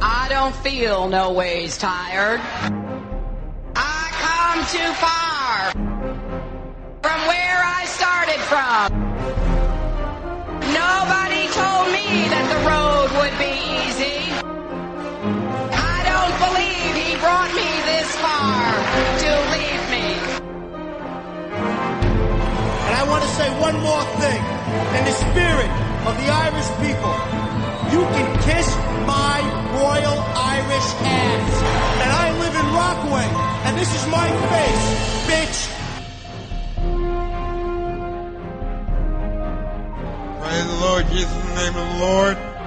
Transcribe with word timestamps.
I 0.00 0.28
don't 0.28 0.54
feel 0.54 1.08
no 1.08 1.32
ways 1.32 1.76
tired. 1.76 2.40
I 3.74 4.04
come 4.22 4.60
too 4.70 4.92
far 5.02 5.72
from 7.02 7.18
where 7.26 7.60
I 7.66 7.84
started 7.86 8.40
from. 8.46 8.86
Nobody 10.70 11.42
told 11.50 11.86
me 11.90 12.30
that 12.30 12.46
the 12.46 12.60
road 12.62 13.10
would 13.18 13.34
be 13.42 13.50
easy. 13.82 14.22
I 15.74 15.98
don't 16.06 16.36
believe 16.46 16.94
he 16.94 17.18
brought 17.18 17.50
me 17.58 17.66
this 17.90 18.08
far 18.22 18.70
to 19.18 19.30
leave 19.50 19.84
me. 19.90 20.06
And 22.86 22.94
I 22.94 23.04
want 23.08 23.24
to 23.24 23.30
say 23.30 23.50
one 23.58 23.80
more 23.82 24.04
thing. 24.22 24.42
In 24.94 25.04
the 25.10 25.16
spirit 25.26 25.70
of 26.06 26.14
the 26.22 26.28
Irish 26.30 26.70
people, 26.78 27.16
you 27.90 28.02
can 28.14 28.38
kiss 28.46 28.76
my 29.04 29.57
royal 29.76 30.18
Irish 30.56 30.88
ass. 31.04 31.52
And 32.02 32.10
I 32.12 32.26
live 32.38 32.54
in 32.54 32.66
Rockaway, 32.72 33.28
and 33.66 33.76
this 33.76 33.90
is 33.94 34.04
my 34.08 34.28
face, 34.52 34.84
bitch. 35.28 35.58
Praise 40.40 40.66
the 40.66 40.80
Lord 40.80 41.06
Jesus 41.08 41.34
in 41.34 41.48
the 41.48 41.54
name 41.54 41.76
of 41.76 41.86
the 41.92 41.98
Lord. 42.04 42.57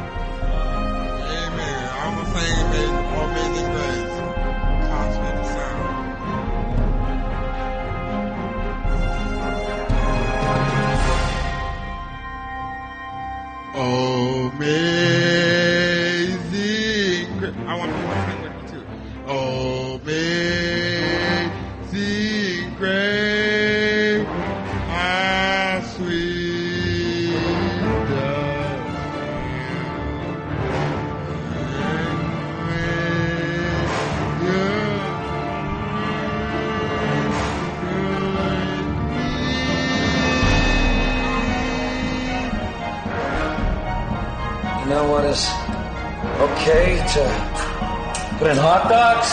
Hot 48.57 48.89
dogs? 48.89 49.29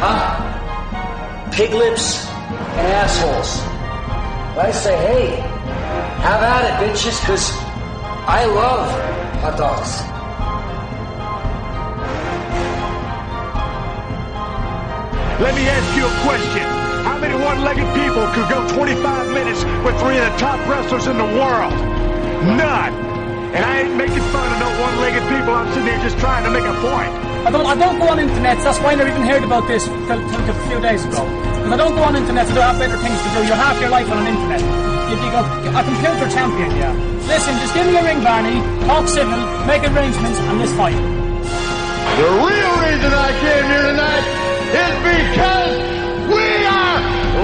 Huh? 0.00 1.50
Pig 1.50 1.74
lips 1.74 2.26
and 2.78 2.86
assholes. 2.86 3.60
I 4.56 4.70
say, 4.72 4.96
hey, 4.96 5.36
have 6.22 6.42
at 6.42 6.64
it, 6.66 6.74
bitches, 6.82 7.20
because 7.20 7.50
I 8.26 8.44
love 8.46 8.90
hot 9.40 9.56
dogs. 9.56 10.02
Let 15.40 15.54
me 15.54 15.68
ask 15.68 15.96
you 15.96 16.06
a 16.06 16.14
question. 16.26 16.66
How 17.06 17.18
many 17.18 17.34
one-legged 17.34 17.86
people 17.94 18.26
could 18.34 18.48
go 18.50 18.66
25 18.74 19.32
minutes 19.32 19.62
with 19.84 19.94
three 20.00 20.18
of 20.18 20.32
the 20.32 20.38
top 20.38 20.58
wrestlers 20.68 21.06
in 21.06 21.16
the 21.16 21.30
world? 21.38 21.72
None. 22.58 22.92
And 23.54 23.64
I 23.64 23.82
ain't 23.82 23.96
making 23.96 24.22
fun 24.34 24.52
of 24.52 24.58
no 24.58 24.80
one-legged 24.80 25.22
people. 25.30 25.54
I'm 25.54 25.72
sitting 25.72 25.86
here 25.86 26.02
just 26.02 26.18
trying 26.18 26.44
to 26.44 26.50
make 26.50 26.64
a 26.64 26.74
point. 26.82 27.27
I 27.46 27.50
don't, 27.50 27.66
I 27.66 27.74
don't 27.74 27.98
go 27.98 28.08
on 28.08 28.18
internet. 28.18 28.58
That's 28.58 28.78
why 28.80 28.92
I 28.92 28.94
never 28.96 29.10
even 29.10 29.22
heard 29.22 29.44
about 29.44 29.66
this 29.68 29.84
till, 29.86 30.20
till 30.20 30.50
a 30.50 30.54
few 30.68 30.80
days 30.80 31.04
ago. 31.04 31.22
Because 31.24 31.72
I 31.72 31.76
don't 31.76 31.94
go 31.94 32.02
on 32.02 32.16
internet, 32.16 32.46
so 32.48 32.60
I 32.60 32.72
have 32.72 32.78
better 32.78 32.98
things 32.98 33.18
to 33.22 33.28
do. 33.36 33.46
You're 33.46 33.56
half 33.56 33.80
your 33.80 33.90
life 33.90 34.10
on 34.10 34.18
an 34.18 34.26
internet. 34.26 34.62
If 35.08 35.18
you 35.24 35.30
go, 35.30 35.40
a 35.40 35.82
computer 35.82 36.28
champion, 36.28 36.70
yeah. 36.76 36.92
Listen, 37.28 37.56
just 37.58 37.74
give 37.74 37.86
me 37.86 37.96
a 37.96 38.02
ring, 38.04 38.22
Barney. 38.22 38.60
Talk 38.86 39.08
civil, 39.08 39.38
make 39.66 39.82
arrangements, 39.84 40.38
and 40.40 40.58
let's 40.58 40.72
fight. 40.74 40.96
The 42.18 42.28
real 42.28 42.74
reason 42.84 43.12
I 43.14 43.30
came 43.40 43.64
here 43.72 43.84
tonight 43.88 44.26
is 44.68 44.94
because 45.06 45.74
we 46.28 46.44
are 46.66 46.98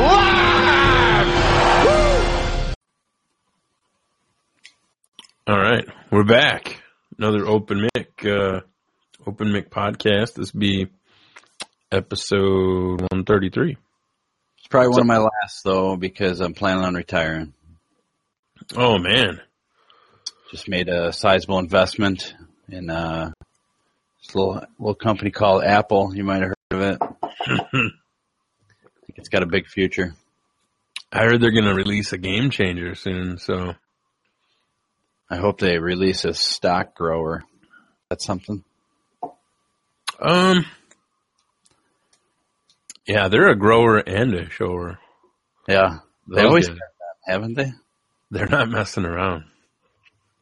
live! 0.09 0.35
All 5.47 5.59
right, 5.59 5.87
we're 6.11 6.25
back. 6.25 6.83
Another 7.19 7.47
open 7.47 7.89
mic, 7.95 8.25
uh, 8.27 8.61
open 9.27 9.53
mic 9.53 9.71
podcast. 9.71 10.35
This 10.35 10.51
be 10.51 10.89
episode 11.91 13.01
one 13.11 13.25
thirty 13.25 13.51
three. 13.51 13.77
It's 14.59 14.69
probably 14.69 14.89
one 14.89 15.01
of 15.03 15.07
my 15.07 15.19
last 15.19 15.63
though 15.65 15.97
because 15.97 16.41
I'm 16.41 16.55
planning 16.55 16.85
on 16.85 16.95
retiring. 16.95 17.55
Oh 18.77 18.99
man, 18.99 19.41
Just 20.51 20.69
made 20.69 20.89
a 20.89 21.13
sizable 21.13 21.59
investment 21.59 22.35
in 22.69 22.91
uh, 22.91 23.31
this 24.23 24.35
little 24.35 24.65
little 24.79 24.95
company 24.95 25.31
called 25.31 25.65
Apple. 25.65 26.15
You 26.15 26.25
might 26.25 26.43
have 26.43 26.49
heard 26.49 26.57
of 26.71 26.81
it. 26.81 26.99
I 27.23 27.57
think 27.71 29.19
it's 29.19 29.29
got 29.29 29.43
a 29.43 29.47
big 29.47 29.67
future. 29.67 30.15
I 31.13 31.25
heard 31.25 31.41
they're 31.41 31.53
gonna 31.53 31.75
release 31.75 32.13
a 32.13 32.19
game 32.19 32.51
changer 32.51 32.95
soon. 32.95 33.39
So 33.39 33.75
I 35.31 35.37
hope 35.37 35.59
they 35.59 35.79
release 35.79 36.25
a 36.25 36.35
stock 36.35 36.95
grower. 36.95 37.45
That's 38.09 38.25
something. 38.25 38.65
Um, 40.25 40.67
yeah, 43.07 43.29
they're 43.29 43.49
a 43.49 43.57
grower 43.57 43.99
and 43.99 44.35
a 44.35 44.51
shower. 44.51 44.99
Yeah, 45.69 45.99
they 46.29 46.37
They'll 46.37 46.49
always 46.49 46.69
have 46.69 46.77
that, 46.77 47.33
haven't 47.33 47.55
they? 47.55 47.73
They're 48.31 48.49
not 48.49 48.69
messing 48.71 49.05
around. 49.05 49.45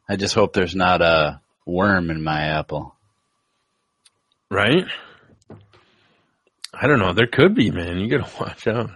I 0.07 0.15
just 0.15 0.33
hope 0.35 0.53
there's 0.53 0.75
not 0.75 1.01
a 1.01 1.41
worm 1.65 2.09
in 2.09 2.23
my 2.23 2.41
apple. 2.41 2.95
right? 4.49 4.85
I 6.73 6.87
don't 6.87 6.99
know. 6.99 7.13
There 7.13 7.27
could 7.27 7.53
be, 7.55 7.71
man. 7.71 7.99
You 7.99 8.09
gotta 8.09 8.31
watch 8.39 8.67
out. 8.67 8.89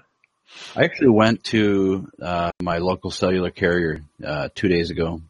I 0.76 0.84
actually 0.84 1.10
went 1.10 1.44
to 1.46 2.10
uh, 2.22 2.52
my 2.62 2.78
local 2.80 3.12
cellular 3.12 3.52
carrier 3.52 4.02
uh, 4.26 4.50
two 4.56 4.68
days 4.68 4.90
ago. 4.90 5.22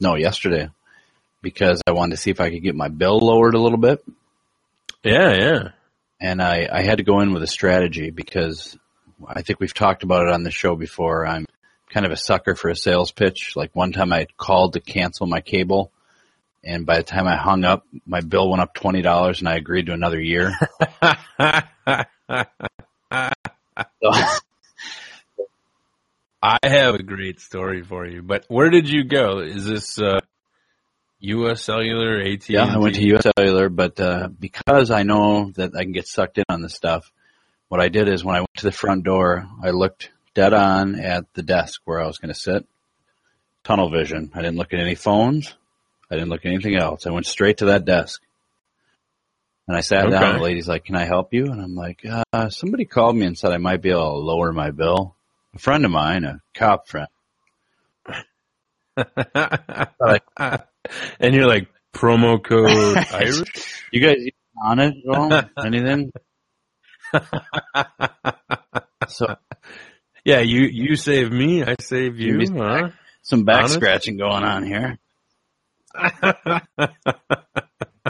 No, 0.00 0.14
yesterday, 0.14 0.68
because 1.42 1.80
I 1.86 1.92
wanted 1.92 2.16
to 2.16 2.22
see 2.22 2.30
if 2.30 2.40
I 2.40 2.50
could 2.50 2.62
get 2.62 2.74
my 2.74 2.88
bill 2.88 3.18
lowered 3.18 3.54
a 3.54 3.60
little 3.60 3.78
bit. 3.78 4.04
Yeah, 5.02 5.32
yeah. 5.34 5.68
And 6.20 6.42
I, 6.42 6.68
I 6.70 6.82
had 6.82 6.98
to 6.98 7.04
go 7.04 7.20
in 7.20 7.32
with 7.32 7.42
a 7.42 7.46
strategy 7.46 8.10
because 8.10 8.76
I 9.26 9.42
think 9.42 9.60
we've 9.60 9.74
talked 9.74 10.02
about 10.02 10.26
it 10.26 10.32
on 10.32 10.42
the 10.42 10.50
show 10.50 10.76
before. 10.76 11.26
I'm 11.26 11.46
kind 11.90 12.06
of 12.06 12.12
a 12.12 12.16
sucker 12.16 12.54
for 12.54 12.68
a 12.70 12.76
sales 12.76 13.12
pitch. 13.12 13.52
Like 13.56 13.74
one 13.74 13.92
time 13.92 14.12
I 14.12 14.26
called 14.36 14.74
to 14.74 14.80
cancel 14.80 15.26
my 15.26 15.40
cable, 15.40 15.92
and 16.64 16.84
by 16.86 16.96
the 16.96 17.02
time 17.02 17.26
I 17.26 17.36
hung 17.36 17.64
up, 17.64 17.86
my 18.06 18.20
bill 18.20 18.50
went 18.50 18.62
up 18.62 18.74
twenty 18.74 19.02
dollars, 19.02 19.40
and 19.40 19.48
I 19.48 19.56
agreed 19.56 19.86
to 19.86 19.92
another 19.92 20.20
year. 20.20 20.52
So, 24.02 24.10
I 26.42 26.58
have 26.64 26.94
a 26.94 27.02
great 27.02 27.40
story 27.40 27.82
for 27.82 28.06
you, 28.06 28.22
but 28.22 28.44
where 28.48 28.70
did 28.70 28.88
you 28.88 29.04
go? 29.04 29.38
Is 29.40 29.64
this 29.64 29.98
uh, 29.98 30.20
U.S. 31.26 31.62
Cellular, 31.62 32.20
AT? 32.20 32.48
yeah, 32.48 32.64
I 32.64 32.78
went 32.78 32.94
to 32.96 33.14
US 33.14 33.26
Cellular, 33.36 33.68
but 33.68 33.98
uh, 34.00 34.28
because 34.28 34.90
I 34.90 35.02
know 35.02 35.50
that 35.56 35.74
I 35.76 35.82
can 35.82 35.92
get 35.92 36.06
sucked 36.06 36.38
in 36.38 36.44
on 36.48 36.62
this 36.62 36.74
stuff, 36.74 37.10
what 37.68 37.80
I 37.80 37.88
did 37.88 38.08
is 38.08 38.24
when 38.24 38.36
I 38.36 38.40
went 38.40 38.54
to 38.58 38.66
the 38.66 38.72
front 38.72 39.04
door, 39.04 39.46
I 39.62 39.70
looked 39.70 40.10
dead 40.34 40.52
on 40.52 41.00
at 41.00 41.32
the 41.34 41.42
desk 41.42 41.80
where 41.84 42.00
I 42.00 42.06
was 42.06 42.18
going 42.18 42.32
to 42.32 42.38
sit. 42.38 42.66
Tunnel 43.64 43.90
vision. 43.90 44.30
I 44.34 44.42
didn't 44.42 44.56
look 44.56 44.72
at 44.72 44.78
any 44.78 44.94
phones. 44.94 45.54
I 46.10 46.14
didn't 46.14 46.28
look 46.30 46.44
at 46.44 46.52
anything 46.52 46.76
else. 46.76 47.06
I 47.06 47.10
went 47.10 47.26
straight 47.26 47.58
to 47.58 47.66
that 47.66 47.84
desk. 47.84 48.22
And 49.66 49.76
I 49.76 49.80
sat 49.80 50.08
down. 50.08 50.22
Okay. 50.22 50.32
The 50.34 50.44
lady's 50.44 50.68
like, 50.68 50.84
"Can 50.84 50.94
I 50.94 51.06
help 51.06 51.34
you?" 51.34 51.46
And 51.46 51.60
I'm 51.60 51.74
like, 51.74 52.06
uh, 52.32 52.50
"Somebody 52.50 52.84
called 52.84 53.16
me 53.16 53.26
and 53.26 53.36
said 53.36 53.50
I 53.50 53.58
might 53.58 53.82
be 53.82 53.90
able 53.90 54.12
to 54.12 54.18
lower 54.18 54.52
my 54.52 54.70
bill." 54.70 55.16
A 55.56 55.58
friend 55.58 55.84
of 55.84 55.90
mine, 55.90 56.22
a 56.24 56.40
cop 56.54 56.86
friend. 56.86 57.08
and 61.20 61.34
you're 61.34 61.46
like 61.46 61.68
promo 61.94 62.42
code 62.42 62.96
Irish. 63.12 63.82
You 63.92 64.00
guys 64.00 64.16
on 64.62 64.78
it 64.80 64.94
at 65.08 65.16
all? 65.16 65.32
Anything? 65.64 66.12
So 69.08 69.36
Yeah, 70.24 70.40
you 70.40 70.62
you 70.62 70.96
save 70.96 71.30
me, 71.30 71.62
I 71.64 71.76
save 71.80 72.18
you. 72.18 72.38
Give 72.38 72.52
me 72.52 72.58
Huh? 72.60 72.90
some 73.22 73.44
back 73.44 73.68
scratching 73.68 74.16
going 74.16 74.44
on 74.44 74.64
here. 74.66 74.98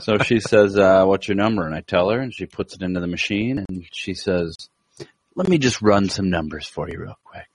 So 0.03 0.19
she 0.19 0.41
says, 0.41 0.77
uh, 0.77 1.05
what's 1.07 1.27
your 1.27 1.37
number? 1.37 1.65
And 1.65 1.75
I 1.75 1.81
tell 1.81 2.11
her 2.11 2.21
and 2.21 2.35
she 2.35 2.45
puts 2.45 2.75
it 2.75 2.83
into 2.83 3.01
the 3.01 3.07
machine 3.07 3.65
and 3.67 3.83
she 3.93 4.13
says, 4.13 4.55
let 5.35 5.49
me 5.49 5.57
just 5.57 5.81
run 5.81 6.11
some 6.11 6.29
numbers 6.29 6.69
for 6.69 6.87
you 6.91 6.99
real 7.01 7.17
quick. 7.25 7.47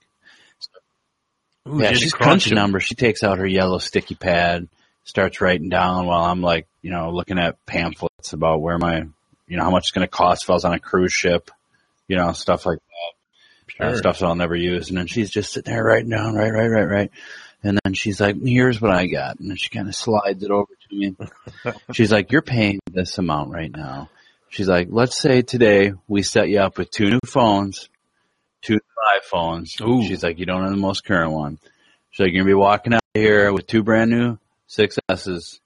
Ooh, 1.68 1.80
yeah, 1.80 1.92
she's 1.92 2.12
crunching 2.12 2.50
crunch 2.50 2.52
numbers. 2.52 2.82
She 2.82 2.96
takes 2.96 3.22
out 3.22 3.38
her 3.38 3.46
yellow 3.46 3.78
sticky 3.78 4.16
pad. 4.16 4.68
Starts 5.04 5.40
writing 5.40 5.68
down 5.68 6.06
while 6.06 6.24
I'm 6.24 6.42
like, 6.42 6.66
you 6.80 6.90
know, 6.90 7.10
looking 7.10 7.38
at 7.38 7.64
pamphlets 7.66 8.32
about 8.32 8.60
where 8.60 8.78
my, 8.78 9.04
you 9.46 9.56
know, 9.56 9.64
how 9.64 9.70
much 9.70 9.84
it's 9.84 9.90
going 9.90 10.06
to 10.06 10.10
cost 10.10 10.44
if 10.44 10.50
I 10.50 10.54
was 10.54 10.64
on 10.64 10.74
a 10.74 10.78
cruise 10.78 11.12
ship, 11.12 11.50
you 12.08 12.16
know, 12.16 12.32
stuff 12.32 12.66
like 12.66 12.78
that. 12.78 13.12
Uh, 13.80 13.96
stuff 13.96 14.18
that 14.18 14.26
I'll 14.26 14.34
never 14.34 14.54
use. 14.54 14.90
And 14.90 14.98
then 14.98 15.06
she's 15.06 15.30
just 15.30 15.52
sitting 15.52 15.72
there 15.72 15.82
writing 15.82 16.10
down, 16.10 16.34
right, 16.34 16.52
right, 16.52 16.68
right, 16.68 16.84
right. 16.84 17.10
And 17.64 17.78
then 17.82 17.94
she's 17.94 18.20
like, 18.20 18.40
here's 18.40 18.80
what 18.80 18.90
I 18.90 19.06
got. 19.06 19.40
And 19.40 19.48
then 19.48 19.56
she 19.56 19.70
kind 19.70 19.88
of 19.88 19.94
slides 19.94 20.42
it 20.42 20.50
over 20.50 20.72
to 20.88 20.96
me. 20.96 21.16
she's 21.92 22.12
like, 22.12 22.32
you're 22.32 22.42
paying 22.42 22.80
this 22.92 23.18
amount 23.18 23.50
right 23.50 23.70
now. 23.74 24.10
She's 24.50 24.68
like, 24.68 24.88
let's 24.90 25.18
say 25.18 25.42
today 25.42 25.94
we 26.08 26.22
set 26.22 26.48
you 26.48 26.58
up 26.58 26.76
with 26.76 26.90
two 26.90 27.10
new 27.10 27.20
phones, 27.24 27.88
two 28.60 28.74
new 28.74 29.20
iPhones. 29.20 29.80
Ooh. 29.80 30.06
She's 30.06 30.22
like, 30.22 30.38
you 30.38 30.46
don't 30.46 30.62
have 30.62 30.70
the 30.70 30.76
most 30.76 31.04
current 31.04 31.32
one. 31.32 31.58
She's 32.10 32.26
like, 32.26 32.34
you're 32.34 32.44
going 32.44 32.50
to 32.50 32.56
be 32.56 32.60
walking 32.60 32.94
out 32.94 33.02
here 33.14 33.52
with 33.52 33.66
two 33.66 33.82
brand 33.82 34.10
new 34.10 34.38
6S's 34.76 35.60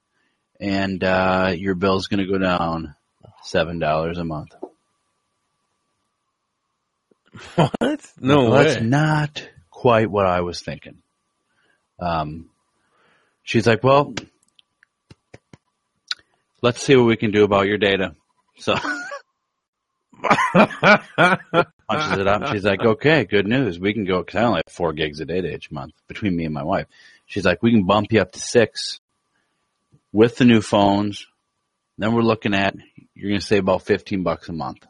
and, 0.59 1.03
uh, 1.05 1.53
your 1.57 1.75
bill's 1.75 2.07
going 2.09 2.25
to 2.27 2.31
go 2.33 2.39
down 2.39 2.95
$7 3.45 4.19
a 4.19 4.25
month. 4.25 4.55
What? 7.55 8.13
No 8.19 8.45
Well, 8.45 8.53
way. 8.53 8.65
That's 8.65 8.83
not 8.83 9.49
quite 9.71 10.11
what 10.11 10.25
I 10.27 10.41
was 10.41 10.61
thinking. 10.63 11.03
Um, 12.01 12.49
she's 13.43 13.67
like, 13.67 13.85
well, 13.85 14.15
let's 16.63 16.83
see 16.83 16.97
what 16.97 17.05
we 17.07 17.17
can 17.17 17.31
do 17.33 17.45
about 17.45 17.67
your 17.67 17.77
data. 17.77 18.15
So 18.59 18.75
punches 20.55 22.19
it 22.19 22.27
up. 22.27 22.53
She's 22.53 22.65
like, 22.65 22.81
okay, 22.81 23.25
good 23.25 23.47
news. 23.47 23.79
We 23.79 23.93
can 23.93 24.05
go, 24.05 24.25
cause 24.25 24.35
I 24.37 24.45
only 24.45 24.63
have 24.67 24.73
four 24.73 24.93
gigs 24.95 25.21
of 25.21 25.29
data 25.29 25.55
each 25.55 25.71
month 25.71 25.93
between 26.09 26.35
me 26.35 26.45
and 26.47 26.55
my 26.55 26.63
wife. 26.65 26.87
She's 27.27 27.45
like, 27.45 27.63
we 27.63 27.73
can 27.73 27.85
bump 27.85 28.13
you 28.13 28.21
up 28.21 28.33
to 28.33 28.41
six 28.41 29.01
with 30.13 30.37
the 30.37 30.45
new 30.45 30.61
phones. 30.61 31.27
Then 31.99 32.13
we're 32.15 32.23
looking 32.23 32.55
at, 32.55 32.75
you're 33.15 33.31
going 33.31 33.41
to 33.41 33.47
save 33.47 33.63
about 33.63 33.83
15 33.83 34.23
bucks 34.23 34.49
a 34.49 34.53
month. 34.53 34.87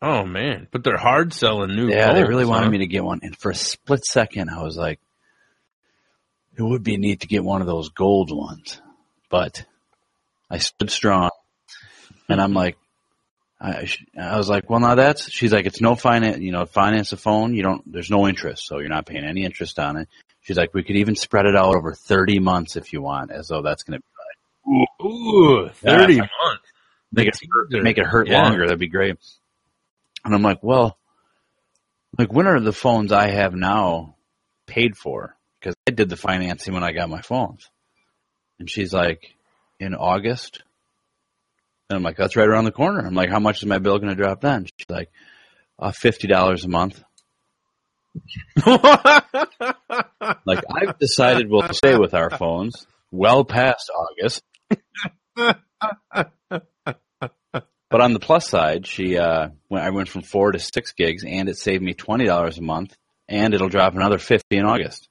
oh 0.00 0.24
man, 0.24 0.66
but 0.70 0.82
they're 0.82 0.96
hard 0.96 1.32
selling 1.32 1.76
new. 1.76 1.88
Yeah, 1.88 2.12
they 2.12 2.20
phones, 2.20 2.28
really 2.28 2.44
wanted 2.44 2.70
me 2.70 2.78
to 2.78 2.86
get 2.86 3.04
one. 3.04 3.20
And 3.22 3.36
for 3.36 3.50
a 3.50 3.54
split 3.54 4.04
second, 4.04 4.50
I 4.50 4.62
was 4.62 4.76
like, 4.76 4.98
it 6.56 6.62
would 6.62 6.82
be 6.82 6.96
neat 6.96 7.20
to 7.20 7.26
get 7.26 7.44
one 7.44 7.60
of 7.60 7.66
those 7.66 7.88
gold 7.90 8.30
ones. 8.34 8.80
But 9.30 9.64
I 10.50 10.58
stood 10.58 10.90
strong. 10.90 11.30
And 12.28 12.40
I'm 12.40 12.52
like, 12.52 12.76
I, 13.62 13.86
I 14.20 14.36
was 14.36 14.48
like, 14.48 14.68
well, 14.68 14.80
now 14.80 14.96
that's, 14.96 15.30
she's 15.30 15.52
like, 15.52 15.66
it's 15.66 15.80
no 15.80 15.94
finance, 15.94 16.38
you 16.40 16.50
know, 16.50 16.66
finance 16.66 17.12
a 17.12 17.16
phone. 17.16 17.54
You 17.54 17.62
don't, 17.62 17.92
there's 17.92 18.10
no 18.10 18.26
interest. 18.26 18.66
So 18.66 18.78
you're 18.80 18.88
not 18.88 19.06
paying 19.06 19.24
any 19.24 19.44
interest 19.44 19.78
on 19.78 19.96
it. 19.98 20.08
She's 20.40 20.56
like, 20.56 20.74
we 20.74 20.82
could 20.82 20.96
even 20.96 21.14
spread 21.14 21.46
it 21.46 21.54
out 21.54 21.76
over 21.76 21.94
30 21.94 22.40
months 22.40 22.74
if 22.74 22.92
you 22.92 23.00
want, 23.00 23.30
as 23.30 23.46
though 23.46 23.62
that's 23.62 23.84
going 23.84 24.00
to 24.00 24.02
be 24.02 24.74
like, 24.74 24.88
Ooh, 25.04 25.68
thirty 25.74 26.14
Yeah. 26.14 26.20
months. 26.44 26.64
make 27.12 27.28
it 27.28 27.34
teaser. 27.34 27.82
make 27.84 27.98
it 27.98 28.06
hurt 28.06 28.26
Yeah. 28.26 28.42
longer. 28.42 28.64
That'd 28.64 28.80
be 28.80 28.88
great. 28.88 29.16
And 30.24 30.34
I'm 30.34 30.42
like, 30.42 30.62
well, 30.62 30.98
like 32.18 32.32
when 32.32 32.46
are 32.48 32.58
the 32.60 32.72
phones 32.72 33.12
I 33.12 33.28
have 33.28 33.54
now 33.54 34.16
paid 34.66 34.96
for? 34.96 35.36
Because 35.60 35.76
I 35.88 35.92
did 35.92 36.08
the 36.08 36.16
financing 36.16 36.74
when 36.74 36.82
I 36.82 36.90
got 36.92 37.08
my 37.08 37.22
phones. 37.22 37.70
And 38.58 38.68
she's 38.68 38.92
like, 38.92 39.34
in 39.78 39.94
August. 39.94 40.62
And 41.92 41.98
I'm 41.98 42.02
like, 42.02 42.16
that's 42.16 42.36
right 42.36 42.48
around 42.48 42.64
the 42.64 42.72
corner. 42.72 43.06
I'm 43.06 43.14
like, 43.14 43.28
how 43.28 43.38
much 43.38 43.58
is 43.58 43.66
my 43.66 43.76
bill 43.76 43.98
going 43.98 44.08
to 44.08 44.14
drop 44.14 44.40
then? 44.40 44.64
She's 44.64 44.88
like, 44.88 45.10
uh, 45.78 45.92
fifty 45.92 46.26
dollars 46.26 46.64
a 46.64 46.68
month. 46.68 47.02
Like 50.44 50.64
I've 50.70 50.98
decided 50.98 51.50
we'll 51.50 51.68
stay 51.72 51.96
with 51.96 52.14
our 52.14 52.30
phones 52.30 52.86
well 53.10 53.44
past 53.44 53.90
August. 53.90 54.42
But 55.34 55.60
on 58.00 58.14
the 58.14 58.20
plus 58.20 58.48
side, 58.48 58.86
she 58.86 59.18
uh, 59.18 59.48
when 59.68 59.82
I 59.82 59.90
went 59.90 60.08
from 60.08 60.22
four 60.22 60.52
to 60.52 60.58
six 60.58 60.92
gigs, 60.92 61.24
and 61.24 61.48
it 61.48 61.58
saved 61.58 61.82
me 61.82 61.92
twenty 61.92 62.24
dollars 62.24 62.58
a 62.58 62.62
month, 62.62 62.96
and 63.28 63.52
it'll 63.52 63.68
drop 63.68 63.94
another 63.94 64.18
fifty 64.18 64.56
in 64.56 64.64
August, 64.64 65.08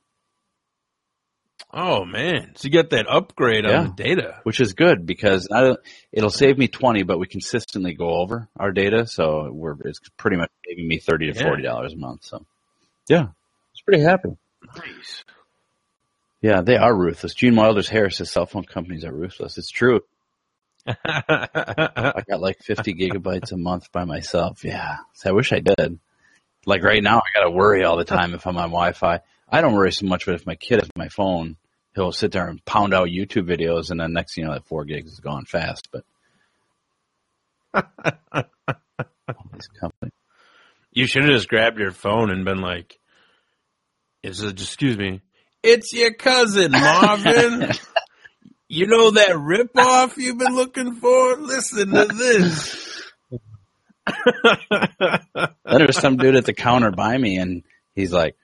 oh 1.74 2.06
man, 2.06 2.54
so 2.56 2.68
you 2.68 2.72
got 2.74 2.90
that 2.92 3.08
upgrade 3.10 3.66
Yeah. 3.66 3.80
on 3.80 3.88
the 3.96 4.04
data. 4.04 4.40
which 4.44 4.60
is 4.60 4.74
good 4.74 5.06
because 5.06 5.48
I 5.54 5.76
it'll 6.12 6.30
save 6.30 6.58
me 6.58 6.68
twenty, 6.68 7.04
but 7.04 7.20
we 7.20 7.28
consistently 7.28 7.94
go 7.94 8.10
over 8.22 8.48
our 8.58 8.72
data, 8.72 9.06
so 9.08 9.50
we're 9.52 9.76
it's 9.86 10.00
pretty 10.18 10.38
much 10.38 10.50
saving 10.68 10.88
me 10.88 11.00
thirty 11.00 11.32
to 11.32 11.38
Yeah. 11.40 11.46
forty 11.48 11.64
dollars 11.64 11.94
a 11.94 11.98
month. 11.98 12.26
So, 12.26 12.46
yeah, 13.08 13.28
it's 13.74 13.82
pretty 13.82 14.02
happy. 14.04 14.30
Nice. 14.78 15.24
Yeah, 16.42 16.62
they 16.62 16.78
are 16.78 16.96
ruthless. 16.96 17.34
Gene 17.36 17.56
Wilder's 17.56 17.90
hair 17.90 18.10
says 18.10 18.32
cell 18.32 18.46
phone 18.48 18.64
companies 18.64 19.06
are 19.06 19.14
ruthless. 19.14 19.58
It's 19.58 19.70
true. 19.70 20.02
I 20.88 22.24
got 22.28 22.42
like 22.42 22.60
50 22.64 22.94
gigabytes 22.96 23.52
a 23.52 23.58
month 23.58 23.92
by 23.92 24.06
myself. 24.06 24.64
Yeah. 24.64 24.98
So 25.14 25.30
I 25.30 25.34
wish 25.34 25.54
I 25.54 25.60
did. 25.60 26.00
Like 26.66 26.84
right 26.84 27.04
now, 27.04 27.20
I 27.20 27.38
got 27.40 27.44
to 27.46 27.52
worry 27.52 27.84
all 27.84 27.98
the 27.98 28.06
time 28.06 28.34
if 28.34 28.46
I'm 28.48 28.58
on 28.58 28.70
Wi-Fi. 28.70 29.20
I 29.50 29.62
don't 29.62 29.74
worry 29.74 29.92
so 29.92 30.06
much, 30.08 30.26
but 30.26 30.36
if 30.36 30.46
my 30.48 30.56
kid 30.56 30.80
has 30.80 30.90
my 30.96 31.10
phone, 31.10 31.58
he'll 31.96 32.12
sit 32.12 32.32
there 32.32 32.48
and 32.48 32.64
pound 32.66 32.94
out 32.94 33.08
YouTube 33.08 33.48
videos, 33.48 33.92
and 33.92 34.00
then 34.00 34.14
next 34.14 34.36
thing 34.36 34.44
you 34.44 34.48
know, 34.48 34.54
that 34.54 34.68
four 34.68 34.86
gigs 34.86 35.12
is 35.12 35.20
gone 35.20 35.46
fast. 35.46 35.90
But 35.92 36.04
this 39.54 39.68
company, 39.80 40.12
you 40.92 41.08
should 41.08 41.24
have 41.24 41.34
just 41.34 41.48
grabbed 41.48 41.80
your 41.80 41.92
phone 41.92 42.30
and 42.32 42.46
been 42.46 42.62
like, 42.62 42.98
"Is 44.24 44.42
it? 44.42 44.60
Excuse 44.60 44.98
me, 44.98 45.22
it's 45.64 45.94
your 45.94 46.14
cousin 46.14 46.72
Marvin." 46.72 47.72
You 48.74 48.88
know 48.88 49.12
that 49.12 49.32
ripoff 49.32 50.16
you've 50.16 50.38
been 50.38 50.56
looking 50.56 50.94
for? 50.94 51.36
Listen 51.36 51.90
to 51.90 52.06
this. 52.06 53.04
then 54.08 55.50
there 55.66 55.88
was 55.88 55.98
some 55.98 56.16
dude 56.16 56.38
at 56.38 56.46
the 56.46 56.54
counter 56.54 56.90
by 56.92 57.18
me, 57.18 57.36
and 57.36 57.64
he's 57.96 58.14
like, 58.14 58.38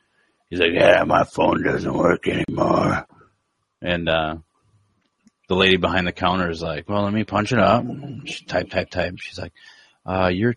he's 0.50 0.60
like, 0.60 0.74
yeah, 0.74 1.02
my 1.06 1.24
phone 1.24 1.64
doesn't 1.64 1.94
work 1.94 2.28
anymore. 2.28 3.08
And 3.82 4.10
uh, 4.10 4.38
the 5.48 5.56
lady 5.56 5.78
behind 5.78 6.08
the 6.08 6.12
counter 6.12 6.50
is 6.50 6.62
like, 6.62 6.90
well, 6.90 7.04
let 7.04 7.14
me 7.14 7.24
punch 7.24 7.52
it 7.52 7.60
up. 7.60 7.86
She 8.26 8.46
type, 8.46 8.70
type, 8.70 8.90
type. 8.90 9.18
She's 9.18 9.40
like, 9.40 9.54
uh, 10.06 10.30
you're, 10.34 10.56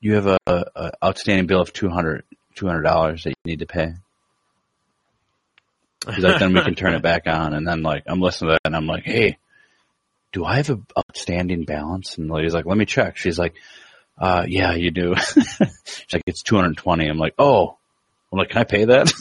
you 0.00 0.14
have 0.14 0.26
a, 0.26 0.38
a 0.46 0.92
outstanding 1.02 1.46
bill 1.46 1.60
of 1.60 1.72
two 1.72 1.88
hundred, 1.88 2.24
two 2.54 2.66
hundred 2.66 2.82
dollars 2.82 3.24
that 3.24 3.30
you 3.30 3.50
need 3.50 3.60
to 3.60 3.66
pay. 3.66 3.94
She's 6.14 6.24
like, 6.24 6.40
then 6.40 6.52
we 6.52 6.60
can 6.62 6.74
turn 6.74 6.94
it 6.94 7.02
back 7.02 7.26
on. 7.26 7.54
And 7.54 7.66
then 7.66 7.82
like, 7.82 8.04
I'm 8.06 8.20
listening 8.20 8.50
to 8.50 8.52
that 8.54 8.60
and 8.64 8.74
I'm 8.74 8.86
like, 8.86 9.04
hey, 9.04 9.38
do 10.32 10.44
I 10.44 10.56
have 10.56 10.70
an 10.70 10.86
outstanding 10.98 11.64
balance? 11.64 12.18
And 12.18 12.28
the 12.28 12.34
lady's 12.34 12.54
like, 12.54 12.66
let 12.66 12.76
me 12.76 12.86
check. 12.86 13.16
She's 13.16 13.38
like, 13.38 13.54
uh, 14.18 14.44
yeah, 14.48 14.74
you 14.74 14.90
do. 14.90 15.14
She's 15.84 16.12
like, 16.12 16.22
it's 16.26 16.42
220. 16.42 17.06
I'm 17.08 17.18
like, 17.18 17.34
oh, 17.38 17.76
I'm 18.32 18.38
like, 18.38 18.48
can 18.48 18.62
I 18.62 18.64
pay 18.64 18.84
that? 18.86 19.12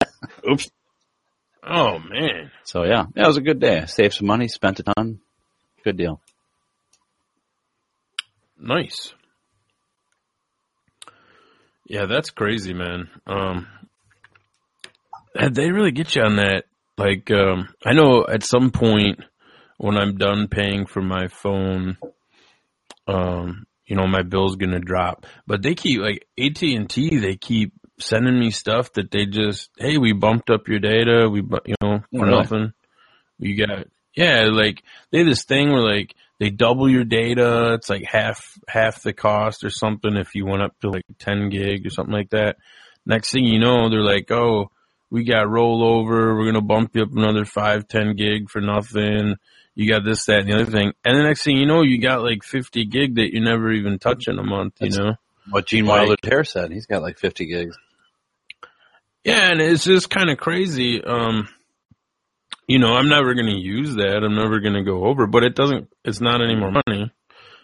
Oops. 0.50 0.70
Oh 1.68 1.98
man, 1.98 2.52
So 2.64 2.84
yeah, 2.84 3.06
yeah, 3.16 3.24
it 3.24 3.26
was 3.26 3.36
a 3.38 3.40
good 3.42 3.58
day. 3.60 3.84
Saved 3.86 4.14
some 4.14 4.26
money, 4.28 4.46
spent 4.48 4.80
a 4.80 4.84
ton. 4.84 5.20
Good 5.84 5.96
deal. 5.96 6.20
nice. 8.58 9.12
Yeah, 11.88 12.06
that's 12.06 12.30
crazy, 12.30 12.74
man. 12.74 13.08
Um, 13.26 13.68
they 15.52 15.70
really 15.70 15.92
get 15.92 16.16
you 16.16 16.22
on 16.22 16.36
that. 16.36 16.64
Like, 16.98 17.30
um, 17.30 17.68
I 17.84 17.92
know 17.92 18.26
at 18.26 18.42
some 18.42 18.70
point 18.70 19.20
when 19.78 19.96
I'm 19.96 20.16
done 20.16 20.48
paying 20.48 20.86
for 20.86 21.02
my 21.02 21.28
phone, 21.28 21.96
um, 23.06 23.66
you 23.86 23.94
know, 23.94 24.06
my 24.06 24.22
bill's 24.22 24.56
gonna 24.56 24.80
drop. 24.80 25.26
But 25.46 25.62
they 25.62 25.74
keep 25.74 26.00
like 26.00 26.26
AT 26.38 26.60
and 26.62 26.88
T. 26.90 27.18
They 27.18 27.36
keep 27.36 27.72
sending 27.98 28.38
me 28.38 28.50
stuff 28.50 28.92
that 28.94 29.10
they 29.10 29.26
just, 29.26 29.70
hey, 29.78 29.96
we 29.98 30.12
bumped 30.12 30.50
up 30.50 30.68
your 30.68 30.78
data. 30.78 31.28
We, 31.30 31.40
bu- 31.40 31.58
you 31.66 31.74
know, 31.82 32.00
for 32.12 32.24
Really? 32.26 32.30
nothing. 32.36 32.72
You 33.38 33.66
got, 33.66 33.86
yeah, 34.14 34.48
like 34.50 34.82
they 35.10 35.18
have 35.18 35.26
this 35.26 35.44
thing 35.44 35.70
where 35.70 35.82
like 35.82 36.14
they 36.40 36.50
double 36.50 36.88
your 36.88 37.04
data. 37.04 37.74
It's 37.74 37.90
like 37.90 38.04
half 38.04 38.58
half 38.68 39.02
the 39.02 39.12
cost 39.12 39.64
or 39.64 39.70
something 39.70 40.16
if 40.16 40.34
you 40.34 40.46
went 40.46 40.62
up 40.62 40.74
to 40.80 40.90
like 40.90 41.04
10 41.18 41.50
gig 41.50 41.86
or 41.86 41.90
something 41.90 42.14
like 42.14 42.30
that. 42.30 42.56
Next 43.04 43.30
thing 43.32 43.44
you 43.44 43.58
know, 43.58 43.88
they're 43.90 44.00
like, 44.02 44.30
oh, 44.30 44.70
we 45.10 45.24
got 45.24 45.46
rollover. 45.46 46.36
We're 46.36 46.46
gonna 46.46 46.60
bump 46.62 46.96
you 46.96 47.02
up 47.02 47.12
another 47.14 47.44
five, 47.44 47.86
ten 47.88 48.16
gig 48.16 48.50
for 48.50 48.60
nothing. 48.60 49.36
You 49.74 49.88
got 49.90 50.04
this, 50.04 50.24
that, 50.24 50.40
and 50.40 50.48
the 50.48 50.54
other 50.54 50.70
thing. 50.70 50.92
And 51.04 51.18
the 51.18 51.22
next 51.22 51.44
thing 51.44 51.58
you 51.58 51.66
know, 51.66 51.82
you 51.82 52.00
got 52.00 52.22
like 52.22 52.42
50 52.42 52.86
gig 52.86 53.16
that 53.16 53.34
you 53.34 53.42
never 53.42 53.70
even 53.70 53.98
touch 53.98 54.26
in 54.26 54.38
a 54.38 54.42
month, 54.42 54.74
you 54.80 54.88
know? 54.90 55.16
What 55.50 55.66
Gene 55.66 55.84
Like- 55.84 56.06
Wilder's 56.06 56.16
hair 56.28 56.42
said. 56.44 56.72
He's 56.72 56.86
got 56.86 57.02
like 57.02 57.18
50 57.18 57.44
gigs. 57.44 57.76
Yeah, 59.26 59.50
and 59.50 59.60
it's 59.60 59.82
just 59.84 60.08
kind 60.08 60.30
of 60.30 60.38
crazy. 60.38 61.02
Um, 61.02 61.48
you 62.68 62.78
know, 62.78 62.94
I'm 62.94 63.08
never 63.08 63.34
going 63.34 63.48
to 63.48 63.58
use 63.58 63.96
that. 63.96 64.22
I'm 64.22 64.36
never 64.36 64.60
going 64.60 64.74
to 64.74 64.84
go 64.84 65.04
over, 65.04 65.26
but 65.26 65.42
it 65.42 65.56
doesn't, 65.56 65.88
it's 66.04 66.20
not 66.20 66.42
any 66.42 66.54
more 66.54 66.70
money, 66.70 67.10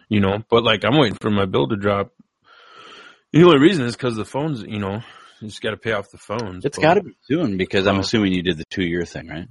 you 0.08 0.18
know, 0.20 0.42
but 0.50 0.64
like 0.64 0.84
I'm 0.84 0.98
waiting 0.98 1.18
for 1.20 1.30
my 1.30 1.46
bill 1.46 1.68
to 1.68 1.76
drop. 1.76 2.10
The 3.32 3.44
only 3.44 3.60
reason 3.60 3.86
is 3.86 3.94
because 3.94 4.16
the 4.16 4.24
phones, 4.24 4.62
you 4.62 4.80
know, 4.80 5.02
you 5.40 5.48
just 5.48 5.62
got 5.62 5.70
to 5.70 5.76
pay 5.76 5.92
off 5.92 6.10
the 6.10 6.18
phones. 6.18 6.64
It's 6.64 6.78
got 6.78 6.94
to 6.94 7.02
be 7.04 7.16
soon 7.22 7.58
because 7.58 7.86
I'm 7.86 8.00
assuming 8.00 8.32
you 8.32 8.42
did 8.42 8.58
the 8.58 8.64
two 8.68 8.84
year 8.84 9.04
thing, 9.04 9.28
right? 9.28 9.46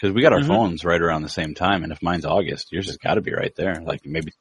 Because 0.00 0.14
we 0.14 0.22
got 0.22 0.32
our 0.32 0.40
Mhm. 0.40 0.46
phones 0.48 0.86
right 0.86 1.00
around 1.00 1.22
the 1.22 1.28
same 1.28 1.54
time, 1.54 1.82
and 1.84 1.92
if 1.92 2.02
mine's 2.02 2.24
August, 2.24 2.72
yours 2.72 2.86
has 2.86 2.96
got 2.96 3.14
to 3.14 3.20
be 3.20 3.34
right 3.34 3.54
there. 3.56 3.82
Like 3.82 4.06
maybe 4.06 4.32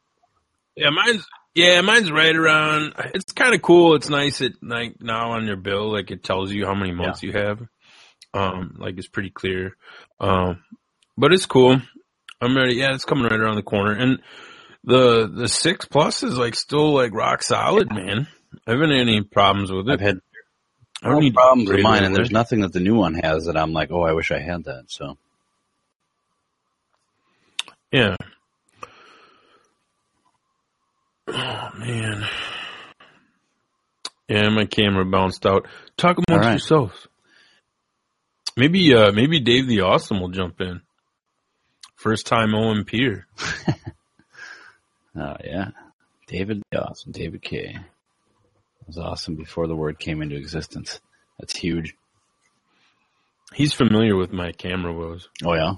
Yeah, 0.78 0.92
mine's 0.92 1.26
yeah, 1.56 1.82
mine's 1.82 2.12
right 2.12 2.36
around. 2.36 2.94
It's 3.14 3.32
kind 3.32 3.54
of 3.54 3.62
cool. 3.62 3.96
It's 3.96 4.10
nice. 4.10 4.42
It 4.42 4.54
like 4.62 5.02
now 5.02 5.32
on 5.32 5.46
your 5.46 5.56
bill, 5.56 5.92
like 5.92 6.12
it 6.12 6.24
tells 6.24 6.52
you 6.52 6.66
how 6.66 6.74
many 6.74 6.92
months 6.92 7.24
you 7.24 7.34
have. 7.34 7.62
Um, 8.34 8.76
like 8.80 8.98
it's 8.98 9.08
pretty 9.08 9.30
clear. 9.30 9.76
Um, 10.20 10.64
but 11.18 11.34
it's 11.34 11.46
cool. 11.46 11.80
I'm 12.42 12.58
ready. 12.58 12.76
Yeah, 12.76 12.94
it's 12.94 13.06
coming 13.06 13.26
right 13.26 13.40
around 13.40 13.56
the 13.56 13.64
corner, 13.64 13.94
and 13.94 14.20
the 14.84 15.28
the 15.28 15.48
six 15.48 15.86
plus 15.86 16.24
is 16.24 16.38
like 16.38 16.56
still 16.56 16.94
like 16.94 17.14
rock 17.14 17.44
solid, 17.44 17.92
man. 17.92 18.28
I 18.68 18.72
haven't 18.72 18.92
had 18.92 19.00
any 19.00 19.22
problems 19.22 19.72
with 19.72 19.88
it. 19.88 19.94
I've 19.94 20.02
had 20.02 20.20
I 21.02 21.08
don't 21.08 21.16
no 21.16 21.22
need 21.22 21.34
problems 21.34 21.70
with 21.70 21.82
mine, 21.82 22.04
and 22.04 22.16
there's 22.16 22.32
nothing 22.32 22.62
that 22.62 22.74
the 22.74 22.80
new 22.80 22.96
one 22.96 23.14
has 23.16 23.46
that 23.46 23.58
I'm 23.58 23.74
like, 23.74 23.92
oh, 23.92 24.04
I 24.04 24.14
wish 24.14 24.32
I 24.32 24.40
had 24.40 24.66
that. 24.66 24.86
So 24.88 25.18
Yeah. 27.92 28.16
Oh 31.28 31.70
man. 31.78 32.26
Yeah, 34.28 34.50
my 34.50 34.66
camera 34.66 35.06
bounced 35.06 35.46
out. 35.46 35.68
Talk 35.98 36.18
amongst 36.28 36.46
right. 36.46 36.52
yourselves. 36.54 37.08
Maybe 38.56 38.94
uh 38.94 39.12
maybe 39.12 39.40
Dave 39.40 39.68
the 39.68 39.82
Awesome 39.82 40.20
will 40.20 40.30
jump 40.30 40.62
in. 40.62 40.82
First 41.96 42.26
time 42.28 42.50
OMPer. 42.50 43.24
Oh 45.16 45.36
yeah, 45.44 45.70
David, 46.28 46.64
the 46.72 46.82
awesome. 46.82 47.12
David 47.12 47.44
K. 47.44 47.78
was 48.88 48.98
awesome 48.98 49.36
before 49.36 49.68
the 49.68 49.76
word 49.76 50.00
came 50.00 50.24
into 50.24 50.36
existence. 50.36 51.00
That's 51.40 51.56
huge. 51.56 51.96
He's 53.54 53.74
familiar 53.74 54.16
with 54.16 54.34
my 54.34 54.52
camera 54.52 54.92
woes. 54.92 55.30
Oh 55.44 55.54
yeah, 55.54 55.74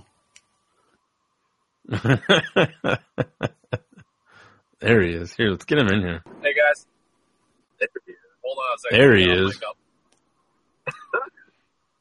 there 4.79 5.01
he 5.01 5.11
is. 5.11 5.33
Here, 5.33 5.49
let's 5.49 5.65
get 5.65 5.77
him 5.79 5.87
in 5.87 6.01
here. 6.01 6.23
Hey 6.41 6.53
guys. 6.53 6.85
Hold 8.43 8.57
on 8.57 8.75
a 8.75 8.79
second. 8.79 8.99
There 8.99 9.15
he 9.15 9.23
is. 9.29 9.55
wake 9.55 9.63
up. 9.69 9.77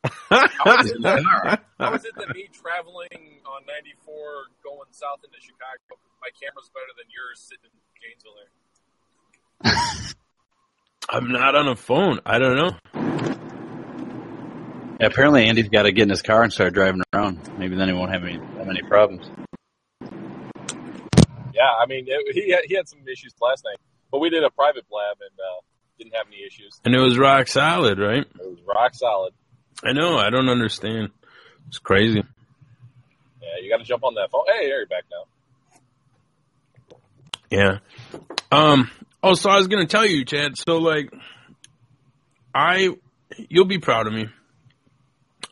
How 0.31 0.81
is, 0.81 0.90
it, 0.90 1.02
how 1.78 1.95
is 1.95 2.04
it 2.04 2.14
that 2.16 2.35
me 2.35 2.49
traveling 2.52 3.40
on 3.47 3.64
94 3.66 4.16
going 4.62 4.88
south 4.90 5.21
into 5.25 5.38
Chicago, 5.40 5.99
my 6.21 6.28
camera's 6.40 6.71
better 6.75 6.93
than 6.99 7.07
yours 7.09 7.40
sitting 7.40 7.71
in 7.73 7.81
Gainesville 8.02 8.35
there? 9.62 10.12
I'm 11.09 11.33
not 11.33 11.54
on 11.54 11.69
a 11.69 11.76
phone. 11.76 12.21
I 12.26 12.38
don't 12.38 12.57
know. 12.57 12.71
Yeah, 15.00 15.07
apparently 15.07 15.47
Andy's 15.47 15.69
got 15.69 15.83
to 15.85 15.93
get 15.93 16.04
in 16.04 16.11
his 16.11 16.23
car 16.23 16.43
and 16.43 16.52
start 16.52 16.75
driving 16.75 17.02
around. 17.12 17.59
Maybe 17.59 17.76
then 17.76 17.88
he 17.88 17.95
won't 17.95 18.12
have 18.12 18.25
any 18.25 18.38
have 18.59 18.69
any 18.69 18.83
problems. 18.83 19.26
Yeah, 21.54 21.62
I 21.80 21.87
mean, 21.87 22.06
it, 22.08 22.34
he, 22.34 22.50
had, 22.50 22.61
he 22.66 22.75
had 22.75 22.88
some 22.88 23.00
issues 23.11 23.32
last 23.40 23.64
night, 23.64 23.78
but 24.11 24.18
we 24.20 24.28
did 24.28 24.42
a 24.42 24.50
private 24.50 24.88
blab 24.90 25.16
and 25.20 25.38
uh, 25.38 25.61
didn't 25.99 26.14
have 26.14 26.26
any 26.26 26.44
issues. 26.44 26.80
And 26.84 26.94
it 26.94 26.99
was 26.99 27.16
rock 27.16 27.46
solid, 27.46 27.99
right? 27.99 28.23
It 28.23 28.37
was 28.40 28.58
rock 28.66 28.92
solid. 28.94 29.32
I 29.84 29.92
know. 29.92 30.16
I 30.16 30.30
don't 30.30 30.49
understand. 30.49 31.11
It's 31.68 31.78
crazy. 31.78 32.23
Yeah, 33.40 33.49
you 33.62 33.70
got 33.70 33.78
to 33.78 33.84
jump 33.84 34.02
on 34.04 34.14
that 34.14 34.30
phone. 34.30 34.44
Hey, 34.58 34.66
you're 34.68 34.87
back 34.87 35.04
now. 35.11 35.25
Yeah. 37.50 37.78
Um. 38.50 38.90
Oh, 39.23 39.34
so 39.34 39.49
I 39.49 39.56
was 39.56 39.68
gonna 39.68 39.87
tell 39.87 40.04
you, 40.04 40.25
Chad. 40.25 40.58
So 40.58 40.78
like, 40.78 41.12
I, 42.54 42.90
you'll 43.49 43.64
be 43.66 43.78
proud 43.78 44.06
of 44.06 44.12
me. 44.12 44.26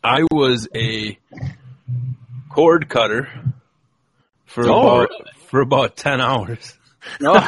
I 0.02 0.24
was 0.30 0.68
a 0.74 1.16
cord 2.50 2.88
cutter 2.88 3.28
for 4.46 4.66
Oh, 4.68 4.80
about 4.80 5.10
really? 5.10 5.30
For 5.52 5.60
about 5.60 5.96
ten 5.96 6.20
hours. 6.20 6.76
Welcome 7.20 7.44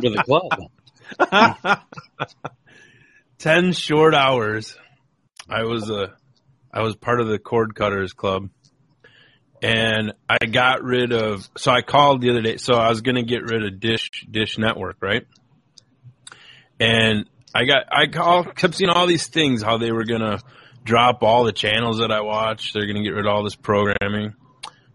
to 0.00 0.10
the 0.10 0.24
club. 0.24 1.82
ten 3.38 3.72
short 3.72 4.14
hours. 4.14 4.74
I 5.50 5.64
was 5.64 5.90
a, 5.90 6.14
I 6.72 6.80
was 6.80 6.96
part 6.96 7.20
of 7.20 7.28
the 7.28 7.38
cord 7.38 7.74
cutters 7.74 8.14
club, 8.14 8.48
and 9.62 10.14
I 10.30 10.46
got 10.46 10.82
rid 10.82 11.12
of. 11.12 11.46
So 11.58 11.70
I 11.72 11.82
called 11.82 12.22
the 12.22 12.30
other 12.30 12.40
day. 12.40 12.56
So 12.56 12.72
I 12.72 12.88
was 12.88 13.02
gonna 13.02 13.22
get 13.22 13.42
rid 13.42 13.66
of 13.66 13.80
Dish 13.80 14.08
Dish 14.30 14.56
Network, 14.56 14.96
right? 15.02 15.26
And 16.80 17.28
I 17.54 17.66
got 17.66 17.84
I 17.92 18.06
call, 18.06 18.44
kept 18.44 18.76
seeing 18.76 18.88
all 18.88 19.06
these 19.06 19.26
things 19.26 19.62
how 19.62 19.76
they 19.76 19.92
were 19.92 20.04
gonna 20.04 20.38
drop 20.84 21.22
all 21.22 21.44
the 21.44 21.52
channels 21.52 21.98
that 21.98 22.10
I 22.10 22.22
watch. 22.22 22.72
They're 22.72 22.86
gonna 22.86 23.02
get 23.02 23.10
rid 23.10 23.26
of 23.26 23.30
all 23.30 23.44
this 23.44 23.56
programming. 23.56 24.32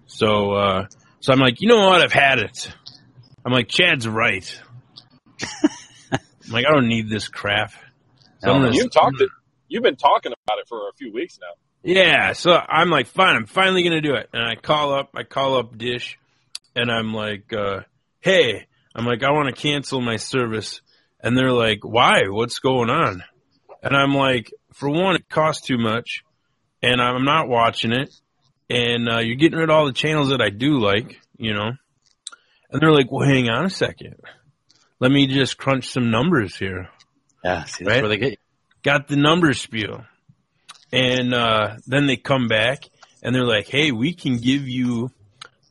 So 0.07 0.53
uh, 0.53 0.85
so 1.21 1.33
I'm 1.33 1.39
like, 1.39 1.61
you 1.61 1.67
know 1.67 1.85
what? 1.87 2.01
I've 2.01 2.13
had 2.13 2.39
it. 2.39 2.71
I'm 3.45 3.51
like, 3.51 3.67
Chad's 3.67 4.07
right. 4.07 4.61
I'm 6.11 6.51
like, 6.51 6.65
I 6.67 6.71
don't 6.73 6.87
need 6.87 7.09
this 7.09 7.27
crap. 7.27 7.71
So 8.39 8.47
No, 8.47 8.53
gonna- 8.53 8.71
You've 8.73 8.91
talked 8.91 9.19
it. 9.21 9.29
You've 9.67 9.83
been 9.83 9.95
talking 9.95 10.31
about 10.45 10.59
it 10.59 10.67
for 10.67 10.89
a 10.89 10.93
few 10.97 11.11
weeks 11.11 11.39
now. 11.41 11.47
yeah, 11.83 12.33
so 12.33 12.51
I'm 12.55 12.89
like, 12.89 13.07
fine, 13.07 13.35
I'm 13.35 13.45
finally 13.47 13.83
gonna 13.83 14.01
do 14.01 14.13
it. 14.15 14.29
And 14.33 14.43
I 14.43 14.55
call 14.55 14.93
up, 14.93 15.09
I 15.15 15.23
call 15.23 15.57
up 15.57 15.77
Dish, 15.77 16.19
and 16.75 16.91
I'm 16.91 17.13
like, 17.13 17.51
uh, 17.53 17.81
hey, 18.19 18.67
I'm 18.95 19.05
like, 19.05 19.23
I 19.23 19.31
want 19.31 19.53
to 19.53 19.59
cancel 19.59 19.99
my 20.01 20.17
service. 20.17 20.81
And 21.21 21.37
they're 21.37 21.51
like, 21.53 21.79
why? 21.83 22.23
What's 22.29 22.59
going 22.59 22.89
on? 22.89 23.23
And 23.81 23.95
I'm 23.95 24.13
like, 24.13 24.51
for 24.73 24.89
one, 24.89 25.15
it 25.15 25.27
costs 25.29 25.65
too 25.65 25.77
much, 25.77 26.23
and 26.81 27.01
I'm 27.01 27.23
not 27.25 27.47
watching 27.47 27.91
it, 27.93 28.13
and 28.73 29.09
uh, 29.09 29.19
you're 29.19 29.35
getting 29.35 29.57
rid 29.59 29.69
of 29.69 29.75
all 29.75 29.85
the 29.85 29.93
channels 29.93 30.29
that 30.29 30.41
I 30.41 30.49
do 30.49 30.79
like, 30.79 31.19
you 31.37 31.53
know. 31.53 31.71
And 32.71 32.81
they're 32.81 32.91
like, 32.91 33.11
well, 33.11 33.27
hang 33.27 33.49
on 33.49 33.65
a 33.65 33.69
second. 33.69 34.15
Let 34.99 35.11
me 35.11 35.27
just 35.27 35.57
crunch 35.57 35.89
some 35.89 36.09
numbers 36.11 36.55
here 36.55 36.89
Yeah, 37.43 37.65
see, 37.65 37.83
that's 37.83 37.95
Right? 37.95 38.01
where 38.01 38.09
they 38.09 38.17
get 38.17 38.31
you. 38.31 38.37
got 38.83 39.07
the 39.07 39.15
numbers 39.17 39.61
spiel. 39.61 40.05
And 40.91 41.33
uh, 41.33 41.77
then 41.87 42.07
they 42.07 42.17
come 42.17 42.47
back 42.47 42.83
and 43.21 43.33
they're 43.35 43.45
like, 43.45 43.67
hey, 43.67 43.91
we 43.91 44.13
can 44.13 44.37
give 44.37 44.67
you 44.67 45.11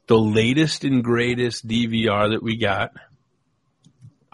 the 0.06 0.18
latest 0.18 0.84
and 0.84 1.02
greatest 1.02 1.66
DVR 1.66 2.30
that 2.32 2.42
we 2.42 2.56
got. 2.56 2.92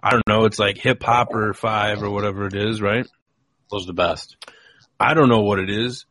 I 0.02 0.10
don't 0.10 0.26
know, 0.28 0.44
it's 0.44 0.58
like 0.58 0.78
Hip 0.78 1.02
Hopper 1.02 1.52
5 1.52 2.02
or 2.02 2.10
whatever 2.10 2.46
it 2.46 2.54
is, 2.54 2.80
right? 2.80 3.06
Those 3.70 3.84
are 3.84 3.88
the 3.88 3.92
best. 3.92 4.36
I 4.98 5.14
don't 5.14 5.28
know 5.28 5.42
what 5.42 5.58
it 5.58 5.70
is. 5.70 6.06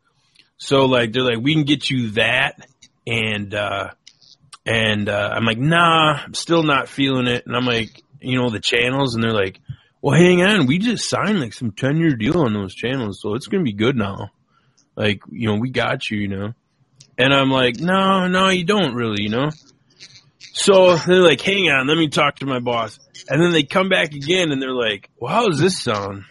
So 0.58 0.86
like 0.86 1.14
they're 1.14 1.24
like, 1.24 1.40
we 1.42 1.54
can 1.54 1.64
get 1.64 1.90
you 1.90 2.12
that 2.12 2.68
and 3.06 3.54
uh 3.54 3.90
and 4.66 5.08
uh 5.08 5.30
I'm 5.34 5.46
like, 5.46 5.60
nah, 5.60 6.20
I'm 6.26 6.34
still 6.34 6.64
not 6.64 6.90
feeling 6.90 7.28
it. 7.28 7.46
And 7.46 7.56
I'm 7.56 7.66
like, 7.66 8.02
you 8.20 8.40
know, 8.40 8.50
the 8.50 8.60
channels 8.60 9.16
and 9.16 9.24
they're 9.24 9.34
like, 9.34 9.60
Well 10.02 10.18
hang 10.18 10.42
on, 10.42 10.66
we 10.66 10.80
just 10.80 11.10
signed 11.10 11.40
like 11.40 11.54
some 11.54 11.72
ten 11.72 11.98
year 11.98 12.16
deal 12.16 12.40
on 12.42 12.54
those 12.54 12.74
channels, 12.76 13.22
so 13.22 13.36
it's 13.36 13.48
gonna 13.48 13.64
be 13.64 13.74
good 13.74 13.96
now. 13.96 14.32
Like, 14.96 15.22
you 15.30 15.48
know, 15.48 15.60
we 15.60 15.70
got 15.70 16.10
you, 16.10 16.18
you 16.20 16.28
know. 16.28 16.54
And 17.20 17.34
I'm 17.34 17.52
like, 17.52 17.80
No, 17.80 18.28
no, 18.28 18.50
you 18.50 18.66
don't 18.66 18.96
really, 18.96 19.24
you 19.24 19.30
know. 19.30 19.50
So 20.40 20.96
they're 20.98 21.22
like, 21.22 21.42
hang 21.42 21.70
on, 21.70 21.88
let 21.88 21.98
me 21.98 22.08
talk 22.08 22.38
to 22.38 22.48
my 22.48 22.60
boss. 22.60 22.98
And 23.30 23.42
then 23.42 23.52
they 23.52 23.62
come 23.62 23.90
back 23.90 24.14
again 24.14 24.52
and 24.52 24.60
they're 24.60 24.74
like, 24.74 25.10
Well, 25.20 25.32
how 25.32 25.48
does 25.48 25.60
this 25.60 25.82
sound? 25.82 26.24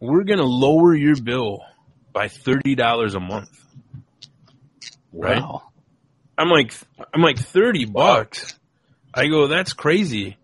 We're 0.00 0.24
gonna 0.24 0.44
lower 0.44 0.94
your 0.94 1.16
bill 1.16 1.60
by 2.12 2.28
thirty 2.28 2.74
dollars 2.74 3.14
a 3.14 3.20
month. 3.20 3.48
Right? 5.12 5.42
Wow. 5.42 5.62
I'm 6.38 6.48
like, 6.48 6.72
I'm 7.12 7.20
like 7.20 7.38
thirty 7.38 7.84
bucks. 7.84 8.56
I 9.12 9.26
go, 9.26 9.48
that's 9.48 9.72
crazy. 9.72 10.38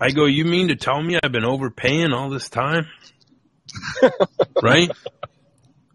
I 0.00 0.10
go, 0.10 0.26
you 0.26 0.44
mean 0.44 0.68
to 0.68 0.76
tell 0.76 1.00
me 1.02 1.18
I've 1.22 1.32
been 1.32 1.44
overpaying 1.44 2.12
all 2.12 2.30
this 2.30 2.48
time? 2.48 2.86
right? 4.62 4.90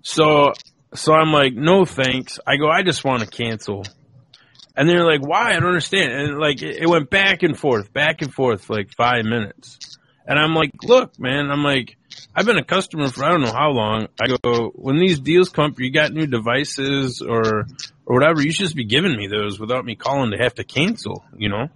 So, 0.02 0.54
so 0.94 1.14
I'm 1.14 1.32
like, 1.32 1.54
no 1.54 1.86
thanks. 1.86 2.40
I 2.46 2.58
go, 2.58 2.70
I 2.70 2.84
just 2.84 3.04
want 3.04 3.22
to 3.22 3.28
cancel. 3.28 3.86
And 4.76 4.88
they're 4.88 5.06
like, 5.06 5.22
why? 5.22 5.50
I 5.50 5.54
don't 5.54 5.66
understand. 5.66 6.14
And 6.14 6.40
like, 6.40 6.62
it, 6.62 6.78
it 6.78 6.90
went 6.90 7.10
back 7.10 7.44
and 7.44 7.58
forth, 7.58 7.92
back 7.92 8.22
and 8.22 8.34
forth, 8.34 8.70
like 8.70 8.92
five 8.96 9.26
minutes. 9.26 9.98
And 10.26 10.40
I'm 10.40 10.56
like, 10.56 10.72
look, 10.84 11.20
man, 11.20 11.52
I'm 11.52 11.64
like, 11.64 11.98
I've 12.36 12.46
been 12.46 12.58
a 12.58 12.64
customer 12.64 13.10
for 13.10 13.26
I 13.26 13.30
don't 13.30 13.42
know 13.42 13.52
how 13.52 13.70
long. 13.70 14.08
I 14.22 14.28
go, 14.28 14.72
when 14.76 14.98
these 14.98 15.20
deals 15.20 15.50
come 15.50 15.72
up, 15.72 15.80
you 15.80 15.92
got 15.92 16.12
new 16.12 16.28
devices 16.28 17.22
or, 17.22 17.66
or 18.06 18.16
whatever, 18.16 18.42
you 18.42 18.52
should 18.52 18.66
just 18.66 18.76
be 18.76 18.86
giving 18.86 19.16
me 19.16 19.28
those 19.28 19.60
without 19.60 19.86
me 19.86 19.96
calling 19.96 20.32
to 20.32 20.38
have 20.38 20.56
to 20.56 20.64
cancel, 20.64 21.24
you 21.38 21.50
know? 21.50 21.68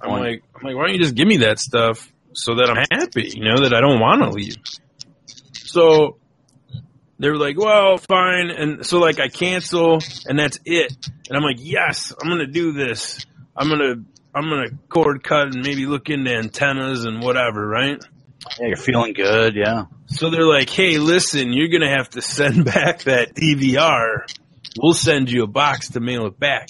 I'm 0.00 0.10
like, 0.10 0.42
I'm 0.54 0.62
like, 0.62 0.76
why 0.76 0.86
don't 0.86 0.94
you 0.94 1.00
just 1.00 1.14
give 1.14 1.28
me 1.28 1.38
that 1.38 1.58
stuff 1.58 2.10
so 2.32 2.56
that 2.56 2.70
I'm 2.70 2.98
happy, 2.98 3.32
you 3.34 3.44
know, 3.44 3.62
that 3.62 3.74
I 3.74 3.80
don't 3.80 4.00
want 4.00 4.22
to 4.22 4.30
leave. 4.30 4.56
So 5.52 6.18
they 7.18 7.28
were 7.28 7.36
like, 7.36 7.58
well, 7.58 7.98
fine. 7.98 8.50
And 8.50 8.86
so 8.86 8.98
like 8.98 9.20
I 9.20 9.28
cancel 9.28 9.98
and 10.26 10.38
that's 10.38 10.58
it. 10.64 10.92
And 11.28 11.36
I'm 11.36 11.42
like, 11.42 11.58
yes, 11.58 12.12
I'm 12.20 12.28
going 12.28 12.46
to 12.46 12.52
do 12.52 12.72
this. 12.72 13.24
I'm 13.56 13.68
going 13.68 13.80
to, 13.80 14.04
I'm 14.34 14.48
going 14.48 14.68
to 14.68 14.76
cord 14.88 15.22
cut 15.22 15.48
and 15.48 15.62
maybe 15.62 15.86
look 15.86 16.08
into 16.08 16.34
antennas 16.34 17.04
and 17.04 17.22
whatever, 17.22 17.66
right? 17.66 18.02
Yeah, 18.58 18.68
you're 18.68 18.76
feeling 18.76 19.12
good. 19.12 19.54
Yeah. 19.56 19.84
So 20.06 20.30
they're 20.30 20.46
like, 20.46 20.70
hey, 20.70 20.98
listen, 20.98 21.52
you're 21.52 21.68
going 21.68 21.82
to 21.82 21.88
have 21.88 22.10
to 22.10 22.22
send 22.22 22.64
back 22.66 23.02
that 23.04 23.34
DVR 23.34 24.26
we'll 24.80 24.94
send 24.94 25.30
you 25.30 25.42
a 25.42 25.46
box 25.46 25.90
to 25.90 26.00
mail 26.00 26.26
it 26.26 26.38
back. 26.38 26.68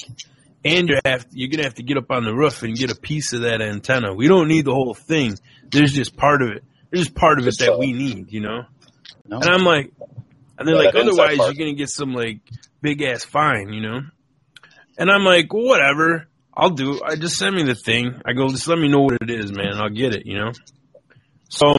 And 0.64 0.88
you 0.88 0.98
have 1.04 1.26
you're 1.32 1.50
gonna 1.50 1.64
have 1.64 1.74
to 1.74 1.82
get 1.82 1.96
up 1.96 2.10
on 2.10 2.24
the 2.24 2.34
roof 2.34 2.62
and 2.62 2.76
get 2.76 2.90
a 2.90 2.94
piece 2.94 3.32
of 3.32 3.42
that 3.42 3.60
antenna. 3.60 4.14
We 4.14 4.28
don't 4.28 4.46
need 4.46 4.64
the 4.64 4.74
whole 4.74 4.94
thing. 4.94 5.38
There's 5.68 5.92
just 5.92 6.16
part 6.16 6.40
of 6.40 6.50
it. 6.50 6.64
There's 6.90 7.06
just 7.06 7.16
part 7.16 7.40
of 7.40 7.48
it 7.48 7.58
that 7.58 7.78
we 7.78 7.92
need, 7.92 8.32
you 8.32 8.40
know. 8.40 8.64
No. 9.26 9.40
And 9.40 9.44
I'm 9.44 9.64
like, 9.64 9.92
and 10.58 10.68
they're 10.68 10.76
Yeah, 10.76 10.82
like, 10.82 10.94
otherwise 10.94 11.36
you're 11.38 11.54
gonna 11.54 11.74
get 11.74 11.88
some 11.88 12.12
like 12.12 12.40
big 12.80 13.02
ass 13.02 13.24
fine, 13.24 13.72
you 13.72 13.80
know. 13.80 14.02
And 14.98 15.10
I'm 15.10 15.24
like, 15.24 15.52
well, 15.52 15.64
whatever. 15.64 16.28
I'll 16.54 16.70
do. 16.70 17.00
I 17.02 17.16
just 17.16 17.38
send 17.38 17.56
me 17.56 17.62
the 17.64 17.74
thing. 17.74 18.20
I 18.26 18.34
go, 18.34 18.48
just 18.48 18.68
let 18.68 18.78
me 18.78 18.88
know 18.88 19.00
what 19.00 19.16
it 19.22 19.30
is, 19.30 19.50
man. 19.50 19.72
I'll 19.74 19.88
get 19.88 20.14
it, 20.14 20.26
you 20.26 20.36
know. 20.36 20.52
So, 21.52 21.76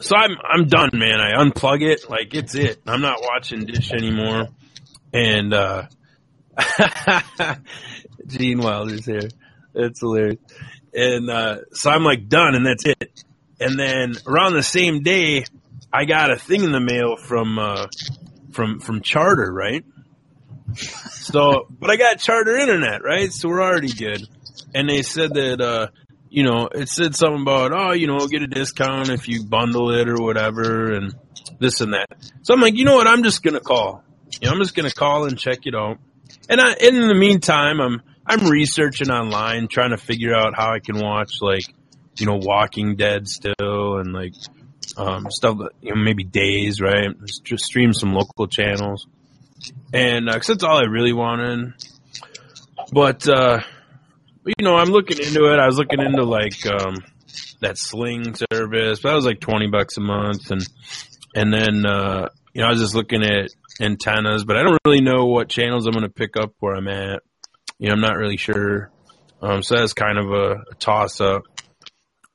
so 0.00 0.16
I'm 0.16 0.30
I'm 0.42 0.66
done, 0.66 0.90
man. 0.94 1.20
I 1.20 1.34
unplug 1.44 1.82
it, 1.82 2.08
like 2.08 2.32
it's 2.32 2.54
it. 2.54 2.80
I'm 2.86 3.02
not 3.02 3.20
watching 3.20 3.66
Dish 3.66 3.92
anymore. 3.92 4.48
And 5.12 5.52
uh 5.52 5.88
Gene 8.26 8.60
Wilder's 8.60 9.04
here. 9.04 9.28
It's 9.74 10.00
hilarious. 10.00 10.38
And 10.94 11.28
uh 11.28 11.56
so 11.72 11.90
I'm 11.90 12.02
like 12.02 12.28
done, 12.28 12.54
and 12.54 12.64
that's 12.64 12.86
it. 12.86 13.24
And 13.60 13.78
then 13.78 14.14
around 14.26 14.54
the 14.54 14.62
same 14.62 15.02
day, 15.02 15.44
I 15.92 16.06
got 16.06 16.30
a 16.30 16.36
thing 16.36 16.64
in 16.64 16.72
the 16.72 16.80
mail 16.80 17.16
from 17.16 17.58
uh 17.58 17.88
from 18.52 18.80
from 18.80 19.02
Charter, 19.02 19.52
right? 19.52 19.84
So, 20.74 21.66
but 21.68 21.90
I 21.90 21.96
got 21.96 22.20
Charter 22.20 22.56
Internet, 22.56 23.04
right? 23.04 23.30
So 23.30 23.50
we're 23.50 23.62
already 23.62 23.92
good. 23.92 24.22
And 24.74 24.88
they 24.88 25.02
said 25.02 25.34
that, 25.34 25.60
uh, 25.60 25.88
you 26.32 26.44
know, 26.44 26.66
it 26.72 26.88
said 26.88 27.14
something 27.14 27.42
about, 27.42 27.72
oh, 27.72 27.92
you 27.92 28.06
know, 28.06 28.26
get 28.26 28.40
a 28.42 28.46
discount 28.46 29.10
if 29.10 29.28
you 29.28 29.44
bundle 29.44 29.90
it 29.92 30.08
or 30.08 30.16
whatever, 30.16 30.92
and 30.92 31.14
this 31.58 31.80
and 31.80 31.92
that. 31.92 32.06
So 32.42 32.54
I'm 32.54 32.60
like, 32.60 32.74
you 32.74 32.84
know 32.84 32.96
what? 32.96 33.06
I'm 33.06 33.22
just 33.22 33.42
gonna 33.42 33.60
call. 33.60 34.02
You 34.40 34.48
know, 34.48 34.54
I'm 34.54 34.58
just 34.60 34.74
gonna 34.74 34.90
call 34.90 35.26
and 35.26 35.38
check 35.38 35.66
it 35.66 35.74
out. 35.74 35.98
And 36.48 36.60
I, 36.60 36.72
in 36.80 37.06
the 37.06 37.14
meantime, 37.14 37.80
I'm 37.80 38.02
I'm 38.26 38.48
researching 38.48 39.10
online, 39.10 39.68
trying 39.68 39.90
to 39.90 39.98
figure 39.98 40.34
out 40.34 40.54
how 40.56 40.72
I 40.72 40.78
can 40.78 40.98
watch 40.98 41.32
like, 41.40 41.62
you 42.16 42.26
know, 42.26 42.40
Walking 42.42 42.96
Dead 42.96 43.28
still, 43.28 43.98
and 43.98 44.12
like 44.12 44.32
um, 44.96 45.26
stuff. 45.30 45.58
You 45.82 45.94
know, 45.94 46.00
maybe 46.02 46.24
Days, 46.24 46.80
right? 46.80 47.10
Just 47.44 47.64
stream 47.64 47.92
some 47.92 48.14
local 48.14 48.46
channels 48.48 49.06
and 49.92 50.28
uh 50.28 50.32
'cause 50.32 50.46
that's 50.48 50.64
all 50.64 50.78
I 50.78 50.86
really 50.88 51.12
wanted. 51.12 51.74
But 52.92 53.28
uh, 53.28 53.60
but, 54.44 54.54
you 54.58 54.64
know, 54.64 54.76
I'm 54.76 54.90
looking 54.90 55.18
into 55.18 55.52
it. 55.52 55.58
I 55.58 55.66
was 55.66 55.78
looking 55.78 56.00
into 56.00 56.24
like 56.24 56.66
um, 56.66 56.96
that 57.60 57.78
Sling 57.78 58.34
service. 58.34 59.00
That 59.02 59.14
was 59.14 59.24
like 59.24 59.40
twenty 59.40 59.68
bucks 59.68 59.96
a 59.96 60.00
month, 60.00 60.50
and 60.50 60.66
and 61.34 61.52
then 61.52 61.86
uh, 61.86 62.28
you 62.52 62.60
know, 62.60 62.68
I 62.68 62.70
was 62.70 62.80
just 62.80 62.94
looking 62.94 63.22
at 63.22 63.50
antennas, 63.80 64.44
but 64.44 64.56
I 64.56 64.62
don't 64.62 64.78
really 64.84 65.00
know 65.00 65.26
what 65.26 65.48
channels 65.48 65.86
I'm 65.86 65.92
going 65.92 66.04
to 66.04 66.10
pick 66.10 66.36
up 66.36 66.52
where 66.60 66.74
I'm 66.74 66.88
at. 66.88 67.22
You 67.78 67.88
know, 67.88 67.94
I'm 67.94 68.00
not 68.00 68.16
really 68.16 68.36
sure. 68.36 68.90
Um, 69.40 69.62
so 69.62 69.76
that's 69.76 69.92
kind 69.92 70.18
of 70.18 70.30
a, 70.30 70.52
a 70.70 70.74
toss 70.78 71.20
up. 71.20 71.42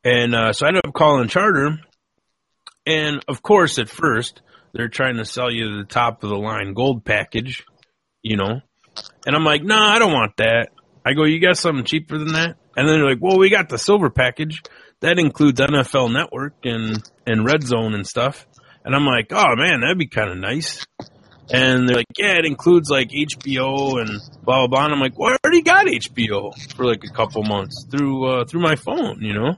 And 0.04 0.34
uh, 0.36 0.54
so 0.54 0.66
I 0.66 0.70
ended 0.70 0.86
up 0.86 0.94
calling 0.94 1.28
Charter, 1.28 1.80
and 2.86 3.24
of 3.28 3.42
course, 3.42 3.80
at 3.80 3.90
first 3.90 4.42
they're 4.74 4.90
trying 4.90 5.18
to 5.18 5.26
sell 5.26 5.52
you 5.52 5.78
the 5.78 5.86
top 5.86 6.24
of 6.24 6.30
the 6.30 6.38
line 6.38 6.74
gold 6.74 7.04
package, 7.04 7.66
you 8.22 8.38
know. 8.38 8.62
And 9.26 9.36
I'm 9.36 9.44
like, 9.44 9.64
no, 9.64 9.78
I 9.78 10.00
don't 10.00 10.14
want 10.14 10.38
that. 10.38 10.70
I 11.08 11.14
go, 11.14 11.24
you 11.24 11.40
got 11.40 11.58
something 11.58 11.86
cheaper 11.86 12.18
than 12.18 12.34
that? 12.34 12.58
And 12.76 12.88
then 12.88 13.00
they're 13.00 13.10
like, 13.10 13.22
well, 13.22 13.38
we 13.38 13.50
got 13.50 13.70
the 13.70 13.78
silver 13.78 14.10
package. 14.10 14.62
That 15.00 15.20
includes 15.20 15.62
NFL 15.62 16.12
Network 16.12 16.56
and, 16.66 17.02
and 17.26 17.46
Red 17.46 17.64
Zone 17.64 17.94
and 17.94 18.06
stuff. 18.06 18.46
And 18.84 18.94
I'm 18.94 19.06
like, 19.06 19.32
oh 19.32 19.56
man, 19.56 19.82
that'd 19.82 19.98
be 19.98 20.08
kind 20.08 20.32
of 20.32 20.38
nice. 20.38 20.86
And 21.50 21.88
they're 21.88 21.98
like, 21.98 22.08
yeah, 22.18 22.38
it 22.38 22.46
includes 22.46 22.90
like 22.90 23.10
HBO 23.10 24.02
and 24.02 24.20
blah 24.44 24.60
blah 24.60 24.68
blah. 24.68 24.86
And 24.86 24.94
I'm 24.94 25.00
like, 25.00 25.18
well, 25.18 25.32
I 25.32 25.38
already 25.46 25.62
got 25.62 25.86
HBO 25.86 26.54
for 26.76 26.86
like 26.86 27.04
a 27.06 27.14
couple 27.14 27.44
months 27.44 27.86
through 27.90 28.26
uh, 28.26 28.46
through 28.46 28.62
my 28.62 28.76
phone, 28.76 29.22
you 29.22 29.34
know. 29.34 29.56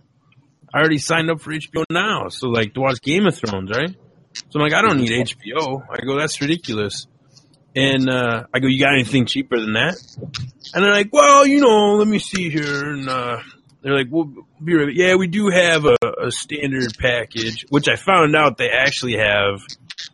I 0.72 0.80
already 0.80 1.00
signed 1.00 1.32
up 1.32 1.42
for 1.42 1.52
HBO 1.52 1.84
now, 1.90 2.28
so 2.30 2.50
like 2.50 2.76
to 2.76 2.82
watch 2.82 3.02
Game 3.02 3.26
of 3.26 3.36
Thrones, 3.36 3.72
right? 3.72 3.96
So 4.34 4.60
I'm 4.60 4.62
like, 4.62 4.74
I 4.74 4.82
don't 4.82 4.98
need 4.98 5.10
HBO. 5.12 5.84
I 5.90 6.06
go, 6.06 6.20
that's 6.20 6.40
ridiculous. 6.42 7.08
And 7.76 8.10
uh, 8.10 8.46
I 8.54 8.60
go, 8.60 8.68
you 8.68 8.80
got 8.80 8.94
anything 8.94 9.26
cheaper 9.26 9.60
than 9.60 9.74
that? 9.74 9.96
And 10.74 10.84
they're 10.84 10.92
like, 10.92 11.14
well, 11.14 11.46
you 11.46 11.62
know, 11.62 11.96
let 11.96 12.08
me 12.08 12.20
see 12.20 12.50
here. 12.50 12.90
And 12.90 13.08
uh, 13.08 13.40
they're 13.82 13.96
like, 13.96 14.08
well, 14.10 14.32
be 14.64 14.76
right. 14.76 14.94
Yeah, 14.94 15.16
we 15.16 15.28
do 15.28 15.50
have 15.50 15.86
a, 15.86 15.98
a 16.26 16.32
standard 16.32 16.98
package, 16.98 17.66
which 17.70 17.88
I 17.88 17.96
found 17.96 18.36
out 18.36 18.58
they 18.58 18.70
actually 18.70 19.18
have 19.18 19.62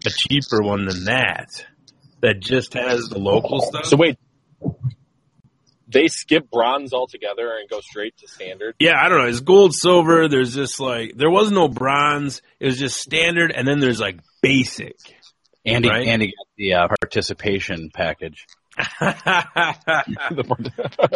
a 0.05 0.09
cheaper 0.09 0.61
one 0.61 0.85
than 0.85 1.05
that. 1.05 1.49
That 2.21 2.39
just 2.39 2.73
has 2.73 3.01
the 3.09 3.19
local 3.19 3.61
stuff. 3.61 3.85
So 3.85 3.97
wait, 3.97 4.17
they 5.87 6.07
skip 6.07 6.49
bronze 6.49 6.93
altogether 6.93 7.51
and 7.59 7.69
go 7.69 7.79
straight 7.81 8.17
to 8.17 8.27
standard. 8.27 8.75
Yeah, 8.79 8.95
I 8.99 9.09
don't 9.09 9.19
know. 9.19 9.27
It's 9.27 9.41
gold, 9.41 9.73
silver. 9.73 10.27
There's 10.27 10.55
just 10.55 10.79
like 10.79 11.13
there 11.15 11.29
was 11.29 11.51
no 11.51 11.67
bronze. 11.67 12.41
It 12.59 12.65
was 12.65 12.79
just 12.79 12.97
standard, 12.97 13.51
and 13.51 13.67
then 13.67 13.79
there's 13.79 13.99
like 13.99 14.19
basic. 14.41 14.97
Andy, 15.65 15.89
Right? 15.89 16.08
Andy 16.08 16.28
got 16.28 16.47
the 16.58 16.73
uh, 16.73 16.88
participation 17.01 17.89
package. 17.93 18.45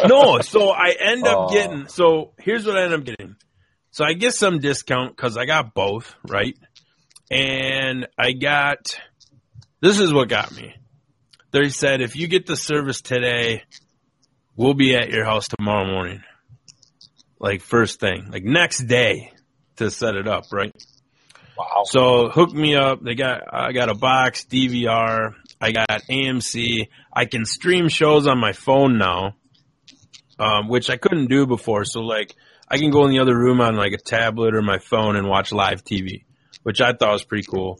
no, 0.06 0.40
so 0.40 0.70
I 0.70 0.94
end 0.98 1.26
up 1.26 1.38
Oh. 1.38 1.52
getting. 1.52 1.88
So 1.88 2.32
here's 2.38 2.66
what 2.66 2.76
I 2.76 2.84
end 2.84 2.94
up 2.94 3.04
getting. 3.04 3.36
So 3.90 4.04
I 4.04 4.12
get 4.14 4.34
some 4.34 4.58
discount 4.60 5.16
because 5.16 5.36
I 5.36 5.44
got 5.46 5.74
both, 5.74 6.14
right? 6.26 6.56
And 7.30 8.06
I 8.18 8.32
got. 8.32 8.98
This 9.80 9.98
is 9.98 10.12
what 10.12 10.28
got 10.28 10.52
me. 10.54 10.74
They 11.52 11.68
said 11.70 12.00
if 12.00 12.16
you 12.16 12.28
get 12.28 12.46
the 12.46 12.56
service 12.56 13.00
today, 13.00 13.64
we'll 14.56 14.74
be 14.74 14.94
at 14.94 15.10
your 15.10 15.24
house 15.24 15.48
tomorrow 15.48 15.86
morning. 15.86 16.22
Like 17.38 17.62
first 17.62 17.98
thing, 18.00 18.30
like 18.30 18.44
next 18.44 18.80
day 18.86 19.32
to 19.76 19.90
set 19.90 20.14
it 20.14 20.28
up, 20.28 20.44
right? 20.52 20.72
Wow. 21.60 21.82
So 21.84 22.28
hook 22.30 22.52
me 22.52 22.74
up. 22.74 23.02
They 23.02 23.14
got 23.14 23.42
I 23.52 23.72
got 23.72 23.90
a 23.90 23.94
box, 23.94 24.44
DVR, 24.46 25.34
I 25.60 25.72
got 25.72 25.88
AMC. 26.10 26.88
I 27.12 27.24
can 27.26 27.44
stream 27.44 27.88
shows 27.88 28.26
on 28.26 28.38
my 28.38 28.52
phone 28.52 28.96
now, 28.96 29.34
um, 30.38 30.68
which 30.68 30.88
I 30.88 30.96
couldn't 30.96 31.26
do 31.28 31.46
before. 31.46 31.84
So 31.84 32.00
like 32.00 32.34
I 32.68 32.78
can 32.78 32.90
go 32.90 33.04
in 33.04 33.10
the 33.10 33.18
other 33.20 33.36
room 33.36 33.60
on 33.60 33.76
like 33.76 33.92
a 33.92 33.98
tablet 33.98 34.54
or 34.54 34.62
my 34.62 34.78
phone 34.78 35.16
and 35.16 35.28
watch 35.28 35.52
live 35.52 35.84
TV, 35.84 36.24
which 36.62 36.80
I 36.80 36.92
thought 36.94 37.12
was 37.12 37.24
pretty 37.24 37.46
cool. 37.46 37.78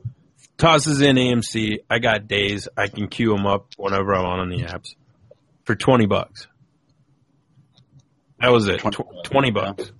Tosses 0.58 1.00
in 1.00 1.16
AMC. 1.16 1.78
I 1.88 2.00
got 2.00 2.28
days. 2.28 2.68
I 2.76 2.88
can 2.88 3.08
queue 3.08 3.30
them 3.34 3.46
up 3.46 3.68
whenever 3.78 4.14
I 4.14 4.22
want 4.22 4.40
on 4.42 4.50
the 4.50 4.64
apps 4.64 4.94
for 5.64 5.74
twenty 5.74 6.04
bucks. 6.06 6.46
That 8.40 8.50
was 8.52 8.68
it. 8.68 8.78
Tw- 8.80 9.24
Twenty 9.24 9.50
bucks. 9.50 9.90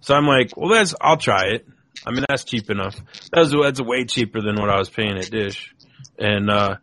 So 0.00 0.14
I'm 0.14 0.26
like, 0.26 0.56
well, 0.56 0.70
that's 0.70 0.94
I'll 1.00 1.16
try 1.16 1.46
it. 1.50 1.66
I 2.04 2.10
mean, 2.10 2.24
that's 2.28 2.44
cheap 2.44 2.70
enough. 2.70 2.96
That's 3.32 3.50
that's 3.50 3.80
way 3.80 4.04
cheaper 4.04 4.40
than 4.40 4.56
what 4.56 4.70
I 4.70 4.78
was 4.78 4.88
paying 4.88 5.16
at 5.18 5.30
Dish. 5.30 5.74
And 6.18 6.50
uh, 6.50 6.76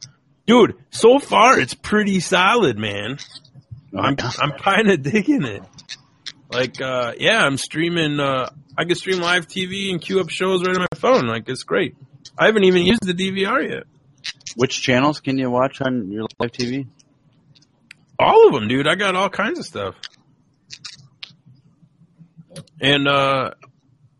dude, 0.45 0.75
so 0.89 1.19
far 1.19 1.59
it's 1.59 1.73
pretty 1.73 2.19
solid, 2.19 2.77
man. 2.77 3.17
I'm 3.97 4.15
I'm 4.41 4.51
kind 4.53 4.89
of 4.89 5.01
digging 5.03 5.43
it. 5.43 5.63
Like, 6.51 6.79
uh, 6.81 7.13
yeah, 7.17 7.43
I'm 7.43 7.57
streaming. 7.57 8.19
Uh, 8.19 8.49
I 8.77 8.85
can 8.85 8.95
stream 8.95 9.19
live 9.19 9.47
TV 9.47 9.91
and 9.91 9.99
queue 9.99 10.19
up 10.19 10.29
shows 10.29 10.61
right 10.63 10.75
on 10.75 10.81
my 10.81 10.97
phone. 10.99 11.25
Like, 11.25 11.49
it's 11.49 11.63
great. 11.63 11.95
I 12.37 12.45
haven't 12.45 12.63
even 12.65 12.83
used 12.83 13.05
the 13.05 13.13
DVR 13.13 13.67
yet. 13.67 13.83
Which 14.55 14.81
channels 14.81 15.19
can 15.19 15.37
you 15.37 15.49
watch 15.49 15.81
on 15.81 16.11
your 16.11 16.27
live 16.39 16.51
TV? 16.51 16.87
All 18.19 18.47
of 18.47 18.53
them, 18.53 18.67
dude. 18.67 18.87
I 18.87 18.95
got 18.95 19.15
all 19.15 19.29
kinds 19.29 19.59
of 19.59 19.65
stuff. 19.65 19.95
And 22.79 23.07
uh 23.07 23.51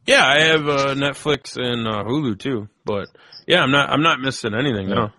yeah, 0.06 0.26
I 0.26 0.42
have 0.42 0.68
uh, 0.68 0.96
Netflix 0.96 1.58
and 1.58 1.88
uh, 1.88 2.04
Hulu 2.04 2.38
too. 2.38 2.68
But 2.86 3.08
yeah, 3.48 3.62
I'm 3.62 3.72
not 3.72 3.90
I'm 3.90 4.02
not 4.02 4.20
missing 4.20 4.54
anything. 4.54 4.90
No. 4.90 5.12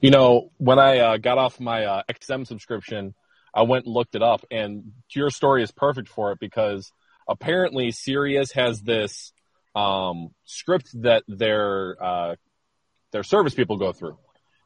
You 0.00 0.10
know, 0.10 0.50
when 0.58 0.78
I 0.78 0.98
uh, 0.98 1.16
got 1.16 1.38
off 1.38 1.58
my 1.58 1.84
uh, 1.84 2.02
XM 2.08 2.46
subscription, 2.46 3.14
I 3.52 3.62
went 3.62 3.86
and 3.86 3.94
looked 3.94 4.14
it 4.14 4.22
up, 4.22 4.44
and 4.50 4.92
your 5.12 5.30
story 5.30 5.64
is 5.64 5.72
perfect 5.72 6.08
for 6.08 6.30
it 6.32 6.38
because 6.38 6.92
apparently 7.28 7.90
Sirius 7.90 8.52
has 8.52 8.80
this 8.80 9.32
um, 9.74 10.28
script 10.44 10.90
that 11.02 11.24
their 11.26 11.96
uh, 12.00 12.36
their 13.10 13.24
service 13.24 13.54
people 13.54 13.76
go 13.76 13.92
through, 13.92 14.18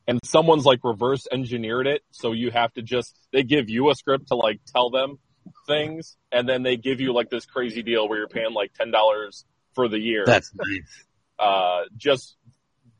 and 0.06 0.20
someone's 0.22 0.66
like 0.66 0.80
reverse 0.84 1.26
engineered 1.32 1.86
it, 1.86 2.02
so 2.10 2.32
you 2.32 2.50
have 2.50 2.72
to 2.74 2.82
just 2.82 3.18
they 3.32 3.42
give 3.42 3.70
you 3.70 3.90
a 3.90 3.94
script 3.94 4.28
to 4.28 4.34
like 4.34 4.60
tell 4.66 4.90
them 4.90 5.18
things, 5.66 6.16
and 6.30 6.48
then 6.48 6.62
they 6.62 6.76
give 6.76 7.00
you 7.00 7.12
like 7.12 7.30
this 7.30 7.46
crazy 7.46 7.82
deal 7.82 8.08
where 8.08 8.18
you're 8.18 8.28
paying 8.28 8.52
like 8.52 8.72
ten 8.74 8.90
dollars 8.90 9.44
for 9.74 9.88
the 9.88 9.98
year 9.98 10.24
That's 10.26 10.52
nice. 10.54 11.04
uh, 11.38 11.82
just 11.96 12.36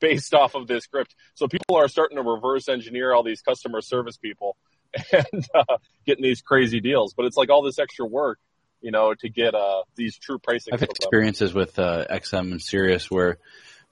based 0.00 0.34
off 0.34 0.54
of 0.54 0.66
this 0.66 0.84
script. 0.84 1.14
So 1.34 1.46
people 1.48 1.76
are 1.76 1.88
starting 1.88 2.16
to 2.16 2.22
reverse 2.22 2.68
engineer 2.68 3.12
all 3.12 3.22
these 3.22 3.42
customer 3.42 3.80
service 3.80 4.16
people 4.16 4.56
and 5.12 5.46
uh, 5.54 5.76
getting 6.06 6.24
these 6.24 6.42
crazy 6.42 6.80
deals. 6.80 7.14
But 7.14 7.26
it's 7.26 7.36
like 7.36 7.50
all 7.50 7.62
this 7.62 7.78
extra 7.78 8.06
work, 8.06 8.38
you 8.80 8.90
know, 8.90 9.14
to 9.14 9.28
get 9.28 9.54
uh, 9.54 9.82
these 9.96 10.16
true 10.18 10.38
pricing. 10.38 10.74
I've 10.74 10.80
had 10.80 10.90
experiences 10.90 11.54
with 11.54 11.78
uh, 11.78 12.06
XM 12.10 12.52
and 12.52 12.60
Sirius 12.60 13.10
where 13.10 13.38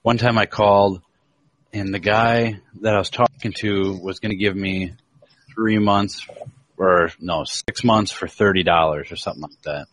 one 0.01 0.17
time 0.17 0.37
I 0.37 0.45
called 0.45 1.01
and 1.73 1.93
the 1.93 1.99
guy 1.99 2.59
that 2.81 2.93
I 2.93 2.97
was 2.97 3.09
talking 3.09 3.53
to 3.59 3.97
was 3.97 4.19
going 4.19 4.31
to 4.31 4.37
give 4.37 4.55
me 4.55 4.93
three 5.55 5.79
months 5.79 6.27
or 6.77 7.11
no 7.19 7.43
six 7.45 7.83
months 7.83 8.11
for 8.11 8.27
thirty 8.27 8.63
dollars 8.63 9.11
or 9.11 9.15
something 9.15 9.43
like 9.43 9.61
that. 9.63 9.87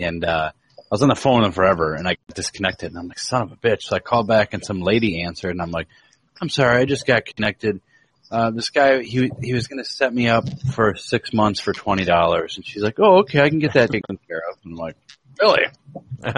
And 0.00 0.24
uh, 0.24 0.50
I 0.78 0.82
was 0.90 1.02
on 1.02 1.08
the 1.08 1.14
phone 1.16 1.38
with 1.40 1.46
him 1.46 1.52
forever, 1.52 1.94
and 1.94 2.06
I 2.08 2.12
got 2.28 2.34
disconnected. 2.36 2.90
And 2.90 2.98
I'm 2.98 3.08
like, 3.08 3.18
son 3.18 3.42
of 3.42 3.52
a 3.52 3.56
bitch. 3.56 3.82
So 3.82 3.96
I 3.96 4.00
called 4.00 4.26
back, 4.26 4.54
and 4.54 4.64
some 4.64 4.80
lady 4.80 5.22
answered, 5.22 5.50
and 5.50 5.62
I'm 5.62 5.70
like, 5.70 5.88
I'm 6.40 6.48
sorry, 6.48 6.78
I 6.80 6.84
just 6.84 7.06
got 7.06 7.24
connected. 7.26 7.80
Uh, 8.30 8.50
this 8.50 8.68
guy, 8.70 9.02
he 9.02 9.30
he 9.42 9.54
was 9.54 9.68
going 9.68 9.82
to 9.82 9.88
set 9.88 10.12
me 10.12 10.28
up 10.28 10.44
for 10.74 10.94
six 10.96 11.32
months 11.32 11.60
for 11.60 11.72
twenty 11.72 12.04
dollars, 12.04 12.56
and 12.56 12.66
she's 12.66 12.82
like, 12.82 12.96
"Oh, 12.98 13.20
okay, 13.20 13.40
I 13.40 13.48
can 13.48 13.58
get 13.58 13.72
that 13.72 13.90
taken 13.90 14.18
care 14.28 14.42
of." 14.50 14.58
And 14.64 14.74
I'm 14.74 14.78
like, 14.78 14.96
"Really? 15.40 15.62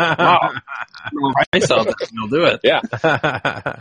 Wow, 1.12 1.42
I 1.52 1.58
saw 1.58 1.82
that. 1.82 1.96
They'll 2.14 2.28
do 2.28 2.44
it." 2.44 2.60
Yeah. 2.62 3.80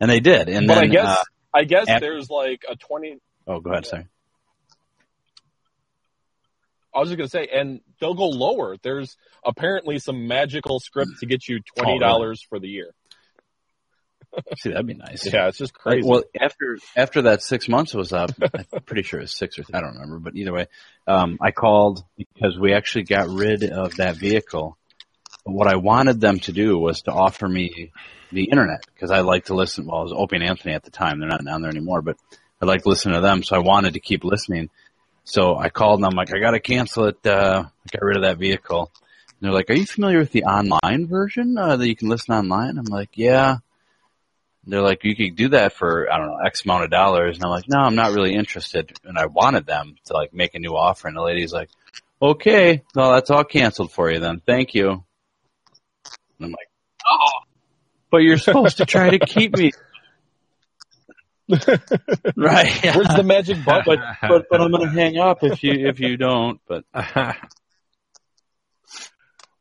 And 0.00 0.10
they 0.10 0.20
did. 0.20 0.48
And 0.48 0.66
but 0.66 0.74
then, 0.76 0.84
I 0.84 0.86
guess 0.88 1.06
uh, 1.06 1.22
I 1.54 1.64
guess 1.64 1.88
after- 1.88 2.00
there's 2.06 2.30
like 2.30 2.64
a 2.68 2.76
twenty. 2.76 3.18
oh, 3.46 3.60
go 3.60 3.70
ahead, 3.70 3.86
sorry. 3.86 4.06
I 6.94 7.00
was 7.00 7.08
just 7.08 7.18
gonna 7.18 7.28
say, 7.28 7.48
and 7.52 7.80
they'll 8.00 8.14
go 8.14 8.28
lower. 8.28 8.76
There's 8.82 9.16
apparently 9.44 9.98
some 9.98 10.26
magical 10.28 10.78
script 10.80 11.10
to 11.20 11.26
get 11.26 11.48
you 11.48 11.60
twenty 11.76 11.98
dollars 11.98 12.42
for 12.48 12.58
the 12.58 12.68
year. 12.68 12.94
See, 14.58 14.70
that'd 14.70 14.86
be 14.86 14.94
nice. 14.94 15.32
Yeah, 15.32 15.48
it's 15.48 15.58
just 15.58 15.74
Like, 15.74 15.96
crazy. 15.96 16.08
well, 16.08 16.22
after 16.40 16.78
after 16.96 17.22
that 17.22 17.42
six 17.42 17.68
months 17.68 17.94
was 17.94 18.12
up, 18.12 18.30
I'm 18.42 18.82
pretty 18.84 19.02
sure 19.02 19.20
it 19.20 19.24
was 19.24 19.32
six 19.36 19.58
or 19.58 19.64
I 19.72 19.80
don't 19.80 19.94
remember, 19.94 20.18
but 20.18 20.36
either 20.36 20.52
way, 20.52 20.66
um, 21.06 21.38
I 21.40 21.50
called 21.50 22.04
because 22.16 22.58
we 22.58 22.72
actually 22.72 23.04
got 23.04 23.28
rid 23.28 23.62
of 23.64 23.96
that 23.96 24.16
vehicle. 24.16 24.76
What 25.44 25.68
I 25.68 25.76
wanted 25.76 26.20
them 26.20 26.40
to 26.40 26.52
do 26.52 26.78
was 26.78 27.02
to 27.02 27.12
offer 27.12 27.46
me 27.46 27.92
the 28.32 28.44
internet 28.44 28.84
because 28.92 29.10
I 29.10 29.20
like 29.20 29.46
to 29.46 29.54
listen. 29.54 29.86
Well, 29.86 30.00
it 30.00 30.04
was 30.04 30.12
Opie 30.12 30.36
and 30.36 30.44
Anthony 30.44 30.74
at 30.74 30.82
the 30.84 30.90
time; 30.90 31.20
they're 31.20 31.28
not 31.28 31.44
down 31.44 31.60
there 31.62 31.70
anymore, 31.70 32.02
but 32.02 32.16
I 32.60 32.66
like 32.66 32.82
to 32.82 32.88
listen 32.88 33.12
to 33.12 33.20
them, 33.20 33.42
so 33.42 33.54
I 33.54 33.60
wanted 33.60 33.94
to 33.94 34.00
keep 34.00 34.24
listening. 34.24 34.70
So 35.24 35.56
I 35.56 35.70
called 35.70 36.00
and 36.00 36.06
I'm 36.06 36.16
like, 36.16 36.34
I 36.34 36.38
got 36.38 36.52
to 36.52 36.60
cancel 36.60 37.06
it. 37.06 37.26
Uh, 37.26 37.64
got 37.90 38.02
rid 38.02 38.16
of 38.16 38.22
that 38.22 38.38
vehicle. 38.38 38.90
And 39.28 39.38
they're 39.40 39.52
like, 39.52 39.70
Are 39.70 39.74
you 39.74 39.86
familiar 39.86 40.18
with 40.18 40.32
the 40.32 40.44
online 40.44 41.06
version 41.06 41.56
uh, 41.58 41.76
that 41.76 41.88
you 41.88 41.96
can 41.96 42.08
listen 42.08 42.34
online? 42.34 42.78
I'm 42.78 42.84
like, 42.84 43.10
Yeah. 43.14 43.58
They're 44.66 44.82
like, 44.82 45.04
you 45.04 45.14
could 45.14 45.36
do 45.36 45.48
that 45.50 45.74
for, 45.74 46.10
I 46.10 46.16
don't 46.16 46.28
know, 46.28 46.38
X 46.38 46.64
amount 46.64 46.84
of 46.84 46.90
dollars. 46.90 47.36
And 47.36 47.44
I'm 47.44 47.50
like, 47.50 47.68
no, 47.68 47.80
I'm 47.80 47.96
not 47.96 48.12
really 48.12 48.34
interested. 48.34 48.96
And 49.04 49.18
I 49.18 49.26
wanted 49.26 49.66
them 49.66 49.96
to 50.06 50.14
like 50.14 50.32
make 50.32 50.54
a 50.54 50.58
new 50.58 50.74
offer. 50.74 51.06
And 51.06 51.16
the 51.16 51.22
lady's 51.22 51.52
like, 51.52 51.68
okay, 52.20 52.82
well 52.94 53.12
that's 53.12 53.30
all 53.30 53.44
canceled 53.44 53.92
for 53.92 54.10
you 54.10 54.20
then. 54.20 54.40
Thank 54.40 54.74
you. 54.74 54.90
And 54.90 55.02
I'm 56.40 56.50
like, 56.50 56.70
oh, 57.10 57.40
but 58.10 58.18
you're 58.18 58.38
supposed 58.38 58.78
to 58.78 58.86
try 58.86 59.10
to 59.10 59.18
keep 59.18 59.56
me. 59.56 59.72
right. 62.36 62.84
yeah. 62.84 62.96
Where's 62.96 63.14
the 63.16 63.22
magic 63.24 63.64
button? 63.64 63.84
But, 63.86 64.28
but, 64.28 64.46
but 64.50 64.60
I'm 64.60 64.70
going 64.70 64.84
to 64.84 64.90
hang 64.90 65.18
up 65.18 65.42
if 65.42 65.62
you, 65.62 65.88
if 65.88 66.00
you 66.00 66.16
don't. 66.16 66.60
But 66.66 66.84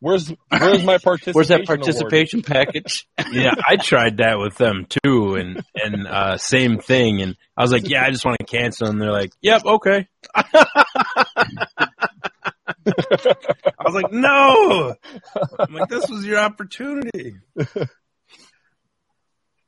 Where's 0.04 0.34
where's 0.50 0.84
my 0.84 0.98
participation? 0.98 1.34
where's 1.34 1.48
that 1.48 1.62
award? 1.62 1.80
participation 1.80 2.42
package? 2.42 3.08
yeah, 3.32 3.54
I 3.66 3.78
tried 3.78 4.18
that 4.18 4.38
with 4.38 4.58
them 4.58 4.86
too, 4.90 5.36
and 5.36 5.64
and 5.76 6.06
uh, 6.06 6.38
same 6.38 6.80
thing. 6.80 7.22
And 7.22 7.38
I 7.56 7.62
was 7.62 7.72
like, 7.72 7.88
yeah, 7.88 8.04
I 8.04 8.10
just 8.10 8.26
want 8.26 8.38
to 8.38 8.46
cancel, 8.46 8.90
and 8.90 9.02
they're 9.02 9.14
like, 9.14 9.32
yep, 9.42 9.64
okay. 9.64 10.10
I 10.36 10.54
was 13.86 13.94
like, 13.94 14.12
no. 14.12 14.94
I'm 15.58 15.74
like, 15.74 15.88
this 15.88 16.10
was 16.10 16.26
your 16.26 16.40
opportunity. 16.40 17.36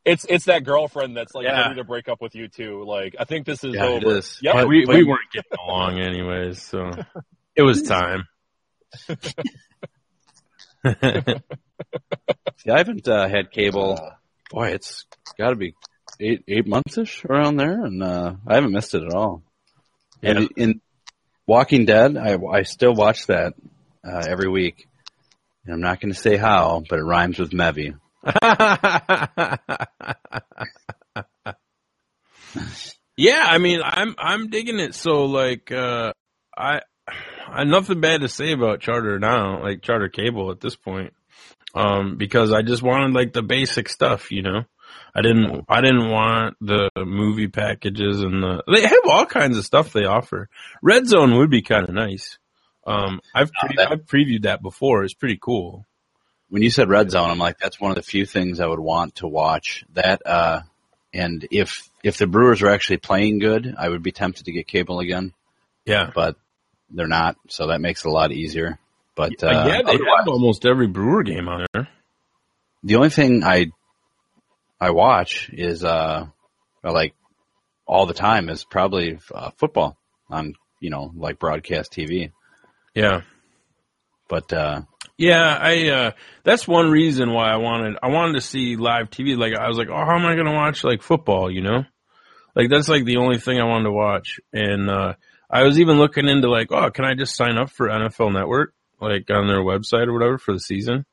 It's 0.05 0.25
it's 0.29 0.45
that 0.45 0.63
girlfriend 0.63 1.17
that's 1.17 1.33
like 1.33 1.45
Yeah. 1.45 1.63
ready 1.63 1.75
to 1.75 1.83
break 1.83 2.07
up 2.07 2.21
with 2.21 2.35
you 2.35 2.47
too. 2.47 2.83
Like 2.85 3.15
I 3.19 3.25
think 3.25 3.45
this 3.45 3.63
is 3.63 3.73
Yeah, 3.73 3.85
it 3.85 4.03
over. 4.05 4.17
is. 4.17 4.37
Yep. 4.41 4.53
But 4.53 4.67
we 4.67 4.85
we 4.85 5.03
weren't 5.03 5.31
getting 5.33 5.57
along 5.67 5.99
anyways, 5.99 6.61
so 6.61 6.91
it 7.55 7.63
was 7.63 7.81
time. 7.81 8.25
See, 12.57 12.71
I 12.71 12.77
haven't 12.77 13.07
uh, 13.07 13.27
had 13.27 13.51
cable. 13.51 13.99
Boy, 14.51 14.69
it's 14.69 15.05
got 15.37 15.49
to 15.49 15.55
be 15.55 15.73
eight 16.19 16.43
eight 16.47 16.67
months 16.67 16.97
ish 16.97 17.25
around 17.25 17.57
there, 17.57 17.83
and 17.83 18.01
uh, 18.03 18.35
I 18.47 18.55
haven't 18.55 18.71
missed 18.71 18.93
it 18.93 19.03
at 19.03 19.13
all. 19.13 19.41
Yeah. 20.21 20.31
And 20.31 20.49
in 20.55 20.81
Walking 21.47 21.85
Dead, 21.85 22.15
I 22.17 22.37
I 22.51 22.61
still 22.63 22.93
watch 22.93 23.27
that 23.27 23.53
uh, 24.07 24.23
every 24.27 24.49
week. 24.49 24.87
And 25.65 25.73
I'm 25.73 25.81
not 25.81 25.99
going 25.99 26.13
to 26.13 26.19
say 26.19 26.37
how, 26.37 26.83
but 26.87 26.99
it 26.99 27.03
rhymes 27.03 27.39
with 27.39 27.49
Mevy. 27.51 27.95
Yeah, 33.17 33.45
I 33.47 33.57
mean, 33.59 33.81
I'm 33.83 34.15
I'm 34.17 34.49
digging 34.49 34.79
it. 34.79 34.95
So 34.95 35.25
like, 35.25 35.71
uh, 35.71 36.13
I 36.57 36.81
I 37.07 37.59
have 37.59 37.67
nothing 37.67 38.01
bad 38.01 38.21
to 38.21 38.29
say 38.29 38.51
about 38.51 38.81
Charter 38.81 39.19
now, 39.19 39.61
like 39.61 39.81
Charter 39.81 40.09
Cable 40.09 40.51
at 40.51 40.59
this 40.59 40.75
point, 40.75 41.13
um, 41.73 42.17
because 42.17 42.51
I 42.51 42.61
just 42.61 42.81
wanted 42.81 43.13
like 43.13 43.33
the 43.33 43.43
basic 43.43 43.89
stuff, 43.89 44.31
you 44.31 44.41
know. 44.41 44.63
I 45.13 45.21
didn't 45.21 45.65
I 45.69 45.81
didn't 45.81 46.09
want 46.09 46.57
the 46.61 46.89
movie 46.97 47.47
packages 47.47 48.21
and 48.21 48.43
the 48.43 48.63
they 48.73 48.81
have 48.81 48.99
all 49.05 49.25
kinds 49.25 49.57
of 49.57 49.65
stuff 49.65 49.93
they 49.93 50.05
offer. 50.05 50.49
Red 50.81 51.07
Zone 51.07 51.37
would 51.37 51.49
be 51.49 51.61
kind 51.61 51.87
of 51.87 51.95
nice. 51.95 52.37
Um, 52.85 53.19
I've 53.33 53.51
pre- 53.51 53.77
I've 53.83 54.05
previewed 54.05 54.43
that 54.43 54.61
before. 54.61 55.03
It's 55.03 55.13
pretty 55.13 55.39
cool. 55.41 55.87
When 56.49 56.61
you 56.61 56.69
said 56.69 56.89
Red 56.89 57.09
Zone, 57.11 57.29
I'm 57.31 57.39
like, 57.39 57.57
that's 57.59 57.79
one 57.81 57.91
of 57.91 57.95
the 57.95 58.03
few 58.03 58.25
things 58.25 58.59
I 58.59 58.67
would 58.67 58.79
want 58.79 59.15
to 59.15 59.27
watch. 59.27 59.83
That 59.93 60.21
uh, 60.25 60.61
and 61.13 61.45
if 61.51 61.89
if 62.03 62.17
the 62.17 62.27
Brewers 62.27 62.61
are 62.61 62.69
actually 62.69 62.97
playing 62.97 63.39
good, 63.39 63.73
I 63.77 63.89
would 63.89 64.03
be 64.03 64.11
tempted 64.11 64.45
to 64.45 64.51
get 64.51 64.67
cable 64.67 64.99
again, 64.99 65.33
Yeah. 65.85 66.11
but 66.13 66.35
they're 66.91 67.07
not, 67.07 67.35
so 67.49 67.67
that 67.67 67.81
makes 67.81 68.05
it 68.05 68.09
a 68.09 68.11
lot 68.11 68.31
easier. 68.31 68.77
But 69.15 69.43
uh, 69.43 69.65
yeah, 69.67 69.81
they 69.83 69.93
have 69.93 70.27
almost 70.27 70.65
every 70.65 70.87
Brewer 70.87 71.23
game 71.23 71.47
on 71.49 71.65
there. 71.73 71.87
the 72.83 72.95
only 72.97 73.09
thing 73.09 73.43
I 73.43 73.71
I 74.79 74.91
watch 74.91 75.49
is 75.51 75.83
uh 75.83 76.27
like 76.83 77.15
all 77.87 78.05
the 78.05 78.13
time 78.13 78.49
is 78.49 78.63
probably 78.65 79.17
uh, 79.33 79.49
football 79.57 79.97
on 80.29 80.53
you 80.79 80.89
know 80.91 81.11
like 81.15 81.39
broadcast 81.39 81.91
TV. 81.93 82.31
Yeah. 82.93 83.21
But 84.27 84.51
uh 84.53 84.81
Yeah, 85.17 85.57
I 85.61 85.87
uh 85.89 86.11
that's 86.43 86.67
one 86.67 86.89
reason 86.91 87.31
why 87.31 87.49
I 87.49 87.57
wanted 87.57 87.97
I 88.03 88.09
wanted 88.09 88.33
to 88.33 88.41
see 88.41 88.75
live 88.75 89.09
TV. 89.09 89.37
Like 89.37 89.53
I 89.53 89.67
was 89.67 89.77
like, 89.77 89.87
oh, 89.89 89.95
how 90.05 90.15
am 90.15 90.25
I 90.25 90.33
going 90.35 90.47
to 90.47 90.51
watch 90.53 90.83
like 90.83 91.01
football? 91.01 91.49
You 91.49 91.61
know, 91.61 91.85
like 92.55 92.69
that's 92.69 92.89
like 92.89 93.05
the 93.05 93.17
only 93.17 93.37
thing 93.39 93.59
I 93.59 93.63
wanted 93.65 93.85
to 93.85 93.91
watch. 93.93 94.39
And 94.51 94.89
uh 94.89 95.13
I 95.49 95.63
was 95.63 95.79
even 95.79 95.97
looking 95.99 96.27
into 96.27 96.49
like, 96.49 96.71
oh, 96.71 96.89
can 96.89 97.05
I 97.05 97.13
just 97.13 97.35
sign 97.35 97.57
up 97.57 97.69
for 97.69 97.87
NFL 97.87 98.33
Network 98.33 98.73
like 98.99 99.29
on 99.29 99.47
their 99.47 99.61
website 99.61 100.07
or 100.07 100.13
whatever 100.13 100.37
for 100.37 100.53
the 100.53 100.59
season? 100.59 101.05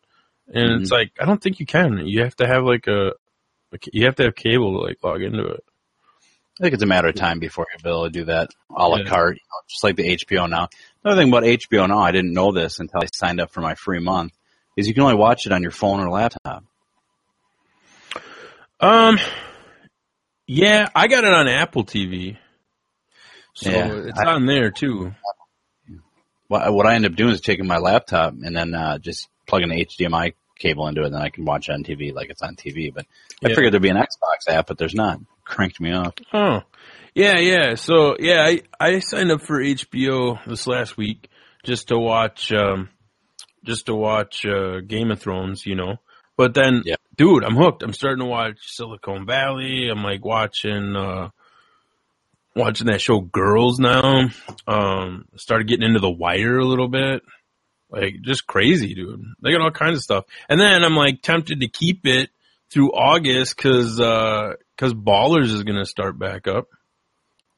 And 0.52 0.82
it's 0.82 0.90
like 0.90 1.12
I 1.20 1.24
don't 1.24 1.40
think 1.42 1.60
you 1.60 1.66
can. 1.66 1.98
You 2.06 2.22
have 2.24 2.34
to 2.36 2.46
have 2.46 2.64
like 2.64 2.88
a 2.88 3.12
like, 3.70 3.88
you 3.92 4.06
have 4.06 4.16
to 4.16 4.24
have 4.24 4.34
cable 4.34 4.72
to 4.80 4.84
like 4.84 4.98
log 5.04 5.22
into 5.22 5.44
it. 5.46 5.60
I 6.60 6.64
think 6.64 6.74
it's 6.74 6.82
a 6.82 6.86
matter 6.86 7.08
of 7.08 7.14
time 7.14 7.38
before 7.38 7.66
you'll 7.72 7.82
be 7.82 7.88
able 7.88 8.04
to 8.04 8.10
do 8.10 8.24
that 8.24 8.50
a 8.76 8.86
la 8.86 8.96
Yeah. 8.98 9.04
carte, 9.04 9.36
you 9.36 9.40
know, 9.48 9.60
just 9.68 9.82
like 9.84 9.96
the 9.96 10.16
HBO 10.16 10.50
now. 10.50 10.68
Another 11.04 11.20
thing 11.20 11.28
about 11.30 11.42
HBO 11.42 11.88
now, 11.88 11.98
I 11.98 12.12
didn't 12.12 12.32
know 12.32 12.52
this 12.52 12.78
until 12.78 13.00
I 13.02 13.06
signed 13.12 13.40
up 13.40 13.50
for 13.52 13.60
my 13.60 13.74
free 13.74 13.98
month, 14.00 14.32
is 14.76 14.86
you 14.86 14.94
can 14.94 15.02
only 15.02 15.16
watch 15.16 15.46
it 15.46 15.52
on 15.52 15.62
your 15.62 15.72
phone 15.72 16.00
or 16.00 16.08
laptop. 16.10 16.64
Um, 18.80 19.18
yeah, 20.46 20.88
I 20.94 21.08
got 21.08 21.24
it 21.24 21.32
on 21.32 21.48
Apple 21.48 21.84
TV, 21.84 22.36
so 23.54 23.70
Yeah, 23.70 23.92
it's 24.06 24.18
I- 24.18 24.32
on 24.32 24.46
there 24.46 24.70
too. 24.70 25.12
What, 26.48 26.72
what 26.74 26.86
I 26.86 26.96
end 26.96 27.06
up 27.06 27.14
doing 27.14 27.30
is 27.32 27.40
taking 27.40 27.66
my 27.66 27.78
laptop 27.78 28.34
and 28.34 28.54
then 28.54 28.74
uh, 28.74 28.98
just 28.98 29.28
plugging 29.46 29.70
an 29.72 29.78
HDMI 29.78 30.34
cable 30.58 30.86
into 30.86 31.00
it, 31.02 31.06
and 31.06 31.14
then 31.14 31.22
I 31.22 31.30
can 31.30 31.44
watch 31.46 31.68
it 31.68 31.72
on 31.72 31.82
TV 31.82 32.12
like 32.12 32.28
it's 32.28 32.42
on 32.42 32.56
TV. 32.56 32.92
But 32.92 33.06
I 33.42 33.48
figured 33.48 33.72
there'd 33.72 33.82
be 33.82 33.88
an 33.88 33.96
Xbox 33.96 34.48
app, 34.52 34.66
but 34.66 34.76
there's 34.78 34.94
not. 34.94 35.18
Cranked 35.44 35.80
me 35.80 35.92
up. 35.92 36.20
Oh, 36.32 36.60
yeah, 37.14 37.38
yeah. 37.38 37.74
So 37.74 38.16
yeah, 38.18 38.42
I 38.44 38.62
I 38.80 38.98
signed 39.00 39.30
up 39.30 39.42
for 39.42 39.60
HBO 39.60 40.38
this 40.46 40.66
last 40.66 40.96
week 40.96 41.28
just 41.64 41.88
to 41.88 41.98
watch, 41.98 42.52
um, 42.52 42.88
just 43.64 43.86
to 43.86 43.94
watch 43.94 44.44
uh, 44.46 44.80
Game 44.80 45.10
of 45.10 45.20
Thrones, 45.20 45.64
you 45.66 45.74
know. 45.76 45.96
But 46.36 46.54
then, 46.54 46.82
Yeah. 46.84 46.96
dude, 47.16 47.44
I'm 47.44 47.54
hooked. 47.56 47.82
I'm 47.82 47.92
starting 47.92 48.24
to 48.24 48.28
watch 48.30 48.56
Silicon 48.62 49.26
Valley. 49.26 49.88
I'm 49.90 50.02
like 50.02 50.24
watching, 50.24 50.96
uh, 50.96 51.28
watching 52.56 52.86
that 52.88 53.00
show 53.00 53.20
Girls 53.20 53.78
now. 53.78 54.28
Um, 54.66 55.26
started 55.36 55.68
getting 55.68 55.86
into 55.86 56.00
The 56.00 56.10
Wire 56.10 56.58
a 56.58 56.64
little 56.64 56.88
bit. 56.88 57.22
Like 57.90 58.22
just 58.22 58.46
crazy, 58.46 58.94
dude. 58.94 59.22
They 59.42 59.52
got 59.52 59.60
all 59.60 59.70
kinds 59.70 59.98
of 59.98 60.02
stuff. 60.02 60.24
And 60.48 60.58
then 60.58 60.82
I'm 60.82 60.96
like 60.96 61.20
tempted 61.22 61.60
to 61.60 61.68
keep 61.68 62.06
it 62.06 62.30
through 62.70 62.90
August 62.92 63.54
because 63.56 64.00
uh, 64.00 64.54
cause 64.78 64.94
Ballers 64.94 65.52
is 65.52 65.62
gonna 65.62 65.84
start 65.84 66.18
back 66.18 66.48
up. 66.48 66.68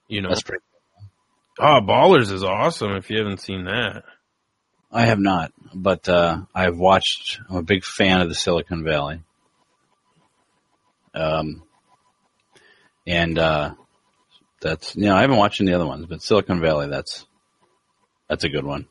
You 0.09 0.23
know, 0.23 0.29
That's 0.29 0.43
pretty. 0.43 0.62
oh, 1.59 1.81
Ballers 1.83 2.31
is 2.31 2.45
awesome. 2.45 2.93
If 2.93 3.11
you 3.11 3.19
haven't 3.19 3.40
seen 3.40 3.64
that, 3.64 4.05
I 4.93 5.07
have 5.07 5.19
not, 5.19 5.53
but 5.75 6.09
uh, 6.09 6.43
I've 6.55 6.77
watched. 6.77 7.40
I'm 7.49 7.57
a 7.57 7.62
big 7.62 7.85
fan 7.85 8.21
of 8.21 8.29
the 8.29 8.35
Silicon 8.35 8.85
Valley. 8.85 9.21
Um, 11.14 11.62
and 13.07 13.38
uh, 13.38 13.75
that's 14.61 14.97
you 14.97 15.05
know 15.05 15.17
I 15.17 15.23
haven't 15.23 15.37
watched 15.37 15.61
any 15.61 15.73
other 15.73 15.87
ones, 15.87 16.07
but 16.07 16.23
Silicon 16.23 16.61
Valley 16.61 16.88
that's 16.88 17.27
that's 18.29 18.45
a 18.45 18.49
good 18.49 18.64
one. 18.64 18.87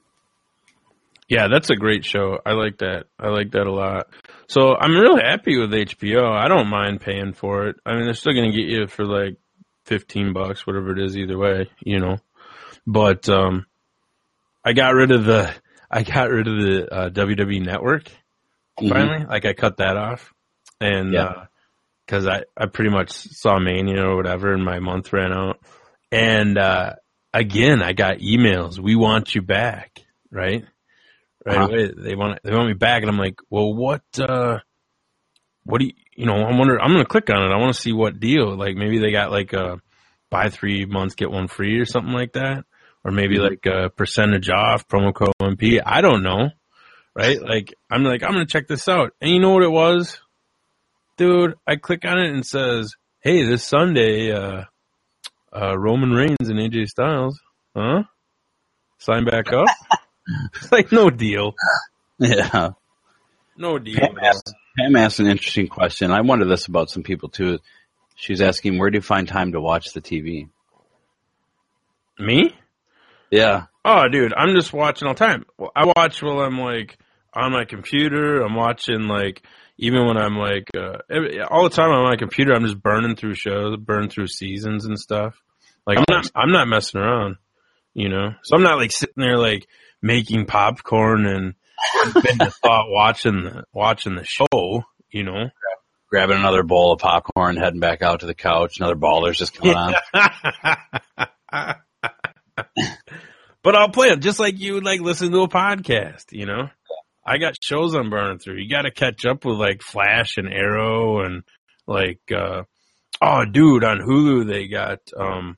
Yeah, 1.29 1.47
that's 1.47 1.69
a 1.69 1.75
great 1.75 2.05
show. 2.05 2.39
I 2.45 2.51
like 2.51 2.79
that. 2.79 3.05
I 3.17 3.29
like 3.29 3.51
that 3.51 3.65
a 3.65 3.71
lot. 3.71 4.07
So 4.47 4.75
I'm 4.75 4.91
real 4.95 5.17
happy 5.17 5.57
with 5.57 5.71
HBO. 5.71 6.29
I 6.31 6.47
don't 6.47 6.67
mind 6.67 7.01
paying 7.01 7.33
for 7.33 7.69
it. 7.69 7.77
I 7.85 7.95
mean, 7.95 8.05
they're 8.05 8.13
still 8.13 8.33
going 8.33 8.51
to 8.51 8.55
get 8.57 8.69
you 8.69 8.87
for 8.87 9.05
like 9.05 9.37
15 9.85 10.33
bucks, 10.33 10.65
whatever 10.67 10.91
it 10.91 10.99
is, 10.99 11.17
either 11.17 11.37
way, 11.37 11.69
you 11.81 11.99
know. 11.99 12.17
But 12.85 13.27
um, 13.29 13.65
I 14.63 14.73
got 14.73 14.93
rid 14.93 15.11
of 15.11 15.25
the 15.25 15.53
I 15.89 16.03
got 16.03 16.29
rid 16.29 16.47
of 16.47 16.57
the 16.57 16.93
uh, 16.93 17.09
WWE 17.09 17.63
Network 17.65 18.11
finally. 18.89 19.25
Like 19.25 19.45
I 19.45 19.53
cut 19.53 19.77
that 19.77 19.97
off, 19.97 20.33
and 20.81 21.13
Yeah. 21.13 21.45
because 22.05 22.27
I 22.27 22.43
I 22.57 22.65
pretty 22.65 22.89
much 22.91 23.11
saw 23.11 23.59
Mania 23.59 24.03
or 24.05 24.15
whatever, 24.15 24.53
and 24.53 24.63
my 24.65 24.79
month 24.79 25.13
ran 25.13 25.31
out. 25.31 25.59
And 26.11 26.57
uh, 26.57 26.93
again, 27.33 27.81
I 27.81 27.93
got 27.93 28.17
emails. 28.17 28.79
We 28.79 28.95
want 28.95 29.33
you 29.35 29.41
back, 29.41 29.99
right? 30.31 30.65
Right 31.45 31.57
Uh-huh. 31.57 31.67
away, 31.67 31.91
they 31.97 32.15
want 32.15 32.39
they 32.43 32.51
want 32.53 32.67
me 32.67 32.73
back, 32.73 33.01
and 33.03 33.09
I'm 33.11 33.17
like, 33.17 33.35
well, 33.49 33.73
what? 33.73 34.01
uh 34.19 34.59
What 35.65 35.79
do 35.79 35.85
you? 35.85 35.93
You 36.15 36.25
know, 36.27 36.33
I'm 36.35 36.57
wondering. 36.57 36.79
I'm 36.81 36.91
gonna 36.91 37.05
click 37.05 37.29
on 37.29 37.41
it. 37.43 37.53
I 37.53 37.57
want 37.57 37.73
to 37.75 37.81
see 37.81 37.91
what 37.93 38.19
deal. 38.19 38.55
Like 38.55 38.75
maybe 38.75 38.99
they 38.99 39.11
got 39.11 39.31
like 39.31 39.53
a 39.53 39.79
buy 40.29 40.49
three 40.49 40.85
months 40.85 41.15
get 41.15 41.31
one 41.31 41.47
free 41.47 41.79
or 41.79 41.85
something 41.85 42.13
like 42.13 42.33
that, 42.33 42.65
or 43.03 43.11
maybe 43.11 43.37
Mhm. 43.37 43.49
like 43.49 43.65
a 43.65 43.89
percentage 43.89 44.49
off 44.49 44.87
promo 44.87 45.13
code 45.13 45.33
MP. 45.41 45.79
I 45.83 46.01
don't 46.01 46.21
know, 46.23 46.49
right? 47.15 47.41
Like 47.41 47.73
I'm 47.89 48.03
like 48.03 48.23
I'm 48.23 48.31
gonna 48.33 48.45
check 48.45 48.67
this 48.67 48.87
out, 48.87 49.13
and 49.21 49.31
you 49.31 49.39
know 49.39 49.51
what 49.51 49.63
it 49.63 49.71
was, 49.71 50.19
dude? 51.17 51.55
I 51.67 51.77
click 51.77 52.05
on 52.05 52.19
it 52.19 52.29
and 52.29 52.39
it 52.39 52.45
says, 52.45 52.93
"Hey, 53.21 53.43
this 53.45 53.65
Sunday, 53.65 54.31
uh, 54.31 54.65
uh, 55.55 55.77
Roman 55.77 56.11
Reigns 56.11 56.49
and 56.49 56.59
AJ 56.59 56.87
Styles, 56.89 57.39
huh? 57.75 58.03
Sign 58.99 59.25
back 59.25 59.51
up." 59.53 59.67
it's 60.55 60.71
like 60.71 60.91
no 60.91 61.09
deal, 61.09 61.53
Yeah. 62.19 62.71
no 63.57 63.77
deal. 63.79 63.99
Pam 63.99 64.17
asked, 64.21 64.53
Pam 64.77 64.95
asked 64.95 65.19
an 65.19 65.27
interesting 65.27 65.67
question. 65.67 66.11
I 66.11 66.21
wonder 66.21 66.45
this 66.45 66.67
about 66.67 66.89
some 66.89 67.03
people 67.03 67.29
too. 67.29 67.59
She's 68.15 68.41
asking, 68.41 68.77
where 68.77 68.89
do 68.89 68.97
you 68.97 69.01
find 69.01 69.27
time 69.27 69.51
to 69.53 69.61
watch 69.61 69.93
the 69.93 70.01
TV? 70.01 70.49
Me? 72.19 72.55
Yeah. 73.31 73.65
Oh, 73.85 74.07
dude, 74.07 74.33
I'm 74.35 74.55
just 74.55 74.71
watching 74.71 75.07
all 75.07 75.13
the 75.13 75.19
time. 75.19 75.45
I 75.75 75.85
watch 75.95 76.21
while 76.21 76.39
I'm 76.39 76.59
like 76.59 76.97
on 77.33 77.51
my 77.51 77.65
computer. 77.65 78.41
I'm 78.41 78.55
watching 78.55 79.07
like 79.07 79.43
even 79.77 80.05
when 80.05 80.17
I'm 80.17 80.37
like 80.37 80.69
uh, 80.77 80.99
every, 81.09 81.41
all 81.41 81.63
the 81.63 81.75
time 81.75 81.89
on 81.89 82.03
my 82.09 82.15
computer. 82.15 82.53
I'm 82.53 82.63
just 82.63 82.81
burning 82.81 83.15
through 83.15 83.35
shows, 83.35 83.77
burning 83.77 84.09
through 84.09 84.27
seasons 84.27 84.85
and 84.85 84.99
stuff. 84.99 85.41
Like 85.85 85.97
I'm 85.97 86.05
not, 86.09 86.31
I'm 86.35 86.51
not 86.51 86.67
messing 86.67 87.01
around, 87.01 87.37
you 87.93 88.09
know. 88.09 88.29
So 88.43 88.55
I'm 88.55 88.63
not 88.63 88.77
like 88.77 88.91
sitting 88.91 89.21
there 89.21 89.37
like 89.37 89.67
making 90.01 90.45
popcorn 90.45 91.25
and 91.25 91.55
been 92.13 92.37
the 92.37 92.53
thought 92.63 92.89
watching 92.89 93.43
the 93.43 93.63
watching 93.73 94.15
the 94.15 94.25
show, 94.25 94.83
you 95.11 95.23
know. 95.23 95.49
Grabbing 96.09 96.37
another 96.37 96.61
bowl 96.61 96.93
of 96.93 96.99
popcorn, 96.99 97.57
heading 97.57 97.79
back 97.79 98.03
out 98.03 98.19
to 98.19 98.27
the 98.27 98.35
couch. 98.35 98.77
Another 98.77 98.93
baller's 98.93 99.39
just 99.39 99.55
coming 99.55 99.75
on. 99.75 99.95
but 103.63 103.75
I'll 103.75 103.89
play 103.89 104.09
it 104.09 104.19
just 104.19 104.39
like 104.39 104.59
you 104.59 104.75
would 104.75 104.83
like 104.83 105.01
listen 105.01 105.31
to 105.31 105.41
a 105.41 105.47
podcast, 105.47 106.25
you 106.31 106.45
know? 106.45 106.69
I 107.25 107.37
got 107.37 107.55
shows 107.61 107.95
I'm 107.95 108.09
burning 108.09 108.37
through. 108.39 108.57
You 108.57 108.69
gotta 108.69 108.91
catch 108.91 109.25
up 109.25 109.45
with 109.45 109.57
like 109.57 109.81
Flash 109.81 110.37
and 110.37 110.53
Arrow 110.53 111.21
and 111.25 111.43
like, 111.87 112.21
uh, 112.31 112.63
oh 113.21 113.45
dude, 113.45 113.83
on 113.83 113.99
Hulu 113.99 114.45
they 114.45 114.67
got, 114.67 114.99
um, 115.17 115.57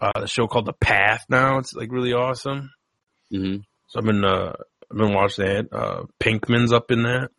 uh, 0.00 0.18
the 0.20 0.26
show 0.26 0.46
called 0.46 0.66
The 0.66 0.72
Path 0.72 1.26
now. 1.28 1.58
It's 1.58 1.74
like 1.74 1.92
really 1.92 2.14
awesome. 2.14 2.70
hmm 3.30 3.56
So 3.88 4.00
I've 4.00 4.06
been, 4.06 4.24
uh, 4.24 4.54
I've 4.90 4.98
been 4.98 5.14
watching 5.14 5.44
that. 5.44 5.72
Uh, 5.72 6.04
Pinkman's 6.20 6.72
up 6.72 6.90
in 6.90 7.02
that. 7.04 7.30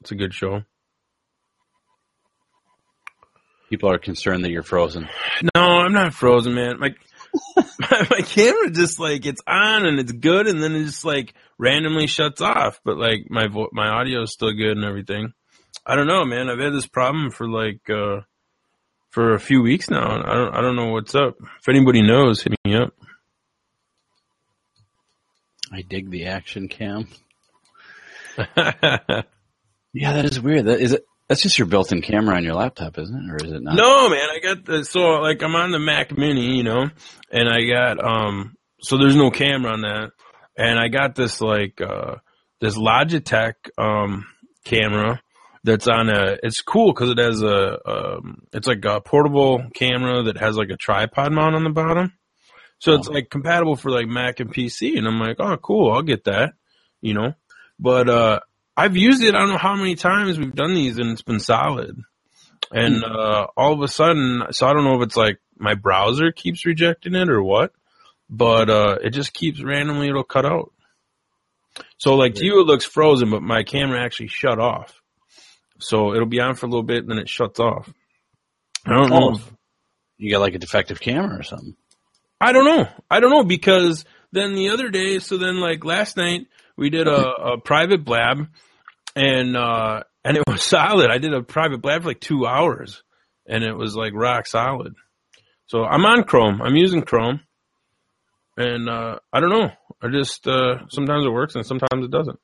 It's 0.00 0.12
a 0.12 0.14
good 0.14 0.32
show. 0.32 0.62
People 3.68 3.90
are 3.90 3.98
concerned 3.98 4.44
that 4.44 4.50
you're 4.50 4.62
frozen. 4.62 5.08
No, 5.54 5.60
I'm 5.60 5.92
not 5.92 6.14
frozen, 6.14 6.54
man. 6.54 6.78
My 6.78 6.94
my, 7.56 8.06
my 8.10 8.20
camera 8.20 8.70
just 8.70 8.98
like 8.98 9.26
it's 9.26 9.42
on 9.46 9.84
and 9.84 9.98
it's 9.98 10.12
good, 10.12 10.46
and 10.46 10.62
then 10.62 10.74
it 10.74 10.84
just 10.84 11.04
like 11.04 11.34
randomly 11.58 12.06
shuts 12.06 12.40
off. 12.40 12.80
But 12.84 12.96
like 12.96 13.26
my 13.28 13.48
vo- 13.48 13.70
my 13.72 13.88
audio 13.88 14.22
is 14.22 14.32
still 14.32 14.52
good 14.52 14.76
and 14.76 14.84
everything. 14.84 15.32
I 15.84 15.96
don't 15.96 16.06
know, 16.06 16.24
man. 16.24 16.48
I've 16.48 16.60
had 16.60 16.72
this 16.72 16.86
problem 16.86 17.30
for 17.30 17.48
like 17.48 17.90
uh 17.90 18.20
for 19.10 19.34
a 19.34 19.40
few 19.40 19.62
weeks 19.62 19.90
now. 19.90 20.22
I 20.24 20.34
don't 20.34 20.54
I 20.54 20.60
don't 20.60 20.76
know 20.76 20.92
what's 20.92 21.14
up. 21.14 21.34
If 21.60 21.68
anybody 21.68 22.02
knows, 22.02 22.42
hit 22.42 22.54
me 22.64 22.76
up. 22.76 22.94
I 25.72 25.82
dig 25.82 26.10
the 26.10 26.26
action 26.26 26.68
cam. 26.68 27.08
Yeah, 29.96 30.12
that 30.12 30.26
is 30.26 30.38
weird. 30.38 30.66
That 30.66 30.80
is 30.80 30.92
it. 30.92 31.06
That's 31.26 31.42
just 31.42 31.58
your 31.58 31.66
built-in 31.66 32.02
camera 32.02 32.36
on 32.36 32.44
your 32.44 32.54
laptop, 32.54 32.98
isn't 32.98 33.16
it, 33.16 33.32
or 33.32 33.46
is 33.46 33.50
it 33.50 33.62
not? 33.62 33.74
No, 33.74 34.08
man, 34.10 34.28
I 34.30 34.38
got 34.40 34.64
the 34.64 34.84
so 34.84 35.00
like 35.22 35.42
I'm 35.42 35.56
on 35.56 35.70
the 35.72 35.78
Mac 35.78 36.16
Mini, 36.16 36.56
you 36.56 36.62
know, 36.62 36.84
and 37.32 37.48
I 37.48 37.64
got 37.64 38.04
um 38.04 38.54
so 38.80 38.98
there's 38.98 39.16
no 39.16 39.30
camera 39.30 39.72
on 39.72 39.80
that, 39.80 40.10
and 40.56 40.78
I 40.78 40.88
got 40.88 41.14
this 41.14 41.40
like 41.40 41.80
uh 41.80 42.16
this 42.60 42.76
Logitech 42.76 43.54
um 43.78 44.26
camera 44.66 45.20
that's 45.64 45.88
on 45.88 46.10
a 46.10 46.36
it's 46.42 46.60
cool 46.60 46.92
because 46.92 47.10
it 47.10 47.18
has 47.18 47.42
a 47.42 47.78
um 47.88 48.42
it's 48.52 48.68
like 48.68 48.84
a 48.84 49.00
portable 49.00 49.64
camera 49.74 50.24
that 50.24 50.36
has 50.36 50.56
like 50.56 50.70
a 50.70 50.76
tripod 50.76 51.32
mount 51.32 51.54
on 51.56 51.64
the 51.64 51.70
bottom, 51.70 52.12
so 52.78 52.92
it's 52.94 53.08
like 53.08 53.30
compatible 53.30 53.76
for 53.76 53.90
like 53.90 54.06
Mac 54.06 54.40
and 54.40 54.52
PC, 54.52 54.96
and 54.98 55.06
I'm 55.06 55.18
like, 55.18 55.36
oh, 55.38 55.56
cool, 55.56 55.92
I'll 55.92 56.02
get 56.02 56.24
that, 56.24 56.54
you 57.00 57.14
know, 57.14 57.34
but 57.78 58.08
uh 58.08 58.40
I've 58.78 58.94
used 58.96 59.22
it. 59.24 59.34
I 59.34 59.38
don't 59.38 59.48
know 59.48 59.56
how 59.58 59.74
many 59.74 59.94
times 59.94 60.38
we've 60.38 60.54
done 60.54 60.74
these, 60.74 60.98
and 60.98 61.10
it's 61.10 61.22
been 61.22 61.40
solid. 61.40 61.96
And 62.70 63.02
uh, 63.02 63.46
all 63.56 63.72
of 63.72 63.80
a 63.80 63.88
sudden, 63.88 64.42
so 64.50 64.66
I 64.66 64.74
don't 64.74 64.84
know 64.84 64.96
if 65.00 65.06
it's 65.06 65.16
like 65.16 65.38
my 65.56 65.72
browser 65.74 66.30
keeps 66.30 66.66
rejecting 66.66 67.14
it 67.14 67.30
or 67.30 67.42
what, 67.42 67.72
but 68.28 68.68
uh, 68.68 68.98
it 69.02 69.10
just 69.10 69.32
keeps 69.32 69.62
randomly 69.62 70.08
it'll 70.08 70.24
cut 70.24 70.44
out. 70.44 70.72
So 71.96 72.16
like 72.16 72.34
to 72.34 72.44
you 72.44 72.60
it 72.60 72.66
looks 72.66 72.84
frozen, 72.84 73.30
but 73.30 73.42
my 73.42 73.62
camera 73.62 74.02
actually 74.04 74.28
shut 74.28 74.58
off. 74.58 74.92
So 75.78 76.12
it'll 76.14 76.26
be 76.26 76.40
on 76.40 76.54
for 76.54 76.66
a 76.66 76.68
little 76.68 76.82
bit, 76.82 76.98
and 76.98 77.10
then 77.10 77.18
it 77.18 77.28
shuts 77.30 77.58
off. 77.60 77.90
I 78.84 78.90
don't 78.92 79.08
know. 79.10 79.30
Oh. 79.30 79.34
if- 79.36 79.52
You 80.18 80.30
got 80.32 80.40
like 80.40 80.54
a 80.54 80.58
defective 80.58 81.00
camera 81.00 81.38
or 81.38 81.42
something. 81.42 81.76
I 82.40 82.52
don't 82.52 82.64
know. 82.64 82.86
I 83.10 83.20
don't 83.20 83.30
know 83.30 83.44
because 83.44 84.04
then 84.32 84.54
the 84.54 84.70
other 84.70 84.90
day, 84.90 85.18
so 85.18 85.38
then 85.38 85.60
like 85.60 85.84
last 85.84 86.16
night 86.16 86.46
we 86.76 86.90
did 86.90 87.08
a, 87.08 87.26
a 87.54 87.58
private 87.60 88.04
blab 88.04 88.46
and, 89.14 89.56
uh, 89.56 90.02
and 90.24 90.36
it 90.36 90.42
was 90.46 90.62
solid. 90.68 91.10
I 91.10 91.18
did 91.18 91.32
a 91.32 91.42
private 91.42 91.80
blab 91.80 92.02
for 92.02 92.08
like 92.08 92.20
two 92.20 92.46
hours 92.46 93.02
and 93.46 93.64
it 93.64 93.72
was 93.74 93.94
like 93.96 94.12
rock 94.14 94.46
solid. 94.46 94.94
So 95.66 95.84
I'm 95.84 96.04
on 96.04 96.24
Chrome. 96.24 96.60
I'm 96.62 96.76
using 96.76 97.02
Chrome 97.02 97.40
and, 98.56 98.88
uh, 98.88 99.18
I 99.32 99.40
don't 99.40 99.50
know. 99.50 99.70
I 100.02 100.08
just, 100.08 100.46
uh, 100.46 100.86
sometimes 100.90 101.24
it 101.24 101.30
works 101.30 101.54
and 101.54 101.64
sometimes 101.64 102.04
it 102.04 102.10
doesn't. 102.10 102.38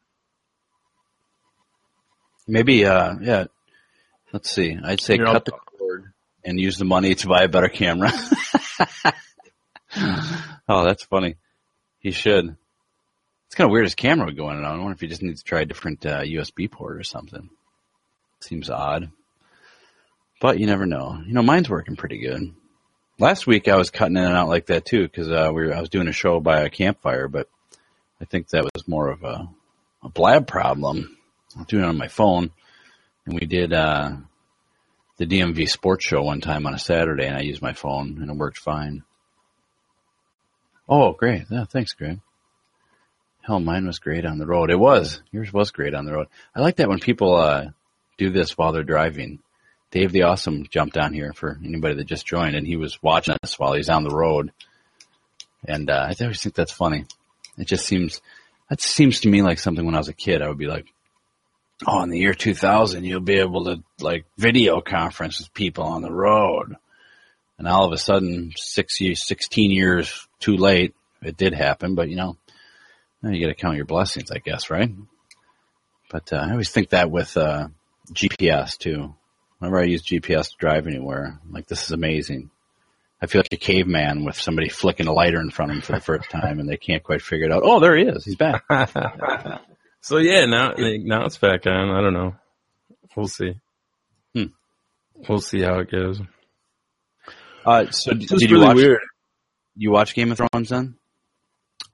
Maybe, 2.49 2.85
uh, 2.87 3.15
yeah. 3.21 3.45
Let's 4.33 4.51
see. 4.51 4.77
I'd 4.83 5.01
say 5.01 5.17
Here, 5.17 5.27
cut 5.27 5.35
I'll- 5.35 5.43
the 5.45 5.53
cord 5.53 6.13
and 6.45 6.59
use 6.59 6.79
the 6.79 6.85
money 6.87 7.15
to 7.15 7.29
buy 7.29 7.43
a 7.43 7.49
better 7.49 7.69
camera. 7.69 8.11
oh, 10.69 10.85
that's 10.85 11.05
funny. 11.05 11.37
He 11.99 12.11
should. 12.11 12.57
It's 13.47 13.55
kind 13.55 13.69
of 13.69 13.73
weird 13.73 13.85
his 13.85 13.95
camera 13.95 14.27
would 14.27 14.37
go 14.37 14.51
in 14.51 14.57
and. 14.57 14.67
I 14.67 14.71
wonder 14.71 14.93
if 14.93 15.01
he 15.01 15.09
just 15.09 15.23
needs 15.23 15.43
to 15.43 15.49
try 15.49 15.61
a 15.61 15.67
different 15.67 16.05
uh, 16.07 16.23
USB 16.23 16.71
port 16.71 16.97
or 16.97 17.03
something. 17.03 17.51
Seems 18.41 18.71
odd. 18.71 19.11
But 20.41 20.59
you 20.59 20.67
never 20.67 20.87
know. 20.87 21.23
You 21.25 21.35
know, 21.35 21.43
mine's 21.43 21.69
working 21.69 21.97
pretty 21.97 22.19
good. 22.19 22.55
Last 23.19 23.47
week 23.47 23.69
I 23.69 23.77
was 23.77 23.91
cutting 23.91 24.17
in 24.17 24.25
and 24.25 24.35
out 24.35 24.49
like 24.49 24.67
that 24.67 24.85
too 24.85 25.03
because 25.03 25.31
uh, 25.31 25.51
we 25.55 25.67
were, 25.67 25.75
I 25.75 25.81
was 25.81 25.91
doing 25.91 26.09
a 26.09 26.13
show 26.13 26.41
by 26.41 26.63
a 26.63 26.71
campfire, 26.71 27.29
but 27.29 27.49
I 28.21 28.25
think 28.25 28.49
that 28.49 28.65
was 28.65 28.89
more 28.89 29.11
of 29.11 29.23
a, 29.23 29.49
a 30.03 30.09
blab 30.09 30.47
problem. 30.47 31.17
I'm 31.57 31.65
doing 31.65 31.85
it 31.85 31.89
on 31.89 31.99
my 31.99 32.09
phone, 32.09 32.51
and 33.27 33.35
we 33.39 33.47
did 33.47 33.73
uh, 33.73 34.13
the 35.19 35.27
DMV 35.27 35.69
sports 35.69 36.05
show 36.05 36.23
one 36.23 36.41
time 36.41 36.67
on 36.67 36.75
a 36.75 36.79
Saturday, 36.79 37.27
and 37.27 37.37
I 37.37 37.43
used 37.43 37.61
my 37.61 37.75
phone, 37.75 38.19
and 38.21 38.31
it 38.31 38.37
worked 38.37 38.59
fine. 38.59 39.05
Oh, 40.89 41.13
great! 41.13 41.45
Yeah, 41.51 41.65
thanks, 41.65 41.93
Greg. 41.93 42.21
Hell, 43.43 43.61
mine 43.61 43.87
was 43.87 43.99
great 43.99 44.25
on 44.25 44.39
the 44.39 44.47
road. 44.47 44.71
It 44.71 44.79
was. 44.79 45.21
Yours 45.33 45.53
was 45.53 45.73
great 45.73 45.95
on 45.95 46.05
the 46.05 46.13
road. 46.13 46.29
I 46.55 46.61
like 46.61 46.77
that 46.77 46.89
when 46.89 47.01
people 47.01 47.35
uh, 47.35 47.67
do 48.17 48.31
this 48.31 48.57
while 48.57 48.73
they're 48.73 48.85
driving. 48.85 49.41
Dave 49.91 50.13
the 50.13 50.23
Awesome 50.23 50.67
jumped 50.71 50.97
on 50.97 51.13
here 51.13 51.33
for 51.33 51.59
anybody 51.63 51.97
that 51.97 52.05
just 52.05 52.27
joined, 52.27 52.55
and 52.55 52.67
he 52.67 52.77
was 52.77 53.03
watching 53.03 53.37
us 53.43 53.59
while 53.59 53.75
he's 53.75 53.89
on 53.89 54.05
the 54.05 54.15
road. 54.15 54.53
And 55.67 55.91
uh, 55.91 56.09
I 56.09 56.15
always 56.23 56.43
think 56.43 56.55
that's 56.55 56.73
funny. 56.73 57.05
It 57.59 57.67
just 57.67 57.87
seems 57.87 58.21
that 58.71 58.81
seems 58.81 59.21
to 59.21 59.29
me 59.29 59.43
like 59.43 59.59
something 59.59 59.85
when 59.85 59.95
I 59.95 59.99
was 59.99 60.09
a 60.09 60.15
kid 60.15 60.41
I 60.41 60.49
would 60.49 60.59
be 60.59 60.67
like, 60.67 60.87
oh, 61.87 62.03
in 62.03 62.11
the 62.11 62.19
year 62.19 62.33
2000, 62.33 63.05
you'll 63.05 63.21
be 63.21 63.39
able 63.39 63.65
to 63.65 63.83
like 64.01 64.25
video 64.39 64.81
conference 64.81 65.41
with 65.41 65.53
people 65.53 65.85
on 65.85 66.03
the 66.03 66.13
road. 66.13 66.77
And 67.63 67.69
all 67.69 67.87
of 67.87 67.93
a 67.93 67.97
sudden, 67.97 68.51
six 68.57 69.01
years, 69.01 69.25
16 69.25 69.71
years 69.71 70.27
too 70.41 70.57
late, 70.57 70.97
it 71.23 71.37
did 71.37 71.55
happen, 71.55 71.95
but 71.95 72.09
you 72.09 72.17
know, 72.17 72.37
you 73.23 73.41
got 73.41 73.55
to 73.55 73.55
count 73.55 73.77
your 73.77 73.85
blessings, 73.85 74.33
I 74.33 74.39
guess, 74.39 74.69
right? 74.69 74.91
But 76.11 76.33
uh, 76.33 76.39
I 76.39 76.51
always 76.51 76.71
think 76.71 76.89
that 76.89 77.13
with 77.13 77.37
uh, 77.37 77.69
GPS 78.13 78.77
too. 78.77 79.15
Whenever 79.59 79.79
I 79.79 79.85
use 79.85 80.03
GPS 80.03 80.49
to 80.49 80.57
drive 80.59 80.89
anywhere, 80.89 81.39
I'm 81.41 81.53
like 81.53 81.69
this 81.69 81.85
is 81.85 81.93
amazing. 81.93 82.51
I 83.23 83.27
feel 83.27 83.43
like 83.43 83.53
a 83.53 83.57
caveman 83.57 84.25
with 84.25 84.35
somebody 84.35 84.69
flicking 84.69 85.07
a 85.07 85.13
lighter 85.13 85.41
in 85.41 85.51
front 85.51 85.71
of 85.71 85.77
him 85.77 85.83
for 85.83 85.93
the 85.93 86.01
first 86.01 86.31
time, 86.31 86.59
and 86.59 86.69
they 86.69 86.77
can't 86.77 87.05
quite 87.05 87.23
figure 87.23 87.47
it 87.47 87.53
out. 87.53 87.63
Oh, 87.65 87.79
there 87.79 87.97
he 87.97 88.07
is. 88.07 88.25
He's 88.25 88.35
back. 88.35 88.65
So 90.05 90.19
yeah, 90.19 90.47
now 90.47 90.73
now 90.77 91.27
it's 91.27 91.39
back 91.39 91.65
on. 91.65 91.91
I 91.91 92.01
don't 92.01 92.13
know. 92.13 92.35
We'll 93.15 93.29
see. 93.29 93.55
Hmm. 94.35 94.47
We'll 95.29 95.39
see 95.39 95.63
how 95.63 95.79
it 95.79 95.93
goes. 95.93 96.21
Uh, 97.65 97.91
so 97.91 98.13
d- 98.13 98.27
did 98.27 98.41
you 98.43 98.57
really 98.57 98.67
watch? 98.67 98.77
weird. 98.77 99.01
You 99.77 99.91
watch 99.91 100.15
Game 100.15 100.31
of 100.33 100.39
Thrones 100.39 100.69
then? 100.69 100.97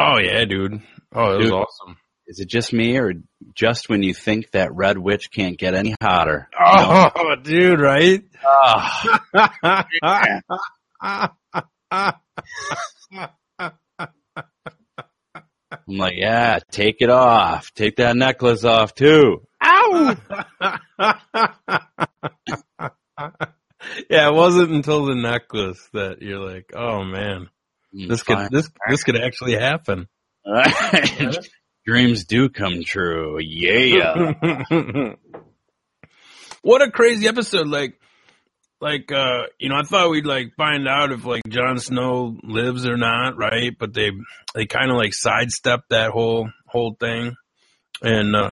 Oh 0.00 0.18
yeah, 0.18 0.44
dude. 0.44 0.83
Oh, 1.12 1.35
it 1.35 1.38
was 1.44 1.52
awesome. 1.52 1.96
Is 2.26 2.40
it 2.40 2.48
just 2.48 2.72
me, 2.74 2.98
or 2.98 3.14
just 3.54 3.88
when 3.88 4.02
you 4.02 4.12
think 4.12 4.50
that 4.50 4.74
Red 4.74 4.98
Witch 4.98 5.31
can't 5.31 5.57
get 5.59 5.74
any 5.74 5.94
hotter? 6.00 6.48
Oh, 6.61 7.37
dude, 7.42 7.81
right? 7.81 8.22
I'm 15.70 15.81
like, 15.87 16.14
yeah, 16.16 16.61
take 16.70 16.96
it 17.00 17.11
off. 17.11 17.72
Take 17.74 17.96
that 17.96 18.16
necklace 18.16 18.64
off 18.64 18.94
too. 18.94 19.42
Ow! 19.62 20.16
yeah, 24.11 24.29
it 24.29 24.35
wasn't 24.35 24.72
until 24.72 25.07
the 25.07 25.14
necklace 25.14 25.88
that 25.92 26.22
you're 26.22 26.44
like, 26.44 26.72
oh 26.74 27.05
man, 27.05 27.48
this 27.92 28.22
could 28.22 28.48
this 28.51 28.70
this 28.88 29.05
could 29.05 29.16
actually 29.16 29.57
happen. 29.57 30.09
Dreams 31.87 32.24
do 32.24 32.48
come 32.48 32.83
true. 32.85 33.38
Yeah. 33.40 34.35
what 36.62 36.83
a 36.83 36.90
crazy 36.90 37.27
episode! 37.27 37.66
Like, 37.66 37.98
like 38.81 39.11
uh, 39.11 39.44
you 39.59 39.70
know, 39.70 39.77
I 39.77 39.85
thought 39.85 40.11
we'd 40.11 40.27
like 40.27 40.55
find 40.57 40.87
out 40.87 41.12
if 41.12 41.24
like 41.24 41.42
Jon 41.48 41.79
Snow 41.79 42.37
lives 42.42 42.87
or 42.87 42.96
not, 42.96 43.38
right? 43.38 43.72
But 43.79 43.94
they 43.94 44.11
they 44.55 44.66
kind 44.66 44.90
of 44.90 44.96
like 44.98 45.14
sidestepped 45.14 45.90
that 45.90 46.11
whole 46.11 46.51
whole 46.66 46.94
thing, 46.98 47.37
and 48.03 48.37
uh, 48.37 48.51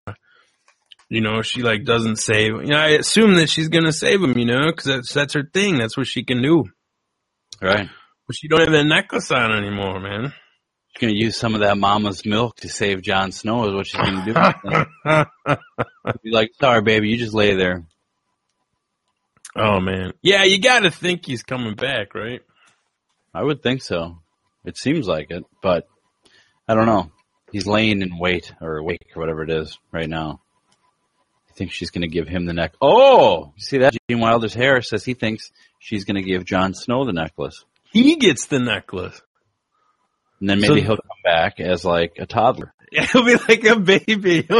you 1.09 1.21
know, 1.21 1.42
she 1.42 1.62
like 1.62 1.85
doesn't 1.85 2.16
save. 2.16 2.53
You 2.53 2.66
know, 2.66 2.79
I 2.79 2.88
assume 2.90 3.35
that 3.35 3.49
she's 3.49 3.69
gonna 3.69 3.92
save 3.92 4.23
him, 4.23 4.37
you 4.37 4.45
know, 4.45 4.66
because 4.66 4.85
that's 4.85 5.12
that's 5.12 5.35
her 5.35 5.49
thing. 5.53 5.79
That's 5.79 5.97
what 5.97 6.07
she 6.07 6.25
can 6.25 6.42
do. 6.42 6.64
right. 7.62 7.88
But 8.27 8.37
she 8.37 8.49
don't 8.49 8.61
have 8.61 8.73
that 8.73 8.85
necklace 8.85 9.31
on 9.31 9.53
anymore, 9.53 10.01
man. 10.01 10.33
She's 10.88 11.01
gonna 11.01 11.12
use 11.12 11.37
some 11.37 11.55
of 11.55 11.61
that 11.61 11.79
mama's 11.79 12.27
milk 12.27 12.57
to 12.57 12.69
save 12.69 13.03
Jon 13.03 13.31
Snow. 13.31 13.69
Is 13.69 13.75
what 13.75 13.87
she's 13.87 14.01
gonna 14.01 14.87
do. 15.05 15.25
Be 16.23 16.31
like, 16.31 16.51
sorry, 16.61 16.83
baby, 16.83 17.09
you 17.09 17.19
just 17.19 17.35
lay 17.35 17.55
there. 17.55 17.87
oh 19.55 19.79
man, 19.79 20.12
yeah, 20.23 20.42
you 20.42 20.61
got 20.61 20.81
to 20.81 20.90
think 20.90 21.25
he's 21.25 21.45
coming 21.45 21.77
back, 21.77 22.14
right? 22.14 22.40
I 23.33 23.45
would 23.45 23.62
think 23.62 23.83
so. 23.83 24.19
It 24.64 24.77
seems 24.77 25.07
like 25.07 25.31
it, 25.31 25.45
but 25.62 25.87
I 26.66 26.75
don't 26.75 26.87
know. 26.87 27.12
He's 27.53 27.66
laying 27.66 28.03
in 28.03 28.19
wait 28.19 28.53
or 28.61 28.83
wake 28.83 29.12
or 29.14 29.21
whatever 29.21 29.45
it 29.45 29.51
is 29.51 29.79
right 29.92 30.09
now. 30.09 30.40
Think 31.57 31.73
she's 31.73 31.90
going 31.90 32.03
to 32.03 32.09
give 32.09 32.29
him 32.29 32.45
the 32.45 32.53
neck. 32.53 32.75
Oh, 32.83 33.53
see 33.57 33.79
that? 33.79 33.95
Gene 34.11 34.21
Wilder's 34.21 34.53
hair 34.55 34.83
says 34.83 35.05
he 35.05 35.14
thinks 35.14 35.51
she's 35.79 36.05
going 36.05 36.16
to 36.16 36.23
give 36.23 36.45
Jon 36.45 36.75
Snow 36.75 37.05
the 37.07 37.12
necklace, 37.12 37.64
He 37.92 38.16
gets 38.16 38.47
the 38.47 38.59
necklace. 38.59 39.21
and 40.40 40.51
then 40.51 40.61
maybe 40.61 40.81
So- 40.81 40.87
he'll 40.87 40.97
come 40.97 41.23
back 41.25 41.59
as 41.61 41.85
like 41.85 42.16
a 42.19 42.27
toddler. 42.27 42.73
He'll 43.12 43.25
be 43.25 43.35
like 43.35 43.64
a 43.64 43.77
baby. 43.81 44.47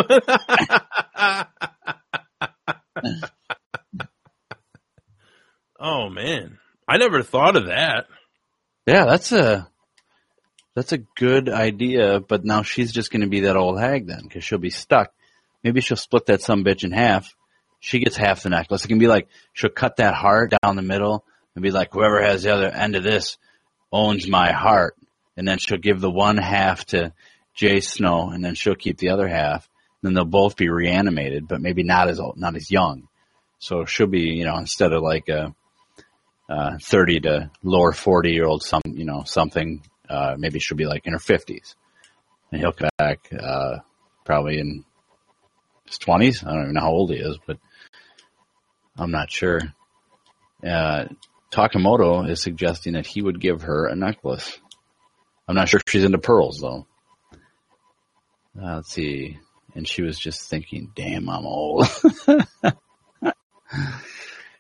oh 5.79 6.09
man, 6.09 6.59
I 6.89 6.99
never 6.99 7.23
thought 7.23 7.57
of 7.57 7.67
that. 7.67 8.07
Yeah, 8.87 9.05
that's 9.07 9.33
a 9.33 9.69
that's 10.75 10.93
a 10.93 10.99
good 10.99 11.49
idea. 11.49 12.21
But 12.21 12.45
now 12.45 12.63
she's 12.63 12.93
just 12.93 13.11
going 13.11 13.23
to 13.23 13.29
be 13.29 13.41
that 13.41 13.57
old 13.57 13.79
hag 13.81 14.07
then, 14.07 14.23
because 14.23 14.45
she'll 14.45 14.59
be 14.59 14.71
stuck. 14.71 15.13
Maybe 15.67 15.81
she'll 15.81 15.97
split 15.97 16.27
that 16.27 16.43
some 16.43 16.63
bitch 16.63 16.85
in 16.85 16.93
half. 16.93 17.35
She 17.81 17.99
gets 17.99 18.17
half 18.17 18.45
the 18.45 18.51
necklace. 18.51 18.85
It 18.85 18.89
can 18.89 19.01
be 19.01 19.09
like 19.09 19.27
she'll 19.53 19.69
cut 19.69 19.97
that 19.97 20.15
heart 20.15 20.55
down 20.63 20.77
the 20.77 20.83
middle 20.83 21.25
and 21.57 21.63
be 21.65 21.73
like, 21.73 21.93
whoever 21.93 22.23
has 22.23 22.45
the 22.45 22.55
other 22.55 22.69
end 22.69 22.95
of 22.95 23.03
this 23.03 23.37
owns 23.91 24.29
my 24.29 24.53
heart, 24.53 24.95
and 25.37 25.47
then 25.47 25.59
she'll 25.59 25.79
give 25.79 26.01
the 26.01 26.09
one 26.09 26.37
half 26.37 26.85
to 26.87 27.13
Jay 27.53 27.81
Snow, 27.81 28.31
and 28.31 28.45
then 28.45 28.55
she'll 28.55 28.77
keep 28.77 28.99
the 28.99 29.09
other 29.09 29.27
half. 29.27 29.69
Then 30.03 30.15
they'll 30.15 30.25
both 30.25 30.55
be 30.55 30.69
reanimated, 30.69 31.49
but 31.49 31.61
maybe 31.61 31.83
not 31.83 32.09
as 32.09 32.21
old, 32.21 32.37
not 32.37 32.55
as 32.55 32.71
young. 32.71 33.09
So 33.59 33.87
she'll 33.87 34.07
be, 34.07 34.21
you 34.21 34.45
know, 34.45 34.59
instead 34.59 34.93
of 34.93 35.03
like 35.03 35.29
a 35.29 35.53
uh, 36.49 36.79
30 36.81 37.21
to 37.23 37.51
lower 37.65 37.91
40 37.91 38.31
year 38.31 38.47
old 38.47 38.63
some 38.63 38.83
you 38.87 39.05
know 39.05 39.25
something 39.27 39.83
uh, 40.09 40.37
maybe 40.39 40.61
she'll 40.61 40.79
be 40.79 40.87
like 40.87 41.05
in 41.09 41.13
her 41.13 41.19
50s 41.19 41.75
and 42.53 42.61
he'll 42.61 42.71
come 42.71 42.89
back 42.99 43.29
uh, 43.37 43.79
probably 44.25 44.61
in 44.61 44.85
his 45.87 45.99
20s 45.99 46.47
i 46.47 46.53
don't 46.53 46.63
even 46.63 46.75
know 46.75 46.81
how 46.81 46.91
old 46.91 47.11
he 47.11 47.17
is 47.17 47.39
but 47.47 47.59
i'm 48.99 49.11
not 49.11 49.31
sure. 49.31 49.61
Uh, 50.65 51.05
takamoto 51.53 52.29
is 52.29 52.43
suggesting 52.43 52.95
that 52.95 53.07
he 53.07 53.23
would 53.23 53.41
give 53.41 53.63
her 53.63 53.87
a 53.87 53.95
necklace. 53.95 54.59
I'm 55.47 55.55
not 55.55 55.69
sure 55.69 55.81
if 55.85 55.91
she's 55.91 56.05
into 56.05 56.19
pearls 56.19 56.61
though. 56.61 56.87
Uh, 58.61 58.77
let's 58.77 58.91
see. 58.91 59.39
And 59.75 59.87
she 59.87 60.03
was 60.03 60.19
just 60.19 60.49
thinking 60.49 60.91
damn 60.95 61.29
i'm 61.29 61.47
old. 61.47 61.87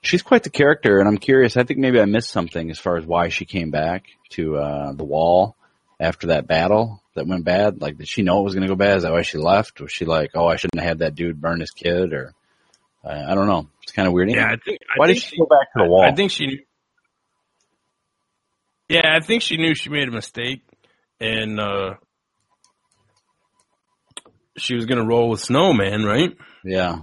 She's 0.02 0.22
quite 0.22 0.44
the 0.44 0.50
character, 0.50 1.00
and 1.00 1.08
I'm 1.08 1.18
curious. 1.18 1.56
I 1.56 1.64
think 1.64 1.80
maybe 1.80 2.00
I 2.00 2.04
missed 2.04 2.30
something 2.30 2.70
as 2.70 2.78
far 2.78 2.96
as 2.96 3.04
why 3.04 3.28
she 3.28 3.44
came 3.44 3.72
back 3.72 4.04
to 4.30 4.56
uh, 4.56 4.92
the 4.92 5.04
wall 5.04 5.56
after 5.98 6.28
that 6.28 6.46
battle 6.46 7.02
that 7.16 7.26
went 7.26 7.44
bad. 7.44 7.80
Like, 7.82 7.98
did 7.98 8.08
she 8.08 8.22
know 8.22 8.40
it 8.40 8.44
was 8.44 8.54
going 8.54 8.62
to 8.62 8.68
go 8.68 8.76
bad? 8.76 8.96
Is 8.98 9.02
that 9.02 9.12
why 9.12 9.22
she 9.22 9.38
left? 9.38 9.80
Was 9.80 9.92
she 9.92 10.04
like, 10.04 10.30
"Oh, 10.34 10.46
I 10.46 10.56
shouldn't 10.56 10.80
have 10.80 10.88
had 10.88 10.98
that 11.00 11.14
dude 11.14 11.40
burn 11.40 11.60
his 11.60 11.72
kid"? 11.72 12.12
Or 12.12 12.32
uh, 13.04 13.24
I 13.28 13.34
don't 13.34 13.46
know. 13.46 13.68
It's 13.82 13.92
kind 13.92 14.06
of 14.08 14.14
weird. 14.14 14.30
Yeah, 14.30 14.46
I 14.46 14.56
think. 14.56 14.78
I 14.82 14.94
why 14.98 15.06
think 15.06 15.18
did 15.18 15.24
she 15.24 15.38
go 15.38 15.46
back 15.46 15.72
to 15.72 15.82
the 15.82 15.88
wall? 15.88 16.02
I 16.04 16.14
think 16.14 16.30
she. 16.30 16.64
Yeah, 18.88 19.16
I 19.16 19.20
think 19.20 19.42
she 19.42 19.56
knew 19.56 19.74
she 19.74 19.90
made 19.90 20.08
a 20.08 20.12
mistake, 20.12 20.62
and 21.20 21.58
uh 21.58 21.94
she 24.56 24.74
was 24.74 24.86
gonna 24.86 25.04
roll 25.04 25.28
with 25.30 25.40
Snowman, 25.40 26.04
right? 26.04 26.36
yeah, 26.64 27.00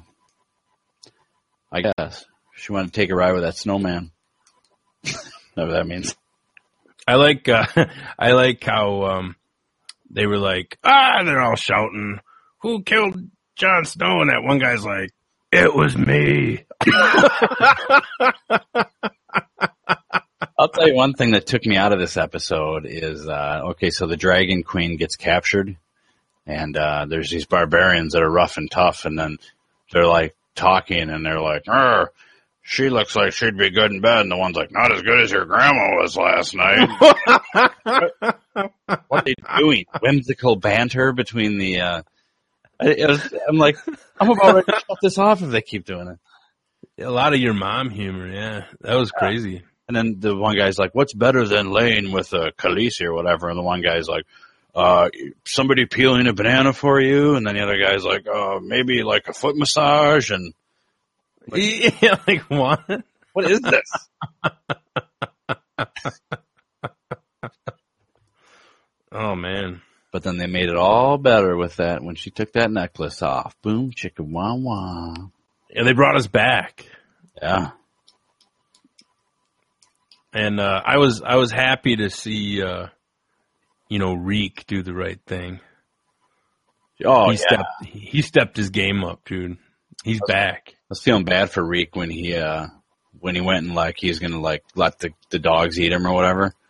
I 1.71 1.81
guess 1.81 2.25
she 2.55 2.71
wanted 2.71 2.93
to 2.93 2.99
take 2.99 3.09
a 3.11 3.15
ride 3.15 3.33
with 3.33 3.43
that 3.43 3.57
snowman. 3.57 4.11
Whatever 5.53 5.73
that 5.73 5.87
means. 5.87 6.15
I 7.07 7.15
like. 7.15 7.49
uh 7.49 7.65
I 8.19 8.31
like 8.31 8.63
how 8.63 9.03
um 9.03 9.35
they 10.13 10.25
were 10.27 10.37
like, 10.37 10.77
ah, 10.83 11.23
they're 11.23 11.41
all 11.41 11.55
shouting, 11.55 12.19
"Who 12.59 12.83
killed 12.83 13.19
Jon 13.55 13.85
Snow?" 13.85 14.21
And 14.21 14.29
that 14.29 14.43
one 14.43 14.59
guy's 14.59 14.85
like, 14.85 15.11
"It 15.51 15.73
was 15.75 15.97
me." 15.97 16.65
I'll 20.57 20.69
tell 20.69 20.87
you 20.87 20.95
one 20.95 21.13
thing 21.13 21.31
that 21.31 21.47
took 21.47 21.65
me 21.65 21.75
out 21.77 21.93
of 21.93 21.99
this 21.99 22.15
episode 22.15 22.85
is 22.85 23.27
uh, 23.27 23.61
okay. 23.71 23.89
So 23.89 24.05
the 24.05 24.15
Dragon 24.15 24.63
Queen 24.63 24.97
gets 24.97 25.15
captured, 25.15 25.75
and 26.45 26.77
uh, 26.77 27.05
there's 27.09 27.31
these 27.31 27.45
barbarians 27.45 28.13
that 28.13 28.21
are 28.21 28.29
rough 28.29 28.57
and 28.57 28.69
tough, 28.69 29.05
and 29.05 29.17
then 29.17 29.37
they're 29.91 30.07
like 30.07 30.35
talking, 30.55 31.09
and 31.09 31.25
they're 31.25 31.41
like, 31.41 31.63
"Er, 31.67 32.11
she 32.63 32.89
looks 32.89 33.15
like 33.15 33.33
she'd 33.33 33.57
be 33.57 33.69
good 33.69 33.91
in 33.91 33.99
bed," 34.01 34.21
and 34.21 34.31
the 34.31 34.37
one's 34.37 34.55
like, 34.55 34.71
"Not 34.71 34.91
as 34.91 35.01
good 35.01 35.19
as 35.19 35.31
your 35.31 35.45
grandma 35.45 36.01
was 36.01 36.15
last 36.15 36.55
night." 36.55 36.89
what 38.53 39.11
are 39.11 39.21
they 39.23 39.35
doing? 39.59 39.85
Whimsical 40.01 40.55
banter 40.55 41.11
between 41.11 41.57
the. 41.57 41.81
Uh, 41.81 42.01
I, 42.79 43.05
was, 43.05 43.33
I'm 43.47 43.57
like, 43.57 43.77
I'm 44.19 44.29
about 44.29 44.55
ready 44.55 44.71
to 44.71 44.79
shut 44.87 44.97
this 45.01 45.17
off 45.17 45.41
if 45.41 45.51
they 45.51 45.61
keep 45.61 45.85
doing 45.85 46.07
it. 46.07 47.03
A 47.03 47.11
lot 47.11 47.33
of 47.33 47.39
your 47.39 47.53
mom 47.53 47.89
humor, 47.89 48.27
yeah, 48.27 48.65
that 48.81 48.95
was 48.95 49.11
crazy. 49.11 49.63
And 49.87 49.95
then 49.95 50.15
the 50.19 50.35
one 50.35 50.55
guy's 50.55 50.79
like, 50.79 50.95
"What's 50.95 51.13
better 51.13 51.45
than 51.45 51.71
laying 51.71 52.11
with 52.13 52.31
a 52.33 52.53
Khaleesi 52.53 53.05
or 53.05 53.13
whatever?" 53.13 53.49
And 53.49 53.57
the 53.57 53.63
one 53.63 53.81
guy's 53.81 54.07
like, 54.07 54.23
uh, 54.73 55.09
"Somebody 55.45 55.85
peeling 55.85 56.27
a 56.27 56.33
banana 56.33 56.71
for 56.71 57.01
you." 57.01 57.35
And 57.35 57.45
then 57.45 57.55
the 57.55 57.63
other 57.63 57.77
guy's 57.77 58.05
like, 58.05 58.25
"Uh, 58.25 58.59
maybe 58.61 59.03
like 59.03 59.27
a 59.27 59.33
foot 59.33 59.57
massage." 59.57 60.31
And 60.31 60.53
yeah, 61.53 62.19
like 62.27 62.41
what? 62.49 63.03
what 63.33 63.51
is 63.51 63.61
this? 63.61 63.91
Oh 69.13 69.35
man. 69.35 69.81
But 70.11 70.23
But 70.23 70.23
then 70.23 70.37
they 70.37 70.47
made 70.47 70.69
it 70.69 70.75
all 70.75 71.17
better 71.17 71.55
with 71.55 71.77
that 71.77 72.03
when 72.03 72.15
she 72.15 72.31
took 72.31 72.53
that 72.53 72.71
necklace 72.71 73.21
off. 73.21 73.55
Boom, 73.61 73.91
chicken 73.91 74.31
wah 74.31 74.55
wah. 74.55 75.13
And 75.75 75.87
they 75.87 75.93
brought 75.93 76.15
us 76.15 76.27
back. 76.27 76.85
Yeah. 77.41 77.71
And 80.33 80.59
uh, 80.59 80.81
I 80.83 80.97
was 80.97 81.21
I 81.21 81.35
was 81.35 81.51
happy 81.51 81.95
to 81.97 82.09
see 82.09 82.61
uh, 82.63 82.87
you 83.87 83.99
know 83.99 84.13
Reek 84.13 84.65
do 84.65 84.81
the 84.81 84.93
right 84.93 85.19
thing. 85.27 85.59
Oh, 87.05 87.29
he 87.29 87.37
yeah. 87.37 87.45
stepped 87.47 87.85
he 87.85 88.21
stepped 88.21 88.57
his 88.57 88.71
game 88.71 89.03
up, 89.03 89.25
dude. 89.25 89.57
He's 90.03 90.21
back. 90.27 90.75
I 90.93 90.95
was 90.95 91.01
feeling 91.01 91.23
bad 91.23 91.49
for 91.49 91.65
Reek 91.65 91.95
when 91.95 92.11
he 92.11 92.35
uh 92.35 92.67
when 93.19 93.33
he 93.33 93.41
went 93.41 93.65
and 93.65 93.73
like 93.73 93.97
he 93.97 94.09
was 94.09 94.19
gonna 94.19 94.39
like 94.39 94.63
let 94.75 94.99
the 94.99 95.09
the 95.31 95.39
dogs 95.39 95.79
eat 95.79 95.91
him 95.91 96.05
or 96.05 96.13
whatever. 96.13 96.53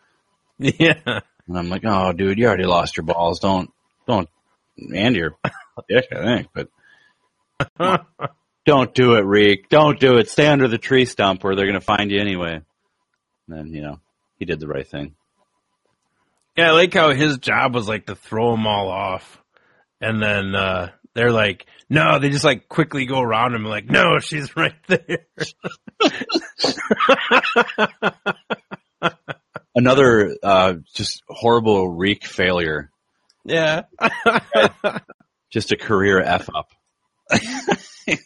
Yeah. 0.59 0.93
And 1.05 1.57
I'm 1.57 1.67
like, 1.67 1.81
oh, 1.83 2.13
dude, 2.13 2.37
you 2.37 2.47
already 2.47 2.63
lost 2.63 2.95
your 2.95 3.05
balls. 3.05 3.41
Don't 3.41 3.69
don't 4.07 4.29
and 4.77 5.13
your 5.13 5.35
dick, 5.89 6.05
I 6.09 6.23
think, 6.23 6.47
but 6.53 8.05
don't 8.65 8.93
do 8.95 9.15
it, 9.15 9.25
Reek. 9.25 9.67
Don't 9.67 9.99
do 9.99 10.19
it. 10.19 10.29
Stay 10.29 10.47
under 10.47 10.69
the 10.69 10.77
tree 10.77 11.03
stump 11.03 11.43
where 11.43 11.57
they're 11.57 11.65
gonna 11.65 11.81
find 11.81 12.09
you 12.09 12.21
anyway. 12.21 12.61
And 13.47 13.57
then 13.57 13.73
you 13.73 13.81
know 13.81 13.99
he 14.39 14.45
did 14.45 14.61
the 14.61 14.67
right 14.67 14.87
thing. 14.87 15.15
Yeah, 16.55 16.69
I 16.69 16.71
like 16.71 16.93
how 16.93 17.11
his 17.11 17.39
job 17.39 17.75
was 17.75 17.89
like 17.89 18.05
to 18.05 18.15
throw 18.15 18.51
them 18.51 18.67
all 18.67 18.87
off. 18.87 19.41
And 19.99 20.23
then 20.23 20.55
uh 20.55 20.91
they're 21.15 21.31
like, 21.31 21.65
no, 21.89 22.19
they 22.19 22.29
just 22.29 22.43
like 22.45 22.67
quickly 22.67 23.05
go 23.05 23.19
around 23.21 23.53
him 23.55 23.65
like, 23.65 23.85
no, 23.85 24.19
she's 24.19 24.55
right 24.55 24.73
there. 24.87 25.25
Another 29.75 30.35
uh 30.43 30.75
just 30.93 31.23
horrible 31.27 31.89
Reek 31.89 32.25
failure. 32.25 32.91
yeah. 33.43 33.83
Just 35.51 35.71
a 35.71 35.77
career 35.77 36.19
f 36.21 36.49
up. 36.53 36.69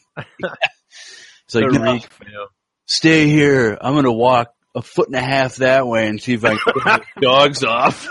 It's 1.46 1.56
like, 1.56 1.72
"No, 1.72 1.94
Reek 1.94 2.04
fail. 2.12 2.48
stay 2.86 3.28
here. 3.28 3.78
I'm 3.80 3.96
gonna 3.96 4.12
walk 4.12 4.54
a 4.76 4.82
foot 4.82 5.08
and 5.08 5.16
a 5.16 5.22
half 5.22 5.56
that 5.58 5.88
way 5.88 6.08
and 6.10 6.22
see 6.22 6.34
if 6.34 6.44
I 6.44 6.58
can 6.58 6.74
get 6.84 7.02
the 7.16 7.22
dogs 7.22 7.64
off. 7.64 8.06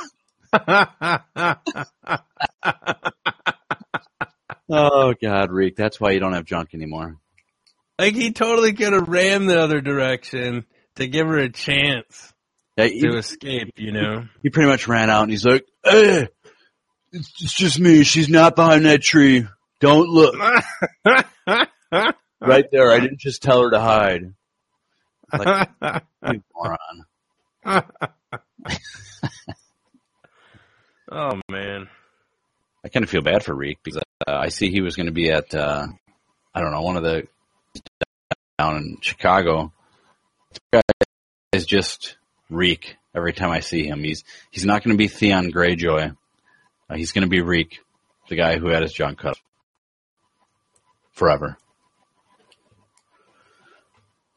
Oh 4.68 5.14
God, 5.20 5.50
Reek, 5.52 5.76
that's 5.76 6.00
why 6.00 6.10
you 6.12 6.20
don't 6.20 6.32
have 6.32 6.44
junk 6.44 6.70
anymore. 6.74 7.18
like 7.98 8.14
he 8.14 8.32
totally 8.32 8.72
could 8.72 8.92
have 8.92 9.08
ran 9.08 9.46
the 9.46 9.60
other 9.60 9.80
direction 9.80 10.64
to 10.96 11.06
give 11.06 11.26
her 11.28 11.38
a 11.38 11.48
chance 11.50 12.32
Yeah, 12.76 12.88
to 12.88 13.16
escape, 13.18 13.72
you 13.76 13.92
know? 13.92 14.26
he 14.42 14.50
pretty 14.50 14.68
much 14.68 14.88
ran 14.88 15.08
out 15.10 15.22
and 15.22 15.30
he's 15.30 15.44
like, 15.44 15.64
"Hey, 15.84 16.28
it's, 17.12 17.32
it's 17.42 17.54
just 17.54 17.78
me. 17.78 18.02
She's 18.02 18.28
not 18.28 18.56
behind 18.56 18.84
that 18.86 19.02
tree. 19.02 19.46
Don't 19.80 20.08
look 20.08 20.34
right 22.40 22.64
there. 22.72 22.90
I 22.90 22.98
didn't 23.00 23.20
just 23.20 23.42
tell 23.42 23.62
her 23.62 23.70
to 23.70 23.80
hide." 23.80 24.32
Like, 25.32 25.68
you 26.32 26.42
moron. 26.54 27.04
oh 31.12 31.40
man. 31.50 31.88
I 32.86 32.88
kind 32.88 33.02
of 33.02 33.10
feel 33.10 33.20
bad 33.20 33.42
for 33.42 33.52
Reek 33.52 33.80
because 33.82 34.00
uh, 34.28 34.32
I 34.32 34.48
see 34.48 34.70
he 34.70 34.80
was 34.80 34.94
going 34.94 35.06
to 35.06 35.12
be 35.12 35.32
at 35.32 35.52
uh, 35.52 35.88
I 36.54 36.60
don't 36.60 36.70
know 36.70 36.82
one 36.82 36.96
of 36.96 37.02
the 37.02 37.26
down 38.60 38.76
in 38.76 38.98
Chicago. 39.00 39.72
This 40.70 40.82
is 41.52 41.66
just 41.66 42.16
Reek 42.48 42.94
every 43.12 43.32
time 43.32 43.50
I 43.50 43.58
see 43.58 43.88
him. 43.88 44.04
He's 44.04 44.22
he's 44.52 44.64
not 44.64 44.84
going 44.84 44.94
to 44.94 44.98
be 44.98 45.08
Theon 45.08 45.50
Greyjoy. 45.50 46.16
Uh, 46.88 46.94
he's 46.94 47.10
going 47.10 47.24
to 47.24 47.28
be 47.28 47.40
Reek, 47.40 47.80
the 48.28 48.36
guy 48.36 48.56
who 48.56 48.68
had 48.68 48.82
his 48.82 48.92
junk 48.92 49.18
cut 49.18 49.36
forever. 51.10 51.58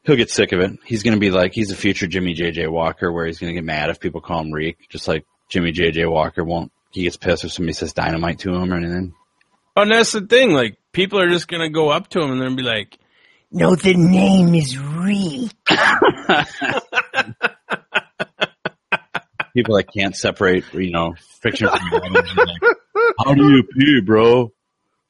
He'll 0.02 0.16
get 0.16 0.28
sick 0.28 0.50
of 0.50 0.58
it. 0.58 0.72
He's 0.84 1.04
going 1.04 1.14
to 1.14 1.20
be 1.20 1.30
like 1.30 1.54
he's 1.54 1.70
a 1.70 1.76
future 1.76 2.08
Jimmie 2.08 2.34
JJ 2.34 2.68
Walker, 2.68 3.12
where 3.12 3.26
he's 3.26 3.38
going 3.38 3.54
to 3.54 3.60
get 3.60 3.64
mad 3.64 3.90
if 3.90 4.00
people 4.00 4.20
call 4.20 4.40
him 4.40 4.50
Reek, 4.50 4.88
just 4.88 5.06
like 5.06 5.24
Jimmie 5.48 5.72
JJ 5.72 6.10
Walker 6.10 6.42
won't. 6.42 6.72
He 6.90 7.02
gets 7.04 7.16
pissed 7.16 7.44
if 7.44 7.52
somebody 7.52 7.72
says 7.74 7.92
dynamite 7.92 8.40
to 8.40 8.54
him 8.54 8.72
or 8.72 8.76
anything. 8.76 9.14
Oh, 9.76 9.82
and 9.82 9.92
that's 9.92 10.12
the 10.12 10.22
thing. 10.22 10.52
Like, 10.52 10.78
people 10.92 11.20
are 11.20 11.28
just 11.28 11.46
gonna 11.48 11.70
go 11.70 11.90
up 11.90 12.08
to 12.10 12.20
him 12.20 12.32
and 12.32 12.40
they're 12.40 12.50
be 12.50 12.62
like, 12.62 12.98
No, 13.50 13.74
the 13.76 13.94
name 13.94 14.54
is 14.54 14.78
Reek. 14.78 15.52
people 19.54 19.76
that 19.76 19.92
can't 19.96 20.16
separate, 20.16 20.64
you 20.74 20.90
know, 20.90 21.14
fiction 21.40 21.68
from 21.68 22.02
reality. 22.02 22.28
Like, 22.36 22.76
How 23.24 23.34
do 23.34 23.44
you 23.44 23.62
pee, 23.62 24.00
bro? 24.04 24.52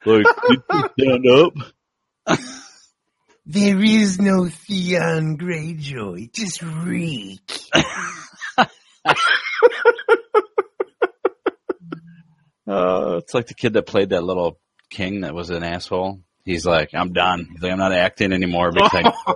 Like, 0.05 0.25
you 0.49 0.63
stand 0.99 1.27
up? 1.27 1.53
There 3.45 3.83
is 3.83 4.19
no 4.19 4.47
Theon 4.47 5.37
Greyjoy, 5.37 6.31
just 6.31 6.61
Reek. 6.61 7.41
Uh, 12.71 13.17
it's 13.17 13.33
like 13.33 13.47
the 13.47 13.53
kid 13.53 13.73
that 13.73 13.85
played 13.85 14.09
that 14.09 14.23
little 14.23 14.59
king 14.89 15.21
that 15.21 15.33
was 15.33 15.49
an 15.49 15.63
asshole. 15.63 16.19
He's 16.45 16.65
like, 16.65 16.89
I'm 16.93 17.13
done. 17.13 17.47
He's 17.51 17.61
like, 17.61 17.71
I'm 17.71 17.77
not 17.79 17.93
acting 17.93 18.33
anymore 18.33 18.71
because 18.71 18.91
I, 18.93 19.33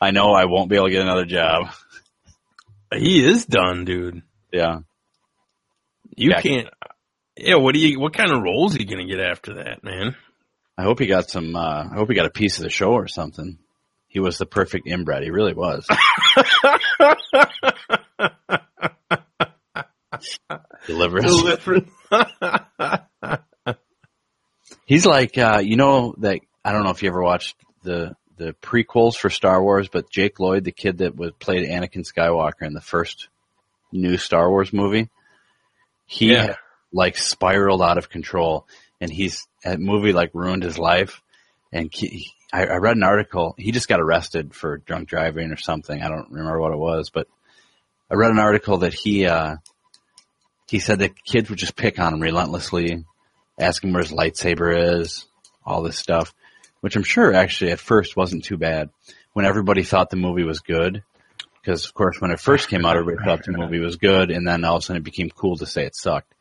I 0.08 0.10
know 0.12 0.32
I 0.32 0.44
won't 0.44 0.68
be 0.70 0.76
able 0.76 0.86
to 0.86 0.92
get 0.92 1.02
another 1.02 1.24
job. 1.24 1.68
he 2.94 3.24
is 3.26 3.44
done, 3.46 3.84
dude. 3.84 4.22
Yeah. 4.52 4.80
You 6.16 6.30
Yeah. 6.30 6.40
can't. 6.40 6.68
Yeah, 7.36 7.56
what 7.56 7.74
do 7.74 7.80
you? 7.80 8.00
What 8.00 8.14
kind 8.14 8.32
of 8.32 8.42
roles 8.42 8.74
are 8.74 8.78
you 8.80 8.86
gonna 8.86 9.06
get 9.06 9.20
after 9.20 9.54
that, 9.62 9.84
man? 9.84 10.16
I 10.76 10.82
hope 10.82 10.98
he 10.98 11.06
got 11.06 11.28
some, 11.30 11.54
uh, 11.56 11.84
I 11.90 11.94
hope 11.94 12.08
he 12.08 12.14
got 12.16 12.26
a 12.26 12.30
piece 12.30 12.58
of 12.58 12.64
the 12.64 12.70
show 12.70 12.90
or 12.92 13.06
something. 13.08 13.58
He 14.08 14.18
was 14.20 14.38
the 14.38 14.46
perfect 14.46 14.86
inbred. 14.88 15.22
He 15.22 15.30
really 15.30 15.54
was. 15.54 15.86
Deliverance. 20.86 21.26
Deliverance. 21.26 21.90
He's 24.86 25.04
like, 25.06 25.36
uh, 25.38 25.60
you 25.62 25.76
know, 25.76 26.14
that 26.18 26.40
I 26.64 26.72
don't 26.72 26.84
know 26.84 26.90
if 26.90 27.02
you 27.02 27.08
ever 27.10 27.22
watched 27.22 27.56
the 27.82 28.16
the 28.36 28.54
prequels 28.62 29.16
for 29.16 29.30
Star 29.30 29.60
Wars, 29.62 29.88
but 29.88 30.10
Jake 30.10 30.38
Lloyd, 30.38 30.62
the 30.64 30.70
kid 30.72 30.98
that 30.98 31.16
was 31.16 31.32
played 31.40 31.68
Anakin 31.68 32.06
Skywalker 32.06 32.62
in 32.66 32.72
the 32.72 32.80
first 32.80 33.28
new 33.90 34.16
Star 34.16 34.48
Wars 34.48 34.72
movie, 34.72 35.08
he 36.06 36.32
Yeah. 36.32 36.42
had, 36.42 36.56
like 36.92 37.16
spiraled 37.16 37.82
out 37.82 37.98
of 37.98 38.08
control, 38.08 38.66
and 39.00 39.12
he's 39.12 39.46
that 39.64 39.80
movie 39.80 40.12
like 40.12 40.30
ruined 40.34 40.62
his 40.62 40.78
life. 40.78 41.20
And 41.72 41.92
he, 41.92 42.30
I, 42.52 42.64
I 42.64 42.76
read 42.76 42.96
an 42.96 43.02
article. 43.02 43.54
He 43.58 43.72
just 43.72 43.88
got 43.88 44.00
arrested 44.00 44.54
for 44.54 44.78
drunk 44.78 45.08
driving 45.08 45.50
or 45.50 45.56
something. 45.58 46.00
I 46.00 46.08
don't 46.08 46.30
remember 46.30 46.58
what 46.60 46.72
it 46.72 46.78
was, 46.78 47.10
but 47.10 47.26
I 48.10 48.14
read 48.14 48.30
an 48.30 48.38
article 48.38 48.78
that 48.78 48.94
he 48.94 49.26
uh, 49.26 49.56
he 50.68 50.78
said 50.78 50.98
the 50.98 51.08
kids 51.08 51.48
would 51.48 51.58
just 51.58 51.76
pick 51.76 51.98
on 51.98 52.14
him 52.14 52.20
relentlessly, 52.20 53.04
ask 53.58 53.82
him 53.82 53.92
where 53.92 54.02
his 54.02 54.12
lightsaber 54.12 55.00
is, 55.00 55.26
all 55.64 55.82
this 55.82 55.98
stuff, 55.98 56.34
which 56.80 56.96
I'm 56.96 57.02
sure 57.02 57.32
actually 57.32 57.72
at 57.72 57.80
first 57.80 58.16
wasn't 58.16 58.44
too 58.44 58.56
bad 58.56 58.90
when 59.32 59.46
everybody 59.46 59.82
thought 59.82 60.10
the 60.10 60.16
movie 60.16 60.44
was 60.44 60.60
good. 60.60 61.02
Because 61.60 61.84
of 61.86 61.92
course, 61.92 62.20
when 62.20 62.30
it 62.30 62.40
first 62.40 62.68
came 62.68 62.86
out, 62.86 62.96
everybody 62.96 63.24
thought 63.24 63.44
the 63.44 63.52
movie 63.52 63.80
was 63.80 63.96
good, 63.96 64.30
and 64.30 64.46
then 64.46 64.64
all 64.64 64.76
of 64.76 64.82
a 64.82 64.86
sudden 64.86 65.02
it 65.02 65.04
became 65.04 65.28
cool 65.28 65.56
to 65.56 65.66
say 65.66 65.84
it 65.84 65.94
sucked. 65.94 66.32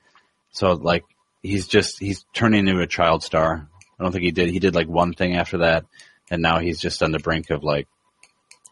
So 0.52 0.72
like, 0.74 1.04
he's 1.42 1.68
just 1.68 2.00
he's 2.00 2.26
turning 2.34 2.68
into 2.68 2.82
a 2.82 2.88
child 2.88 3.24
star. 3.24 3.68
I 4.00 4.04
don't 4.04 4.12
think 4.12 4.24
he 4.24 4.32
did. 4.32 4.50
He 4.50 4.60
did 4.60 4.76
like 4.76 4.88
one 4.88 5.14
thing 5.14 5.36
after 5.36 5.60
that, 5.60 5.86
and 6.30 6.42
now 6.42 6.60
he's 6.60 6.80
just 6.80 7.04
on 7.04 7.12
the 7.12 7.20
brink 7.20 7.50
of 7.50 7.64
like 7.64 7.88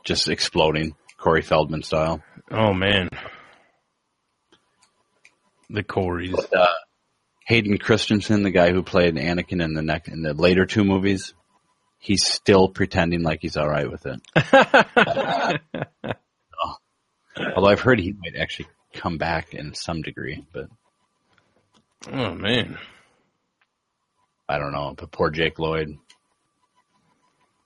just 0.06 0.30
exploding, 0.30 0.96
Corey 1.18 1.42
Feldman 1.42 1.84
style. 1.84 2.24
Oh 2.52 2.74
man, 2.74 3.10
the 5.70 5.84
Corys. 5.84 6.34
uh, 6.54 6.68
Hayden 7.46 7.78
Christensen, 7.78 8.44
the 8.44 8.52
guy 8.52 8.72
who 8.72 8.82
played 8.84 9.16
Anakin 9.16 9.64
in 9.64 9.74
the 9.74 9.82
neck 9.82 10.08
in 10.08 10.22
the 10.22 10.34
later 10.34 10.66
two 10.66 10.84
movies, 10.84 11.34
he's 12.00 12.26
still 12.26 12.70
pretending 12.70 13.22
like 13.22 13.40
he's 13.42 13.58
all 13.58 13.70
right 13.70 13.90
with 13.90 14.06
it. 14.06 14.22
Although 17.56 17.70
I've 17.70 17.82
heard 17.82 18.00
he 18.00 18.14
might 18.14 18.36
actually 18.40 18.68
come 18.94 19.18
back 19.18 19.54
in 19.54 19.74
some 19.74 20.02
degree, 20.02 20.46
but 20.54 20.70
Oh 22.12 22.34
man, 22.36 22.78
I 24.48 24.60
don't 24.60 24.72
know. 24.74 24.94
But 24.96 25.12
poor 25.12 25.30
Jake 25.32 25.58
Lloyd. 25.60 25.98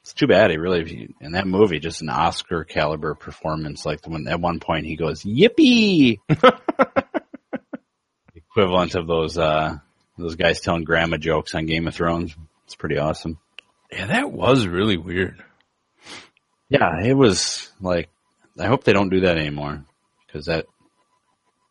It's 0.01 0.13
too 0.13 0.27
bad. 0.27 0.49
He 0.49 0.57
really 0.57 1.13
in 1.19 1.33
that 1.33 1.45
movie 1.45 1.79
just 1.79 2.01
an 2.01 2.09
Oscar 2.09 2.63
caliber 2.63 3.15
performance. 3.15 3.85
Like 3.85 4.01
the 4.01 4.09
one 4.09 4.27
at 4.27 4.39
one 4.39 4.59
point 4.59 4.85
he 4.85 4.95
goes 4.95 5.23
yippee, 5.23 6.19
equivalent 8.51 8.95
of 8.95 9.07
those 9.07 9.37
uh 9.37 9.77
those 10.17 10.35
guys 10.35 10.61
telling 10.61 10.83
grandma 10.83 11.17
jokes 11.17 11.55
on 11.55 11.65
Game 11.65 11.87
of 11.87 11.95
Thrones. 11.95 12.35
It's 12.65 12.75
pretty 12.75 12.97
awesome. 12.97 13.39
yeah, 13.91 14.07
that 14.07 14.31
was 14.31 14.67
really 14.67 14.97
weird. 14.97 15.43
Yeah, 16.69 17.01
it 17.03 17.13
was 17.13 17.71
like 17.81 18.09
I 18.59 18.67
hope 18.67 18.83
they 18.83 18.93
don't 18.93 19.09
do 19.09 19.21
that 19.21 19.37
anymore 19.37 19.83
because 20.27 20.45
that 20.45 20.65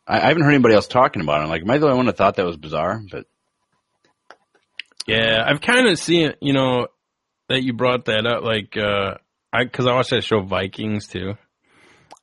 I, 0.07 0.17
I 0.17 0.27
haven't 0.27 0.43
heard 0.43 0.53
anybody 0.53 0.75
else 0.75 0.87
talking 0.87 1.21
about 1.21 1.41
it. 1.41 1.43
I'm 1.43 1.49
like, 1.49 1.61
am 1.61 1.69
I 1.69 1.77
the 1.77 1.85
only 1.85 1.97
one 1.97 2.05
that 2.07 2.17
thought 2.17 2.35
that 2.35 2.45
was 2.45 2.57
bizarre? 2.57 3.01
But 3.09 3.25
Yeah, 5.07 5.43
I've 5.45 5.61
kind 5.61 5.87
of 5.87 5.99
seen, 5.99 6.33
you 6.41 6.53
know, 6.53 6.87
that 7.47 7.63
you 7.63 7.73
brought 7.73 8.05
that 8.05 8.25
up. 8.25 8.43
Like, 8.43 8.75
uh, 8.75 9.15
I, 9.53 9.65
cause 9.65 9.85
I 9.85 9.93
watched 9.93 10.09
that 10.09 10.23
show 10.23 10.41
Vikings 10.41 11.07
too. 11.07 11.35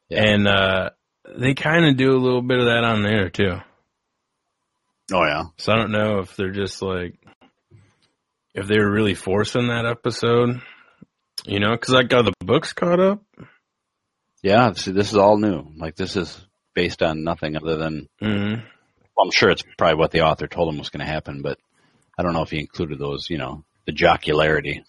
Yeah. 0.09 0.23
And, 0.25 0.49
uh, 0.49 0.91
they 1.39 1.55
kind 1.55 1.87
of 1.87 1.97
do 1.97 2.11
a 2.11 2.19
little 2.19 2.43
bit 2.43 2.59
of 2.59 2.67
that 2.67 2.85
on 2.85 3.03
there 3.03 3.31
too. 3.31 3.57
Oh 5.13 5.25
yeah, 5.25 5.45
So 5.59 5.73
I 5.73 5.77
don't 5.77 5.93
know 5.93 6.19
if 6.21 6.37
they're 6.37 6.51
just 6.53 6.83
like, 6.83 7.15
if 8.55 8.67
they 8.67 8.79
were 8.79 8.91
really 8.91 9.15
forcing 9.15 9.69
that 9.69 9.87
episode, 9.87 10.61
you 11.45 11.61
know, 11.61 11.77
cause 11.77 11.95
I 11.95 12.03
got 12.03 12.25
the 12.25 12.33
books 12.45 12.73
caught 12.73 13.01
up. 13.01 13.23
yeah. 14.43 14.73
See, 14.73 14.93
this 14.93 15.11
is 15.11 15.17
all 15.17 15.37
new. 15.37 15.67
Like 15.77 15.97
this 15.97 16.17
is 16.17 16.41
based 16.75 17.03
on 17.03 17.25
nothing 17.25 17.57
other 17.57 17.77
than. 17.77 18.09
hmm 18.21 18.55
Well, 18.55 19.25
I'm 19.25 19.31
sure 19.31 19.51
it's 19.51 19.63
probably 19.77 19.97
what 19.99 20.11
the 20.11 20.23
author 20.23 20.47
told 20.47 20.73
him 20.73 20.79
was 20.79 20.89
going 20.91 21.05
to 21.05 21.13
happen, 21.13 21.43
but 21.43 21.59
I 22.19 22.23
don't 22.23 22.33
know 22.33 22.43
if 22.43 22.51
he 22.51 22.59
included 22.61 22.99
those. 22.99 23.29
You 23.31 23.39
know, 23.39 23.65
the 23.87 23.93
jocularity. 23.93 24.83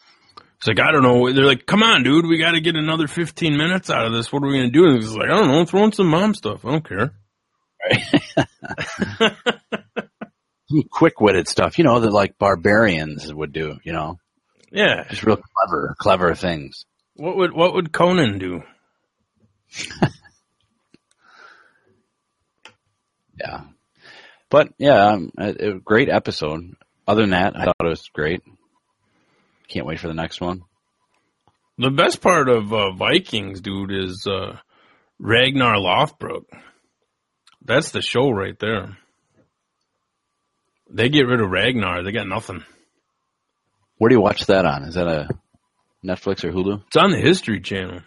It's 0.57 0.67
like, 0.67 0.79
I 0.79 0.91
don't 0.91 1.03
know. 1.03 1.31
They're 1.31 1.45
like, 1.45 1.67
come 1.67 1.83
on, 1.83 2.01
dude, 2.03 2.25
we 2.25 2.39
got 2.39 2.53
to 2.53 2.61
get 2.61 2.75
another 2.75 3.05
15 3.07 3.55
minutes 3.55 3.91
out 3.91 4.07
of 4.07 4.13
this. 4.13 4.31
What 4.33 4.41
are 4.41 4.47
we 4.47 4.57
going 4.57 4.71
to 4.71 4.79
do? 4.79 4.85
And 4.87 4.95
he's 4.95 5.13
like, 5.15 5.29
I 5.29 5.35
don't 5.35 5.49
know. 5.49 5.65
Throw 5.65 5.83
in 5.83 5.91
some 5.91 6.07
mom 6.07 6.33
stuff. 6.33 6.65
I 6.65 6.71
don't 6.71 6.87
care. 6.87 7.13
Quick 9.19 9.33
witted 11.19 11.47
stuff, 11.47 11.77
you 11.77 11.83
know, 11.83 11.99
that 11.99 12.11
like 12.11 12.37
barbarians 12.37 13.33
would 13.33 13.53
do. 13.53 13.77
You 13.83 13.93
know, 13.93 14.19
Yeah. 14.71 15.05
just 15.09 15.23
real 15.23 15.37
clever, 15.37 15.95
clever 15.99 16.35
things. 16.35 16.85
What 17.15 17.37
would, 17.37 17.53
what 17.53 17.73
would 17.73 17.91
Conan 17.91 18.37
do? 18.39 18.63
Yeah. 23.39 23.61
But 24.49 24.69
yeah, 24.77 25.09
um, 25.09 25.31
a, 25.37 25.49
a 25.49 25.73
great 25.79 26.09
episode. 26.09 26.75
Other 27.07 27.21
than 27.21 27.29
that, 27.31 27.55
I 27.55 27.65
thought 27.65 27.75
it 27.81 27.87
was 27.87 28.09
great. 28.13 28.41
Can't 29.67 29.85
wait 29.85 29.99
for 29.99 30.07
the 30.07 30.13
next 30.13 30.41
one. 30.41 30.63
The 31.77 31.91
best 31.91 32.21
part 32.21 32.49
of 32.49 32.73
uh, 32.73 32.91
Vikings, 32.93 33.61
dude, 33.61 33.91
is 33.93 34.25
uh, 34.27 34.57
Ragnar 35.19 35.75
Lothbrok. 35.75 36.45
That's 37.63 37.91
the 37.91 38.01
show 38.01 38.31
right 38.31 38.57
there. 38.59 38.97
They 40.89 41.09
get 41.09 41.27
rid 41.27 41.41
of 41.41 41.49
Ragnar. 41.49 42.03
They 42.03 42.11
got 42.11 42.27
nothing. 42.27 42.63
Where 43.97 44.09
do 44.09 44.15
you 44.15 44.21
watch 44.21 44.45
that 44.45 44.65
on? 44.65 44.83
Is 44.83 44.95
that 44.95 45.07
a 45.07 45.29
Netflix 46.05 46.43
or 46.43 46.51
Hulu? 46.51 46.83
It's 46.87 46.97
on 46.97 47.11
the 47.11 47.17
History 47.17 47.59
Channel. 47.59 48.01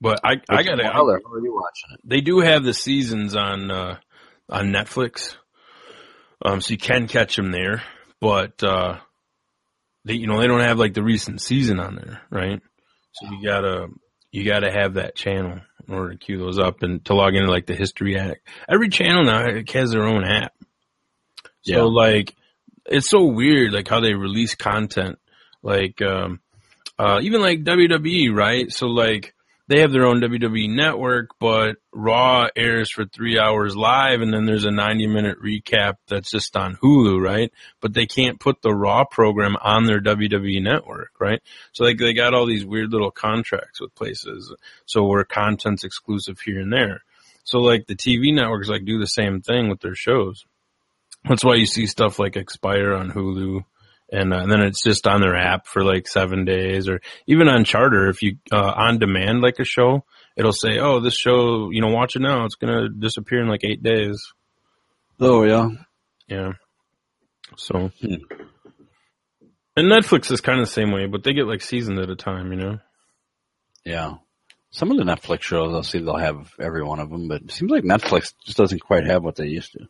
But 0.00 0.20
I, 0.24 0.40
I 0.48 0.56
Which 0.56 0.66
gotta. 0.66 0.84
How 0.84 1.06
are 1.06 1.20
you 1.40 1.54
watching 1.54 1.94
it? 1.94 2.00
they 2.04 2.20
do 2.20 2.40
have 2.40 2.64
the 2.64 2.74
seasons 2.74 3.36
on 3.36 3.70
uh, 3.70 3.98
on 4.48 4.66
Netflix, 4.72 5.36
um, 6.44 6.60
so 6.60 6.72
you 6.72 6.78
can 6.78 7.06
catch 7.06 7.36
them 7.36 7.52
there. 7.52 7.84
But 8.20 8.62
uh, 8.64 8.98
they, 10.04 10.14
you 10.14 10.26
know, 10.26 10.40
they 10.40 10.48
don't 10.48 10.60
have 10.60 10.78
like 10.78 10.94
the 10.94 11.04
recent 11.04 11.40
season 11.40 11.78
on 11.78 11.94
there, 11.94 12.20
right? 12.30 12.60
So 13.12 13.30
you 13.30 13.44
gotta 13.44 13.86
you 14.32 14.44
gotta 14.44 14.72
have 14.72 14.94
that 14.94 15.14
channel 15.14 15.60
in 15.88 15.94
order 15.94 16.12
to 16.12 16.18
queue 16.18 16.38
those 16.38 16.58
up 16.58 16.82
and 16.82 17.04
to 17.06 17.14
log 17.14 17.34
into 17.34 17.50
like 17.50 17.66
the 17.66 17.74
History 17.74 18.18
app. 18.18 18.36
Every 18.68 18.88
channel 18.88 19.24
now 19.24 19.62
has 19.72 19.90
their 19.90 20.04
own 20.04 20.24
app. 20.24 20.52
So 21.62 21.72
Yeah. 21.74 21.82
like, 21.82 22.34
it's 22.86 23.08
so 23.08 23.24
weird, 23.26 23.72
like 23.72 23.88
how 23.88 24.00
they 24.00 24.14
release 24.14 24.54
content, 24.54 25.18
like 25.62 26.02
um, 26.02 26.40
uh, 26.98 27.20
even 27.22 27.40
like 27.40 27.62
WWE, 27.64 28.34
right? 28.34 28.72
So 28.72 28.86
like 28.88 29.34
they 29.68 29.80
have 29.80 29.92
their 29.92 30.06
own 30.06 30.20
WWE 30.20 30.68
network, 30.68 31.30
but 31.38 31.76
Raw 31.92 32.48
airs 32.56 32.90
for 32.90 33.04
three 33.04 33.38
hours 33.38 33.76
live, 33.76 34.20
and 34.20 34.32
then 34.32 34.44
there's 34.44 34.64
a 34.64 34.70
90 34.70 35.06
minute 35.06 35.38
recap 35.42 35.94
that's 36.08 36.30
just 36.30 36.56
on 36.56 36.76
Hulu, 36.76 37.22
right? 37.22 37.52
But 37.80 37.94
they 37.94 38.06
can't 38.06 38.40
put 38.40 38.60
the 38.60 38.74
Raw 38.74 39.04
program 39.04 39.56
on 39.60 39.86
their 39.86 40.00
WWE 40.00 40.62
network, 40.62 41.12
right? 41.20 41.40
So 41.72 41.84
like 41.84 41.98
they 41.98 42.12
got 42.12 42.34
all 42.34 42.46
these 42.46 42.66
weird 42.66 42.90
little 42.90 43.10
contracts 43.10 43.80
with 43.80 43.94
places, 43.94 44.54
so 44.84 45.04
where 45.04 45.24
content's 45.24 45.84
exclusive 45.84 46.40
here 46.40 46.60
and 46.60 46.72
there. 46.72 47.02
So 47.44 47.58
like 47.58 47.86
the 47.86 47.96
TV 47.96 48.34
networks 48.34 48.68
like 48.68 48.84
do 48.84 48.98
the 48.98 49.06
same 49.06 49.40
thing 49.40 49.68
with 49.68 49.80
their 49.80 49.94
shows. 49.94 50.44
That's 51.24 51.44
why 51.44 51.54
you 51.54 51.66
see 51.66 51.86
stuff 51.86 52.18
like 52.18 52.36
expire 52.36 52.94
on 52.94 53.12
Hulu. 53.12 53.64
And, 54.14 54.32
uh, 54.34 54.40
and 54.40 54.52
then 54.52 54.60
it's 54.60 54.82
just 54.84 55.06
on 55.06 55.20
their 55.22 55.34
app 55.34 55.66
for 55.66 55.82
like 55.82 56.06
seven 56.06 56.44
days 56.44 56.86
or 56.88 57.00
even 57.26 57.48
on 57.48 57.64
charter. 57.64 58.08
If 58.10 58.20
you, 58.22 58.36
uh, 58.52 58.56
on 58.76 58.98
demand, 58.98 59.40
like 59.40 59.58
a 59.58 59.64
show, 59.64 60.04
it'll 60.36 60.52
say, 60.52 60.78
Oh, 60.78 61.00
this 61.00 61.16
show, 61.16 61.70
you 61.70 61.80
know, 61.80 61.88
watch 61.88 62.14
it 62.14 62.20
now. 62.22 62.44
It's 62.44 62.56
going 62.56 62.72
to 62.74 62.88
disappear 62.90 63.40
in 63.40 63.48
like 63.48 63.64
eight 63.64 63.82
days. 63.82 64.22
Oh 65.18 65.44
yeah. 65.44 65.70
Yeah. 66.28 66.52
So, 67.56 67.90
Hmm. 68.00 68.14
and 69.76 69.90
Netflix 69.90 70.30
is 70.30 70.40
kind 70.42 70.60
of 70.60 70.66
the 70.66 70.72
same 70.72 70.90
way, 70.92 71.06
but 71.06 71.22
they 71.24 71.32
get 71.32 71.46
like 71.46 71.62
seasons 71.62 71.98
at 71.98 72.10
a 72.10 72.16
time, 72.16 72.52
you 72.52 72.58
know? 72.58 72.78
Yeah. 73.84 74.14
Some 74.70 74.90
of 74.90 74.96
the 74.96 75.04
Netflix 75.04 75.42
shows, 75.42 75.74
I'll 75.74 75.82
see 75.82 75.98
they'll 76.00 76.16
have 76.16 76.50
every 76.60 76.82
one 76.84 76.98
of 77.00 77.10
them, 77.10 77.28
but 77.28 77.42
it 77.42 77.50
seems 77.52 77.70
like 77.70 77.84
Netflix 77.84 78.32
just 78.44 78.56
doesn't 78.58 78.80
quite 78.80 79.06
have 79.06 79.22
what 79.22 79.36
they 79.36 79.46
used 79.46 79.72
to. 79.72 79.86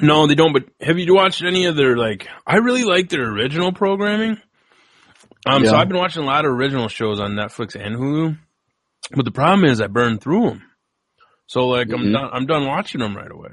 No, 0.00 0.26
they 0.26 0.34
don't. 0.34 0.52
But 0.52 0.64
have 0.80 0.98
you 0.98 1.14
watched 1.14 1.42
any 1.42 1.66
of 1.66 1.76
their 1.76 1.96
like? 1.96 2.26
I 2.46 2.56
really 2.56 2.84
like 2.84 3.08
their 3.08 3.28
original 3.28 3.72
programming. 3.72 4.38
Um, 5.44 5.64
so 5.66 5.74
I've 5.76 5.88
been 5.88 5.98
watching 5.98 6.22
a 6.22 6.26
lot 6.26 6.44
of 6.44 6.52
original 6.52 6.88
shows 6.88 7.20
on 7.20 7.32
Netflix 7.32 7.74
and 7.74 7.96
Hulu. 7.96 8.38
But 9.14 9.24
the 9.24 9.32
problem 9.32 9.68
is, 9.68 9.80
I 9.80 9.88
burn 9.88 10.18
through 10.18 10.48
them. 10.48 10.62
So 11.46 11.66
like, 11.66 11.88
I'm 11.92 12.04
Mhm. 12.04 12.12
done. 12.12 12.30
I'm 12.32 12.46
done 12.46 12.66
watching 12.66 13.00
them 13.00 13.16
right 13.16 13.30
away. 13.30 13.50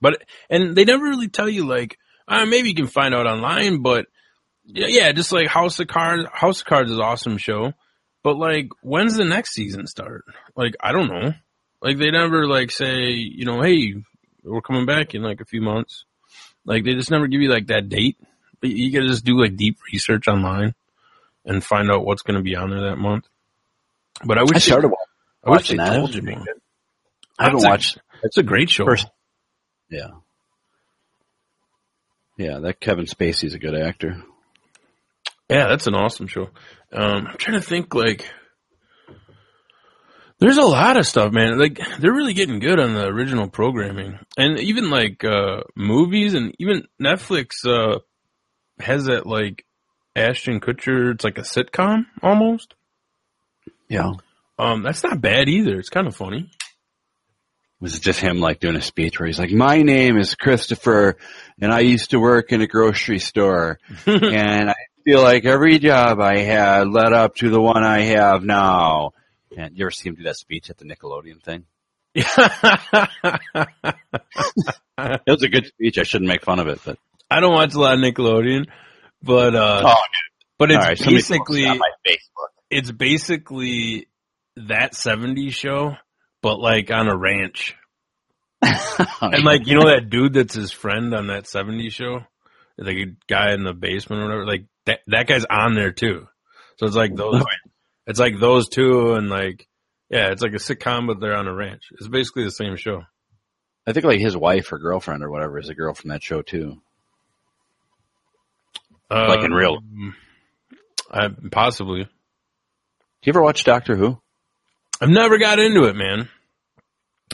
But 0.00 0.22
and 0.50 0.74
they 0.76 0.84
never 0.84 1.04
really 1.04 1.28
tell 1.28 1.48
you 1.48 1.66
like, 1.66 1.96
uh, 2.28 2.44
maybe 2.46 2.68
you 2.68 2.74
can 2.74 2.86
find 2.88 3.14
out 3.14 3.26
online. 3.26 3.80
But 3.82 4.06
yeah, 4.64 4.86
yeah, 4.88 5.12
just 5.12 5.32
like 5.32 5.46
House 5.48 5.78
of 5.80 5.86
Cards. 5.88 6.24
House 6.32 6.60
of 6.60 6.66
Cards 6.66 6.90
is 6.90 6.96
an 6.98 7.02
awesome 7.02 7.38
show. 7.38 7.72
But 8.22 8.36
like, 8.36 8.68
when's 8.82 9.16
the 9.16 9.24
next 9.24 9.52
season 9.54 9.86
start? 9.86 10.24
Like, 10.56 10.74
I 10.82 10.92
don't 10.92 11.08
know. 11.08 11.32
Like 11.80 11.96
they 11.96 12.10
never 12.10 12.46
like 12.46 12.70
say, 12.70 13.12
you 13.12 13.46
know, 13.46 13.62
hey, 13.62 13.94
we're 14.44 14.60
coming 14.62 14.86
back 14.86 15.14
in 15.14 15.22
like 15.22 15.40
a 15.40 15.44
few 15.44 15.60
months. 15.60 16.04
Like 16.64 16.84
they 16.84 16.94
just 16.94 17.10
never 17.10 17.26
give 17.26 17.40
you 17.40 17.50
like 17.50 17.68
that 17.68 17.88
date. 17.88 18.16
But 18.60 18.70
you 18.70 18.92
gotta 18.92 19.08
just 19.08 19.24
do 19.24 19.40
like 19.40 19.56
deep 19.56 19.78
research 19.92 20.28
online 20.28 20.74
and 21.44 21.64
find 21.64 21.90
out 21.90 22.04
what's 22.04 22.22
gonna 22.22 22.42
be 22.42 22.56
on 22.56 22.70
there 22.70 22.90
that 22.90 22.96
month. 22.96 23.26
But 24.24 24.36
I 24.38 24.42
wish 24.42 24.56
I 24.56 24.58
started 24.58 24.88
they, 24.90 24.94
I 25.44 25.50
wish 25.50 25.68
they 25.68 25.76
that. 25.76 25.96
told 25.96 26.14
you 26.14 26.22
more. 26.22 26.44
I 27.38 27.44
haven't 27.44 27.62
watched. 27.64 27.98
It's 28.22 28.36
a 28.36 28.42
great 28.42 28.68
show. 28.68 28.84
First- 28.84 29.08
Yeah. 29.88 30.08
Yeah, 32.36 32.58
that 32.60 32.80
Kevin 32.80 33.06
Spacey's 33.06 33.54
a 33.54 33.58
good 33.58 33.74
actor. 33.74 34.22
Yeah, 35.48 35.68
that's 35.68 35.86
an 35.86 35.94
awesome 35.94 36.26
show. 36.26 36.50
Um, 36.92 37.26
I'm 37.26 37.36
trying 37.38 37.60
to 37.60 37.66
think 37.66 37.94
like 37.94 38.30
there's 40.40 40.56
a 40.56 40.62
lot 40.62 40.96
of 40.96 41.06
stuff, 41.06 41.32
man. 41.32 41.58
Like 41.58 41.80
they're 41.98 42.14
really 42.14 42.32
getting 42.32 42.60
good 42.60 42.80
on 42.80 42.94
the 42.94 43.06
original 43.06 43.48
programming, 43.48 44.18
and 44.36 44.58
even 44.58 44.90
like 44.90 45.22
uh, 45.22 45.62
movies, 45.76 46.34
and 46.34 46.54
even 46.58 46.88
Netflix 47.00 47.64
uh, 47.66 47.98
has 48.80 49.04
that 49.04 49.26
like 49.26 49.66
Ashton 50.16 50.60
Kutcher. 50.60 51.14
It's 51.14 51.24
like 51.24 51.38
a 51.38 51.42
sitcom 51.42 52.06
almost. 52.22 52.74
Yeah. 53.88 54.12
Um, 54.58 54.82
that's 54.82 55.02
not 55.04 55.20
bad 55.20 55.48
either. 55.48 55.78
It's 55.78 55.90
kind 55.90 56.06
of 56.06 56.16
funny. 56.16 56.50
Was 57.80 57.96
it 57.96 58.02
just 58.02 58.20
him 58.20 58.40
like 58.40 58.60
doing 58.60 58.76
a 58.76 58.82
speech 58.82 59.18
where 59.18 59.26
he's 59.26 59.38
like, 59.38 59.50
"My 59.50 59.82
name 59.82 60.16
is 60.16 60.34
Christopher, 60.34 61.16
and 61.60 61.72
I 61.72 61.80
used 61.80 62.10
to 62.10 62.20
work 62.20 62.52
in 62.52 62.62
a 62.62 62.66
grocery 62.66 63.18
store, 63.18 63.78
and 64.06 64.70
I 64.70 64.76
feel 65.04 65.22
like 65.22 65.44
every 65.44 65.78
job 65.78 66.18
I 66.18 66.38
had 66.38 66.88
led 66.88 67.12
up 67.12 67.36
to 67.36 67.50
the 67.50 67.60
one 67.60 67.84
I 67.84 68.00
have 68.02 68.42
now." 68.42 69.12
And 69.56 69.76
you 69.76 69.84
ever 69.84 69.90
see 69.90 70.08
him 70.08 70.14
do 70.16 70.22
that 70.24 70.36
speech 70.36 70.70
at 70.70 70.78
the 70.78 70.84
Nickelodeon 70.84 71.42
thing? 71.42 71.66
It 75.02 75.22
was 75.26 75.42
a 75.42 75.48
good 75.48 75.66
speech. 75.66 75.98
I 75.98 76.02
shouldn't 76.02 76.28
make 76.28 76.44
fun 76.44 76.60
of 76.60 76.68
it, 76.68 76.78
but 76.84 76.98
I 77.30 77.40
don't 77.40 77.54
watch 77.54 77.72
a 77.74 77.80
lot 77.80 77.94
of 77.94 78.00
Nickelodeon, 78.00 78.66
but 79.22 79.54
uh, 79.54 79.82
oh, 79.86 80.02
but 80.58 80.70
it's 80.70 80.86
right, 80.86 80.98
basically 80.98 81.64
my 81.64 81.90
Facebook. 82.06 82.50
it's 82.68 82.90
basically 82.90 84.08
that 84.56 84.92
70s 84.92 85.52
show, 85.52 85.94
but 86.42 86.58
like 86.58 86.90
on 86.90 87.08
a 87.08 87.16
ranch. 87.16 87.76
And 89.22 89.44
like, 89.44 89.66
you 89.66 89.74
know 89.78 89.88
that 89.88 90.10
dude 90.10 90.34
that's 90.34 90.54
his 90.54 90.72
friend 90.72 91.14
on 91.14 91.28
that 91.28 91.44
70s 91.44 91.92
show? 91.92 92.20
Like 92.76 92.96
a 92.96 93.16
guy 93.26 93.52
in 93.52 93.64
the 93.64 93.72
basement 93.72 94.22
or 94.22 94.24
whatever? 94.26 94.46
Like 94.46 94.66
that, 94.86 95.00
that 95.06 95.26
guy's 95.26 95.44
on 95.44 95.74
there 95.74 95.92
too. 95.92 96.26
So 96.76 96.86
it's 96.86 96.96
like 96.96 97.14
those, 97.14 97.42
it's 98.06 98.20
like 98.20 98.38
those 98.38 98.68
two 98.68 99.14
and 99.14 99.28
like, 99.28 99.66
yeah, 100.08 100.28
it's 100.30 100.42
like 100.42 100.52
a 100.52 100.56
sitcom, 100.56 101.06
but 101.06 101.20
they're 101.20 101.36
on 101.36 101.46
a 101.46 101.54
ranch. 101.54 101.84
It's 101.92 102.08
basically 102.08 102.44
the 102.44 102.50
same 102.50 102.76
show. 102.76 103.02
I 103.86 103.92
think 103.92 104.04
like 104.04 104.20
his 104.20 104.36
wife 104.36 104.72
or 104.72 104.78
girlfriend 104.78 105.22
or 105.22 105.30
whatever 105.30 105.58
is 105.58 105.68
a 105.68 105.74
girl 105.74 105.94
from 105.94 106.10
that 106.10 106.22
show 106.22 106.42
too. 106.42 106.80
Like 109.10 109.44
in 109.44 109.52
real. 109.52 109.78
Um, 109.78 110.14
I, 111.10 111.28
possibly. 111.50 112.04
Do 112.04 112.10
you 113.24 113.30
ever 113.32 113.42
watch 113.42 113.64
Doctor 113.64 113.96
Who? 113.96 114.20
I've 115.00 115.08
never 115.08 115.38
got 115.38 115.58
into 115.58 115.84
it, 115.84 115.96
man. 115.96 116.28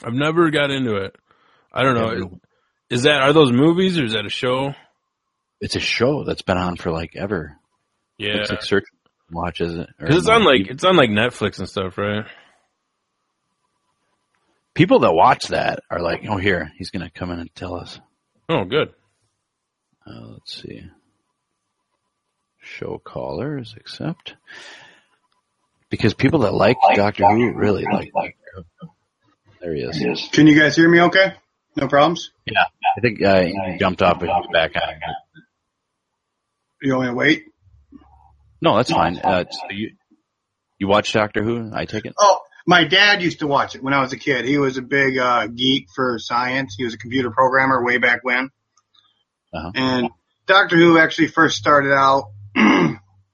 I've 0.03 0.15
never 0.15 0.51
got 0.51 0.71
into 0.71 0.97
it. 0.97 1.17
I 1.73 1.83
don't 1.83 1.95
know. 1.95 2.41
Is 2.89 3.03
that 3.03 3.21
are 3.21 3.33
those 3.33 3.53
movies 3.53 3.99
or 3.99 4.05
is 4.05 4.13
that 4.13 4.25
a 4.25 4.31
show? 4.31 4.75
It's 5.61 5.77
a 5.77 5.81
show 5.81 6.25
that's 6.25 6.43
been 6.43 6.59
on 6.59 6.77
for 6.77 6.91
like 6.91 7.17
ever. 7.17 7.57
Yeah, 8.19 8.35
Looks 8.35 8.51
like 8.51 8.63
search 8.63 8.85
watches 9.31 9.75
it. 9.75 9.89
or 10.01 10.07
'Cause 10.07 10.17
it's 10.19 10.29
on 10.29 10.45
no, 10.45 10.51
like 10.51 10.69
it's 10.69 10.85
on 10.85 10.97
like 10.97 11.11
Netflix 11.11 11.59
and 11.59 11.69
stuff, 11.69 11.99
right? 11.99 12.25
people 14.75 14.99
that 15.01 15.13
watch 15.13 15.49
that 15.49 15.81
are 15.91 16.01
like, 16.03 16.23
oh, 16.29 16.37
here 16.37 16.71
he's 16.77 16.91
gonna 16.91 17.09
come 17.11 17.31
in 17.31 17.39
and 17.41 17.55
tell 17.55 17.75
us. 17.75 17.99
Oh, 18.49 18.65
good. 18.65 18.93
Uh, 20.07 20.33
let's 20.33 20.63
see. 20.63 20.83
Show 22.61 23.01
callers 23.03 23.75
accept. 23.79 24.35
Because 25.89 26.15
people 26.15 26.41
that 26.41 26.53
like 26.53 26.77
Doctor 26.95 27.27
Who 27.27 27.53
really 27.55 27.85
like. 27.85 28.13
There 29.61 29.75
he 29.75 29.81
is. 29.83 30.29
Can 30.33 30.47
you 30.47 30.59
guys 30.59 30.77
hear 30.77 30.89
me 30.89 31.01
okay? 31.03 31.35
No 31.77 31.89
problems? 31.89 32.31
Yeah, 32.45 32.65
I 32.97 33.01
think 33.01 33.23
uh, 33.23 33.43
he 33.45 33.79
jumped 33.79 34.03
off 34.03 34.21
and 34.21 34.31
he's 34.31 34.51
back 34.53 34.73
on. 34.77 34.95
You 36.83 36.93
want 36.97 37.03
me 37.07 37.11
to 37.11 37.15
wait? 37.17 37.45
No, 38.61 38.77
that's 38.77 38.91
fine. 38.91 39.19
Uh, 39.19 39.45
so 39.51 39.67
you 39.71 39.91
you 40.79 40.89
watch 40.89 41.13
Doctor 41.13 41.43
Who? 41.43 41.71
I 41.75 41.85
take 41.85 42.05
it. 42.05 42.15
Oh, 42.19 42.41
my 42.67 42.85
dad 42.85 43.23
used 43.23 43.39
to 43.41 43.47
watch 43.47 43.75
it 43.75 43.83
when 43.83 43.95
I 43.95 44.01
was 44.01 44.13
a 44.13 44.19
kid. 44.19 44.45
He 44.45 44.59
was 44.59 44.77
a 44.77 44.83
big 44.83 45.19
uh, 45.19 45.47
geek 45.47 45.87
for 45.95 46.19
science. 46.19 46.75
He 46.77 46.85
was 46.85 46.95
a 46.95 46.99
computer 46.99 47.31
programmer 47.31 47.85
way 47.85 47.99
back 47.99 48.21
when. 48.23 48.51
Uh-huh. 49.55 49.71
And 49.75 50.11
Doctor 50.47 50.77
Who 50.77 50.99
actually 50.99 51.29
first 51.29 51.57
started 51.57 51.93
out 51.93 52.31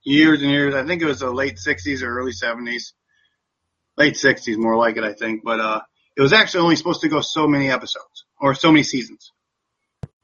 years 0.04 0.42
and 0.42 0.50
years. 0.50 0.74
I 0.74 0.84
think 0.84 1.02
it 1.02 1.06
was 1.06 1.20
the 1.20 1.30
late 1.30 1.56
60s 1.56 2.02
or 2.02 2.18
early 2.18 2.32
70s. 2.32 2.92
Late 3.96 4.14
60s, 4.14 4.56
more 4.56 4.76
like 4.76 4.96
it, 4.96 5.04
I 5.04 5.12
think. 5.12 5.42
But 5.44 5.60
uh, 5.60 5.80
it 6.16 6.22
was 6.22 6.32
actually 6.32 6.64
only 6.64 6.76
supposed 6.76 7.02
to 7.02 7.08
go 7.08 7.20
so 7.20 7.46
many 7.46 7.70
episodes 7.70 8.24
or 8.40 8.54
so 8.54 8.70
many 8.70 8.82
seasons. 8.82 9.32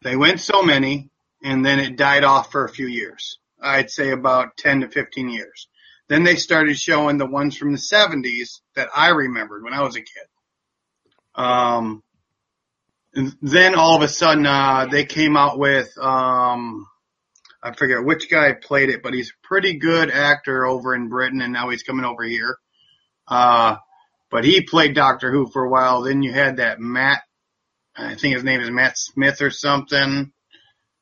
They 0.03 0.17
went 0.17 0.41
so 0.41 0.63
many, 0.63 1.11
and 1.43 1.65
then 1.65 1.81
it 1.81 1.97
died 1.97 2.25
off 2.25 2.53
for 2.53 2.65
a 2.65 2.69
few 2.69 2.87
years. 2.87 3.39
I'd 3.61 3.91
say 3.91 4.11
about 4.11 4.57
10 4.57 4.81
to 4.81 4.89
15 4.89 5.29
years. 5.29 5.69
Then 6.09 6.25
they 6.25 6.37
started 6.37 6.79
showing 6.79 7.19
the 7.19 7.27
ones 7.27 7.57
from 7.57 7.73
the 7.73 7.79
70s 7.79 8.61
that 8.77 8.89
I 8.95 9.11
remembered 9.11 9.63
when 9.63 9.75
I 9.75 9.83
was 9.83 9.97
a 9.97 10.01
kid. 10.01 10.27
Um, 11.35 12.03
and 13.15 13.37
then 13.43 13.75
all 13.75 13.97
of 13.97 14.03
a 14.03 14.09
sudden, 14.09 14.47
uh, 14.47 14.87
they 14.91 15.05
came 15.05 15.37
out 15.37 15.59
with, 15.59 15.97
um, 15.99 16.87
I 17.63 17.75
forget 17.75 18.05
which 18.05 18.31
guy 18.31 18.53
played 18.53 18.89
it, 18.89 19.03
but 19.03 19.13
he's 19.13 19.31
a 19.31 19.47
pretty 19.47 19.79
good 19.79 20.11
actor 20.11 20.67
over 20.67 20.95
in 20.95 21.09
Britain 21.09 21.43
and 21.43 21.53
now 21.53 21.69
he's 21.69 21.83
coming 21.83 22.05
over 22.05 22.23
here. 22.23 22.57
Uh, 23.27 23.77
but 24.31 24.45
he 24.45 24.63
played 24.63 24.95
Doctor 24.95 25.31
Who 25.31 25.51
for 25.51 25.65
a 25.65 25.71
while. 25.71 26.03
Then 26.03 26.23
you 26.23 26.33
had 26.33 26.57
that 26.57 26.81
Matt, 26.81 27.23
I 27.97 28.15
think 28.15 28.35
his 28.35 28.45
name 28.45 28.61
is 28.61 28.71
Matt 28.71 28.97
Smith 28.97 29.43
or 29.43 29.51
something. 29.51 30.33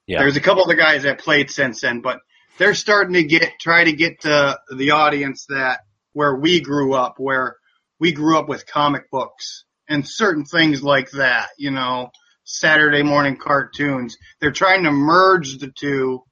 Yeah. 0.06 0.20
There's 0.20 0.36
a 0.36 0.40
couple 0.40 0.62
other 0.62 0.74
guys 0.74 1.02
that 1.02 1.18
played 1.18 1.50
since 1.50 1.80
then, 1.80 2.00
but 2.00 2.20
they're 2.58 2.74
starting 2.74 3.14
to 3.14 3.22
get 3.22 3.52
try 3.60 3.84
to 3.84 3.92
get 3.92 4.20
to 4.22 4.58
the 4.74 4.92
audience 4.92 5.46
that 5.48 5.80
where 6.12 6.34
we 6.34 6.60
grew 6.60 6.94
up, 6.94 7.14
where 7.18 7.56
we 7.98 8.12
grew 8.12 8.38
up 8.38 8.48
with 8.48 8.66
comic 8.66 9.10
books 9.10 9.64
and 9.88 10.06
certain 10.06 10.44
things 10.44 10.82
like 10.82 11.10
that, 11.12 11.48
you 11.58 11.70
know, 11.70 12.10
Saturday 12.44 13.02
morning 13.02 13.36
cartoons. 13.36 14.16
They're 14.40 14.52
trying 14.52 14.84
to 14.84 14.92
merge 14.92 15.58
the 15.58 15.70
two 15.70 16.22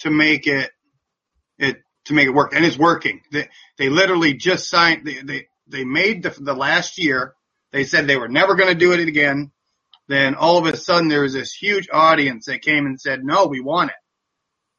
to 0.00 0.10
make 0.10 0.46
it 0.46 0.70
it 1.58 1.76
to 2.06 2.14
make 2.14 2.26
it 2.26 2.34
work, 2.34 2.54
and 2.54 2.64
it's 2.64 2.78
working. 2.78 3.20
They 3.32 3.48
they 3.76 3.88
literally 3.88 4.34
just 4.34 4.68
signed. 4.68 5.06
They 5.06 5.20
they, 5.22 5.46
they 5.66 5.84
made 5.84 6.22
the 6.22 6.30
the 6.30 6.54
last 6.54 6.98
year. 6.98 7.34
They 7.72 7.84
said 7.84 8.06
they 8.06 8.16
were 8.16 8.28
never 8.28 8.54
going 8.54 8.72
to 8.72 8.78
do 8.78 8.92
it 8.92 9.06
again. 9.06 9.50
Then 10.06 10.34
all 10.36 10.56
of 10.56 10.72
a 10.72 10.76
sudden 10.76 11.08
there 11.08 11.20
was 11.22 11.34
this 11.34 11.52
huge 11.52 11.88
audience 11.92 12.46
that 12.46 12.62
came 12.62 12.86
and 12.86 12.98
said, 12.98 13.22
"No, 13.22 13.46
we 13.46 13.60
want 13.60 13.90
it." 13.90 13.96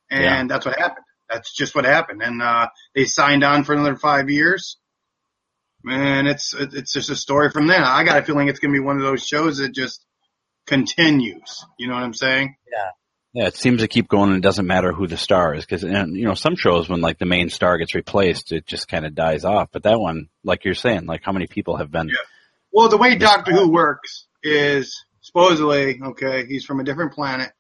And 0.10 0.50
that's 0.50 0.66
what 0.66 0.78
happened. 0.78 1.06
That's 1.30 1.56
just 1.56 1.76
what 1.76 1.86
happened, 1.86 2.22
and 2.24 2.42
uh, 2.42 2.70
they 2.96 3.06
signed 3.06 3.44
on 3.44 3.64
for 3.64 3.74
another 3.74 3.96
five 3.96 4.30
years. 4.30 4.78
Man, 5.84 6.28
it's 6.28 6.54
it's 6.58 6.92
just 6.92 7.10
a 7.10 7.16
story 7.16 7.52
from 7.52 7.68
there. 7.68 7.84
I 7.84 8.04
got 8.04 8.18
a 8.18 8.24
feeling 8.24 8.48
it's 8.48 8.60
going 8.60 8.74
to 8.74 8.80
be 8.80 8.84
one 8.84 8.98
of 8.98 9.04
those 9.04 9.26
shows 9.26 9.60
that 9.60 9.74
just 9.74 10.06
continues. 10.66 11.66
You 11.78 11.88
know 11.88 11.94
what 11.94 12.04
I'm 12.04 12.14
saying? 12.14 12.56
Yeah. 12.72 12.90
Yeah, 13.32 13.46
it 13.46 13.56
seems 13.56 13.82
to 13.82 13.88
keep 13.88 14.08
going, 14.08 14.30
and 14.30 14.38
it 14.40 14.48
doesn't 14.48 14.66
matter 14.66 14.92
who 14.92 15.06
the 15.06 15.16
star 15.16 15.54
is, 15.54 15.64
because 15.64 15.84
you 15.84 16.26
know 16.26 16.34
some 16.34 16.56
shows 16.56 16.90
when 16.90 17.00
like 17.00 17.20
the 17.20 17.28
main 17.28 17.50
star 17.50 17.78
gets 17.78 17.94
replaced, 17.94 18.52
it 18.52 18.66
just 18.66 18.88
kind 18.88 19.06
of 19.06 19.14
dies 19.14 19.46
off. 19.46 19.70
But 19.72 19.84
that 19.84 20.00
one, 20.00 20.30
like 20.44 20.66
you're 20.66 20.74
saying, 20.74 21.06
like 21.06 21.22
how 21.24 21.32
many 21.32 21.46
people 21.46 21.78
have 21.78 21.92
been? 21.92 22.10
Well, 22.74 22.90
the 22.90 22.98
way 22.98 23.16
Doctor 23.18 23.52
Who 23.52 23.72
works 23.72 24.26
is 24.42 25.06
supposedly 25.22 26.00
okay. 26.04 26.48
He's 26.48 26.66
from 26.66 26.80
a 26.80 26.84
different 26.84 27.14
planet, 27.14 27.52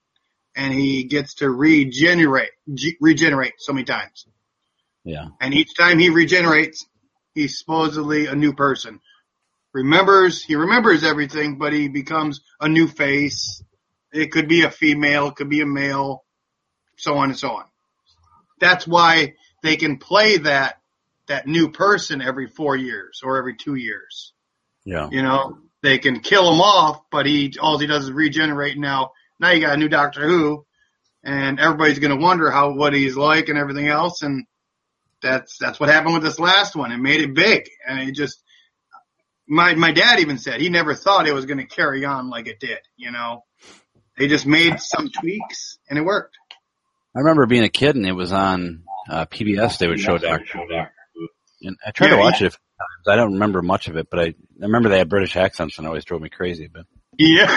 and 0.56 0.74
he 0.74 1.04
gets 1.04 1.36
to 1.36 1.50
regenerate, 1.50 2.52
ge- 2.74 2.97
regenerate 3.00 3.54
so 3.58 3.74
many 3.74 3.86
times. 3.86 4.26
Yeah. 5.04 5.28
And 5.39 5.54
each 5.54 5.76
time 5.78 6.00
he 6.00 6.10
regenerates, 6.10 6.86
he's 7.34 7.58
supposedly 7.58 8.26
a 8.26 8.36
new 8.36 8.54
person. 8.54 9.00
Remembers, 9.74 10.43
he 10.43 10.56
remembers 10.56 11.04
everything, 11.04 11.58
but 11.58 11.74
he 11.74 11.88
becomes 11.88 12.41
a 12.60 12.68
new 12.68 12.88
face. 12.88 13.64
It 14.12 14.32
could 14.32 14.47
be 14.47 14.64
a 14.64 14.72
female, 14.72 15.28
it 15.28 15.36
could 15.36 15.50
be 15.50 15.62
a 15.62 15.66
male, 15.66 16.24
so 16.97 17.16
on 17.18 17.30
and 17.30 17.38
so 17.38 17.52
on. 17.52 17.66
That's 18.60 18.88
why 18.88 19.36
they 19.64 19.78
can 19.78 19.97
play 19.97 20.38
that, 20.39 20.80
that 21.28 21.47
new 21.47 21.72
person 21.72 22.22
every 22.22 22.47
four 22.47 22.76
years 22.76 23.22
or 23.24 23.38
every 23.38 23.56
two 23.56 23.76
years. 23.76 24.34
Yeah. 24.84 25.10
You 25.12 25.22
know, 25.22 25.60
they 25.82 26.00
can 26.00 26.20
kill 26.20 26.52
him 26.52 26.60
off, 26.60 27.02
but 27.12 27.26
he, 27.26 27.54
all 27.62 27.78
he 27.78 27.88
does 27.88 28.06
is 28.06 28.12
regenerate 28.12 28.78
now. 28.78 29.12
Now 29.40 29.52
you 29.52 29.62
got 29.62 29.74
a 29.74 29.78
new 29.78 29.90
Doctor 29.90 30.28
Who 30.28 30.66
and 31.24 31.60
everybody's 31.60 32.00
going 32.00 32.18
to 32.18 32.24
wonder 32.24 32.52
how, 32.52 32.74
what 32.74 32.94
he's 32.94 33.16
like 33.16 33.50
and 33.50 33.58
everything 33.58 33.88
else. 33.88 34.22
And 34.22 34.46
that's, 35.22 35.58
that's 35.60 35.80
what 35.80 35.90
happened 35.90 36.14
with 36.14 36.24
this 36.24 36.40
last 36.40 36.76
one. 36.76 36.92
It 36.92 36.98
made 36.98 37.22
it 37.22 37.34
big 37.34 37.70
and 37.88 38.10
it 38.10 38.16
just, 38.16 38.42
my, 39.48 39.74
my 39.76 39.92
dad 39.92 40.20
even 40.20 40.38
said 40.38 40.62
he 40.62 40.70
never 40.70 40.94
thought 40.94 41.28
it 41.28 41.34
was 41.34 41.46
going 41.46 41.58
to 41.58 41.66
carry 41.66 42.06
on 42.06 42.30
like 42.30 42.48
it 42.48 42.60
did, 42.60 42.80
you 42.98 43.12
know, 43.12 43.44
they 44.18 44.28
just 44.28 44.46
made 44.46 44.80
some 44.80 45.10
tweaks 45.10 45.80
and 45.90 45.98
it 45.98 46.04
worked. 46.04 46.38
I 47.16 47.20
remember 47.20 47.46
being 47.48 47.64
a 47.64 47.70
kid 47.70 47.96
and 47.96 48.06
it 48.06 48.12
was 48.12 48.32
on 48.32 48.84
uh, 49.10 49.26
PBS. 49.26 49.78
They 49.78 49.88
would 49.88 50.00
show 50.00 50.18
Doctor 50.18 50.60
Who, 50.60 51.28
and 51.64 51.78
I 51.86 51.92
tried 51.92 52.10
to 52.10 52.16
Yeah, 52.16 52.22
watch 52.22 52.42
it 52.42 52.48
a 52.48 52.50
few 52.52 52.58
times. 52.78 53.08
I 53.08 53.16
don't 53.16 53.34
remember 53.34 53.62
much 53.62 53.88
of 53.88 53.98
it, 53.98 54.08
but 54.12 54.20
I, 54.20 54.24
I 54.26 54.34
remember 54.60 54.90
they 54.90 55.00
had 55.00 55.10
British 55.10 55.36
accents 55.36 55.78
and 55.78 55.86
it 55.86 55.88
always 55.88 56.06
drove 56.06 56.22
me 56.22 56.30
crazy. 56.30 56.70
But 56.72 56.86
Yeah. 57.18 57.48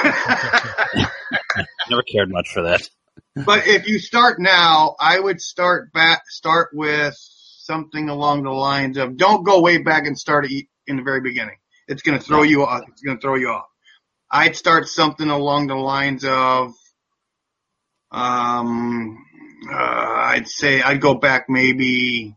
never 1.90 2.02
cared 2.02 2.30
much 2.30 2.48
for 2.52 2.62
that. 2.62 2.88
but 3.34 3.66
if 3.66 3.86
you 3.88 3.98
start 3.98 4.40
now, 4.40 4.94
I 5.00 5.18
would 5.18 5.40
start 5.40 5.92
back, 5.92 6.22
start 6.28 6.70
with 6.72 7.14
something 7.18 8.08
along 8.08 8.42
the 8.42 8.50
lines 8.50 8.96
of 8.98 9.16
don't 9.16 9.44
go 9.44 9.60
way 9.60 9.78
back 9.78 10.06
and 10.06 10.18
start 10.18 10.46
it 10.50 10.66
in 10.86 10.96
the 10.96 11.02
very 11.02 11.20
beginning. 11.20 11.56
It's 11.88 12.02
going 12.02 12.18
to 12.18 12.24
throw 12.24 12.42
you 12.42 12.64
off. 12.64 12.82
It's 12.88 13.02
going 13.02 13.16
to 13.18 13.20
throw 13.20 13.36
you 13.36 13.48
off. 13.48 13.66
I'd 14.30 14.56
start 14.56 14.88
something 14.88 15.28
along 15.28 15.66
the 15.68 15.74
lines 15.74 16.24
of, 16.24 16.72
um, 18.10 19.18
uh, 19.70 19.76
I'd 19.76 20.48
say 20.48 20.82
I'd 20.82 21.00
go 21.00 21.14
back 21.14 21.46
maybe 21.48 22.36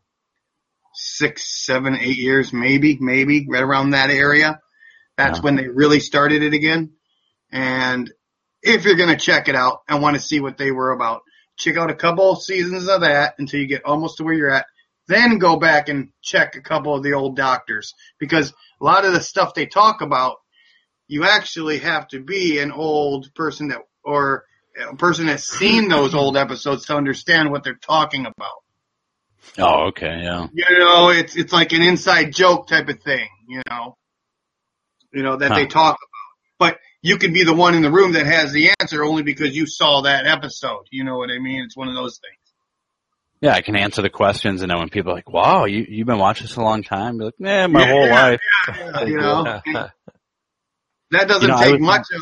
six, 0.93 1.66
seven, 1.66 1.96
eight 1.96 2.18
years, 2.18 2.54
maybe, 2.54 2.98
maybe 3.00 3.46
right 3.50 3.64
around 3.64 3.91
that 3.91 4.10
area. 4.10 4.60
That's 5.18 5.39
Yeah. 5.39 5.43
when 5.43 5.56
they 5.56 5.68
really 5.68 6.00
started 6.00 6.43
it 6.43 6.54
again. 6.54 6.91
And 7.52 8.12
if 8.66 8.84
you're 8.84 8.95
going 8.95 9.16
to 9.16 9.24
check 9.24 9.47
it 9.47 9.55
out 9.55 9.82
and 9.88 10.01
want 10.01 10.16
to 10.16 10.22
see 10.22 10.39
what 10.39 10.57
they 10.57 10.72
were 10.72 10.91
about, 10.91 11.22
check 11.57 11.78
out 11.78 11.91
a 11.91 11.95
couple 11.95 12.32
of 12.32 12.41
seasons 12.41 12.88
of 12.88 13.01
that 13.01 13.36
until 13.38 13.59
you 13.59 13.68
get 13.68 13.86
almost 13.86 14.18
to 14.18 14.24
where 14.24 14.34
you're 14.34 14.51
at. 14.51 14.66
Then 15.07 15.38
go 15.38 15.57
back 15.57 15.88
and 15.88 16.09
check 16.24 16.55
a 16.55 16.61
couple 16.61 16.95
of 16.95 17.03
the 17.03 17.13
old 17.13 17.36
doctors 17.36 17.93
because 18.20 18.51
a 18.82 18.84
lot 18.84 19.05
of 19.05 19.13
the 19.13 19.22
stuff 19.22 19.53
they 19.53 19.68
talk 19.68 20.01
about, 20.01 20.38
you 21.07 21.26
actually 21.26 21.78
have 21.78 22.07
to 22.09 22.20
be 22.20 22.57
an 22.57 22.72
old 22.72 23.32
person 23.36 23.68
that, 23.68 23.82
or 24.03 24.45
a 24.89 24.95
person 24.95 25.28
that's 25.28 25.47
seen 25.47 25.88
those 25.88 26.16
old 26.16 26.36
episodes 26.36 26.88
to 26.88 26.95
understand 26.95 27.51
what 27.51 27.63
they're 27.63 27.76
talking 27.76 28.26
about. 28.26 28.63
Oh, 29.59 29.89
okay, 29.89 30.22
yeah. 30.24 30.47
You 30.51 30.80
know, 30.80 31.09
it's, 31.09 31.36
it's 31.36 31.53
like 31.53 31.72
an 31.72 31.84
inside 31.84 32.34
joke 32.34 32.68
type 32.68 32.89
of 32.89 32.99
thing, 33.03 33.28
you 33.47 33.61
know, 33.70 33.95
you 35.13 35.22
know, 35.22 35.38
that 35.38 35.53
they 35.53 35.68
talk 35.68 35.97
about. 35.97 36.57
But 36.57 36.80
you 37.06 37.18
can 37.18 37.34
be 37.34 37.43
the 37.43 37.53
one 37.53 37.76
in 37.76 37.84
the 37.84 37.91
room 37.91 38.14
that 38.14 38.26
has 38.26 38.51
the 38.51 38.72
answer 38.80 39.03
only 39.03 39.22
because 39.22 39.56
you 39.56 39.68
saw 39.68 40.01
that 40.01 40.26
episode. 40.26 40.86
You 40.91 41.03
know 41.03 41.18
what 41.18 41.30
I 41.30 41.38
mean? 41.38 41.62
It's 41.64 41.78
one 41.78 41.88
of 41.88 41.93
those 41.95 42.18
things. 42.18 42.39
Yeah, 43.41 43.53
I 43.53 43.62
can 43.62 43.76
answer 43.76 44.01
the 44.01 44.10
questions, 44.10 44.62
and 44.64 44.72
then 44.72 44.80
when 44.80 44.89
people 44.89 45.12
are 45.12 45.16
like, 45.16 45.30
"Wow, 45.30 45.66
you 45.66 45.86
you've 45.88 46.08
been 46.08 46.18
watching 46.18 46.47
this 46.47 46.56
a 46.56 46.62
long 46.62 46.82
time," 46.82 47.18
be 47.20 47.26
like, 47.26 47.34
"Yeah, 47.38 47.68
my 47.68 47.82
Yeah, 47.82 47.91
whole 47.91 48.08
yeah, 48.08 48.24
life." 48.24 48.39
yeah, 48.68 49.03
you 49.12 49.18
know, 49.18 49.43
that 51.12 51.28
doesn't 51.28 51.41
You 51.43 51.47
know, 51.56 51.62
take 51.62 51.72
was- 51.74 51.82
much 51.82 52.08
of 52.14 52.22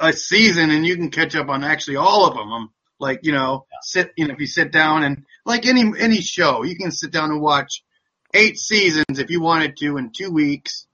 a, 0.00 0.08
a 0.08 0.12
season, 0.12 0.70
and 0.70 0.86
you 0.86 0.94
can 0.96 1.10
catch 1.10 1.34
up 1.34 1.48
on 1.48 1.64
actually 1.64 1.96
all 1.96 2.26
of 2.28 2.34
them. 2.34 2.52
Um, 2.52 2.70
like 3.00 3.20
you 3.22 3.32
know, 3.32 3.66
sit 3.82 4.12
you 4.16 4.28
know 4.28 4.34
if 4.34 4.40
you 4.40 4.46
sit 4.46 4.70
down 4.70 5.02
and 5.02 5.24
like 5.44 5.66
any 5.66 5.82
any 5.98 6.20
show, 6.20 6.62
you 6.62 6.76
can 6.76 6.92
sit 6.92 7.10
down 7.10 7.30
and 7.32 7.40
watch 7.40 7.82
eight 8.32 8.56
seasons 8.58 9.18
if 9.18 9.30
you 9.30 9.40
wanted 9.40 9.76
to 9.78 9.96
in 9.96 10.10
two 10.16 10.30
weeks, 10.30 10.86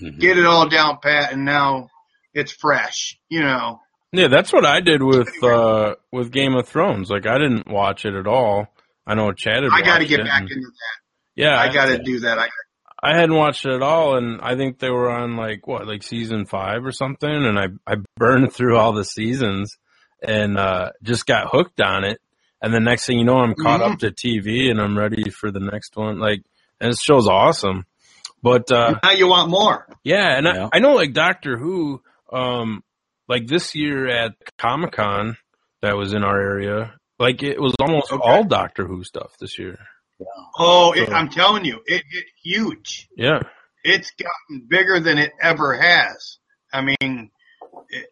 Mhm. 0.00 0.20
get 0.20 0.38
it 0.38 0.46
all 0.46 0.68
down 0.68 0.98
pat, 1.02 1.32
and 1.32 1.44
now 1.44 1.88
it's 2.34 2.52
fresh. 2.52 3.18
You 3.28 3.40
know, 3.42 3.80
Yeah, 4.12 4.28
that's 4.28 4.52
what 4.52 4.64
I 4.66 4.80
did 4.80 5.02
with 5.02 5.30
uh 5.42 5.94
with 6.10 6.30
Game 6.32 6.54
of 6.54 6.68
Thrones. 6.68 7.10
Like 7.10 7.26
I 7.26 7.38
didn't 7.38 7.68
watch 7.68 8.04
it 8.04 8.14
at 8.14 8.26
all. 8.26 8.66
I 9.06 9.14
know 9.14 9.32
Chad 9.32 9.62
had 9.64 9.72
I 9.72 9.82
got 9.82 9.98
to 9.98 10.04
get 10.06 10.20
it, 10.20 10.26
back 10.26 10.42
and- 10.42 10.50
into 10.50 10.66
that. 10.68 10.98
Yeah, 11.34 11.58
I 11.58 11.72
got 11.72 11.86
to 11.86 11.98
do 11.98 12.20
that. 12.20 12.38
I 12.38 12.48
I 13.04 13.16
hadn't 13.18 13.34
watched 13.34 13.64
it 13.66 13.72
at 13.72 13.82
all, 13.82 14.16
and 14.16 14.40
I 14.42 14.54
think 14.54 14.78
they 14.78 14.90
were 14.90 15.10
on 15.10 15.36
like 15.36 15.66
what, 15.66 15.88
like 15.88 16.02
season 16.04 16.44
five 16.46 16.84
or 16.84 16.92
something, 16.92 17.28
and 17.30 17.58
I 17.58 17.66
I 17.86 17.96
burned 18.16 18.52
through 18.52 18.76
all 18.78 18.92
the 18.92 19.04
seasons 19.04 19.76
and 20.22 20.56
uh 20.58 20.90
just 21.02 21.26
got 21.26 21.48
hooked 21.50 21.80
on 21.80 22.04
it. 22.04 22.20
And 22.60 22.72
the 22.72 22.78
next 22.80 23.06
thing 23.06 23.18
you 23.18 23.24
know, 23.24 23.38
I'm 23.38 23.54
caught 23.56 23.80
Mhm. 23.80 23.92
up 23.94 23.98
to 24.00 24.12
TV 24.12 24.70
and 24.70 24.80
I'm 24.80 24.96
ready 24.96 25.30
for 25.30 25.50
the 25.50 25.58
next 25.58 25.96
one. 25.96 26.20
Like, 26.20 26.42
and 26.80 26.92
this 26.92 27.00
show's 27.02 27.26
awesome. 27.26 27.86
But 28.40 28.70
uh 28.70 29.00
now 29.02 29.10
you 29.10 29.26
want 29.26 29.50
more. 29.50 29.88
yeah, 30.04 30.36
and 30.36 30.46
Yeah. 30.46 30.68
I, 30.72 30.76
I 30.76 30.78
know 30.80 30.94
like 30.94 31.12
Doctor 31.12 31.56
Who, 31.58 32.02
um, 32.32 32.82
like 33.28 33.46
this 33.46 33.74
year 33.74 34.08
at 34.08 34.32
Comic 34.58 34.92
Con 34.92 35.36
that 35.82 35.96
was 35.96 36.12
in 36.12 36.24
our 36.24 36.40
area, 36.40 36.94
like 37.18 37.42
it 37.42 37.60
was 37.60 37.74
almost 37.80 38.12
Okay. 38.12 38.22
all 38.22 38.44
Doctor 38.44 38.86
Who 38.86 39.04
stuff 39.04 39.32
this 39.38 39.58
year. 39.58 39.78
Oh, 40.56 40.92
it, 40.92 41.10
I'm 41.10 41.28
telling 41.28 41.64
you, 41.64 41.80
it, 41.86 42.02
it 42.10 42.24
huge. 42.42 43.08
Yeah. 43.16 43.40
It's 43.84 44.12
gotten 44.12 44.66
bigger 44.68 45.00
than 45.00 45.18
it 45.18 45.32
ever 45.40 45.74
has. 45.74 46.38
I 46.72 46.82
mean, 46.82 47.30
it, 47.88 48.06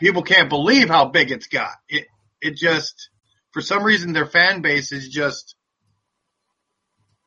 people 0.00 0.22
can't 0.22 0.48
believe 0.48 0.88
how 0.88 1.06
big 1.06 1.30
it's 1.30 1.48
got. 1.48 1.72
It 1.88 2.06
it 2.40 2.56
just 2.56 3.10
for 3.52 3.60
some 3.60 3.84
reason 3.84 4.12
their 4.12 4.26
fan 4.26 4.62
base 4.62 4.92
is 4.92 5.08
just 5.08 5.54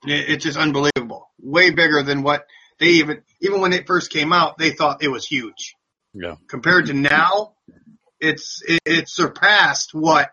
it, 0.06 0.30
it's 0.30 0.44
just 0.44 0.58
unbelievable. 0.58 1.30
Way 1.40 1.70
bigger 1.70 2.02
than 2.04 2.24
what 2.24 2.46
they 2.80 2.88
even 2.88 3.22
even 3.42 3.62
when 3.62 3.74
it 3.74 3.86
first 3.88 4.12
came 4.12 4.34
out, 4.34 4.58
they 4.58 4.72
thought 4.72 5.04
it 5.04 5.10
was 5.10 5.26
huge. 5.28 5.76
Yeah. 6.14 6.36
Compared 6.48 6.88
to 6.88 6.94
now, 6.94 7.54
it's 8.20 8.62
it, 8.68 8.82
it 8.86 9.10
surpassed 9.10 9.94
what 9.94 10.32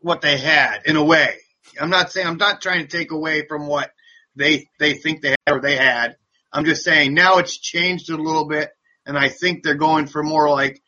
what 0.00 0.20
they 0.20 0.38
had 0.38 0.82
in 0.86 0.96
a 0.96 1.04
way. 1.04 1.36
I'm 1.80 1.90
not 1.90 2.12
saying 2.12 2.26
I'm 2.26 2.36
not 2.36 2.60
trying 2.60 2.86
to 2.86 2.96
take 2.96 3.10
away 3.10 3.46
from 3.46 3.66
what 3.66 3.90
they 4.34 4.68
they 4.78 4.94
think 4.94 5.22
they 5.22 5.30
had 5.30 5.56
or 5.56 5.60
they 5.60 5.76
had. 5.76 6.16
I'm 6.52 6.64
just 6.64 6.84
saying 6.84 7.14
now 7.14 7.38
it's 7.38 7.58
changed 7.58 8.10
a 8.10 8.16
little 8.16 8.46
bit, 8.46 8.70
and 9.04 9.18
I 9.18 9.28
think 9.28 9.62
they're 9.62 9.74
going 9.74 10.06
for 10.06 10.22
more 10.22 10.48
like 10.48 10.80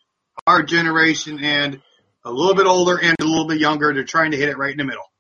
our 0.47 0.63
generation 0.63 1.43
and 1.43 1.81
a 2.25 2.31
little 2.31 2.55
bit 2.55 2.67
older 2.67 2.99
and 3.01 3.17
a 3.21 3.25
little 3.25 3.47
bit 3.47 3.59
younger. 3.59 3.93
They're 3.93 4.05
trying 4.05 4.33
to 4.33 4.37
hit 4.37 4.49
it 4.49 4.59
right 4.59 4.73
in 4.73 4.79
the 4.79 4.85
middle. 4.85 5.11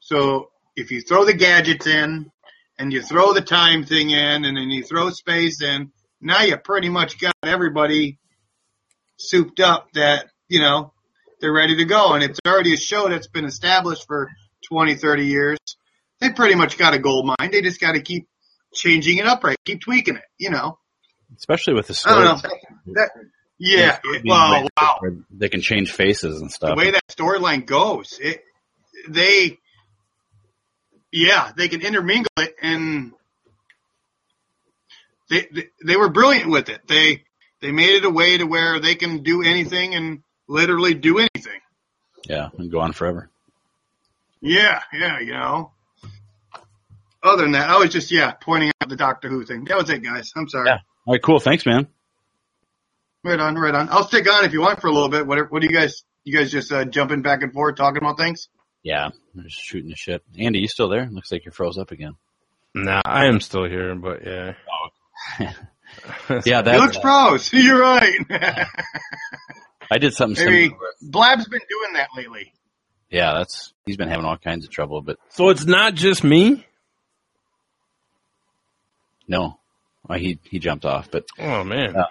So 0.00 0.50
if 0.76 0.90
you 0.90 1.02
throw 1.02 1.24
the 1.24 1.34
gadgets 1.34 1.86
in, 1.86 2.30
and 2.78 2.92
you 2.92 3.02
throw 3.02 3.32
the 3.32 3.40
time 3.40 3.84
thing 3.84 4.10
in, 4.10 4.44
and 4.44 4.56
then 4.56 4.70
you 4.70 4.82
throw 4.82 5.10
space 5.10 5.62
in, 5.62 5.92
now 6.24 6.42
you 6.42 6.56
pretty 6.56 6.88
much 6.88 7.18
got 7.20 7.34
everybody 7.42 8.18
souped 9.18 9.60
up 9.60 9.92
that 9.92 10.26
you 10.48 10.60
know 10.60 10.92
they're 11.40 11.52
ready 11.52 11.76
to 11.76 11.84
go, 11.84 12.14
and 12.14 12.24
it's 12.24 12.40
already 12.46 12.74
a 12.74 12.76
show 12.76 13.08
that's 13.08 13.28
been 13.28 13.44
established 13.44 14.06
for 14.06 14.30
20, 14.68 14.94
30 14.94 15.26
years. 15.26 15.58
They 16.20 16.30
pretty 16.30 16.54
much 16.54 16.78
got 16.78 16.94
a 16.94 16.98
gold 16.98 17.26
mine. 17.26 17.50
They 17.52 17.60
just 17.60 17.80
got 17.80 17.92
to 17.92 18.00
keep 18.00 18.26
changing 18.72 19.18
it 19.18 19.26
up, 19.26 19.44
right? 19.44 19.56
Keep 19.64 19.82
tweaking 19.82 20.16
it. 20.16 20.22
You 20.38 20.50
know. 20.50 20.78
Especially 21.36 21.74
with 21.74 21.86
the 21.88 22.02
I 22.06 22.14
don't 22.24 22.38
story. 22.38 22.54
know. 22.86 22.94
That, 22.94 23.10
yeah. 23.58 23.98
it- 24.04 24.22
well, 24.24 24.66
wow. 24.76 24.98
They 25.30 25.48
can 25.48 25.60
change 25.60 25.92
faces 25.92 26.40
and 26.40 26.50
stuff. 26.50 26.70
The 26.70 26.76
way 26.76 26.90
that 26.92 27.02
storyline 27.08 27.66
goes, 27.66 28.18
it 28.20 28.42
they 29.08 29.58
yeah 31.12 31.52
they 31.56 31.68
can 31.68 31.82
intermingle 31.82 32.30
it 32.38 32.54
and 32.62 33.12
they, 35.30 35.48
they 35.52 35.68
they 35.84 35.96
were 35.96 36.08
brilliant 36.08 36.50
with 36.50 36.68
it. 36.68 36.80
They 36.86 37.24
they 37.60 37.72
made 37.72 37.94
it 37.96 38.04
a 38.04 38.10
way 38.10 38.38
to 38.38 38.44
where 38.44 38.80
they 38.80 38.94
can 38.94 39.22
do 39.22 39.42
anything 39.42 39.94
and 39.94 40.22
literally 40.48 40.94
do 40.94 41.18
anything. 41.18 41.60
yeah, 42.28 42.50
and 42.58 42.70
go 42.70 42.80
on 42.80 42.92
forever. 42.92 43.30
Yeah, 44.40 44.80
yeah, 44.92 45.20
you 45.20 45.32
know. 45.32 45.72
Other 47.22 47.42
than 47.42 47.52
that, 47.52 47.70
I 47.70 47.78
was 47.78 47.90
just 47.90 48.10
yeah 48.10 48.32
pointing 48.32 48.70
out 48.80 48.88
the 48.88 48.96
Doctor 48.96 49.28
Who 49.28 49.44
thing. 49.44 49.64
That 49.64 49.78
was 49.78 49.88
it, 49.88 50.02
guys. 50.02 50.32
I'm 50.36 50.48
sorry. 50.48 50.68
Yeah. 50.68 50.78
All 51.06 51.14
right, 51.14 51.22
cool. 51.22 51.40
Thanks, 51.40 51.64
man. 51.64 51.86
Right 53.22 53.40
on, 53.40 53.54
right 53.54 53.74
on. 53.74 53.88
I'll 53.88 54.06
stick 54.06 54.30
on 54.30 54.44
if 54.44 54.52
you 54.52 54.60
want 54.60 54.82
for 54.82 54.88
a 54.88 54.92
little 54.92 55.08
bit. 55.08 55.26
What 55.26 55.50
what 55.50 55.62
do 55.62 55.68
you 55.68 55.74
guys? 55.74 56.04
You 56.24 56.36
guys 56.36 56.50
just 56.50 56.70
uh, 56.72 56.84
jumping 56.84 57.22
back 57.22 57.42
and 57.42 57.52
forth 57.52 57.76
talking 57.76 57.98
about 57.98 58.18
things? 58.18 58.48
Yeah, 58.82 59.06
I'm 59.06 59.42
just 59.42 59.62
shooting 59.62 59.88
the 59.88 59.96
shit. 59.96 60.22
Andy, 60.38 60.58
you 60.58 60.68
still 60.68 60.90
there? 60.90 61.08
Looks 61.10 61.32
like 61.32 61.46
you're 61.46 61.52
froze 61.52 61.78
up 61.78 61.90
again. 61.90 62.16
Nah, 62.74 63.00
I 63.04 63.26
am 63.26 63.40
still 63.40 63.64
here, 63.64 63.94
but 63.94 64.26
yeah. 64.26 64.52
Yeah, 66.44 66.62
that 66.62 66.78
looks 66.80 66.98
froze. 67.02 67.52
You're 67.52 67.80
right. 67.80 68.18
I 69.90 69.98
did 69.98 70.12
something 70.12 70.44
Maybe 70.44 70.64
similar. 70.68 70.80
Blab's 71.00 71.48
been 71.48 71.60
doing 71.68 71.92
that 71.94 72.08
lately. 72.16 72.52
Yeah, 73.10 73.34
that's 73.34 73.72
he's 73.86 73.96
been 73.96 74.08
having 74.08 74.24
all 74.24 74.36
kinds 74.36 74.64
of 74.64 74.70
trouble, 74.72 75.02
but 75.02 75.18
So 75.30 75.50
it's 75.50 75.64
not 75.64 75.94
just 75.94 76.24
me? 76.24 76.66
no, 79.28 79.58
Well, 80.08 80.18
he 80.18 80.38
he 80.44 80.58
jumped 80.58 80.84
off. 80.84 81.10
But 81.10 81.26
Oh 81.38 81.64
man. 81.64 81.94
Yeah. 81.94 82.04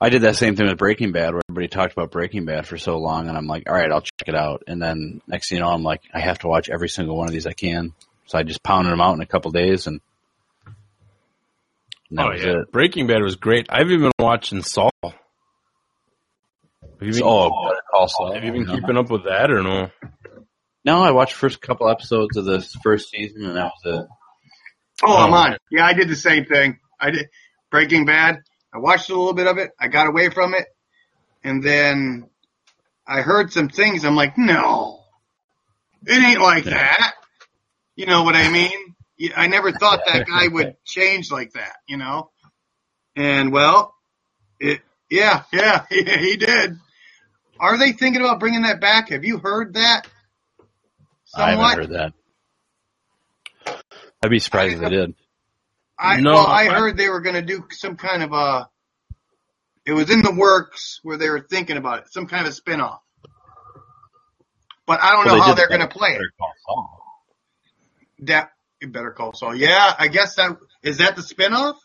I 0.00 0.08
did 0.10 0.22
that 0.22 0.36
same 0.36 0.54
thing 0.54 0.66
with 0.66 0.76
Breaking 0.78 1.12
Bad, 1.12 1.32
where 1.32 1.42
everybody 1.48 1.68
talked 1.68 1.92
about 1.92 2.10
Breaking 2.10 2.44
Bad 2.44 2.66
for 2.66 2.76
so 2.76 2.98
long, 2.98 3.28
and 3.28 3.36
I'm 3.38 3.46
like, 3.46 3.64
all 3.68 3.74
right, 3.74 3.90
I'll 3.90 4.00
check 4.02 4.28
it 4.28 4.34
out. 4.34 4.62
And 4.66 4.80
then 4.82 5.22
next 5.26 5.48
thing 5.48 5.58
you 5.58 5.64
know, 5.64 5.70
I'm 5.70 5.82
like, 5.82 6.02
I 6.12 6.20
have 6.20 6.40
to 6.40 6.48
watch 6.48 6.68
every 6.68 6.88
single 6.88 7.16
one 7.16 7.26
of 7.26 7.32
these 7.32 7.46
I 7.46 7.52
can. 7.52 7.94
So 8.26 8.36
I 8.38 8.42
just 8.42 8.62
pounded 8.62 8.92
them 8.92 9.00
out 9.00 9.14
in 9.14 9.22
a 9.22 9.26
couple 9.26 9.50
days, 9.50 9.86
and, 9.86 9.94
and 9.94 10.00
that 10.00 10.02
oh 12.18 12.30
was 12.30 12.42
yeah. 12.42 12.60
it. 12.60 12.72
Breaking 12.72 13.06
Bad 13.06 13.22
was 13.22 13.36
great. 13.36 13.66
I've 13.70 13.88
even 13.90 14.02
been 14.02 14.12
watching 14.18 14.62
Saul. 14.62 14.90
Have 15.02 15.12
you 17.00 17.12
been, 17.12 17.22
Oh, 17.24 17.50
Better 17.68 18.08
Saul. 18.08 18.32
have 18.34 18.44
you 18.44 18.52
been 18.52 18.66
keeping 18.66 18.96
up 18.96 19.10
with 19.10 19.24
that 19.24 19.50
or 19.50 19.62
no? 19.62 19.90
No, 20.84 21.02
I 21.02 21.12
watched 21.12 21.34
first 21.34 21.60
couple 21.60 21.88
episodes 21.88 22.36
of 22.36 22.44
the 22.44 22.60
first 22.82 23.10
season, 23.10 23.44
and 23.46 23.56
that 23.56 23.72
was 23.84 24.00
it. 24.00 24.06
Oh, 25.04 25.16
I'm 25.16 25.32
Oh. 25.32 25.36
on. 25.36 25.56
Yeah, 25.70 25.86
I 25.86 25.92
did 25.94 26.08
the 26.08 26.16
same 26.16 26.44
thing. 26.44 26.78
I 27.00 27.10
did 27.10 27.26
Breaking 27.70 28.04
Bad. 28.06 28.40
I 28.72 28.78
watched 28.78 29.08
a 29.10 29.14
little 29.16 29.34
bit 29.34 29.46
of 29.46 29.58
it. 29.58 29.70
I 29.80 29.88
got 29.88 30.08
away 30.08 30.30
from 30.30 30.54
it, 30.54 30.66
and 31.42 31.62
then 31.62 32.28
I 33.06 33.20
heard 33.22 33.52
some 33.52 33.68
things. 33.68 34.04
I'm 34.04 34.16
like, 34.16 34.36
no, 34.38 35.00
it 36.06 36.22
ain't 36.22 36.40
like 36.40 36.64
that. 36.64 37.14
You 37.96 38.06
know 38.06 38.22
what 38.24 38.34
I 38.34 38.50
mean? 38.50 38.93
Yeah, 39.16 39.32
I 39.36 39.46
never 39.46 39.72
thought 39.72 40.00
that 40.06 40.26
guy 40.28 40.48
would 40.48 40.76
change 40.84 41.30
like 41.30 41.52
that. 41.52 41.76
You 41.86 41.96
know, 41.96 42.30
and 43.16 43.52
well, 43.52 43.94
it. 44.60 44.80
Yeah, 45.10 45.42
yeah, 45.52 45.84
he 45.90 46.36
did. 46.36 46.78
Are 47.60 47.78
they 47.78 47.92
thinking 47.92 48.20
about 48.20 48.40
bringing 48.40 48.62
that 48.62 48.80
back? 48.80 49.10
Have 49.10 49.24
you 49.24 49.38
heard 49.38 49.74
that? 49.74 50.08
I 51.36 51.50
haven't 51.52 51.90
heard 51.92 52.12
that. 53.66 53.80
I'd 54.22 54.30
be 54.30 54.38
surprised 54.38 54.74
if 54.74 54.80
they 54.80 54.88
did. 54.88 55.14
I 55.98 56.20
No, 56.20 56.32
well, 56.32 56.46
I 56.46 56.68
I- 56.68 56.74
heard 56.74 56.96
they 56.96 57.08
were 57.08 57.20
going 57.20 57.36
to 57.36 57.42
do 57.42 57.64
some 57.70 57.96
kind 57.96 58.22
of 58.22 58.32
a. 58.32 58.68
It 59.86 59.92
was 59.92 60.10
in 60.10 60.22
the 60.22 60.32
works 60.32 60.98
where 61.02 61.18
they 61.18 61.28
were 61.28 61.46
thinking 61.48 61.76
about 61.76 61.98
it, 62.00 62.12
some 62.12 62.26
kind 62.26 62.46
of 62.46 62.54
spin-off. 62.54 63.00
But 64.86 65.00
I 65.02 65.12
don't 65.12 65.26
Well, 65.26 65.36
know 65.36 65.42
they 65.42 65.48
how 65.50 65.54
they're 65.54 65.68
going 65.68 65.80
to 65.82 65.88
play 65.88 66.10
it. 66.18 66.22
Better 68.18 68.50
Call 68.80 68.88
Saul. 68.88 68.92
That 68.92 68.92
Better 68.92 69.10
Call 69.10 69.32
Saul. 69.34 69.56
Yeah, 69.56 69.94
I 69.98 70.08
guess 70.08 70.36
that 70.36 70.56
is 70.82 70.98
that 70.98 71.16
the 71.16 71.22
spin-off 71.22 71.76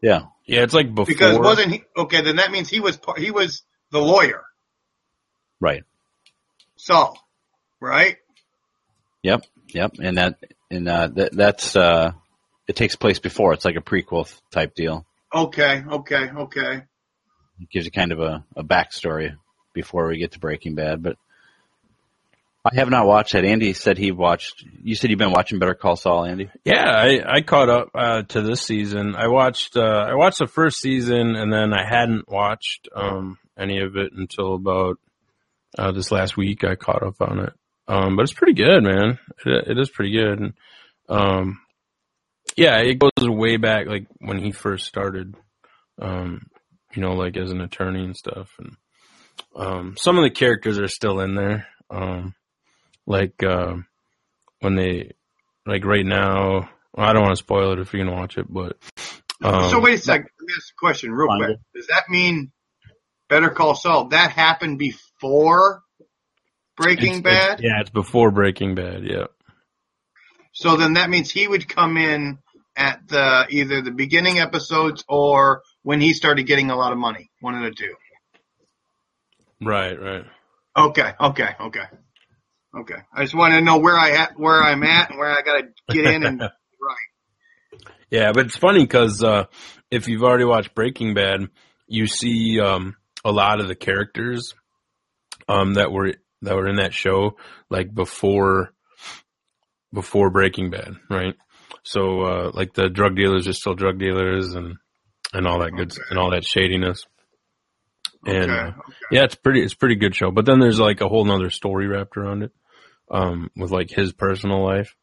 Yeah, 0.00 0.26
Yeah, 0.46 0.62
it's 0.62 0.74
like 0.74 0.94
before. 0.94 1.06
because 1.06 1.38
wasn't 1.38 1.72
he 1.72 1.82
okay? 1.96 2.22
Then 2.22 2.36
that 2.36 2.50
means 2.50 2.68
he 2.68 2.80
was 2.80 2.96
par- 2.96 3.16
he 3.18 3.30
was 3.30 3.62
the 3.90 4.00
lawyer 4.00 4.42
right. 5.60 5.84
Saul, 6.76 7.18
right? 7.80 8.16
Yep, 9.22 9.44
yep. 9.68 9.92
And 10.00 10.18
that 10.18 10.38
and 10.70 10.88
uh, 10.88 11.08
that 11.14 11.32
that's 11.32 11.76
uh, 11.76 12.12
it 12.66 12.76
takes 12.76 12.96
place 12.96 13.18
before. 13.18 13.54
It's 13.54 13.64
like 13.64 13.76
a 13.76 13.80
prequel 13.80 14.30
type 14.50 14.74
deal. 14.74 15.06
Okay, 15.34 15.82
okay, 15.90 16.30
okay. 16.30 16.82
It 17.60 17.70
gives 17.70 17.86
you 17.86 17.92
kind 17.92 18.12
of 18.12 18.20
a, 18.20 18.44
a 18.56 18.64
backstory 18.64 19.36
before 19.72 20.08
we 20.08 20.18
get 20.18 20.32
to 20.32 20.38
Breaking 20.38 20.74
Bad. 20.74 21.02
But 21.02 21.16
I 22.64 22.76
have 22.76 22.88
not 22.88 23.06
watched 23.06 23.34
that. 23.34 23.44
Andy 23.44 23.74
said 23.74 23.98
he 23.98 24.10
watched. 24.10 24.64
You 24.82 24.94
said 24.94 25.10
you've 25.10 25.18
been 25.18 25.32
watching 25.32 25.58
Better 25.58 25.74
Call 25.74 25.96
Saul, 25.96 26.24
Andy. 26.24 26.50
Yeah, 26.64 26.88
I, 26.88 27.36
I 27.36 27.40
caught 27.42 27.68
up 27.68 27.90
uh, 27.94 28.22
to 28.22 28.40
this 28.40 28.62
season. 28.62 29.14
I 29.14 29.28
watched 29.28 29.76
uh, 29.76 30.06
I 30.08 30.14
watched 30.14 30.38
the 30.38 30.46
first 30.46 30.80
season, 30.80 31.36
and 31.36 31.52
then 31.52 31.74
I 31.74 31.86
hadn't 31.86 32.26
watched 32.26 32.88
um, 32.94 33.36
any 33.58 33.80
of 33.80 33.96
it 33.96 34.12
until 34.16 34.54
about 34.54 34.96
uh, 35.76 35.92
this 35.92 36.10
last 36.10 36.38
week. 36.38 36.64
I 36.64 36.74
caught 36.74 37.02
up 37.02 37.20
on 37.20 37.40
it, 37.40 37.52
um, 37.86 38.16
but 38.16 38.22
it's 38.22 38.32
pretty 38.32 38.54
good, 38.54 38.82
man. 38.82 39.18
It, 39.44 39.68
it 39.68 39.78
is 39.78 39.90
pretty 39.90 40.12
good. 40.12 40.54
Um, 41.10 41.60
yeah, 42.56 42.78
it 42.78 42.98
goes 42.98 43.10
way 43.18 43.58
back, 43.58 43.86
like 43.86 44.06
when 44.20 44.38
he 44.38 44.52
first 44.52 44.86
started. 44.86 45.34
Um, 46.00 46.46
you 46.94 47.02
know, 47.02 47.12
like 47.12 47.36
as 47.36 47.50
an 47.50 47.60
attorney 47.60 48.04
and 48.04 48.16
stuff, 48.16 48.50
and 48.58 48.76
um, 49.54 49.96
some 49.98 50.16
of 50.16 50.24
the 50.24 50.30
characters 50.30 50.78
are 50.78 50.88
still 50.88 51.20
in 51.20 51.34
there. 51.34 51.66
Um, 51.90 52.34
like 53.06 53.42
uh, 53.42 53.76
when 54.60 54.74
they 54.76 55.12
like 55.66 55.84
right 55.84 56.06
now. 56.06 56.68
I 56.96 57.12
don't 57.12 57.22
want 57.22 57.32
to 57.36 57.42
spoil 57.42 57.72
it 57.72 57.80
if 57.80 57.92
you're 57.92 58.04
gonna 58.04 58.16
watch 58.16 58.38
it, 58.38 58.46
but 58.48 58.76
um, 59.42 59.68
so 59.70 59.80
wait 59.80 59.94
a 59.94 59.98
second. 59.98 60.28
Let 60.40 60.46
me 60.46 60.52
ask 60.56 60.68
a 60.72 60.78
question 60.78 61.10
real 61.10 61.26
Fine. 61.26 61.38
quick. 61.44 61.58
Does 61.74 61.86
that 61.88 62.04
mean 62.08 62.52
Better 63.28 63.50
Call 63.50 63.74
Saul 63.74 64.08
that 64.10 64.30
happened 64.30 64.78
before 64.78 65.82
Breaking 66.76 67.18
it's- 67.18 67.22
Bad? 67.22 67.58
it's- 67.58 67.60
yeah, 67.62 67.80
it's 67.80 67.90
before 67.90 68.30
Breaking 68.30 68.76
Bad. 68.76 69.02
Yeah, 69.04 69.26
So 70.52 70.76
then 70.76 70.94
that 70.94 71.10
means 71.10 71.30
he 71.32 71.48
would 71.48 71.68
come 71.68 71.96
in 71.96 72.38
at 72.76 73.08
the 73.08 73.46
either 73.50 73.82
the 73.82 73.90
beginning 73.90 74.38
episodes 74.38 75.04
or 75.08 75.62
when 75.82 76.00
he 76.00 76.12
started 76.12 76.44
getting 76.44 76.70
a 76.70 76.76
lot 76.76 76.92
of 76.92 76.98
money. 76.98 77.28
One 77.40 77.56
of 77.56 77.62
the 77.62 77.70
two. 77.72 77.94
right, 79.60 80.00
right. 80.00 80.24
Okay, 80.76 81.12
okay, 81.20 81.48
okay, 81.60 81.84
okay. 82.80 83.00
I 83.14 83.22
just 83.22 83.34
want 83.34 83.54
to 83.54 83.60
know 83.60 83.78
where 83.78 83.96
I 83.96 84.12
at, 84.12 84.38
where 84.38 84.62
I'm 84.62 84.82
at, 84.82 85.10
and 85.10 85.18
where 85.18 85.30
I 85.30 85.42
got 85.42 85.60
to 85.60 85.94
get 85.94 86.06
in 86.06 86.24
and 86.24 86.40
right. 86.40 86.50
Yeah, 88.10 88.32
but 88.32 88.46
it's 88.46 88.56
funny 88.56 88.84
because 88.84 89.22
uh, 89.22 89.44
if 89.90 90.08
you've 90.08 90.22
already 90.22 90.44
watched 90.44 90.74
Breaking 90.74 91.14
Bad, 91.14 91.48
you 91.86 92.06
see 92.06 92.60
um, 92.60 92.96
a 93.24 93.32
lot 93.32 93.60
of 93.60 93.68
the 93.68 93.74
characters 93.74 94.54
um, 95.48 95.74
that 95.74 95.90
were 95.90 96.14
that 96.42 96.54
were 96.54 96.68
in 96.68 96.76
that 96.76 96.94
show 96.94 97.36
like 97.70 97.92
before 97.92 98.72
before 99.92 100.30
Breaking 100.30 100.70
Bad, 100.70 100.94
right? 101.10 101.34
So 101.82 102.20
uh, 102.22 102.50
like 102.54 102.74
the 102.74 102.88
drug 102.88 103.16
dealers 103.16 103.48
are 103.48 103.52
still 103.52 103.74
drug 103.74 103.98
dealers 103.98 104.54
and 104.54 104.76
and 105.32 105.46
all 105.46 105.60
that 105.60 105.72
good 105.72 105.92
and 106.10 106.18
all 106.18 106.30
that 106.30 106.44
shadiness. 106.44 107.04
And 108.26 108.50
Okay, 108.50 108.52
uh, 108.52 108.72
yeah, 109.10 109.24
it's 109.24 109.34
pretty 109.34 109.62
it's 109.62 109.74
a 109.74 109.76
pretty 109.76 109.96
good 109.96 110.14
show. 110.14 110.30
But 110.30 110.46
then 110.46 110.60
there's 110.60 110.80
like 110.80 111.00
a 111.00 111.08
whole 111.08 111.24
nother 111.24 111.50
story 111.50 111.86
wrapped 111.86 112.16
around 112.16 112.42
it 112.42 112.52
um, 113.10 113.50
with 113.56 113.70
like 113.70 113.90
his 113.90 114.12
personal 114.12 114.64
life, 114.64 114.94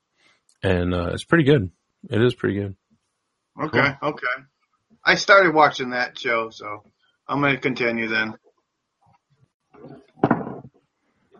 and 0.63 0.93
uh, 0.93 1.11
it's 1.13 1.23
pretty 1.23 1.43
good. 1.43 1.71
It 2.09 2.21
is 2.21 2.35
pretty 2.35 2.59
good. 2.59 2.75
Okay, 3.61 3.95
okay. 4.01 4.27
I 5.03 5.15
started 5.15 5.53
watching 5.53 5.91
that 5.91 6.17
show, 6.17 6.49
so 6.51 6.83
I'm 7.27 7.41
going 7.41 7.55
to 7.55 7.61
continue 7.61 8.07
then. 8.07 8.35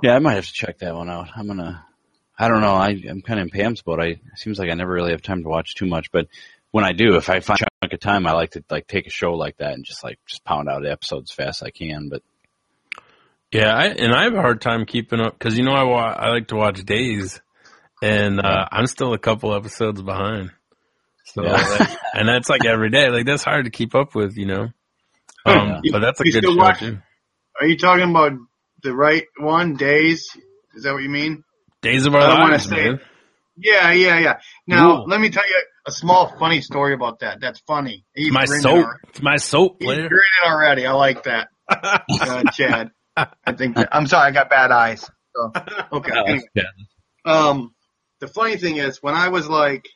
Yeah, 0.02 0.16
I 0.16 0.20
might 0.20 0.34
have 0.34 0.48
to 0.48 0.54
check 0.54 0.80
that 0.80 0.96
one 0.96 1.10
out. 1.10 1.30
I'm 1.36 1.48
gonna. 1.48 1.86
I 2.38 2.48
don't 2.48 2.62
know. 2.62 2.74
I, 2.74 2.90
I'm 3.08 3.22
kind 3.22 3.40
of 3.40 3.46
in 3.46 3.50
Pam's 3.52 3.84
boat. 3.84 4.00
I 4.00 4.06
it 4.06 4.20
seems 4.36 4.58
like 4.58 4.72
I 4.72 4.74
never 4.74 4.92
really 4.92 5.12
have 5.12 5.22
time 5.22 5.44
to 5.44 5.50
watch 5.50 5.76
too 5.76 5.86
much, 5.86 6.12
but 6.12 6.28
when 6.72 6.86
I 6.86 6.94
do, 6.94 7.18
if 7.18 7.30
I 7.30 7.40
find 7.40 7.62
a 7.62 7.68
chunk 7.82 7.94
of 7.94 8.00
time, 8.00 8.26
I 8.26 8.32
like 8.32 8.52
to 8.52 8.64
like 8.70 8.88
take 8.88 9.06
a 9.06 9.12
show 9.12 9.34
like 9.34 9.58
that 9.58 9.74
and 9.74 9.86
just 9.86 10.04
like 10.04 10.18
just 10.26 10.44
pound 10.44 10.70
out 10.70 10.86
episodes 10.86 11.32
fast 11.32 11.62
as 11.62 11.68
I 11.68 11.70
can. 11.70 12.10
But 12.10 12.24
Yeah, 13.52 13.74
I, 13.76 13.88
and 13.88 14.14
I 14.14 14.24
have 14.24 14.34
a 14.34 14.42
hard 14.42 14.62
time 14.62 14.86
keeping 14.86 15.20
up 15.20 15.38
because 15.38 15.58
you 15.58 15.64
know 15.66 15.74
I 15.74 15.84
wa- 15.84 16.16
I 16.18 16.30
like 16.30 16.48
to 16.50 16.56
watch 16.56 16.84
Days, 16.86 17.42
and 18.02 18.40
uh, 18.40 18.66
I'm 18.72 18.88
still 18.88 19.14
a 19.14 19.18
couple 19.20 19.54
episodes 19.54 20.02
behind. 20.02 20.52
So 21.26 21.44
Yeah. 21.44 21.58
that- 21.58 21.98
and 22.14 22.28
that's 22.30 22.50
like 22.50 22.66
every 22.66 22.90
day. 22.90 23.10
Like 23.10 23.26
that's 23.26 23.44
hard 23.44 23.66
to 23.66 23.72
keep 23.72 23.94
up 23.96 24.16
with, 24.16 24.38
you 24.38 24.46
know. 24.46 24.70
Um, 25.46 25.80
You- 25.84 25.92
but 25.92 26.00
that's 26.00 26.20
a 26.22 26.26
you 26.26 26.32
good 26.32 26.44
still 26.44 26.54
show 26.54 26.60
watch- 26.60 26.80
too. 26.80 27.00
Are 27.60 27.68
you 27.68 27.78
talking 27.78 28.10
about 28.10 28.32
the 28.84 28.94
right 28.96 29.26
one, 29.38 29.76
Days? 29.76 30.30
Is 30.76 30.84
that 30.84 30.94
what 30.94 31.04
you 31.04 31.10
mean? 31.10 31.44
Days 31.82 32.06
of 32.06 32.16
Our 32.16 32.22
I 32.22 32.50
Lives, 32.52 32.66
say 32.70 32.76
man. 32.76 33.00
Yeah, 33.58 33.92
yeah, 33.92 34.20
yeah. 34.20 34.40
Now, 34.66 35.02
Ooh. 35.02 35.06
let 35.08 35.20
me 35.20 35.30
tell 35.30 35.44
you 35.48 35.62
a 35.86 35.92
small 35.92 36.34
funny 36.40 36.62
story 36.62 36.94
about 36.94 37.20
that. 37.20 37.40
That's 37.42 37.60
funny. 37.68 38.06
He's 38.16 38.32
My 38.32 38.46
soap, 38.46 38.66
already. 38.86 39.00
it's 39.10 39.22
my 39.22 39.36
soap 39.36 39.78
He's 39.80 39.90
grinning 39.90 40.10
already. 40.46 40.86
I 40.88 40.94
like 40.94 41.24
that. 41.24 41.50
uh, 41.70 42.44
Chad. 42.54 42.92
I 43.18 43.54
think 43.54 43.76
that, 43.76 43.90
I'm 43.92 44.08
sorry, 44.08 44.28
I 44.28 44.32
got 44.32 44.50
bad 44.50 44.72
eyes. 44.72 45.10
So, 45.36 45.52
okay. 45.94 46.12
Oh, 46.16 46.24
anyway. 46.24 46.48
yeah. 46.56 46.64
Um, 47.26 47.74
the 48.20 48.28
funny 48.28 48.58
thing 48.58 48.78
is, 48.78 49.02
when 49.02 49.14
I 49.16 49.30
was 49.30 49.48
like 49.48 49.88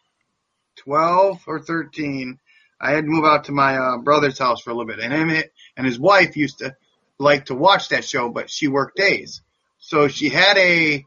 12 0.78 1.44
or 1.48 1.60
13, 1.60 2.40
I 2.80 2.92
had 2.92 3.06
to 3.06 3.10
move 3.10 3.26
out 3.26 3.46
to 3.46 3.52
my 3.52 3.78
uh, 3.78 3.98
brother's 4.00 4.38
house 4.38 4.62
for 4.62 4.72
a 4.72 4.74
little 4.74 4.88
bit, 4.88 5.00
and 5.00 5.14
him 5.14 5.44
and 5.78 5.86
his 5.86 6.00
wife 6.00 6.36
used 6.36 6.60
to 6.60 6.76
like 7.18 7.46
to 7.46 7.56
watch 7.56 7.90
that 7.90 8.04
show, 8.04 8.30
but 8.30 8.50
she 8.50 8.68
worked 8.68 8.98
days, 8.98 9.42
so 9.80 10.08
she 10.10 10.30
had 10.30 10.58
a 10.58 11.06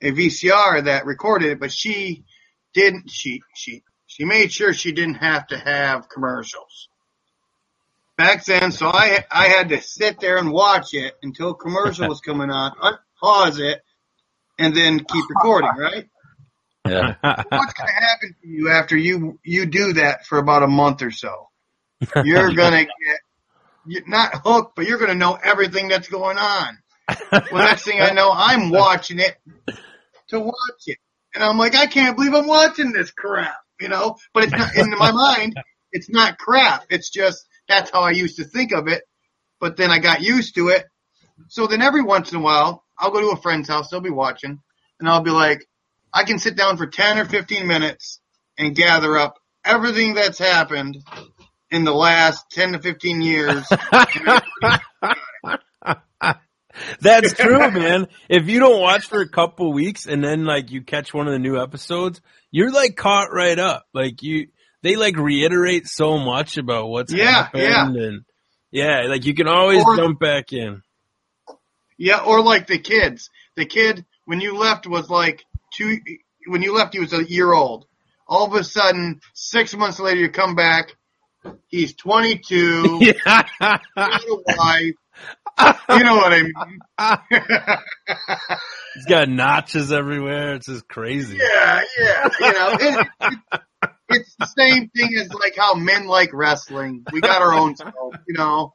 a 0.00 0.10
VCR 0.10 0.84
that 0.84 1.04
recorded 1.04 1.50
it, 1.50 1.60
but 1.60 1.70
she 1.70 2.24
didn't. 2.72 3.10
She 3.10 3.42
she 3.54 3.82
she 4.06 4.24
made 4.24 4.50
sure 4.50 4.72
she 4.72 4.92
didn't 4.92 5.16
have 5.16 5.46
to 5.48 5.58
have 5.58 6.08
commercials 6.08 6.88
back 8.16 8.44
then. 8.44 8.72
So 8.72 8.88
I 8.88 9.24
I 9.30 9.48
had 9.48 9.70
to 9.70 9.80
sit 9.80 10.20
there 10.20 10.38
and 10.38 10.52
watch 10.52 10.94
it 10.94 11.14
until 11.22 11.50
a 11.50 11.54
commercial 11.54 12.08
was 12.08 12.20
coming 12.20 12.50
on, 12.50 12.72
pause 13.20 13.58
it, 13.58 13.80
and 14.58 14.74
then 14.76 14.98
keep 14.98 15.24
recording. 15.28 15.70
Right. 15.76 16.08
yeah, 16.86 17.14
What's 17.20 17.74
going 17.74 17.88
to 17.88 18.06
happen 18.06 18.36
to 18.42 18.48
you 18.48 18.70
after 18.70 18.96
you 18.96 19.38
you 19.44 19.66
do 19.66 19.94
that 19.94 20.26
for 20.26 20.38
about 20.38 20.62
a 20.62 20.68
month 20.68 21.02
or 21.02 21.10
so? 21.10 21.48
You're 22.24 22.52
going 22.54 22.72
to 22.72 22.84
get 22.84 23.20
you're 23.86 24.08
not 24.08 24.32
hooked, 24.44 24.76
but 24.76 24.86
you're 24.86 24.98
going 24.98 25.10
to 25.10 25.16
know 25.16 25.36
everything 25.42 25.88
that's 25.88 26.08
going 26.08 26.38
on. 26.38 26.78
Well, 27.30 27.64
next 27.64 27.84
thing 27.84 28.00
I 28.00 28.10
know, 28.10 28.30
I'm 28.32 28.70
watching 28.70 29.18
it 29.18 29.36
to 30.28 30.40
watch 30.40 30.82
it, 30.86 30.98
and 31.34 31.42
I'm 31.42 31.58
like, 31.58 31.74
I 31.74 31.86
can't 31.86 32.16
believe 32.16 32.32
I'm 32.32 32.46
watching 32.46 32.92
this 32.92 33.10
crap, 33.10 33.56
you 33.80 33.88
know. 33.88 34.16
But 34.32 34.44
it's 34.44 34.52
not 34.52 34.76
in 34.76 34.90
my 34.90 35.10
mind. 35.10 35.56
It's 35.90 36.08
not 36.08 36.38
crap. 36.38 36.84
It's 36.90 37.10
just 37.10 37.44
that's 37.68 37.90
how 37.90 38.00
I 38.00 38.10
used 38.10 38.36
to 38.36 38.44
think 38.44 38.72
of 38.72 38.88
it. 38.88 39.02
But 39.60 39.76
then 39.76 39.90
I 39.90 39.98
got 39.98 40.22
used 40.22 40.54
to 40.56 40.68
it. 40.68 40.84
So 41.48 41.66
then 41.66 41.82
every 41.82 42.02
once 42.02 42.32
in 42.32 42.38
a 42.38 42.42
while, 42.42 42.84
I'll 42.98 43.10
go 43.10 43.20
to 43.20 43.30
a 43.30 43.40
friend's 43.40 43.68
house. 43.68 43.88
They'll 43.90 44.00
be 44.00 44.10
watching, 44.10 44.60
and 45.00 45.08
I'll 45.08 45.22
be 45.22 45.30
like, 45.30 45.66
I 46.12 46.24
can 46.24 46.38
sit 46.38 46.56
down 46.56 46.76
for 46.76 46.86
10 46.86 47.18
or 47.18 47.24
15 47.24 47.66
minutes 47.66 48.20
and 48.58 48.74
gather 48.74 49.16
up 49.16 49.38
everything 49.64 50.14
that's 50.14 50.38
happened 50.38 50.98
in 51.70 51.84
the 51.84 51.92
last 51.92 52.44
10 52.50 52.72
to 52.72 52.78
15 52.80 53.22
years. 53.22 53.66
That's 57.00 57.34
true, 57.34 57.70
man. 57.70 58.08
If 58.28 58.48
you 58.48 58.58
don't 58.58 58.80
watch 58.80 59.06
for 59.06 59.20
a 59.20 59.28
couple 59.28 59.72
weeks 59.72 60.06
and 60.06 60.22
then 60.22 60.44
like 60.44 60.70
you 60.70 60.82
catch 60.82 61.12
one 61.12 61.26
of 61.26 61.32
the 61.32 61.38
new 61.38 61.60
episodes, 61.60 62.20
you're 62.50 62.72
like 62.72 62.96
caught 62.96 63.32
right 63.32 63.58
up. 63.58 63.86
Like 63.92 64.22
you, 64.22 64.48
they 64.82 64.96
like 64.96 65.16
reiterate 65.16 65.86
so 65.86 66.18
much 66.18 66.56
about 66.58 66.88
what's 66.88 67.12
Yeah, 67.12 67.44
happened 67.44 67.96
and 67.96 68.24
yeah, 68.70 69.02
like 69.08 69.24
you 69.26 69.34
can 69.34 69.48
always 69.48 69.82
Or- 69.84 69.96
jump 69.96 70.18
back 70.18 70.52
in. 70.52 70.82
yeah, 71.98 72.20
or 72.20 72.40
like 72.42 72.66
the 72.66 72.78
kids. 72.78 73.28
The 73.56 73.66
kid, 73.66 74.04
when 74.24 74.40
you 74.40 74.56
left, 74.56 74.86
was 74.86 75.10
like 75.10 75.44
two, 75.76 75.98
when 76.46 76.62
you 76.62 76.74
left, 76.74 76.94
he 76.94 77.00
was 77.00 77.12
a 77.12 77.22
year 77.22 77.52
old. 77.52 77.84
All 78.26 78.46
of 78.46 78.54
a 78.54 78.64
sudden, 78.64 79.20
six 79.34 79.74
months 79.76 79.98
later, 80.00 80.20
you 80.20 80.30
come 80.30 80.54
back, 80.54 80.96
he's 81.68 81.94
22, 81.96 82.98
Yeah. 83.02 83.42
got 83.60 83.80
a 83.96 84.36
wife. 84.56 84.94
You 85.90 86.02
know 86.04 86.16
what 86.16 86.32
I 86.32 86.42
mean? 86.42 86.52
He's 88.94 89.04
got 89.06 89.28
notches 89.28 89.92
everywhere. 89.92 90.54
It's 90.54 90.66
just 90.66 90.88
crazy. 90.88 91.36
Yeah, 91.36 91.80
yeah. 92.00 92.28
You 92.40 92.52
know, 92.52 92.76
it, 92.80 93.06
it, 93.20 93.90
it's 94.14 94.34
the 94.36 94.46
same 94.46 94.88
thing 94.88 95.16
as 95.18 95.32
like 95.32 95.56
how 95.56 95.74
men 95.74 96.06
like 96.06 96.30
wrestling. 96.32 97.04
We 97.12 97.20
got 97.20 97.42
our 97.42 97.54
own 97.54 97.74
you 98.26 98.34
know. 98.34 98.74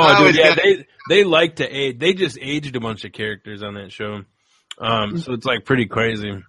Oh, 0.00 0.26
dude, 0.26 0.36
yeah, 0.36 0.54
they 0.54 0.86
they 1.08 1.24
like 1.24 1.56
to 1.56 1.66
age. 1.66 1.98
They 1.98 2.14
just 2.14 2.38
aged 2.40 2.76
a 2.76 2.80
bunch 2.80 3.04
of 3.04 3.12
characters 3.12 3.62
on 3.62 3.74
that 3.74 3.90
show, 3.90 4.22
um, 4.78 5.18
so 5.18 5.32
it's 5.32 5.44
like 5.44 5.64
pretty 5.64 5.86
crazy. 5.86 6.40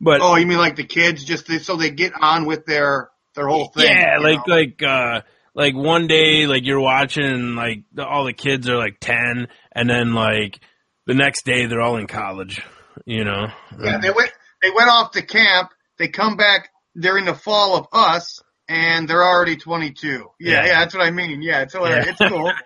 But 0.00 0.20
Oh, 0.22 0.36
you 0.36 0.46
mean 0.46 0.58
like 0.58 0.76
the 0.76 0.84
kids 0.84 1.24
just 1.24 1.46
to, 1.46 1.58
so 1.58 1.76
they 1.76 1.90
get 1.90 2.12
on 2.18 2.46
with 2.46 2.64
their 2.66 3.10
their 3.34 3.46
whole 3.46 3.68
thing? 3.68 3.86
yeah, 3.86 4.18
like 4.20 4.46
know? 4.46 4.54
like 4.54 4.82
uh, 4.82 5.20
like 5.54 5.74
one 5.74 6.06
day, 6.06 6.46
like 6.46 6.64
you're 6.64 6.80
watching, 6.80 7.54
like 7.56 7.84
the, 7.92 8.06
all 8.06 8.24
the 8.24 8.32
kids 8.32 8.68
are 8.68 8.78
like 8.78 8.98
ten, 9.00 9.48
and 9.72 9.88
then 9.88 10.14
like 10.14 10.60
the 11.06 11.14
next 11.14 11.44
day 11.44 11.66
they're 11.66 11.82
all 11.82 11.96
in 11.96 12.06
college. 12.06 12.62
You 13.04 13.24
know, 13.24 13.48
yeah, 13.82 13.98
they 13.98 14.10
went 14.10 14.32
they 14.64 14.70
went 14.74 14.88
off 14.88 15.10
to 15.12 15.22
camp. 15.22 15.70
They 15.98 16.08
come 16.08 16.36
back 16.36 16.70
during 16.98 17.24
the 17.26 17.34
fall 17.34 17.76
of 17.76 17.86
us, 17.92 18.40
and 18.68 19.06
they're 19.08 19.22
already 19.24 19.56
22. 19.56 20.08
Yeah, 20.08 20.24
Yeah. 20.52 20.66
yeah, 20.66 20.78
that's 20.80 20.94
what 20.94 21.06
I 21.06 21.10
mean. 21.10 21.42
Yeah, 21.42 21.62
it's 21.62 21.74
hilarious. 21.74 22.06
Yeah. 22.06 22.12
It's 22.12 22.34
cool. 22.34 22.52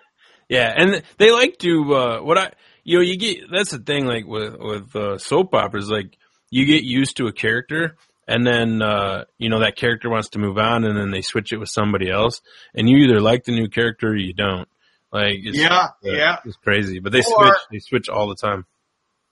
Yeah, 0.51 0.73
and 0.75 1.03
they 1.19 1.29
like 1.31 1.59
to 1.59 1.93
uh 1.93 2.21
what 2.21 2.39
I 2.39 2.51
you 2.83 2.97
know, 2.97 3.03
you 3.03 3.17
get 3.17 3.51
that's 3.53 3.69
the 3.69 3.77
thing 3.77 4.07
like 4.07 4.25
with 4.25 4.55
with 4.57 4.95
uh, 4.95 5.19
soap 5.19 5.53
operas 5.53 5.91
like 5.91 6.17
you 6.49 6.65
get 6.65 6.81
used 6.83 7.17
to 7.17 7.27
a 7.27 7.31
character 7.31 7.97
and 8.27 8.47
then 8.47 8.81
uh 8.81 9.25
you 9.37 9.49
know 9.49 9.59
that 9.59 9.75
character 9.75 10.09
wants 10.09 10.29
to 10.29 10.39
move 10.39 10.57
on 10.57 10.85
and 10.85 10.97
then 10.97 11.11
they 11.11 11.21
switch 11.21 11.53
it 11.53 11.57
with 11.57 11.69
somebody 11.69 12.09
else 12.09 12.41
and 12.73 12.89
you 12.89 12.97
either 12.97 13.21
like 13.21 13.43
the 13.43 13.51
new 13.51 13.67
character 13.69 14.07
or 14.07 14.15
you 14.15 14.33
don't. 14.33 14.67
Like 15.13 15.35
it's, 15.43 15.55
Yeah, 15.55 15.69
uh, 15.77 15.87
yeah. 16.01 16.37
It's 16.43 16.57
crazy, 16.57 16.97
but 16.97 17.11
they 17.11 17.19
Or- 17.19 17.23
switch 17.45 17.59
they 17.71 17.79
switch 17.79 18.09
all 18.09 18.27
the 18.27 18.35
time. 18.35 18.65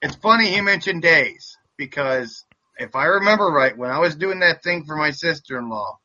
It's 0.04 0.16
funny 0.18 0.52
he 0.54 0.62
mentioned 0.62 1.02
days 1.02 1.58
because 1.78 2.46
if 2.80 2.96
I 2.96 3.06
remember 3.06 3.46
right, 3.46 3.78
when 3.78 3.92
I 3.92 4.00
was 4.00 4.16
doing 4.16 4.40
that 4.40 4.64
thing 4.64 4.86
for 4.86 4.96
my 4.96 5.12
sister-in-law, 5.12 5.98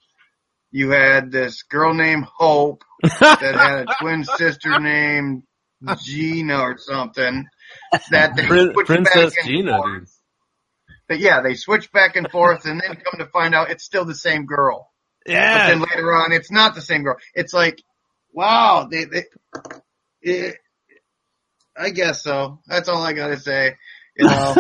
you 0.71 0.91
had 0.91 1.31
this 1.31 1.63
girl 1.65 1.93
named 1.95 2.25
Hope 2.25 2.83
that 3.03 3.55
had 3.55 3.89
a 3.89 3.95
twin 4.01 4.25
sister 4.39 4.81
named 4.81 5.43
Gina 6.05 6.61
or 6.61 6.79
something 6.79 7.47
that 8.11 8.37
they 8.37 8.47
Prin- 8.47 8.73
switched 8.73 8.87
Princess 8.87 9.35
back 9.35 9.45
and 9.45 9.53
Gina, 9.53 9.73
forth. 9.73 10.01
dude. 10.01 10.09
that 11.09 11.19
yeah, 11.19 11.43
they 11.43 11.55
switch 11.55 11.93
back 11.93 12.17
and 12.17 12.31
forth, 12.31 12.65
and 12.65 12.81
then 12.81 12.97
come 12.97 13.19
to 13.19 13.27
find 13.27 13.55
out 13.55 13.71
it's 13.71 13.85
still 13.85 14.05
the 14.05 14.15
same 14.15 14.47
girl. 14.47 14.91
But 15.25 15.33
Yeah. 15.33 15.67
then 15.69 15.81
later 15.81 16.13
on, 16.15 16.33
it's 16.33 16.51
not 16.51 16.75
the 16.75 16.81
same 16.81 17.03
girl. 17.03 17.17
It's 17.35 17.53
like, 17.53 17.83
wow, 18.33 18.89
they, 18.91 19.05
they 19.05 19.25
it, 20.23 20.57
I 21.77 21.91
guess 21.91 22.23
so. 22.23 22.61
That's 22.67 22.89
all 22.89 23.03
I 23.03 23.13
gotta 23.13 23.39
say. 23.39 23.77
You 24.17 24.27
know, 24.27 24.55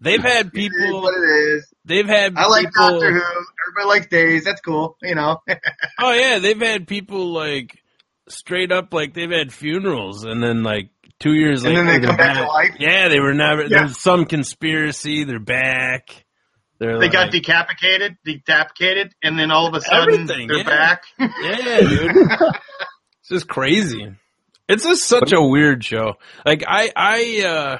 They've 0.00 0.22
had 0.22 0.46
it 0.46 0.58
is 0.58 0.70
people. 0.70 1.02
what 1.02 1.14
it 1.14 1.26
is. 1.26 1.72
They've 1.84 2.06
had 2.06 2.36
I 2.36 2.46
like 2.46 2.66
people. 2.66 2.90
Doctor 2.90 3.12
Who. 3.12 3.22
Everybody 3.68 3.88
likes 3.88 4.06
Days. 4.08 4.44
That's 4.44 4.60
cool. 4.60 4.96
You 5.02 5.14
know. 5.14 5.40
Oh 5.98 6.12
yeah, 6.12 6.38
they've 6.38 6.60
had 6.60 6.86
people 6.86 7.32
like 7.32 7.82
straight 8.28 8.70
up 8.70 8.92
like 8.92 9.14
they've 9.14 9.30
had 9.30 9.52
funerals, 9.52 10.24
and 10.24 10.42
then 10.42 10.62
like 10.62 10.90
two 11.18 11.32
years 11.32 11.64
And 11.64 11.74
later 11.74 11.86
then 11.86 12.00
they 12.02 12.06
come 12.06 12.16
back 12.16 12.36
to 12.36 12.46
life? 12.46 12.76
Yeah, 12.78 13.08
they 13.08 13.20
were 13.20 13.34
never. 13.34 13.62
Yeah. 13.62 13.78
There's 13.80 13.98
some 13.98 14.26
conspiracy. 14.26 15.24
They're 15.24 15.38
back. 15.38 16.24
They're 16.78 16.98
they 16.98 17.06
like, 17.06 17.12
got 17.12 17.32
decapitated, 17.32 18.18
decapitated, 18.24 19.14
and 19.22 19.38
then 19.38 19.50
all 19.50 19.66
of 19.66 19.74
a 19.74 19.80
sudden 19.80 20.26
they're 20.26 20.58
yeah. 20.58 20.62
back. 20.64 21.04
Yeah, 21.18 21.80
dude. 21.80 22.16
it's 23.20 23.28
just 23.30 23.48
crazy. 23.48 24.12
It's 24.68 24.84
just 24.84 25.04
such 25.04 25.32
a 25.32 25.40
weird 25.40 25.84
show. 25.84 26.14
Like 26.44 26.64
I, 26.66 26.92
I, 26.94 27.44
uh, 27.46 27.78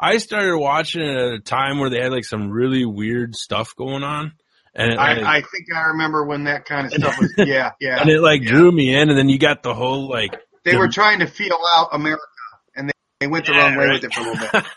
I 0.00 0.18
started 0.18 0.56
watching 0.56 1.02
it 1.02 1.16
at 1.16 1.32
a 1.34 1.40
time 1.40 1.78
where 1.78 1.90
they 1.90 2.00
had 2.00 2.12
like 2.12 2.24
some 2.24 2.50
really 2.50 2.84
weird 2.84 3.34
stuff 3.34 3.74
going 3.76 4.02
on, 4.04 4.32
and 4.74 4.92
it, 4.92 4.96
like, 4.96 5.18
I, 5.18 5.36
I 5.38 5.40
think 5.40 5.66
I 5.74 5.80
remember 5.88 6.24
when 6.24 6.44
that 6.44 6.64
kind 6.66 6.86
of 6.86 6.92
stuff 6.92 7.18
was. 7.18 7.32
Yeah, 7.38 7.70
yeah. 7.80 8.00
and 8.00 8.08
it 8.10 8.20
like 8.20 8.42
drew 8.42 8.70
me 8.70 8.94
in, 8.94 9.08
and 9.10 9.18
then 9.18 9.28
you 9.28 9.38
got 9.38 9.62
the 9.62 9.74
whole 9.74 10.08
like 10.08 10.36
They 10.64 10.72
the- 10.72 10.78
were 10.78 10.88
trying 10.88 11.18
to 11.20 11.26
feel 11.26 11.58
out 11.74 11.88
America, 11.92 12.22
and 12.76 12.88
they, 12.88 12.92
they 13.20 13.26
went 13.26 13.46
the 13.46 13.52
Yeah, 13.52 13.62
wrong 13.62 13.76
way 13.76 13.84
right. 13.86 13.92
with 13.94 14.04
it 14.04 14.14
for 14.14 14.20
a 14.20 14.24
little 14.24 14.48
bit. 14.52 14.64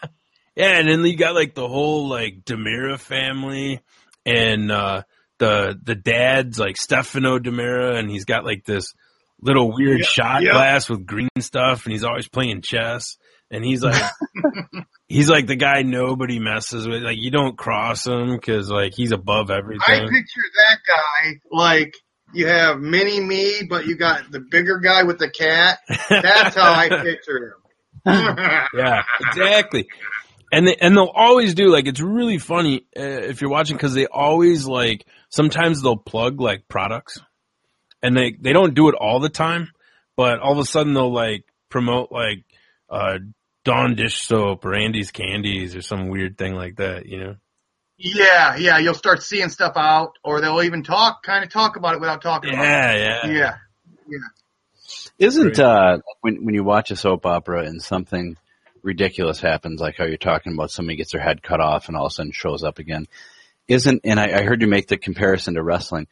Yeah, 0.53 0.77
and 0.79 0.87
then 0.89 1.05
you 1.05 1.15
got 1.15 1.33
like 1.33 1.55
the 1.55 1.67
whole 1.67 2.09
like 2.09 2.43
DiMera 2.43 2.99
family 2.99 3.79
and 4.25 4.69
uh 4.69 5.03
the 5.39 5.79
the 5.81 5.95
dad's 5.95 6.59
like 6.59 6.75
Stefano 6.75 7.39
DiMera 7.39 7.97
and 7.97 8.11
he's 8.11 8.25
got 8.25 8.43
like 8.43 8.65
this 8.65 8.93
little 9.41 9.73
weird 9.73 9.99
Yeah, 9.99 10.05
shot 10.05 10.43
yeah. 10.43 10.51
glass 10.51 10.89
with 10.89 11.05
green 11.05 11.29
stuff 11.39 11.85
and 11.85 11.93
he's 11.93 12.03
always 12.03 12.27
playing 12.27 12.61
chess 12.63 13.15
and 13.49 13.63
he's 13.63 13.81
like 13.81 14.03
he's 15.11 15.29
like 15.29 15.47
the 15.47 15.55
guy 15.55 15.81
nobody 15.81 16.39
messes 16.39 16.87
with 16.87 17.03
like 17.03 17.17
you 17.17 17.31
don't 17.31 17.57
cross 17.57 18.07
him 18.07 18.39
cuz 18.39 18.69
like 18.69 18.93
he's 18.93 19.11
above 19.11 19.51
everything. 19.51 19.81
I 19.87 19.99
picture 19.99 20.47
that 20.55 20.79
guy 20.87 21.39
like 21.51 21.93
you 22.33 22.47
have 22.47 22.79
mini 22.79 23.19
me, 23.19 23.63
but 23.69 23.85
you 23.85 23.95
got 23.97 24.31
the 24.31 24.39
bigger 24.39 24.79
guy 24.79 25.03
with 25.03 25.19
the 25.19 25.29
cat. 25.29 25.79
That's 26.09 26.55
how 26.55 26.73
I 26.73 26.89
picture 27.03 27.55
him. 27.55 27.61
yeah, 28.73 29.03
exactly. 29.19 29.87
And 30.51 30.67
they, 30.67 30.75
and 30.75 30.95
they'll 30.95 31.11
always 31.13 31.53
do 31.53 31.67
like 31.67 31.87
it's 31.87 32.01
really 32.01 32.37
funny 32.37 32.85
uh, 32.97 33.01
if 33.03 33.41
you're 33.41 33.49
watching 33.49 33.77
because 33.77 33.93
they 33.93 34.07
always 34.07 34.65
like 34.65 35.05
sometimes 35.29 35.81
they'll 35.81 35.97
plug 35.97 36.41
like 36.41 36.67
products, 36.67 37.19
and 38.01 38.15
they 38.15 38.31
they 38.31 38.53
don't 38.53 38.73
do 38.73 38.89
it 38.89 38.95
all 38.95 39.19
the 39.19 39.29
time, 39.29 39.69
but 40.15 40.39
all 40.39 40.53
of 40.53 40.57
a 40.57 40.65
sudden 40.65 40.93
they'll 40.93 41.13
like 41.13 41.45
promote 41.69 42.11
like 42.11 42.43
uh 42.89 43.19
Dawn 43.63 43.95
dish 43.95 44.21
soap 44.21 44.65
or 44.65 44.73
Andes 44.73 45.11
candies 45.11 45.75
or 45.75 45.81
some 45.81 46.09
weird 46.09 46.37
thing 46.37 46.55
like 46.55 46.77
that, 46.77 47.05
you 47.05 47.19
know? 47.19 47.35
Yeah, 47.97 48.55
yeah. 48.57 48.79
You'll 48.79 48.95
start 48.95 49.21
seeing 49.21 49.49
stuff 49.49 49.73
out, 49.75 50.13
or 50.23 50.41
they'll 50.41 50.63
even 50.63 50.81
talk, 50.83 51.21
kind 51.23 51.43
of 51.43 51.51
talk 51.51 51.75
about 51.75 51.93
it 51.93 51.99
without 52.01 52.21
talking 52.23 52.51
about 52.53 52.63
Yeah, 52.63 52.91
it. 52.93 52.99
yeah. 52.99 53.31
Yeah, 53.31 53.55
yeah. 54.07 54.17
Isn't 55.19 55.59
uh 55.59 55.99
when 56.21 56.43
when 56.43 56.55
you 56.55 56.63
watch 56.63 56.91
a 56.91 56.95
soap 56.95 57.25
opera 57.25 57.63
and 57.65 57.81
something 57.81 58.37
ridiculous 58.81 59.39
happens, 59.39 59.79
like 59.79 59.95
how 59.97 60.05
you're 60.05 60.17
talking 60.17 60.53
about 60.53 60.71
somebody 60.71 60.95
gets 60.97 61.11
their 61.11 61.21
head 61.21 61.43
cut 61.43 61.61
off 61.61 61.87
and 61.87 61.95
all 61.95 62.07
of 62.07 62.11
a 62.11 62.13
sudden 62.13 62.31
shows 62.31 62.63
up 62.63 62.79
again? 62.79 63.07
Isn't 63.67 64.01
and 64.03 64.19
I, 64.19 64.39
I 64.39 64.41
heard 64.43 64.61
you 64.61 64.67
make 64.67 64.87
the 64.87 64.97
comparison 64.97 65.53
to 65.53 65.63
wrestling. 65.63 66.07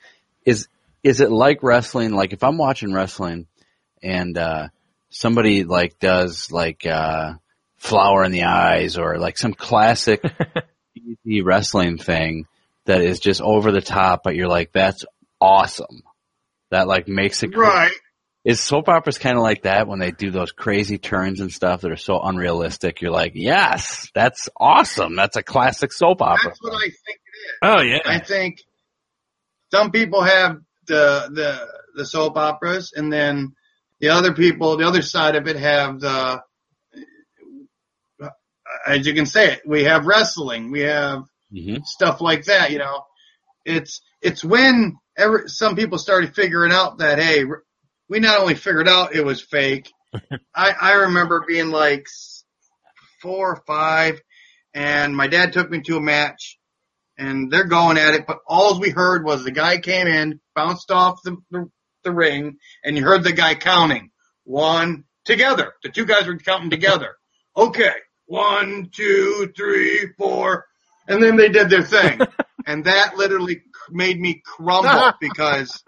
Is 0.45 0.67
is 1.03 1.19
it 1.21 1.31
like 1.31 1.63
wrestling? 1.63 2.11
Like 2.11 2.33
if 2.33 2.43
I'm 2.43 2.57
watching 2.57 2.93
wrestling 2.93 3.47
and 4.03 4.37
uh 4.37 4.67
somebody 5.09 5.63
like 5.63 5.99
does 5.99 6.51
like 6.51 6.85
uh 6.85 7.33
flour 7.77 8.23
in 8.23 8.31
the 8.31 8.43
eyes 8.43 8.97
or 8.97 9.17
like 9.17 9.37
some 9.37 9.53
classic 9.53 10.21
easy 10.95 11.41
wrestling 11.41 11.97
thing 11.97 12.45
that 12.85 13.01
is 13.01 13.19
just 13.19 13.41
over 13.41 13.71
the 13.71 13.81
top, 13.81 14.21
but 14.23 14.35
you're 14.35 14.47
like, 14.49 14.71
that's 14.73 15.05
awesome. 15.39 16.01
That 16.71 16.87
like 16.87 17.07
makes 17.07 17.41
it 17.43 17.55
Right. 17.55 17.91
is 18.43 18.59
soap 18.61 18.89
operas 18.89 19.17
kind 19.17 19.37
of 19.37 19.43
like 19.43 19.63
that 19.63 19.87
when 19.87 19.99
they 19.99 20.11
do 20.11 20.29
those 20.31 20.51
crazy 20.51 20.97
turns 20.97 21.39
and 21.39 21.51
stuff 21.51 21.81
that 21.81 21.91
are 21.91 21.95
so 21.97 22.19
unrealistic? 22.19 23.01
You're 23.01 23.11
like, 23.11 23.31
yes, 23.35 24.09
that's 24.13 24.49
awesome. 24.57 25.15
That's 25.15 25.35
a 25.37 25.43
classic 25.43 25.91
soap 25.93 26.21
opera. 26.21 26.49
That's 26.49 26.61
what 26.61 26.73
I 26.73 26.87
think 26.89 26.95
it 27.07 27.39
is. 27.47 27.57
Oh 27.61 27.81
yeah. 27.81 27.99
I 28.05 28.19
think 28.19 28.59
some 29.71 29.91
people 29.91 30.21
have 30.23 30.57
the 30.87 31.29
the 31.33 31.67
the 31.95 32.05
soap 32.05 32.37
operas, 32.37 32.93
and 32.95 33.11
then 33.11 33.53
the 33.99 34.09
other 34.09 34.33
people, 34.33 34.77
the 34.77 34.87
other 34.87 35.01
side 35.01 35.35
of 35.35 35.47
it, 35.47 35.55
have 35.57 35.99
the 35.99 36.41
as 38.85 39.05
you 39.05 39.13
can 39.13 39.25
say 39.25 39.53
it. 39.53 39.61
We 39.65 39.85
have 39.85 40.05
wrestling. 40.05 40.71
We 40.71 40.81
have 40.81 41.23
Mhm. 41.53 41.83
stuff 41.85 42.21
like 42.21 42.45
that. 42.45 42.71
You 42.71 42.79
know, 42.79 43.03
it's 43.65 44.01
it's 44.21 44.43
when 44.43 44.97
ever 45.17 45.47
some 45.47 45.75
people 45.75 45.97
started 45.97 46.35
figuring 46.35 46.71
out 46.71 46.99
that 46.99 47.19
hey, 47.19 47.45
we 48.07 48.19
not 48.19 48.39
only 48.39 48.55
figured 48.55 48.87
out 48.87 49.15
it 49.15 49.25
was 49.25 49.41
fake. 49.41 49.91
I 50.55 50.71
I 50.71 50.91
remember 50.93 51.43
being 51.47 51.69
like 51.69 52.07
four 53.21 53.51
or 53.53 53.63
five, 53.67 54.21
and 54.73 55.15
my 55.15 55.27
dad 55.27 55.53
took 55.53 55.69
me 55.69 55.81
to 55.81 55.97
a 55.97 56.01
match, 56.01 56.57
and 57.17 57.51
they're 57.51 57.65
going 57.65 57.97
at 57.97 58.13
it, 58.13 58.25
but 58.27 58.39
all 58.47 58.79
we 58.79 58.89
heard 58.91 59.25
was 59.25 59.43
the 59.43 59.51
guy 59.51 59.79
came 59.79 60.07
in, 60.07 60.39
bounced 60.55 60.91
off 60.91 61.21
the 61.23 61.37
the, 61.51 61.69
the 62.03 62.11
ring, 62.11 62.57
and 62.83 62.97
you 62.97 63.03
heard 63.03 63.23
the 63.23 63.33
guy 63.33 63.55
counting 63.55 64.11
one 64.43 65.05
together. 65.25 65.73
The 65.83 65.89
two 65.89 66.05
guys 66.05 66.27
were 66.27 66.37
counting 66.37 66.69
together. 66.69 67.15
Okay, 67.55 67.93
one, 68.25 68.89
two, 68.91 69.51
three, 69.55 70.09
four, 70.17 70.65
and 71.07 71.21
then 71.21 71.35
they 71.35 71.49
did 71.49 71.69
their 71.69 71.83
thing, 71.83 72.19
and 72.65 72.85
that 72.85 73.17
literally 73.17 73.63
made 73.89 74.19
me 74.19 74.41
crumble 74.45 75.13
because 75.21 75.83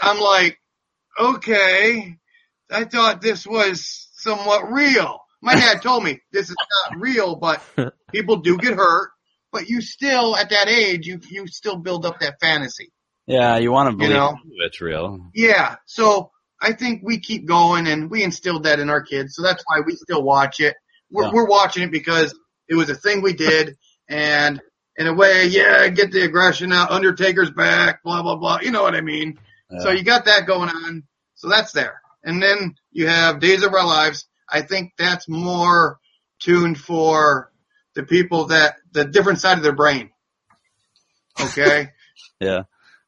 I'm 0.00 0.20
like, 0.20 0.58
okay, 1.18 2.16
I 2.70 2.84
thought 2.84 3.20
this 3.20 3.46
was 3.46 4.08
somewhat 4.12 4.70
real. 4.70 5.20
My 5.42 5.54
dad 5.54 5.80
told 5.82 6.04
me 6.04 6.20
this 6.32 6.50
is 6.50 6.56
not 6.88 7.00
real, 7.00 7.36
but 7.36 7.62
people 8.12 8.36
do 8.36 8.56
get 8.58 8.74
hurt. 8.74 9.10
But 9.52 9.68
you 9.68 9.80
still, 9.80 10.36
at 10.36 10.50
that 10.50 10.68
age, 10.68 11.06
you 11.06 11.20
you 11.28 11.48
still 11.48 11.76
build 11.76 12.06
up 12.06 12.20
that 12.20 12.38
fantasy. 12.40 12.92
Yeah, 13.30 13.58
you 13.58 13.70
want 13.70 13.90
to 13.90 13.96
believe 13.96 14.16
know? 14.16 14.36
it's 14.58 14.80
real. 14.80 15.30
Yeah. 15.34 15.76
So 15.86 16.30
I 16.60 16.72
think 16.72 17.02
we 17.04 17.20
keep 17.20 17.46
going, 17.46 17.86
and 17.86 18.10
we 18.10 18.22
instilled 18.22 18.64
that 18.64 18.80
in 18.80 18.90
our 18.90 19.02
kids. 19.02 19.34
So 19.34 19.42
that's 19.42 19.62
why 19.66 19.80
we 19.86 19.94
still 19.94 20.22
watch 20.22 20.60
it. 20.60 20.76
We're 21.10 21.24
Yeah. 21.24 21.30
we're 21.32 21.46
watching 21.46 21.84
it 21.84 21.92
because 21.92 22.36
it 22.68 22.74
was 22.74 22.90
a 22.90 22.94
thing 22.94 23.22
we 23.22 23.32
did, 23.32 23.76
and 24.08 24.60
in 24.96 25.06
a 25.06 25.14
way, 25.14 25.46
yeah, 25.46 25.88
get 25.88 26.12
the 26.12 26.22
aggression 26.22 26.72
out. 26.72 26.90
Undertaker's 26.90 27.50
back, 27.50 28.02
blah 28.02 28.22
blah 28.22 28.36
blah. 28.36 28.58
You 28.62 28.72
know 28.72 28.82
what 28.82 28.94
I 28.94 29.00
mean? 29.00 29.38
So 29.78 29.90
you 29.90 30.02
got 30.02 30.24
that 30.24 30.46
going 30.48 30.68
on. 30.68 31.04
So 31.36 31.48
that's 31.48 31.70
there. 31.70 32.02
And 32.24 32.42
then 32.42 32.74
you 32.90 33.06
have 33.06 33.38
Days 33.38 33.62
of 33.62 33.72
Our 33.72 33.86
Lives. 33.86 34.26
I 34.48 34.62
think 34.62 34.92
that's 34.98 35.28
more 35.28 35.98
tuned 36.40 36.78
for 36.78 37.52
the 37.94 38.02
people 38.02 38.46
that 38.46 38.76
the 38.90 39.04
different 39.04 39.38
side 39.38 39.56
of 39.56 39.62
their 39.62 39.72
brain. 39.74 40.10
Okay. 41.40 41.90
Yeah. 42.40 42.64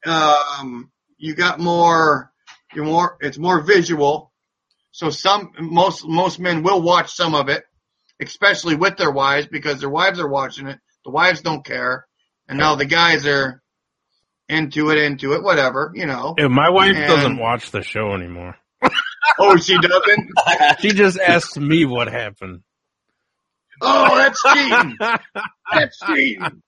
Um, 0.06 0.90
you 1.18 1.34
got 1.34 1.58
more, 1.60 2.32
you're 2.74 2.84
more, 2.84 3.16
it's 3.20 3.38
more 3.38 3.60
visual. 3.60 4.32
So 4.90 5.10
some, 5.10 5.52
most, 5.58 6.06
most 6.06 6.38
men 6.38 6.62
will 6.62 6.82
watch 6.82 7.12
some 7.14 7.34
of 7.34 7.48
it, 7.48 7.64
especially 8.20 8.76
with 8.76 8.96
their 8.96 9.10
wives 9.10 9.46
because 9.46 9.80
their 9.80 9.88
wives 9.90 10.20
are 10.20 10.28
watching 10.28 10.66
it. 10.66 10.78
The 11.04 11.10
wives 11.10 11.40
don't 11.40 11.64
care. 11.64 12.06
And 12.48 12.58
now 12.58 12.74
the 12.74 12.84
guys 12.84 13.26
are 13.26 13.62
into 14.48 14.90
it, 14.90 14.98
into 14.98 15.32
it, 15.32 15.42
whatever, 15.42 15.92
you 15.94 16.04
know. 16.06 16.34
Yeah, 16.36 16.48
my 16.48 16.68
wife 16.70 16.94
And- 16.94 17.06
doesn't 17.08 17.38
watch 17.38 17.70
the 17.70 17.82
show 17.82 18.12
anymore. 18.14 18.56
Oh, 19.38 19.56
she 19.56 19.78
doesn't? 19.78 20.30
She 20.80 20.90
just 20.90 21.18
asks 21.18 21.56
me 21.56 21.84
what 21.84 22.08
happened. 22.08 22.60
Oh, 23.80 24.16
that's 24.16 24.42
cheating. 24.42 24.96
That's 25.72 25.98
cheating. 26.00 26.62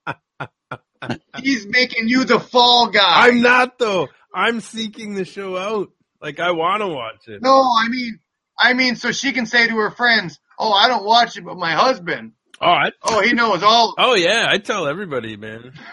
He's 1.43 1.67
making 1.67 2.09
you 2.09 2.25
the 2.25 2.41
fall 2.41 2.89
guy. 2.89 3.27
I'm 3.29 3.43
not 3.43 3.79
though. 3.79 4.09
I'm 4.35 4.61
seeking 4.61 5.15
the 5.15 5.25
show 5.25 5.57
out. 5.57 5.91
Like 6.21 6.41
I 6.41 6.51
want 6.53 6.81
to 6.83 6.89
watch 6.89 7.29
it. 7.29 7.43
No, 7.43 7.61
I 7.63 7.89
mean, 7.89 8.19
I 8.59 8.73
mean, 8.75 8.97
so 8.97 9.13
she 9.13 9.33
can 9.33 9.47
say 9.47 9.67
to 9.69 9.77
her 9.77 9.91
friends, 9.91 10.39
"Oh, 10.59 10.73
I 10.73 10.89
don't 10.89 11.05
watch 11.05 11.37
it, 11.37 11.45
but 11.45 11.57
my 11.57 11.73
husband, 11.73 12.33
Oh, 12.61 12.67
I, 12.67 12.91
oh, 13.03 13.21
he 13.23 13.33
knows 13.33 13.63
all." 13.63 13.95
oh 13.99 14.15
yeah. 14.15 14.47
I 14.49 14.59
tell 14.59 14.87
everybody, 14.89 15.37
man. 15.37 15.73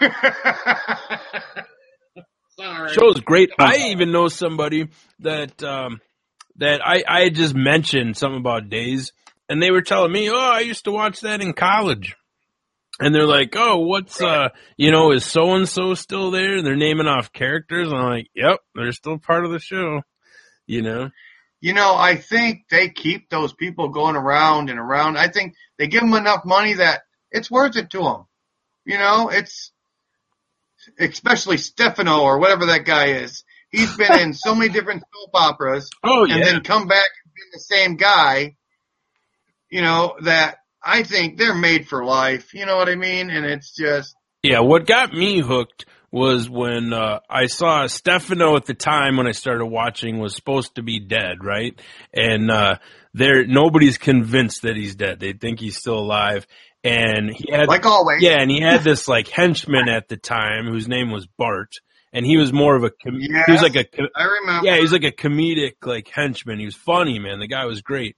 Sorry. 2.58 2.92
Show's 2.92 3.20
great. 3.20 3.50
I 3.58 3.88
even 3.90 4.12
know 4.12 4.28
somebody 4.28 4.88
that 5.20 5.62
um 5.62 6.00
that 6.56 6.80
I 6.86 7.02
I 7.08 7.20
had 7.24 7.34
just 7.34 7.54
mentioned 7.54 8.16
something 8.16 8.40
about 8.40 8.68
Days, 8.68 9.12
and 9.48 9.62
they 9.62 9.70
were 9.70 9.82
telling 9.82 10.12
me, 10.12 10.28
"Oh, 10.30 10.36
I 10.38 10.60
used 10.60 10.84
to 10.84 10.92
watch 10.92 11.20
that 11.20 11.40
in 11.40 11.52
college." 11.54 12.14
And 13.02 13.14
they're 13.14 13.26
like, 13.26 13.54
"Oh, 13.56 13.78
what's 13.80 14.20
uh, 14.20 14.50
you 14.76 14.92
know, 14.92 15.12
is 15.12 15.24
so 15.24 15.54
and 15.54 15.68
so 15.68 15.94
still 15.94 16.30
there?" 16.30 16.56
And 16.56 16.66
they're 16.66 16.76
naming 16.76 17.08
off 17.08 17.32
characters, 17.32 17.88
and 17.90 17.96
I'm 17.98 18.10
like, 18.10 18.28
"Yep, 18.34 18.58
they're 18.74 18.92
still 18.92 19.18
part 19.18 19.44
of 19.44 19.50
the 19.50 19.58
show." 19.58 20.02
You 20.66 20.82
know? 20.82 21.10
You 21.60 21.74
know, 21.74 21.94
I 21.94 22.16
think 22.16 22.62
they 22.70 22.88
keep 22.88 23.28
those 23.28 23.52
people 23.52 23.88
going 23.88 24.16
around 24.16 24.70
and 24.70 24.78
around. 24.78 25.16
I 25.16 25.28
think 25.28 25.54
they 25.78 25.86
give 25.86 26.00
them 26.00 26.14
enough 26.14 26.44
money 26.44 26.74
that 26.74 27.02
it's 27.30 27.50
worth 27.50 27.76
it 27.76 27.90
to 27.90 28.02
them. 28.02 28.26
You 28.84 28.98
know, 28.98 29.28
it's 29.28 29.72
especially 30.98 31.58
Stefano 31.58 32.20
or 32.22 32.38
whatever 32.38 32.66
that 32.66 32.84
guy 32.84 33.22
is. 33.22 33.44
He's 33.70 33.96
been 33.96 34.18
in 34.18 34.34
so 34.34 34.54
many 34.54 34.72
different 34.72 35.02
soap 35.02 35.30
operas. 35.34 35.90
Oh, 36.04 36.24
yeah. 36.26 36.36
and 36.36 36.44
then 36.44 36.60
come 36.62 36.88
back 36.88 37.08
and 37.24 37.32
be 37.34 37.42
the 37.52 37.60
same 37.60 37.96
guy. 37.96 38.56
You 39.70 39.82
know 39.82 40.16
that 40.22 40.58
I 40.84 41.02
think 41.02 41.38
they're 41.38 41.54
made 41.54 41.88
for 41.88 42.04
life. 42.04 42.54
You 42.54 42.66
know 42.66 42.76
what 42.76 42.88
I 42.88 42.96
mean? 42.96 43.30
And 43.30 43.46
it's 43.46 43.74
just 43.74 44.14
Yeah, 44.42 44.60
what 44.60 44.86
got 44.86 45.12
me 45.12 45.40
hooked 45.40 45.86
was 46.10 46.48
when 46.48 46.92
uh, 46.92 47.20
I 47.28 47.46
saw 47.46 47.86
Stefano 47.86 48.56
at 48.56 48.66
the 48.66 48.74
time 48.74 49.16
when 49.16 49.26
I 49.26 49.32
started 49.32 49.64
watching 49.64 50.18
was 50.18 50.36
supposed 50.36 50.74
to 50.74 50.82
be 50.82 51.00
dead, 51.00 51.42
right? 51.42 51.80
And 52.12 52.50
uh, 52.50 52.76
there, 53.14 53.46
nobody's 53.46 53.96
convinced 53.96 54.62
that 54.62 54.76
he's 54.76 54.94
dead. 54.94 55.20
They 55.20 55.32
think 55.32 55.58
he's 55.58 55.78
still 55.78 55.98
alive. 55.98 56.46
And 56.84 57.30
he 57.34 57.50
had, 57.50 57.68
like 57.68 57.86
always. 57.86 58.22
yeah, 58.22 58.40
and 58.40 58.50
he 58.50 58.60
had 58.60 58.82
this 58.82 59.08
like 59.08 59.28
henchman 59.28 59.88
at 59.88 60.08
the 60.08 60.16
time 60.16 60.66
whose 60.66 60.88
name 60.88 61.12
was 61.12 61.28
Bart, 61.38 61.76
and 62.12 62.26
he 62.26 62.36
was 62.36 62.52
more 62.52 62.74
of 62.74 62.82
a, 62.82 62.90
com- 62.90 63.20
he 63.20 63.52
was 63.52 63.62
like 63.62 63.76
a, 63.76 63.84
co- 63.84 64.08
I 64.16 64.24
remember. 64.24 64.66
yeah, 64.66 64.74
he 64.74 64.82
was 64.82 64.92
like 64.92 65.04
a 65.04 65.12
comedic 65.12 65.74
like 65.84 66.08
henchman. 66.08 66.58
He 66.58 66.64
was 66.64 66.74
funny, 66.74 67.20
man. 67.20 67.38
The 67.38 67.46
guy 67.46 67.66
was 67.66 67.82
great. 67.82 68.16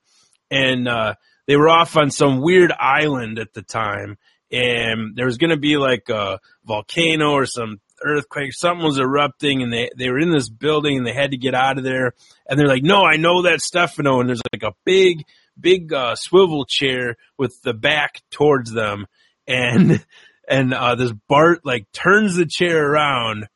And 0.50 0.88
uh 0.88 1.14
they 1.46 1.56
were 1.56 1.68
off 1.68 1.96
on 1.96 2.10
some 2.10 2.40
weird 2.40 2.72
island 2.72 3.38
at 3.38 3.52
the 3.54 3.62
time 3.62 4.16
and 4.50 5.16
there 5.16 5.26
was 5.26 5.38
going 5.38 5.50
to 5.50 5.56
be 5.56 5.76
like 5.76 6.08
a 6.08 6.38
volcano 6.64 7.32
or 7.32 7.46
some 7.46 7.80
earthquake 8.04 8.52
something 8.52 8.84
was 8.84 8.98
erupting 8.98 9.62
and 9.62 9.72
they 9.72 9.88
they 9.96 10.10
were 10.10 10.18
in 10.18 10.30
this 10.30 10.48
building 10.48 10.98
and 10.98 11.06
they 11.06 11.14
had 11.14 11.30
to 11.30 11.36
get 11.36 11.54
out 11.54 11.78
of 11.78 11.84
there 11.84 12.12
and 12.48 12.58
they're 12.58 12.68
like 12.68 12.82
no 12.82 13.02
I 13.02 13.16
know 13.16 13.42
that 13.42 13.60
Stefano 13.60 14.20
and 14.20 14.28
there's 14.28 14.42
like 14.52 14.62
a 14.62 14.74
big 14.84 15.22
big 15.58 15.92
uh 15.92 16.14
swivel 16.16 16.66
chair 16.68 17.16
with 17.38 17.60
the 17.62 17.72
back 17.72 18.22
towards 18.30 18.72
them 18.72 19.06
and 19.46 20.04
and 20.48 20.74
uh 20.74 20.96
this 20.96 21.12
Bart 21.28 21.60
like 21.64 21.90
turns 21.92 22.36
the 22.36 22.46
chair 22.46 22.84
around 22.90 23.46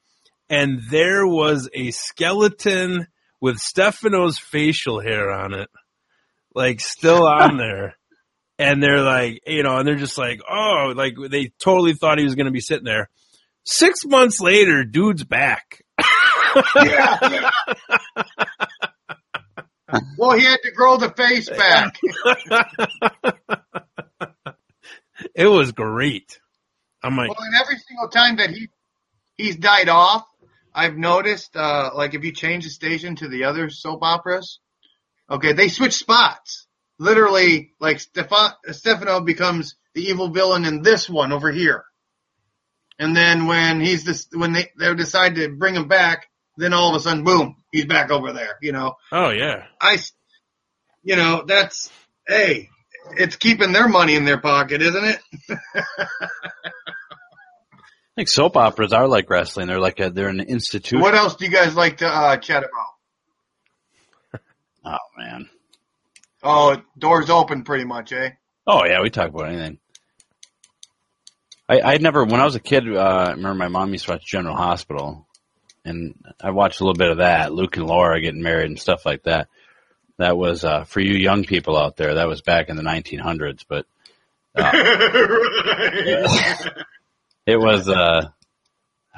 and 0.48 0.80
there 0.90 1.26
was 1.26 1.68
a 1.74 1.90
skeleton 1.90 3.06
with 3.40 3.58
Stefano's 3.58 4.38
facial 4.38 5.00
hair 5.00 5.30
on 5.30 5.54
it, 5.54 5.68
like 6.54 6.80
still 6.80 7.26
on 7.26 7.56
there. 7.56 7.94
And 8.58 8.82
they're 8.82 9.02
like, 9.02 9.42
you 9.46 9.62
know, 9.62 9.76
and 9.76 9.86
they're 9.86 9.94
just 9.94 10.18
like, 10.18 10.40
oh, 10.48 10.92
like 10.96 11.14
they 11.30 11.52
totally 11.62 11.94
thought 11.94 12.18
he 12.18 12.24
was 12.24 12.34
going 12.34 12.46
to 12.46 12.52
be 12.52 12.60
sitting 12.60 12.84
there. 12.84 13.08
Six 13.64 14.04
months 14.04 14.40
later, 14.40 14.84
dude's 14.84 15.24
back. 15.24 15.84
yeah. 16.74 17.50
well, 20.18 20.36
he 20.36 20.44
had 20.44 20.58
to 20.62 20.72
grow 20.72 20.96
the 20.96 21.10
face 21.10 21.48
back. 21.48 21.96
it 25.34 25.46
was 25.46 25.72
great. 25.72 26.38
I'm 27.02 27.16
like, 27.16 27.28
Well, 27.28 27.38
and 27.40 27.54
every 27.62 27.76
single 27.86 28.08
time 28.08 28.36
that 28.38 28.50
he 28.50 28.68
he's 29.36 29.56
died 29.56 29.88
off, 29.88 30.26
I've 30.74 30.96
noticed, 30.96 31.56
uh, 31.56 31.90
like 31.94 32.14
if 32.14 32.24
you 32.24 32.32
change 32.32 32.64
the 32.64 32.70
station 32.70 33.16
to 33.16 33.28
the 33.28 33.44
other 33.44 33.70
soap 33.70 34.00
operas, 34.02 34.60
okay, 35.30 35.52
they 35.52 35.68
switch 35.68 35.94
spots. 35.94 36.66
Literally, 36.98 37.72
like 37.80 38.00
Stefan, 38.00 38.52
Stefano 38.70 39.20
becomes 39.20 39.76
the 39.94 40.02
evil 40.02 40.30
villain 40.30 40.64
in 40.64 40.82
this 40.82 41.08
one 41.08 41.32
over 41.32 41.50
here. 41.52 41.84
And 42.98 43.16
then 43.16 43.46
when 43.46 43.80
he's 43.80 44.04
this, 44.04 44.26
when 44.32 44.52
they, 44.52 44.70
they 44.78 44.92
decide 44.94 45.36
to 45.36 45.48
bring 45.48 45.74
him 45.76 45.86
back, 45.86 46.26
then 46.56 46.72
all 46.72 46.90
of 46.90 46.96
a 46.96 47.00
sudden, 47.00 47.22
boom, 47.22 47.56
he's 47.70 47.84
back 47.86 48.10
over 48.10 48.32
there, 48.32 48.58
you 48.60 48.72
know. 48.72 48.94
oh 49.12 49.30
yeah, 49.30 49.66
I, 49.80 49.94
s- 49.94 50.12
you 51.04 51.14
know, 51.14 51.44
that's, 51.46 51.88
hey, 52.26 52.68
it's 53.16 53.36
keeping 53.36 53.70
their 53.70 53.86
money 53.88 54.16
in 54.16 54.24
their 54.24 54.40
pocket, 54.40 54.82
isn't 54.82 55.04
it? 55.04 55.20
I 55.76 56.06
think 58.16 58.28
soap 58.28 58.56
operas 58.56 58.92
are 58.92 59.06
like 59.06 59.30
wrestling. 59.30 59.68
They're 59.68 59.78
like 59.78 60.00
a, 60.00 60.10
they're 60.10 60.28
an 60.28 60.40
institution. 60.40 60.98
what 61.00 61.14
else 61.14 61.36
do 61.36 61.44
you 61.44 61.52
guys 61.52 61.76
like 61.76 61.98
to, 61.98 62.08
uh, 62.08 62.36
chat 62.38 62.64
about? 62.64 62.86
Oh 64.84 64.96
man. 65.16 65.48
Oh, 66.42 66.76
doors 66.96 67.30
open 67.30 67.64
pretty 67.64 67.84
much, 67.84 68.12
eh? 68.12 68.30
Oh 68.66 68.84
yeah, 68.84 69.00
we 69.02 69.10
talk 69.10 69.28
about 69.28 69.48
anything. 69.48 69.78
I 71.68 71.80
I 71.80 71.98
never 71.98 72.24
when 72.24 72.40
I 72.40 72.44
was 72.44 72.54
a 72.54 72.60
kid. 72.60 72.84
Uh, 72.88 73.00
I 73.00 73.30
remember 73.30 73.54
my 73.54 73.68
mom 73.68 73.92
used 73.92 74.06
to 74.06 74.12
watch 74.12 74.24
General 74.24 74.56
Hospital, 74.56 75.26
and 75.84 76.14
I 76.40 76.50
watched 76.50 76.80
a 76.80 76.84
little 76.84 76.98
bit 76.98 77.10
of 77.10 77.18
that. 77.18 77.52
Luke 77.52 77.76
and 77.76 77.86
Laura 77.86 78.20
getting 78.20 78.42
married 78.42 78.70
and 78.70 78.78
stuff 78.78 79.04
like 79.04 79.24
that. 79.24 79.48
That 80.18 80.36
was 80.36 80.64
uh, 80.64 80.84
for 80.84 81.00
you 81.00 81.14
young 81.14 81.44
people 81.44 81.76
out 81.76 81.96
there. 81.96 82.14
That 82.14 82.28
was 82.28 82.42
back 82.42 82.68
in 82.68 82.76
the 82.76 82.82
1900s, 82.82 83.64
but 83.68 83.86
uh, 84.54 84.72
it 87.46 87.58
was. 87.58 87.88
Uh, 87.88 88.30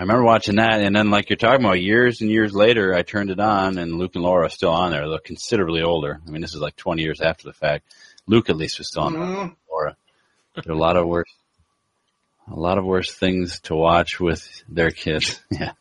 I 0.01 0.03
remember 0.05 0.24
watching 0.24 0.57
that, 0.57 0.80
and 0.80 0.96
then 0.96 1.11
like 1.11 1.28
you're 1.28 1.36
talking 1.36 1.62
about, 1.62 1.78
years 1.78 2.22
and 2.22 2.30
years 2.30 2.55
later, 2.55 2.94
I 2.94 3.03
turned 3.03 3.28
it 3.28 3.38
on, 3.38 3.76
and 3.76 3.98
Luke 3.98 4.12
and 4.14 4.24
Laura 4.24 4.46
are 4.46 4.48
still 4.48 4.70
on 4.70 4.92
there. 4.92 5.07
They're 5.07 5.18
considerably 5.18 5.82
older. 5.82 6.18
I 6.26 6.30
mean, 6.30 6.40
this 6.40 6.55
is 6.55 6.61
like 6.62 6.74
20 6.76 7.03
years 7.03 7.20
after 7.20 7.44
the 7.44 7.53
fact. 7.53 7.84
Luke 8.26 8.48
at 8.48 8.57
least 8.57 8.78
was 8.78 8.88
still 8.88 9.03
on 9.03 9.12
Mhm. 9.14 9.57
Laura. 9.70 9.96
There 10.55 10.72
are 10.72 10.74
a 10.74 10.78
lot 10.78 10.96
of 10.96 11.07
worse, 11.07 11.30
a 12.51 12.59
lot 12.59 12.78
of 12.78 12.86
worse 12.86 13.12
things 13.12 13.61
to 13.64 13.74
watch 13.74 14.18
with 14.18 14.42
their 14.70 14.90
kids. 14.90 15.38
Yeah. 15.51 15.72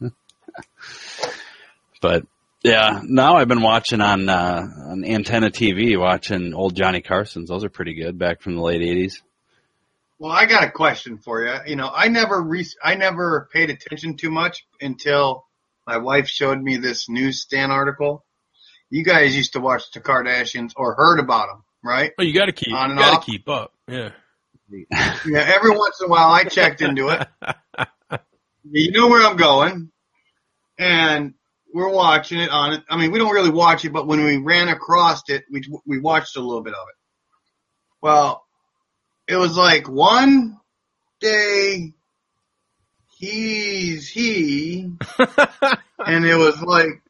but 2.01 2.26
yeah, 2.61 2.99
now 3.05 3.38
I've 3.38 3.47
been 3.47 3.61
watching 3.61 4.01
on 4.01 4.28
uh, 4.28 4.67
on 4.89 5.05
antenna 5.05 5.49
TV, 5.49 5.97
watching 5.97 6.53
old 6.53 6.76
Johnny 6.76 6.99
Carson's. 7.01 7.47
Those 7.47 7.63
are 7.63 7.70
pretty 7.70 7.93
good, 7.93 8.17
back 8.20 8.41
from 8.41 8.55
the 8.55 8.61
late 8.61 8.82
'80s. 8.82 9.22
Well, 10.20 10.32
I 10.32 10.45
got 10.45 10.63
a 10.65 10.72
question 10.72 11.17
for 11.17 11.45
you. 11.45 11.55
You 11.65 11.76
know, 11.78 11.89
I 11.93 12.09
never 12.09 12.41
re- 12.41 12.67
I 12.84 12.95
never 12.95 13.47
paid 13.53 13.70
attention 13.70 14.17
too 14.17 14.30
much 14.30 14.65
until 14.82 15.45
my 15.88 15.97
wife 15.97 16.28
showed 16.28 16.61
me 16.61 16.76
this 16.78 17.07
newsstand 17.07 17.72
article. 17.72 18.26
You 18.89 19.03
guys 19.03 19.36
used 19.36 19.53
to 19.53 19.61
watch 19.61 19.84
the 19.93 20.01
Kardashians 20.01 20.74
or 20.76 20.95
heard 20.95 21.20
about 21.20 21.47
them, 21.47 21.63
right? 21.84 22.11
oh, 22.20 22.24
you 22.24 22.34
got 22.34 22.47
to 22.47 22.51
keep, 22.51 22.74
On 22.74 22.88
you 22.89 22.91
and 22.91 22.99
got 22.99 23.17
off. 23.20 23.26
keep 23.26 23.47
up. 23.47 23.72
Yeah, 23.88 24.09
Yeah, 24.70 25.39
every 25.39 25.72
once 25.72 26.01
in 26.01 26.07
a 26.07 26.09
while 26.09 26.30
I 26.32 26.43
checked 26.43 26.82
into 26.82 27.09
it. 27.09 27.28
You 28.72 28.91
know 28.91 29.07
where 29.07 29.26
I'm 29.26 29.38
going, 29.38 29.89
and 30.77 31.34
we're 31.73 31.89
watching 31.91 32.39
it 32.39 32.49
on 32.52 32.73
it. 32.73 32.84
I 32.89 32.98
mean, 32.98 33.11
we 33.11 33.18
don't 33.18 33.34
really 33.34 33.49
watch 33.49 33.84
it, 33.85 33.94
but 33.94 34.06
when 34.06 34.23
we 34.23 34.38
ran 34.38 34.68
across 34.68 35.23
it, 35.30 35.45
we 35.49 35.61
we 35.88 35.99
watched 35.99 36.35
a 36.35 36.41
little 36.41 36.61
bit 36.61 36.73
of 36.73 36.85
it. 36.89 36.95
Well, 38.02 38.44
it 39.30 39.38
was 39.38 39.56
like 39.56 39.88
one 39.88 40.60
day 41.19 41.93
he's 43.15 44.10
he, 44.10 44.91
and 45.99 46.26
it 46.26 46.35
was 46.35 46.60
like 46.61 47.03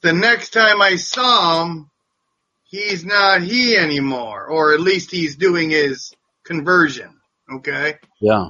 the 0.00 0.12
next 0.12 0.50
time 0.50 0.82
I 0.82 0.96
saw 0.96 1.62
him, 1.62 1.88
he's 2.64 3.04
not 3.04 3.42
he 3.42 3.76
anymore, 3.76 4.46
or 4.46 4.74
at 4.74 4.80
least 4.80 5.12
he's 5.12 5.36
doing 5.36 5.70
his 5.70 6.12
conversion. 6.42 7.20
Okay. 7.52 7.98
Yeah. 8.20 8.48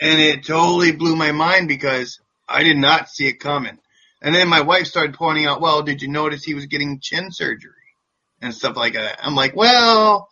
And 0.00 0.20
it 0.20 0.46
totally 0.46 0.92
blew 0.92 1.16
my 1.16 1.32
mind 1.32 1.68
because 1.68 2.18
I 2.48 2.62
did 2.62 2.78
not 2.78 3.10
see 3.10 3.26
it 3.26 3.40
coming. 3.40 3.78
And 4.22 4.34
then 4.34 4.48
my 4.48 4.62
wife 4.62 4.86
started 4.86 5.16
pointing 5.16 5.44
out, 5.44 5.60
well, 5.60 5.82
did 5.82 6.00
you 6.00 6.08
notice 6.08 6.44
he 6.44 6.54
was 6.54 6.64
getting 6.64 7.00
chin 7.00 7.30
surgery 7.30 7.72
and 8.40 8.54
stuff 8.54 8.74
like 8.74 8.94
that? 8.94 9.18
I'm 9.22 9.34
like, 9.34 9.54
well, 9.54 10.28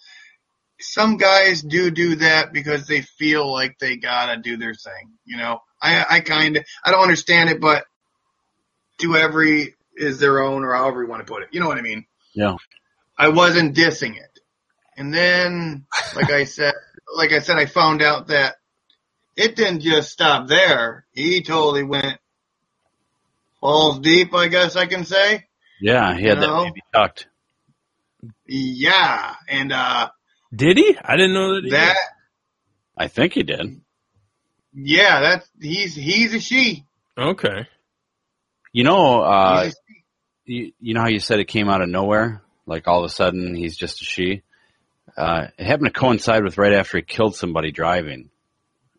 some 0.83 1.17
guys 1.17 1.63
do 1.63 1.91
do 1.91 2.17
that 2.17 2.53
because 2.53 2.87
they 2.87 3.03
feel 3.03 3.51
like 3.51 3.79
they 3.79 3.97
gotta 3.97 4.41
do 4.41 4.57
their 4.57 4.75
thing. 4.75 5.13
You 5.25 5.37
know, 5.39 5.61
I, 5.81 6.05
I 6.09 6.21
kind 6.21 6.57
of, 6.57 6.65
I 6.85 6.91
don't 6.91 7.03
understand 7.03 7.51
it, 7.51 7.61
but 7.61 7.85
do 8.99 9.17
every 9.17 9.75
is 9.97 10.19
their 10.19 10.41
own 10.41 10.65
or 10.65 10.75
however 10.75 11.03
you 11.03 11.09
want 11.09 11.27
to 11.27 11.33
put 11.33 11.43
it. 11.43 11.49
You 11.53 11.61
know 11.61 11.69
what 11.69 11.79
I 11.79 11.83
mean? 11.83 12.07
Yeah. 12.35 12.57
I 13.19 13.29
wasn't 13.29 13.77
dissing 13.77 14.17
it. 14.17 14.41
And 14.97 15.13
then, 15.13 15.87
like 16.15 16.31
I 16.31 16.45
said, 16.45 16.75
like 17.17 17.33
I 17.33 17.41
said, 17.41 17.57
I 17.57 17.67
found 17.67 18.03
out 18.03 18.29
that 18.29 18.57
it 19.37 19.57
didn't 19.57 19.81
just 19.81 20.11
stop 20.11 20.49
there. 20.49 21.07
He 21.13 21.43
totally 21.43 21.83
went 21.83 22.19
balls 23.61 24.01
deep, 24.01 24.35
I 24.35 24.49
guess 24.49 24.77
I 24.77 24.87
can 24.87 25.05
say. 25.05 25.45
Yeah, 25.81 26.17
he 26.17 26.27
had 26.27 26.39
You 26.39 26.47
know? 26.47 26.65
that 26.65 26.65
baby 26.65 26.83
tucked. 26.95 27.27
Yeah. 28.47 29.35
And, 29.49 29.73
uh, 29.73 30.11
did 30.55 30.77
he? 30.79 30.97
I 31.03 31.17
didn't 31.17 31.35
know 31.35 31.55
that. 31.57 31.65
He 31.65 31.71
that, 31.71 31.97
I 32.97 33.09
think 33.09 33.33
he 33.35 33.43
did. 33.43 33.81
yeah, 34.75 35.21
that's, 35.21 35.49
he's, 35.61 35.95
he's 35.95 36.35
a 36.35 36.41
she. 36.41 36.85
Okay. 37.17 37.67
You 38.73 38.85
know, 38.85 39.21
uh, 39.23 39.65
He's 39.65 39.73
a 39.73 39.77
she. 39.89 40.05
you, 40.55 40.73
you 40.81 40.95
know 40.95 41.01
how 41.03 41.09
you 41.09 41.19
said 41.21 41.41
it 41.41 41.47
came 41.49 41.69
out 41.69 41.83
of 41.83 41.89
nowhere? 41.89 42.43
Like 42.67 42.87
all 42.89 43.01
of 43.01 43.05
a 43.05 43.13
sudden 43.13 43.55
he's 43.55 43.77
just 43.77 44.01
a 44.03 44.05
she? 44.05 44.43
Uh, 45.17 45.49
it 45.59 45.67
happened 45.67 45.93
to 45.93 46.01
coincide 46.01 46.43
with 46.45 46.57
right 46.59 46.73
after 46.73 46.97
he 46.99 47.03
killed 47.03 47.35
somebody 47.37 47.71
driving. 47.71 48.31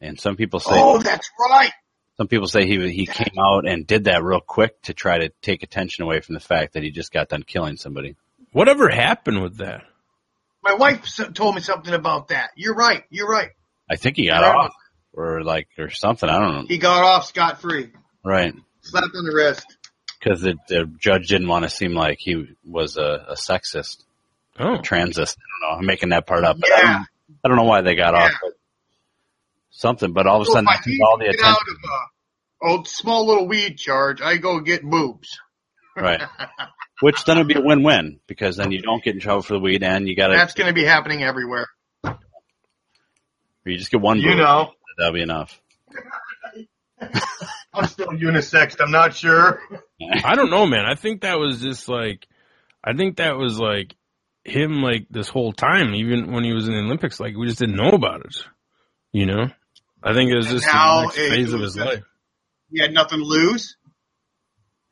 And 0.02 0.20
some 0.20 0.36
people 0.36 0.60
say 0.60 0.72
Oh, 0.74 1.00
that's 1.00 1.30
right. 1.40 1.72
some 2.18 2.28
people 2.28 2.48
say 2.48 2.68
he 2.68 2.92
he 2.92 3.06
came 3.08 3.34
out 3.40 3.66
and 3.68 3.88
did 3.88 4.04
that 4.04 4.22
real 4.24 4.42
quick 4.42 4.80
to 4.84 4.94
try 4.94 5.18
to 5.20 5.30
take 5.42 5.64
attention 5.64 6.04
away 6.04 6.20
from 6.20 6.34
the 6.36 6.42
fact 6.42 6.74
that 6.74 6.84
he 6.84 6.92
just 6.92 7.12
got 7.14 7.30
done 7.30 7.42
killing 7.44 7.78
somebody. 7.78 8.16
Whatever 8.52 8.90
happened 8.90 9.42
with 9.42 9.58
that? 9.58 9.84
My 10.64 10.74
wife 10.74 11.06
told 11.34 11.56
me 11.56 11.62
something 11.62 11.94
about 11.94 12.30
that. 12.30 12.52
You're 12.56 12.76
right. 12.76 13.04
You're 13.10 13.28
right. 13.30 13.50
I 13.90 13.96
think 13.98 14.16
he 14.18 14.28
got 14.28 14.42
Right. 14.42 14.56
off 14.66 14.72
or 15.14 15.44
like 15.44 15.68
or 15.78 15.90
something. 15.90 16.30
I 16.30 16.40
don't 16.40 16.54
know. 16.54 16.66
He 16.68 16.78
got 16.78 17.04
off 17.04 17.26
scot 17.26 17.62
free. 17.62 17.92
Right. 18.24 18.54
Slapped 18.82 19.16
on 19.16 19.26
the 19.26 19.34
wrist. 19.36 19.66
Because 20.20 20.42
the, 20.42 20.56
the 20.70 20.90
judge 21.00 21.28
didn't 21.28 21.50
want 21.50 21.64
to 21.64 21.70
seem 21.70 21.94
like 21.94 22.18
he 22.20 22.48
was 22.66 22.96
a, 22.98 23.26
a 23.30 23.34
sexist, 23.36 24.04
Oh, 24.58 24.76
a 24.76 24.78
transist. 24.80 25.36
I 25.38 25.44
don't 25.52 25.62
know. 25.72 25.78
I'm 25.80 25.86
making 25.86 26.10
that 26.10 26.26
part 26.26 26.46
up. 26.46 26.58
But 26.60 26.72
I, 26.72 26.78
Yeah. 26.82 26.94
don't, 26.94 27.08
I 27.44 27.48
don't 27.50 27.58
know 27.58 27.64
why 27.66 27.82
they 27.82 27.96
got 27.96 28.14
Yeah. 28.14 28.24
off. 28.26 28.32
But 28.42 28.54
something. 29.72 30.14
But 30.14 30.28
all 30.28 30.38
of 30.38 30.44
a 30.44 30.46
So 30.46 30.54
sudden, 30.54 30.70
if 30.70 30.80
I 30.80 30.82
that 30.86 31.00
all 31.06 31.18
the 31.18 31.26
attention. 31.26 31.46
out 31.46 31.58
of 32.72 32.78
a, 32.78 32.82
a 32.82 32.86
small 32.86 33.28
little 33.28 33.48
weed 33.50 33.78
charge, 33.78 34.22
I 34.22 34.38
go 34.38 34.62
get 34.62 34.82
boobs. 34.84 35.38
Right. 35.98 36.22
Which 37.04 37.26
then 37.26 37.38
would 37.38 37.50
be 37.50 37.56
a 37.56 37.62
win-win 37.62 38.22
because 38.28 38.56
then 38.56 38.72
you 38.72 38.82
don't 38.82 39.04
get 39.04 39.14
in 39.14 39.20
trouble 39.20 39.42
for 39.42 39.56
the 39.56 39.60
weed 39.60 39.84
and 39.84 40.08
you 40.08 40.16
got 40.16 40.28
to, 40.28 40.38
That's 40.38 40.54
going 40.54 40.68
to 40.68 40.74
be 40.74 40.86
happening 40.86 41.22
everywhere. 41.22 41.68
or 42.02 42.18
you 43.66 43.78
just 43.78 43.92
get 43.92 44.00
one. 44.00 44.20
You 44.20 44.36
know. 44.36 44.72
That'll 44.98 45.14
be 45.14 45.22
enough. 45.22 45.62
I'm 47.74 47.88
still 47.88 48.08
unisex. 48.08 48.78
I'm 48.80 48.92
not 48.92 49.14
sure. 49.14 49.60
I 50.24 50.36
don't 50.36 50.50
know, 50.50 50.66
man. 50.66 50.86
I 50.86 50.96
think 50.96 51.24
that 51.24 51.40
was 51.40 51.62
just 51.62 51.90
like, 51.90 52.26
I 52.82 52.94
think 52.94 53.18
that 53.18 53.36
was 53.36 53.60
like 53.60 53.94
him, 54.46 54.82
like 54.82 55.08
this 55.10 55.28
whole 55.28 55.52
time, 55.52 55.94
even 55.96 56.32
when 56.32 56.46
he 56.46 56.54
was 56.54 56.70
in 56.70 56.74
the 56.74 56.80
Olympics. 56.80 57.20
Like 57.20 57.36
we 57.36 57.48
just 57.48 57.60
didn't 57.60 57.76
know 57.76 57.90
about 57.90 58.22
it. 58.22 58.46
You 59.12 59.26
know, 59.26 59.48
I 60.02 60.14
think 60.14 60.32
it 60.32 60.38
was 60.38 60.48
And 60.48 60.58
just 60.58 60.72
the 60.72 61.02
next 61.02 61.16
phase 61.18 61.52
of 61.52 61.60
his 61.60 61.76
life. 61.76 62.04
He 62.72 62.80
had 62.82 62.94
nothing 62.94 63.20
to 63.20 63.26
lose. 63.26 63.76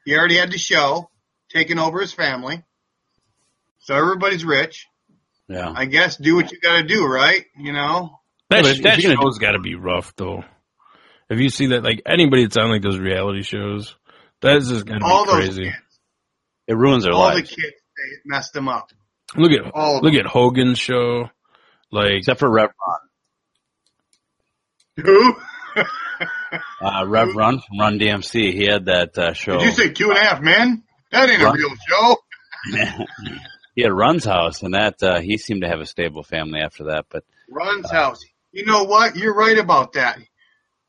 He 0.03 0.13
already 0.17 0.35
had 0.35 0.51
the 0.51 0.57
show, 0.57 1.10
taking 1.52 1.80
over 1.80 1.99
his 2.02 2.14
family. 2.14 2.64
So 3.80 3.95
everybody's 3.95 4.45
rich. 4.45 4.88
Yeah. 5.48 5.72
I 5.76 5.86
guess 5.86 6.15
do 6.18 6.36
what 6.36 6.52
you 6.52 6.60
got 6.60 6.78
to 6.82 6.84
do, 6.84 7.06
right? 7.06 7.45
You 7.57 7.73
know. 7.73 8.19
That, 8.49 8.65
Yeah, 8.65 8.73
but 8.73 8.84
that 8.84 9.02
show's 9.02 9.38
got 9.38 9.52
to 9.52 9.60
be 9.60 9.76
rough, 9.76 10.14
though. 10.15 10.44
If 11.30 11.40
you 11.40 11.49
see 11.49 11.68
that, 11.68 11.84
like 11.84 12.02
anybody 12.06 12.44
that's 12.45 12.57
on 12.57 12.69
like 12.69 12.82
those 12.82 12.99
reality 12.99 13.44
shows, 13.44 13.95
that's 14.41 14.68
just 14.69 14.86
got 14.86 14.99
to 14.99 15.06
All 15.06 15.26
be 15.26 15.32
crazy. 15.32 15.64
kids, 15.65 15.76
It 16.68 16.76
ruins 16.76 17.03
their 17.03 17.14
life. 17.14 17.19
all 17.22 17.30
the 17.30 17.36
lives. 17.36 17.49
kids, 17.49 17.60
they 17.98 18.18
messed 18.26 18.53
them 18.53 18.68
up. 18.68 18.90
Look 19.36 19.52
at 19.53 19.72
All 19.73 20.02
look 20.02 20.14
them. 20.14 20.26
at 20.26 20.32
Hogan's 20.32 20.78
show. 20.80 21.30
Like 21.91 22.11
Except 22.18 22.40
for 22.40 22.49
Rev 22.52 22.69
Who? 24.98 25.34
Run. 25.76 25.86
Uh, 26.82 27.06
Rev 27.07 27.34
Run 27.36 27.60
from 27.60 27.80
Run 27.80 27.98
DMC. 27.98 28.53
He 28.53 28.65
had 28.65 28.86
that 28.86 29.18
uh, 29.18 29.32
show. 29.34 29.53
Did 29.57 29.64
you 29.68 29.72
say 29.72 29.90
two 29.90 30.10
and 30.10 30.18
a 30.18 30.22
half 30.22 30.41
men? 30.41 30.84
That 31.11 31.29
ain't 31.29 31.41
a 31.41 31.51
real 31.51 31.69
show. 31.89 32.17
he 33.75 33.81
had 33.83 33.91
Run's 33.91 34.25
house, 34.25 34.61
and 34.63 34.73
that 34.73 35.01
uh, 35.03 35.19
he 35.19 35.38
seemed 35.38 35.61
to 35.61 35.67
have 35.67 35.79
a 35.79 35.85
stable 35.85 36.23
family 36.23 36.59
after 36.59 36.85
that. 36.85 37.05
But 37.09 37.23
Run's 37.49 37.89
house. 37.91 38.19
You 38.51 38.65
know 38.65 38.83
what? 38.83 39.15
You're 39.15 39.33
right 39.35 39.57
about 39.57 39.93
that. 39.93 40.19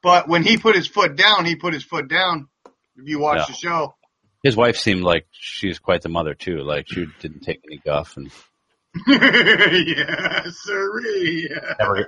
But 0.03 0.28
when 0.28 0.43
he 0.43 0.57
put 0.59 0.74
his 0.74 0.86
foot 0.89 1.15
down, 1.16 1.44
he 1.44 1.55
put 1.57 1.74
his 1.74 1.85
foot 1.85 2.09
down. 2.09 2.49
If 2.97 3.09
you 3.09 3.19
watch 3.20 3.39
Yeah. 3.39 3.44
the 3.49 3.53
show. 3.55 3.94
his 4.43 4.57
wife 4.57 4.77
seemed 4.77 5.03
like 5.03 5.27
she 5.32 5.69
was 5.69 5.78
quite 5.78 6.03
the 6.03 6.09
mother 6.09 6.35
too. 6.35 6.59
Like 6.59 6.86
she 6.89 7.07
didn't 7.20 7.40
take 7.40 7.61
any 7.69 7.78
guff 7.78 8.16
and 8.16 8.31
yeah, 9.07 10.43
sirree. 10.51 11.49
never 11.78 12.07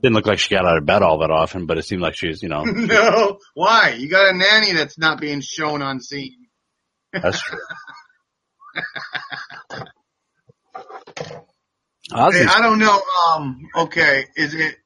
didn't 0.00 0.14
look 0.14 0.26
like 0.26 0.38
she 0.38 0.54
got 0.54 0.64
out 0.66 0.78
of 0.78 0.86
bed 0.86 1.02
all 1.02 1.18
that 1.18 1.30
often. 1.30 1.66
But 1.66 1.78
it 1.78 1.84
seemed 1.84 2.02
like 2.02 2.14
she 2.16 2.28
was, 2.28 2.42
you 2.42 2.48
know, 2.48 2.62
no. 2.64 3.38
Why? 3.54 3.96
You 3.98 4.08
got 4.08 4.32
a 4.32 4.36
nanny 4.36 4.72
that's 4.72 4.98
not 4.98 5.20
being 5.20 5.40
shown 5.40 5.82
on 5.82 6.00
scene. 6.00 6.43
That's 7.22 7.40
true. 7.40 7.58
Hey, 12.12 12.44
I 12.46 12.60
don't 12.60 12.78
know. 12.78 13.02
Um. 13.30 13.68
Okay. 13.76 14.26
Is 14.36 14.54
it? 14.54 14.76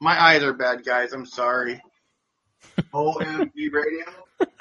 My 0.00 0.20
eyes 0.20 0.42
are 0.42 0.52
bad, 0.52 0.84
guys. 0.84 1.12
I'm 1.12 1.26
sorry. 1.26 1.82
OMG 2.94 3.72
radio. 3.72 4.04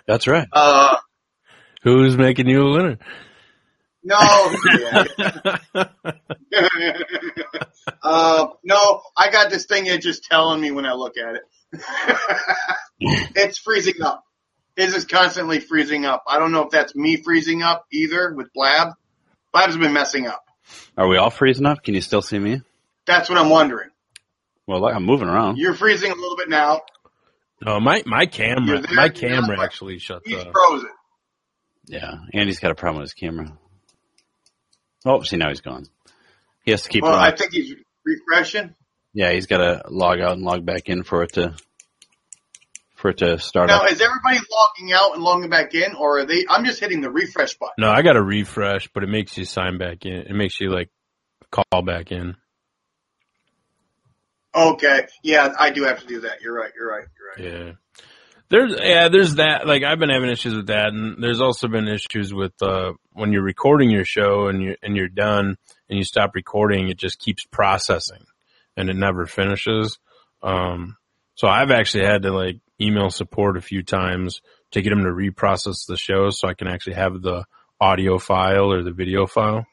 That's 0.08 0.28
right. 0.28 0.48
Uh. 0.52 0.98
who's 1.84 2.18
making 2.18 2.48
you 2.48 2.62
a 2.68 2.72
winner? 2.72 2.98
No. 4.04 4.18
yeah. 4.80 5.04
uh. 8.04 8.48
No. 8.64 9.02
I 9.18 9.32
got 9.32 9.50
this 9.52 9.66
thing 9.66 9.86
that's 9.86 10.04
just 10.04 10.24
telling 10.24 10.60
me 10.60 10.72
when 10.72 10.86
I 10.86 10.94
look 10.94 11.16
at 11.18 11.36
it. 11.36 11.44
it's 13.36 13.58
freezing 13.58 14.02
up. 14.02 14.24
His 14.76 14.94
is 14.94 15.06
constantly 15.06 15.60
freezing 15.60 16.06
up. 16.06 16.24
I 16.28 16.38
don't 16.40 16.52
know 16.52 16.64
if 16.64 16.70
that's 16.72 16.96
me 16.96 17.18
freezing 17.18 17.62
up 17.62 17.86
either 17.92 18.34
with 18.34 18.52
Blab. 18.54 18.94
Blab's 19.54 19.78
been 19.78 19.94
messing 19.94 20.28
up. 20.28 20.44
Are 20.98 21.08
we 21.08 21.18
all 21.18 21.30
freezing 21.30 21.66
up? 21.66 21.84
Can 21.84 21.94
you 21.94 22.02
still 22.02 22.22
see 22.22 22.40
me? 22.40 22.62
That's 23.06 23.30
what 23.30 23.38
I'm 23.38 23.50
wondering. 23.50 23.90
Well, 24.68 24.86
I'm 24.86 25.06
moving 25.06 25.28
around. 25.30 25.58
You're 25.58 25.76
freezing 25.76 26.12
a 26.12 26.16
little 26.16 26.36
bit 26.36 26.50
now. 26.50 26.82
No, 27.62 27.80
my 27.80 28.04
my 28.06 28.26
camera, 28.26 28.82
there, 28.82 28.96
my 28.96 29.10
camera 29.10 29.62
actually 29.64 30.00
shut 30.00 30.24
He's 30.26 30.44
the. 30.44 30.52
frozen. 30.52 30.90
Yeah, 31.86 32.16
Andy's 32.34 32.60
got 32.60 32.72
a 32.72 32.76
problem 32.76 33.02
with 33.02 33.12
his 33.12 33.14
camera. 33.14 33.58
Oh, 35.06 35.22
see 35.22 35.38
now 35.38 35.50
he's 35.50 35.62
gone. 35.62 35.86
He 36.66 36.72
has 36.72 36.82
to 36.84 36.90
keep. 36.90 37.04
Well, 37.04 37.14
on. 37.14 37.20
I 37.20 37.36
think 37.36 37.54
he's 37.54 37.76
refreshing. 38.04 38.74
yeah, 39.14 39.32
he's 39.32 39.46
got 39.46 39.60
to 39.60 39.84
log 39.90 40.20
out 40.20 40.34
and 40.34 40.42
log 40.42 40.66
back 40.66 40.90
in 40.90 41.04
for 41.04 41.24
it 41.24 41.34
to 41.34 41.56
for 43.06 43.10
it 43.11 43.18
to 43.19 43.38
start 43.38 43.68
Now, 43.68 43.84
up. 43.84 43.91
is 43.91 44.02
everybody 44.02 44.40
logging 44.52 44.91
out 44.91 45.14
and 45.14 45.22
logging 45.22 45.52
back 45.52 45.76
in, 45.76 45.94
or 45.94 46.19
are 46.19 46.26
they? 46.26 46.44
I'm 46.49 46.65
just 46.65 46.80
hitting 46.80 47.02
the 47.02 47.11
refresh 47.11 47.56
button. 47.56 47.76
No, 47.77 47.91
I 47.91 48.02
got 48.02 48.14
to 48.14 48.23
refresh, 48.23 48.88
but 48.95 49.03
it 49.03 49.10
makes 49.10 49.38
you 49.38 49.45
sign 49.45 49.77
back 49.77 50.07
in. 50.07 50.14
It 50.14 50.34
makes 50.34 50.60
you 50.60 50.72
like 50.72 50.90
call 51.52 51.84
back 51.84 52.11
in. 52.11 52.36
Okay, 54.56 55.06
yeah, 55.22 55.53
I 55.60 55.69
do 55.69 55.84
have 55.84 55.99
to 55.99 56.07
do 56.07 56.22
that. 56.22 56.41
You're 56.41 56.56
right. 56.56 56.72
You're 56.76 56.90
right. 56.90 57.06
You're 57.38 57.52
right. 57.53 57.68
Yeah. 57.68 57.72
There's 58.49 58.76
yeah, 58.82 59.10
there's 59.10 59.36
that. 59.36 59.68
Like 59.68 59.84
I've 59.84 59.99
been 59.99 60.10
having 60.10 60.32
issues 60.32 60.56
with 60.56 60.68
that, 60.68 60.88
and 60.88 61.22
there's 61.22 61.41
also 61.41 61.68
been 61.68 61.88
issues 61.88 62.34
with 62.34 62.53
uh 62.64 62.94
when 63.11 63.34
you're 63.34 63.44
recording 63.44 63.91
your 63.91 64.06
show 64.06 64.48
and 64.48 64.64
you 64.64 64.76
and 64.82 64.95
you're 64.98 65.10
done 65.10 65.57
and 65.90 65.98
you 65.99 66.03
stop 66.03 66.32
recording, 66.34 66.90
it 66.90 66.98
just 66.98 67.19
keeps 67.19 67.45
processing 67.45 68.26
and 68.76 68.90
it 68.90 68.95
never 68.95 69.27
finishes. 69.27 69.99
Um, 70.41 70.98
so 71.36 71.48
I've 71.48 71.69
actually 71.72 72.06
had 72.06 72.23
to 72.23 72.32
like 72.32 72.61
email 72.80 73.10
support 73.10 73.58
a 73.58 73.62
few 73.62 73.84
times 73.84 74.42
to 74.72 74.82
get 74.82 74.90
them 74.90 75.04
to 75.04 75.10
reprocess 75.10 75.86
the 75.88 75.98
show 75.98 76.30
so 76.30 76.48
I 76.48 76.54
can 76.54 76.68
actually 76.68 76.96
have 76.96 77.22
the 77.22 77.46
audio 77.80 78.18
file 78.18 78.72
or 78.72 78.84
the 78.84 78.92
video 78.92 79.26
file. 79.26 79.66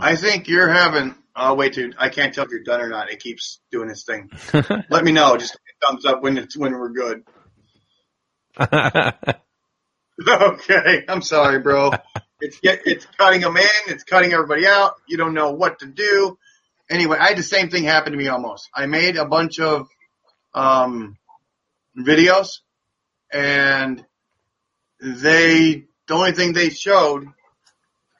I 0.00 0.16
think 0.16 0.48
you're 0.48 0.68
having. 0.68 1.14
Oh 1.34 1.54
wait, 1.54 1.72
dude, 1.74 1.94
I 1.98 2.08
can't 2.08 2.34
tell 2.34 2.44
if 2.44 2.50
you're 2.50 2.62
done 2.62 2.80
or 2.80 2.88
not. 2.88 3.10
It 3.10 3.20
keeps 3.20 3.60
doing 3.70 3.88
its 3.88 4.04
thing. 4.04 4.30
Let 4.90 5.04
me 5.04 5.12
know. 5.12 5.36
Just 5.36 5.54
a 5.54 5.86
thumbs 5.86 6.04
up 6.04 6.22
when 6.22 6.36
it's 6.38 6.56
when 6.56 6.72
we're 6.72 6.90
good. 6.90 7.24
Okay, 10.28 11.04
I'm 11.08 11.22
sorry, 11.22 11.60
bro. 11.60 11.92
It's 12.40 12.58
it's 12.62 13.06
cutting 13.18 13.40
them 13.40 13.56
in, 13.56 13.68
it's 13.86 14.04
cutting 14.04 14.32
everybody 14.32 14.66
out. 14.66 14.94
You 15.08 15.16
don't 15.16 15.34
know 15.34 15.52
what 15.52 15.78
to 15.80 15.86
do. 15.86 16.38
Anyway, 16.90 17.16
I 17.18 17.28
had 17.28 17.38
the 17.38 17.42
same 17.42 17.70
thing 17.70 17.84
happen 17.84 18.12
to 18.12 18.18
me 18.18 18.28
almost. 18.28 18.68
I 18.74 18.86
made 18.86 19.16
a 19.16 19.24
bunch 19.24 19.60
of 19.60 19.88
um, 20.52 21.16
videos, 22.04 22.58
and 23.32 24.04
they 25.00 25.84
the 26.08 26.14
only 26.14 26.32
thing 26.32 26.52
they 26.52 26.70
showed, 26.70 27.26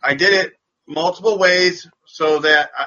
I 0.02 0.14
did 0.14 0.32
it 0.32 0.52
multiple 0.86 1.38
ways 1.38 1.88
so 2.06 2.38
that 2.40 2.70
I, 2.76 2.86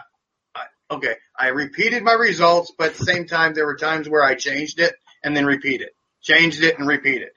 I 0.56 0.96
okay, 0.96 1.16
I 1.38 1.48
repeated 1.50 2.04
my 2.04 2.14
results, 2.14 2.72
but 2.78 2.92
at 2.92 2.96
the 2.96 3.06
same 3.06 3.28
time 3.28 3.54
there 3.54 3.66
were 3.66 3.76
times 3.76 4.08
where 4.08 4.24
I 4.24 4.36
changed 4.36 4.80
it 4.80 4.96
and 5.24 5.36
then 5.36 5.46
repeated, 5.46 5.90
changed 6.22 6.64
it 6.64 6.80
and 6.80 6.88
repeated 6.88 7.30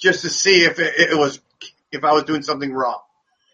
just 0.00 0.22
to 0.22 0.28
see 0.28 0.64
if 0.64 0.78
it, 0.78 0.94
it 0.98 1.16
was 1.16 1.40
if 1.92 2.04
I 2.04 2.12
was 2.12 2.24
doing 2.24 2.42
something 2.42 2.72
wrong. 2.72 3.00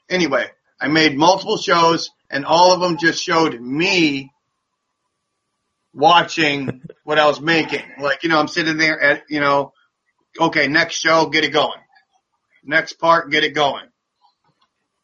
Anyway, 0.09 0.47
I 0.81 0.89
made 0.89 1.17
multiple 1.17 1.59
shows 1.59 2.11
and 2.31 2.45
all 2.45 2.73
of 2.73 2.81
them 2.81 2.97
just 2.99 3.23
showed 3.23 3.61
me 3.61 4.33
watching 5.93 6.83
what 7.05 7.19
I 7.19 7.27
was 7.27 7.41
making. 7.41 7.85
Like, 8.01 8.23
you 8.23 8.29
know, 8.29 8.39
I'm 8.39 8.49
sitting 8.49 8.77
there 8.77 9.01
at, 9.01 9.25
you 9.29 9.41
know, 9.41 9.73
okay, 10.39 10.69
next 10.69 10.97
show, 10.97 11.27
get 11.27 11.45
it 11.45 11.53
going. 11.53 11.81
Next 12.65 12.95
part, 12.95 13.31
get 13.31 13.45
it 13.45 13.55
going. 13.55 13.87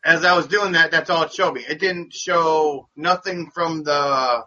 As 0.05 0.25
I 0.25 0.37
was 0.37 0.47
doing 0.47 0.73
that, 0.73 0.91
that's 0.91 1.11
all 1.11 1.25
it 1.25 1.33
showed 1.33 1.55
me. 1.55 1.65
It 1.69 1.81
didn't 1.81 2.13
show 2.13 2.89
nothing 2.95 3.51
from 3.51 3.83
the 3.83 4.45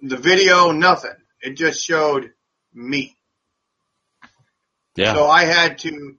the 0.00 0.16
video, 0.16 0.70
nothing. 0.70 1.14
It 1.40 1.56
just 1.56 1.84
showed 1.84 2.32
me. 2.74 3.16
Yeah. 4.96 5.14
So 5.14 5.26
I 5.26 5.44
had 5.44 5.78
to 5.78 6.16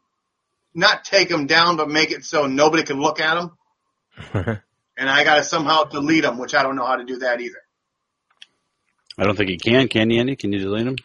not 0.73 1.03
take 1.03 1.29
them 1.29 1.45
down, 1.45 1.77
but 1.77 1.89
make 1.89 2.11
it 2.11 2.23
so 2.23 2.47
nobody 2.47 2.83
could 2.83 2.97
look 2.97 3.19
at 3.19 3.35
them. 3.35 3.57
and 4.97 5.09
I 5.09 5.23
got 5.23 5.35
to 5.35 5.43
somehow 5.43 5.83
delete 5.83 6.23
them, 6.23 6.37
which 6.37 6.55
I 6.55 6.63
don't 6.63 6.75
know 6.75 6.85
how 6.85 6.95
to 6.95 7.05
do 7.05 7.19
that 7.19 7.41
either. 7.41 7.61
I 9.19 9.23
don't 9.25 9.35
think 9.35 9.49
you 9.49 9.57
can. 9.57 9.87
Can 9.87 10.09
you, 10.09 10.19
Andy? 10.19 10.35
Can 10.35 10.53
you 10.53 10.59
delete 10.59 10.85
them? 10.85 10.95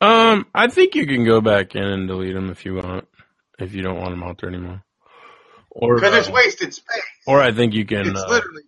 Um, 0.00 0.46
I 0.54 0.66
think 0.68 0.94
you 0.96 1.06
can 1.06 1.24
go 1.24 1.40
back 1.40 1.74
in 1.76 1.82
and 1.84 2.08
delete 2.08 2.34
them 2.34 2.50
if 2.50 2.64
you 2.64 2.74
want, 2.74 3.06
if 3.58 3.72
you 3.74 3.82
don't 3.82 3.98
want 3.98 4.10
them 4.10 4.22
out 4.24 4.38
there 4.40 4.50
anymore. 4.50 4.82
Or 5.70 5.94
Because 5.94 6.14
it's 6.16 6.28
uh, 6.28 6.32
wasted 6.32 6.74
space. 6.74 7.02
or 7.26 7.40
I 7.40 7.52
think 7.52 7.72
you 7.74 7.86
can. 7.86 8.08
It's 8.08 8.20
Uh, 8.20 8.28
literally. 8.28 8.62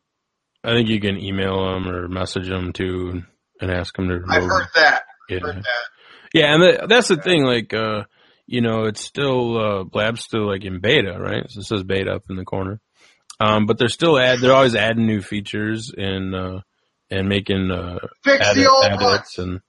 I 0.63 0.73
think 0.75 0.89
you 0.89 1.01
can 1.01 1.19
email 1.19 1.73
them 1.73 1.89
or 1.89 2.09
message 2.09 2.49
them 2.49 2.73
to 2.75 3.23
and 3.61 3.71
ask 3.71 3.95
them 3.97 4.09
to. 4.09 4.15
Remove 4.15 4.31
I've 4.31 4.45
heard 4.45 4.67
that. 4.77 5.03
Yeah. 5.29 5.39
Heard 5.41 5.57
that. 5.57 5.65
Yeah, 6.33 6.55
and 6.55 6.63
the, 6.63 6.87
that's 6.89 7.09
the 7.09 7.17
thing. 7.17 7.45
Like, 7.45 7.75
uh, 7.75 8.05
you 8.47 8.61
know, 8.61 8.85
it's 8.85 9.05
still 9.05 9.59
uh, 9.59 9.85
Blab's 9.85 10.23
still 10.23 10.47
like 10.47 10.65
in 10.65 10.81
beta, 10.81 11.17
right? 11.19 11.45
So 11.51 11.61
it 11.61 11.65
says 11.67 11.83
beta 11.83 12.13
up 12.13 12.23
in 12.31 12.37
the 12.37 12.45
corner. 12.45 12.81
Um, 13.41 13.67
but 13.67 13.77
they're 13.79 13.89
still 13.89 14.19
add. 14.19 14.39
They're 14.41 14.53
always 14.55 14.75
adding 14.77 15.07
new 15.07 15.21
features 15.21 15.93
and 15.97 16.35
uh, 16.35 16.61
and 17.15 17.29
making 17.29 17.71
uh, 17.71 17.99
Fix 18.23 18.45
edit- 18.47 18.63
the 18.65 18.71
old 18.71 18.85
edits 18.85 19.39
and 19.39 19.61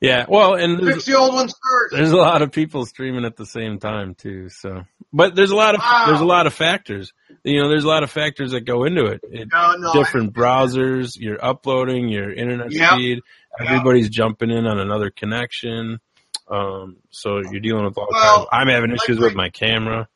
yeah. 0.00 0.24
Well, 0.28 0.54
and 0.54 0.78
there's, 0.78 0.94
Fix 0.94 1.04
the 1.06 1.16
old 1.18 1.34
ones 1.34 1.54
first. 1.62 1.94
there's 1.94 2.10
a 2.12 2.16
lot 2.16 2.40
of 2.40 2.52
people 2.52 2.86
streaming 2.86 3.24
at 3.26 3.36
the 3.36 3.44
same 3.44 3.78
time 3.78 4.14
too. 4.14 4.48
So, 4.48 4.84
but 5.12 5.34
there's 5.34 5.50
a 5.50 5.56
lot 5.56 5.74
of 5.74 5.80
Wow. 5.80 6.04
there's 6.08 6.20
a 6.22 6.24
lot 6.26 6.46
of 6.46 6.54
factors. 6.54 7.12
You 7.44 7.60
know, 7.62 7.68
there's 7.68 7.84
a 7.84 7.88
lot 7.88 8.02
of 8.02 8.10
factors 8.10 8.52
that 8.52 8.62
go 8.62 8.84
into 8.84 9.06
it. 9.06 9.20
it 9.24 9.48
No, 9.52 9.74
no, 9.76 9.92
different 9.92 10.32
browsers, 10.32 11.18
you're 11.18 11.42
uploading, 11.44 12.08
your 12.08 12.32
internet 12.32 12.72
Yep. 12.72 12.90
speed, 12.92 13.20
everybody's 13.60 14.08
jumping 14.08 14.50
in 14.50 14.66
on 14.66 14.78
another 14.78 15.10
connection. 15.10 16.00
Um, 16.50 16.96
so 17.10 17.38
you're 17.50 17.60
dealing 17.60 17.84
with 17.84 17.96
all 17.98 18.08
Well, 18.10 18.36
kinds. 18.36 18.48
I'm 18.52 18.68
having 18.68 18.92
issues 18.92 19.18
my- 19.18 19.26
with 19.26 19.34
my 19.34 19.50
camera. 19.50 20.08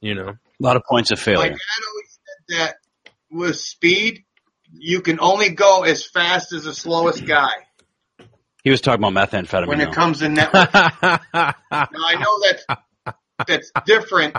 You 0.00 0.14
know, 0.14 0.28
A 0.28 0.62
lot 0.62 0.76
of 0.76 0.82
points 0.88 1.10
of 1.10 1.18
My 1.18 1.24
failure. 1.24 1.48
dad 1.50 1.84
always 1.88 2.18
said 2.24 2.56
that 2.58 2.76
with 3.30 3.56
speed, 3.58 4.24
you 4.76 5.00
can 5.00 5.20
only 5.20 5.50
go 5.50 5.82
as 5.84 6.04
fast 6.04 6.52
as 6.52 6.64
the 6.64 6.74
slowest 6.74 7.24
guy 7.26 7.52
He 8.62 8.70
was 8.70 8.80
talking 8.80 9.04
about 9.04 9.30
methamphetamine. 9.30 9.68
when 9.68 9.80
it 9.80 9.86
though. 9.86 9.92
comes 9.92 10.18
to 10.20 10.28
network. 10.40 10.72
now 10.72 11.22
I 11.72 12.16
know 12.18 12.40
that's 12.42 12.64
that's 13.46 13.72
different. 13.86 14.36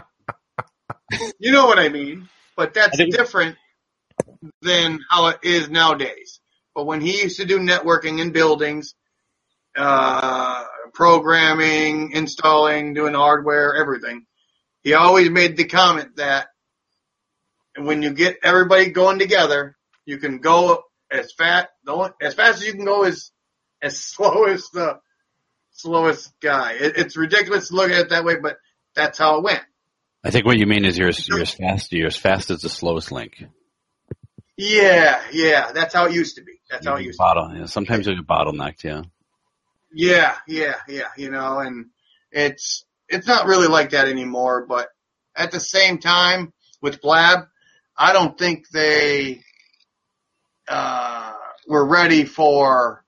You 1.39 1.51
know 1.51 1.65
what 1.65 1.79
I 1.79 1.89
mean? 1.89 2.29
But 2.55 2.73
that's 2.73 2.97
different 2.97 3.57
than 4.61 4.99
how 5.09 5.27
it 5.27 5.39
is 5.43 5.69
nowadays. 5.69 6.39
But 6.73 6.85
when 6.85 7.01
he 7.01 7.21
used 7.21 7.37
to 7.37 7.45
do 7.45 7.59
networking 7.59 8.19
in 8.21 8.31
buildings, 8.31 8.95
uh, 9.77 10.63
programming, 10.93 12.11
installing, 12.11 12.93
doing 12.93 13.13
hardware, 13.13 13.75
everything, 13.75 14.25
he 14.83 14.93
always 14.93 15.29
made 15.29 15.57
the 15.57 15.65
comment 15.65 16.15
that 16.17 16.47
when 17.77 18.01
you 18.01 18.11
get 18.11 18.37
everybody 18.43 18.89
going 18.91 19.19
together, 19.19 19.75
you 20.05 20.17
can 20.17 20.39
go 20.39 20.83
as 21.11 21.31
fast, 21.33 21.67
as 22.21 22.33
fast 22.33 22.57
as 22.57 22.65
you 22.65 22.73
can 22.73 22.85
go 22.85 23.03
as 23.03 23.31
as 23.81 23.99
slow 24.01 24.45
as 24.45 24.69
the 24.69 24.99
slowest 25.71 26.31
guy. 26.39 26.73
It, 26.73 26.97
it's 26.97 27.17
ridiculous 27.17 27.69
to 27.69 27.75
look 27.75 27.91
at 27.91 27.97
it 27.97 28.09
that 28.09 28.23
way, 28.23 28.35
but 28.41 28.57
that's 28.95 29.17
how 29.17 29.37
it 29.37 29.43
went. 29.43 29.63
I 30.23 30.31
think 30.31 30.45
what 30.45 30.57
you 30.57 30.65
mean 30.65 30.85
is 30.85 30.97
you're 30.97 31.09
as, 31.09 31.27
you're 31.27 31.41
as 31.41 31.53
fast 31.53 31.91
you're 31.91 32.07
as 32.07 32.17
fast 32.17 32.49
as 32.49 32.61
the 32.61 32.69
slowest 32.69 33.11
link. 33.11 33.43
Yeah, 34.57 35.21
yeah, 35.31 35.71
that's 35.73 35.93
how 35.93 36.05
it 36.05 36.13
used 36.13 36.37
to 36.37 36.43
be. 36.43 36.53
That's 36.69 36.85
how 36.85 36.95
it 36.95 37.01
You 37.01 37.07
used 37.07 37.19
to 37.19 37.23
bottle, 37.23 37.55
yeah, 37.55 37.65
sometimes 37.65 38.07
you 38.07 38.15
get 38.15 38.25
bottlenecked. 38.25 38.83
Yeah. 38.83 39.01
Yeah, 39.93 40.35
yeah, 40.47 40.75
yeah, 40.87 41.09
you 41.17 41.29
know, 41.29 41.59
and 41.59 41.87
it's, 42.31 42.85
it's 43.07 43.27
not 43.27 43.47
really 43.47 43.67
like 43.67 43.91
that 43.91 44.07
anymore, 44.07 44.65
but 44.67 44.89
at 45.35 45.51
the 45.51 45.59
same 45.59 45.99
time 45.99 46.53
with 46.81 47.01
Blab, 47.01 47.47
I 47.97 48.13
don't 48.13 48.37
think 48.37 48.69
they, 48.69 49.41
uh, 50.67 51.33
were 51.67 51.85
ready 51.85 52.25
for 52.25 53.03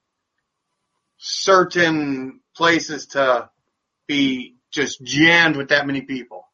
certain 1.17 2.39
places 2.55 3.07
to 3.07 3.49
be 4.07 4.55
just 4.71 5.03
jammed 5.03 5.55
with 5.55 5.69
that 5.69 5.85
many 5.87 6.01
people. 6.01 6.45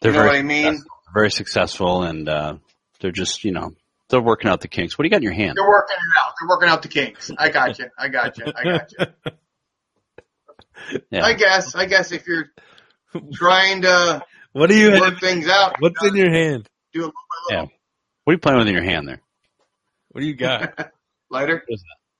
They're 0.00 0.12
You 0.12 0.18
know 0.18 0.24
very 0.24 0.38
what 0.38 0.38
I 0.38 0.42
mean? 0.42 0.64
successful, 0.74 0.96
very 1.14 1.30
successful, 1.30 2.02
and 2.02 2.28
uh, 2.28 2.54
they're 3.00 3.12
just 3.12 3.44
you 3.44 3.52
know 3.52 3.72
they're 4.08 4.20
working 4.20 4.50
out 4.50 4.60
the 4.60 4.68
kinks. 4.68 4.96
What 4.96 5.02
do 5.02 5.06
you 5.06 5.10
got 5.10 5.16
in 5.18 5.22
your 5.22 5.32
hand? 5.32 5.56
They're 5.56 5.68
working 5.68 5.96
it 5.96 6.22
out. 6.22 6.34
They're 6.40 6.48
working 6.48 6.68
out 6.68 6.82
the 6.82 6.88
kinks. 6.88 7.30
I 7.38 7.48
got 7.50 7.78
you. 7.78 7.86
I 7.98 8.08
got 8.08 8.38
you. 8.38 8.44
I 8.54 8.64
got 8.64 8.92
you. 8.98 9.06
Yeah. 11.10 11.24
I 11.24 11.32
guess. 11.32 11.74
I 11.74 11.86
guess 11.86 12.12
if 12.12 12.26
you're 12.28 12.46
trying 13.32 13.82
to 13.82 14.22
what 14.52 14.68
do 14.68 14.76
you 14.76 14.90
work 14.92 15.14
have? 15.14 15.18
things 15.20 15.48
out, 15.48 15.76
What's 15.80 16.04
in 16.04 16.14
your 16.14 16.30
hand? 16.30 16.68
do 16.92 17.00
a 17.00 17.06
little 17.06 17.12
by 17.12 17.54
Yeah. 17.54 17.60
little. 17.62 17.72
What 18.24 18.30
are 18.30 18.34
you 18.34 18.38
playing 18.38 18.58
with 18.58 18.68
in 18.68 18.74
your 18.74 18.84
hand 18.84 19.08
there? 19.08 19.20
What 20.16 20.22
do 20.22 20.28
you 20.28 20.34
got? 20.34 20.92
Lighter. 21.30 21.62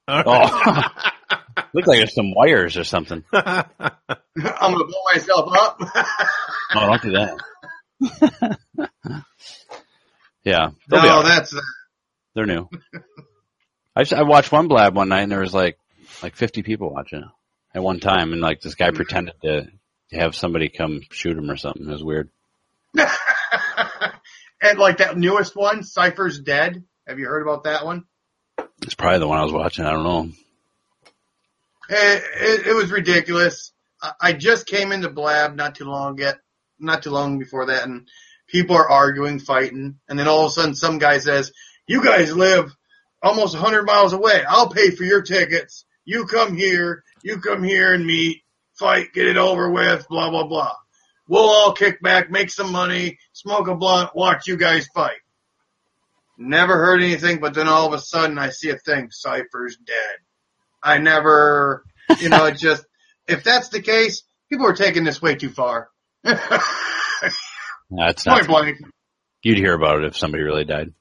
All 0.06 0.22
Oh, 0.26 0.32
right. 0.32 0.92
Oh. 1.30 1.62
look 1.72 1.86
like 1.86 1.96
there's 1.96 2.14
some 2.14 2.34
wires 2.34 2.76
or 2.76 2.84
something. 2.84 3.24
I'm 3.32 3.64
gonna 4.36 4.84
blow 4.84 5.00
myself 5.14 5.50
up. 5.58 5.78
Oh, 6.74 6.86
don't 6.90 7.00
do 7.00 7.12
that. 7.12 8.58
yeah, 10.44 10.72
they'll 10.90 11.02
no, 11.02 11.08
all 11.08 11.22
right. 11.22 11.36
that's 11.36 11.54
uh, 11.56 11.60
they're 12.34 12.44
new. 12.44 12.68
I 13.96 14.02
just, 14.02 14.12
I 14.12 14.24
watched 14.24 14.52
one 14.52 14.68
blab 14.68 14.94
one 14.94 15.08
night 15.08 15.22
and 15.22 15.32
there 15.32 15.40
was 15.40 15.54
like 15.54 15.78
like 16.22 16.36
50 16.36 16.62
people 16.64 16.92
watching 16.92 17.20
it 17.20 17.28
at 17.74 17.82
one 17.82 17.98
time, 17.98 18.34
and 18.34 18.42
like 18.42 18.60
this 18.60 18.74
guy 18.74 18.90
mm. 18.90 18.94
pretended 18.94 19.36
to 19.42 19.70
have 20.12 20.34
somebody 20.34 20.68
come 20.68 21.00
shoot 21.12 21.38
him 21.38 21.50
or 21.50 21.56
something. 21.56 21.88
It 21.88 21.92
was 21.92 22.04
weird. 22.04 22.28
and 24.60 24.78
like 24.78 24.98
that 24.98 25.16
newest 25.16 25.56
one, 25.56 25.82
Cypher's 25.82 26.38
Dead. 26.38 26.84
Have 27.06 27.20
you 27.20 27.26
heard 27.26 27.42
about 27.42 27.64
that 27.64 27.84
one? 27.84 28.04
It's 28.82 28.94
probably 28.94 29.20
the 29.20 29.28
one 29.28 29.38
I 29.38 29.44
was 29.44 29.52
watching. 29.52 29.84
I 29.84 29.92
don't 29.92 30.02
know. 30.02 30.30
It, 31.88 32.22
it, 32.40 32.66
it 32.66 32.74
was 32.74 32.90
ridiculous. 32.90 33.72
I, 34.02 34.12
I 34.20 34.32
just 34.32 34.66
came 34.66 34.90
into 34.90 35.08
Blab 35.08 35.54
not 35.54 35.76
too 35.76 35.84
long 35.84 36.18
yet, 36.18 36.38
not 36.80 37.04
too 37.04 37.10
long 37.10 37.38
before 37.38 37.66
that, 37.66 37.84
and 37.84 38.08
people 38.48 38.74
are 38.74 38.90
arguing, 38.90 39.38
fighting, 39.38 40.00
and 40.08 40.18
then 40.18 40.26
all 40.26 40.46
of 40.46 40.50
a 40.50 40.50
sudden 40.50 40.74
some 40.74 40.98
guy 40.98 41.18
says, 41.18 41.52
"You 41.86 42.02
guys 42.02 42.34
live 42.34 42.74
almost 43.22 43.54
a 43.54 43.58
hundred 43.58 43.86
miles 43.86 44.12
away. 44.12 44.42
I'll 44.46 44.68
pay 44.70 44.90
for 44.90 45.04
your 45.04 45.22
tickets. 45.22 45.84
You 46.04 46.26
come 46.26 46.56
here, 46.56 47.04
you 47.22 47.38
come 47.40 47.62
here 47.62 47.94
and 47.94 48.04
meet, 48.04 48.42
fight, 48.74 49.12
get 49.12 49.28
it 49.28 49.36
over 49.36 49.70
with, 49.70 50.08
blah 50.08 50.30
blah 50.30 50.46
blah. 50.48 50.74
We'll 51.28 51.48
all 51.48 51.72
kick 51.72 52.02
back, 52.02 52.30
make 52.32 52.50
some 52.50 52.72
money, 52.72 53.18
smoke 53.32 53.68
a 53.68 53.76
blunt, 53.76 54.10
watch 54.16 54.48
you 54.48 54.56
guys 54.56 54.88
fight." 54.92 55.18
Never 56.38 56.76
heard 56.76 57.02
anything, 57.02 57.40
but 57.40 57.54
then 57.54 57.68
all 57.68 57.86
of 57.86 57.92
a 57.92 57.98
sudden 58.00 58.38
I 58.38 58.50
see 58.50 58.70
a 58.70 58.76
thing, 58.76 59.08
Cypher's 59.10 59.76
dead. 59.76 60.16
I 60.82 60.98
never, 60.98 61.84
you 62.20 62.28
know, 62.28 62.46
it 62.46 62.56
just, 62.58 62.84
if 63.26 63.42
that's 63.42 63.70
the 63.70 63.80
case, 63.80 64.22
people 64.50 64.66
are 64.66 64.74
taking 64.74 65.04
this 65.04 65.20
way 65.22 65.34
too 65.34 65.50
far. 65.50 65.88
Point 66.24 66.38
That's 67.90 68.26
not. 68.26 68.46
blank. 68.46 68.78
You'd 69.42 69.58
hear 69.58 69.74
about 69.74 70.00
it 70.00 70.06
if 70.06 70.16
somebody 70.16 70.42
really 70.42 70.64
died. 70.64 70.92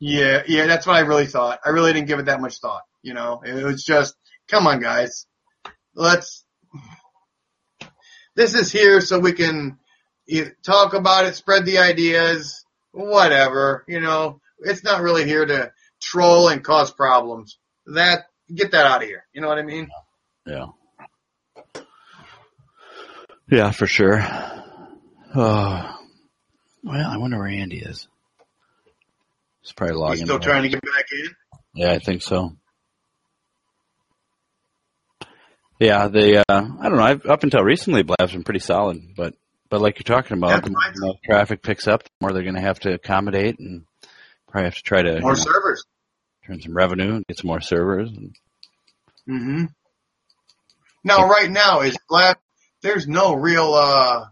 Yeah, 0.00 0.42
yeah, 0.46 0.66
that's 0.66 0.86
what 0.86 0.96
I 0.96 1.00
really 1.00 1.26
thought. 1.26 1.60
I 1.64 1.70
really 1.70 1.92
didn't 1.92 2.08
give 2.08 2.18
it 2.18 2.26
that 2.26 2.40
much 2.40 2.58
thought. 2.60 2.82
You 3.02 3.14
know, 3.14 3.42
it 3.44 3.64
was 3.64 3.84
just, 3.84 4.14
come 4.48 4.66
on 4.66 4.80
guys, 4.80 5.26
let's, 5.94 6.44
this 8.34 8.54
is 8.54 8.72
here 8.72 9.00
so 9.00 9.18
we 9.18 9.32
can 9.32 9.78
talk 10.62 10.94
about 10.94 11.26
it, 11.26 11.36
spread 11.36 11.64
the 11.64 11.78
ideas, 11.78 12.64
whatever, 12.92 13.84
you 13.88 14.00
know, 14.00 14.40
it's 14.60 14.84
not 14.84 15.02
really 15.02 15.24
here 15.24 15.44
to 15.46 15.72
troll 16.00 16.48
and 16.48 16.62
cause 16.64 16.90
problems. 16.92 17.58
That, 17.86 18.26
get 18.54 18.72
that 18.72 18.86
out 18.86 19.02
of 19.02 19.08
here. 19.08 19.24
You 19.32 19.40
know 19.40 19.48
what 19.48 19.58
I 19.58 19.62
mean? 19.62 19.88
Yeah. 20.46 20.66
Yeah, 23.50 23.70
for 23.70 23.86
sure. 23.86 24.20
Oh, 25.34 25.98
well, 26.84 27.06
I 27.10 27.16
wonder 27.16 27.38
where 27.38 27.48
Andy 27.48 27.78
is. 27.78 28.06
He's 29.62 29.72
probably 29.72 29.94
He's 29.94 30.00
logging. 30.00 30.24
still 30.26 30.38
trying 30.38 30.62
to 30.64 30.68
get 30.68 30.82
back 30.82 31.06
in. 31.12 31.28
Yeah, 31.74 31.92
I 31.92 31.98
think 31.98 32.22
so. 32.22 32.56
Yeah, 35.80 36.08
they. 36.08 36.36
Uh, 36.38 36.42
I 36.48 36.60
don't 36.88 36.96
know. 36.96 37.02
I've, 37.02 37.26
up 37.26 37.42
until 37.44 37.62
recently, 37.62 38.02
Blab's 38.02 38.32
been 38.32 38.42
pretty 38.42 38.60
solid, 38.60 39.00
but 39.16 39.34
but 39.70 39.80
like 39.80 39.98
you're 39.98 40.16
talking 40.16 40.36
about, 40.36 40.64
the 40.64 40.70
more 41.00 41.14
traffic 41.24 41.62
picks 41.62 41.86
up, 41.86 42.02
the 42.02 42.10
more 42.20 42.32
they're 42.32 42.42
going 42.42 42.54
to 42.56 42.60
have 42.60 42.80
to 42.80 42.94
accommodate, 42.94 43.58
and 43.60 43.84
probably 44.48 44.66
have 44.66 44.74
to 44.76 44.82
try 44.82 45.02
to 45.02 45.20
More 45.20 45.32
you 45.32 45.36
know, 45.38 45.44
servers. 45.44 45.84
turn 46.46 46.60
some 46.60 46.74
revenue, 46.76 47.16
and 47.16 47.26
get 47.26 47.38
some 47.38 47.48
more 47.48 47.60
servers. 47.60 48.10
And, 48.10 48.34
hmm 49.26 49.64
Now, 51.04 51.28
right 51.28 51.50
now 51.50 51.80
is 51.80 51.96
Blab. 52.08 52.36
There's 52.82 53.06
no 53.08 53.34
real. 53.34 53.74
uh 53.74 54.26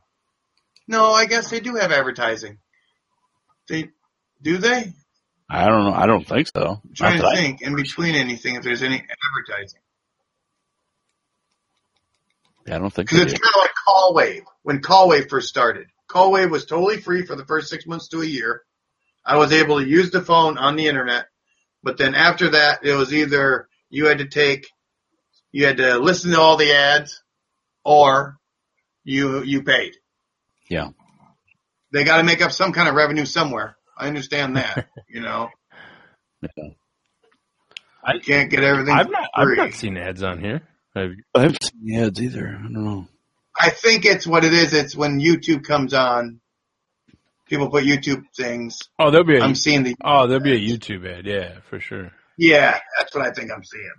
No, 0.88 1.10
I 1.12 1.26
guess 1.26 1.50
they 1.50 1.60
do 1.60 1.74
have 1.76 1.92
advertising. 1.92 2.58
They 3.68 3.90
do 4.42 4.58
they? 4.58 4.92
I 5.48 5.66
don't 5.66 5.84
know. 5.84 5.92
I 5.92 6.06
don't 6.06 6.26
think 6.26 6.48
so. 6.48 6.80
I'm 6.84 6.94
trying 6.94 7.16
to 7.18 7.22
that 7.22 7.32
I- 7.32 7.36
think 7.36 7.62
in 7.62 7.74
between 7.76 8.14
anything 8.14 8.56
if 8.56 8.62
there's 8.62 8.82
any 8.82 8.96
advertising 8.96 9.80
I 12.68 12.78
don't 12.78 12.90
think 12.92 13.08
because 13.10 13.24
it's 13.26 13.34
do. 13.34 13.40
kind 13.40 13.54
of 13.54 13.60
like 13.60 13.70
Callwave 13.86 14.44
when 14.62 14.80
Callwave 14.80 15.28
first 15.30 15.48
started. 15.48 15.86
Callwave 16.08 16.50
was 16.50 16.64
totally 16.66 17.00
free 17.00 17.24
for 17.24 17.36
the 17.36 17.44
first 17.44 17.68
six 17.70 17.86
months 17.86 18.08
to 18.08 18.22
a 18.22 18.24
year. 18.26 18.62
I 19.26 19.36
was 19.36 19.52
able 19.52 19.80
to 19.80 19.86
use 19.86 20.10
the 20.10 20.22
phone 20.22 20.56
on 20.56 20.76
the 20.76 20.86
internet, 20.86 21.26
but 21.82 21.98
then 21.98 22.14
after 22.14 22.50
that, 22.50 22.84
it 22.84 22.94
was 22.94 23.12
either 23.12 23.68
you 23.90 24.06
had 24.06 24.18
to 24.18 24.28
take 24.28 24.66
you 25.56 25.64
had 25.64 25.78
to 25.78 25.98
listen 25.98 26.32
to 26.32 26.40
all 26.40 26.56
the 26.56 26.72
ads, 26.74 27.22
or 27.82 28.36
you 29.04 29.42
you 29.42 29.62
paid. 29.62 29.94
Yeah. 30.68 30.90
They 31.92 32.04
got 32.04 32.18
to 32.18 32.24
make 32.24 32.42
up 32.42 32.52
some 32.52 32.72
kind 32.72 32.88
of 32.88 32.94
revenue 32.94 33.24
somewhere. 33.24 33.76
I 33.96 34.06
understand 34.06 34.56
that. 34.56 34.88
you 35.08 35.22
know, 35.22 35.48
Yeah. 36.42 36.68
I 38.04 38.14
you 38.14 38.20
can't 38.20 38.50
get 38.50 38.62
everything. 38.62 38.94
I've 38.94 39.10
not 39.10 39.30
I've 39.34 39.56
not 39.56 39.72
seen 39.72 39.96
ads 39.96 40.22
on 40.22 40.40
here. 40.40 40.62
I've. 40.94 41.12
I 41.34 41.40
haven't 41.40 41.62
seen 41.62 41.98
ads 41.98 42.20
either. 42.20 42.48
I 42.48 42.62
don't 42.62 42.72
know. 42.72 43.08
I 43.58 43.70
think 43.70 44.04
it's 44.04 44.26
what 44.26 44.44
it 44.44 44.52
is. 44.52 44.74
It's 44.74 44.94
when 44.94 45.20
YouTube 45.20 45.64
comes 45.64 45.94
on. 45.94 46.40
People 47.48 47.70
put 47.70 47.84
YouTube 47.84 48.24
things. 48.36 48.78
Oh, 48.98 49.10
there'll 49.10 49.26
be 49.26 49.38
a 49.38 49.42
I'm 49.42 49.54
seeing 49.54 49.82
the. 49.84 49.94
oh 50.04 50.26
there'll 50.26 50.42
be 50.42 50.52
a 50.54 50.58
YouTube 50.76 51.06
ad. 51.10 51.26
Yeah, 51.26 51.58
for 51.70 51.78
sure. 51.80 52.10
Yeah, 52.38 52.78
that's 52.98 53.14
what 53.14 53.24
I 53.24 53.32
think 53.32 53.50
I'm 53.52 53.64
seeing. 53.64 53.90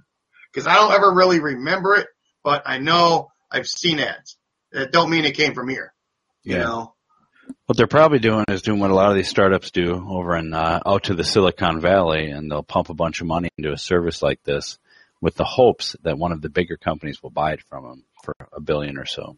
Because 0.54 0.68
I 0.68 0.76
don't 0.76 0.94
ever 0.94 1.14
really 1.14 1.40
remember 1.40 1.96
it, 1.96 2.08
but 2.44 2.64
I 2.66 2.78
know 2.80 3.30
I've 3.52 3.68
seen 3.68 4.00
ads. 4.00 4.38
That 4.72 4.92
don't 4.92 5.10
mean 5.10 5.24
it 5.26 5.36
came 5.36 5.54
from 5.54 5.70
here. 5.70 5.94
You 6.44 6.58
Yeah. 6.58 6.64
know. 6.64 6.94
What 7.66 7.78
they're 7.78 7.88
probably 7.88 8.20
doing 8.20 8.44
is 8.50 8.62
doing 8.62 8.80
what 8.80 8.92
a 8.92 8.96
lot 8.96 9.10
of 9.10 9.16
these 9.16 9.30
startups 9.30 9.72
do 9.72 10.06
over 10.10 10.36
in 10.36 10.54
uh, 10.54 10.82
out 10.86 11.04
to 11.06 11.14
the 11.16 11.24
Silicon 11.24 11.80
Valley, 11.80 12.30
and 12.30 12.52
they'll 12.52 12.64
pump 12.64 12.90
a 12.90 12.94
bunch 12.94 13.22
of 13.22 13.28
money 13.28 13.50
into 13.58 13.72
a 13.72 13.78
service 13.78 14.22
like 14.22 14.44
this 14.44 14.78
with 15.22 15.36
the 15.36 15.46
hopes 15.46 15.96
that 16.04 16.18
one 16.18 16.34
of 16.34 16.42
the 16.42 16.50
bigger 16.50 16.76
companies 16.76 17.24
will 17.24 17.30
buy 17.30 17.54
it 17.54 17.62
from 17.70 17.84
them 17.86 18.04
for 18.24 18.36
a 18.54 18.60
billion 18.60 18.98
or 18.98 19.06
so. 19.06 19.38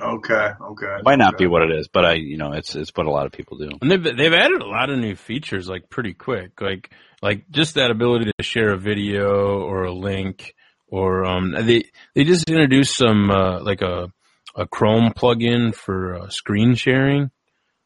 Okay. 0.00 0.50
Okay. 0.60 0.96
It 0.98 1.04
might 1.04 1.18
not 1.18 1.38
be 1.38 1.46
what 1.46 1.62
it 1.62 1.70
is, 1.72 1.88
but 1.88 2.04
I, 2.04 2.14
you 2.14 2.36
know, 2.36 2.52
it's 2.52 2.74
it's 2.76 2.90
what 2.94 3.06
a 3.06 3.10
lot 3.10 3.26
of 3.26 3.32
people 3.32 3.58
do. 3.58 3.70
And 3.80 3.90
they've 3.90 4.02
they've 4.02 4.32
added 4.32 4.60
a 4.62 4.66
lot 4.66 4.90
of 4.90 4.98
new 4.98 5.16
features 5.16 5.68
like 5.68 5.90
pretty 5.90 6.14
quick. 6.14 6.60
Like 6.60 6.90
like 7.22 7.50
just 7.50 7.74
that 7.74 7.90
ability 7.90 8.30
to 8.36 8.44
share 8.44 8.72
a 8.72 8.78
video 8.78 9.60
or 9.60 9.84
a 9.84 9.92
link 9.92 10.54
or 10.86 11.24
um 11.24 11.52
they 11.52 11.84
they 12.14 12.24
just 12.24 12.48
introduced 12.48 12.96
some 12.96 13.30
uh, 13.30 13.60
like 13.62 13.82
a 13.82 14.12
a 14.54 14.66
Chrome 14.66 15.12
plugin 15.16 15.74
for 15.74 16.16
uh, 16.16 16.28
screen 16.30 16.74
sharing. 16.74 17.30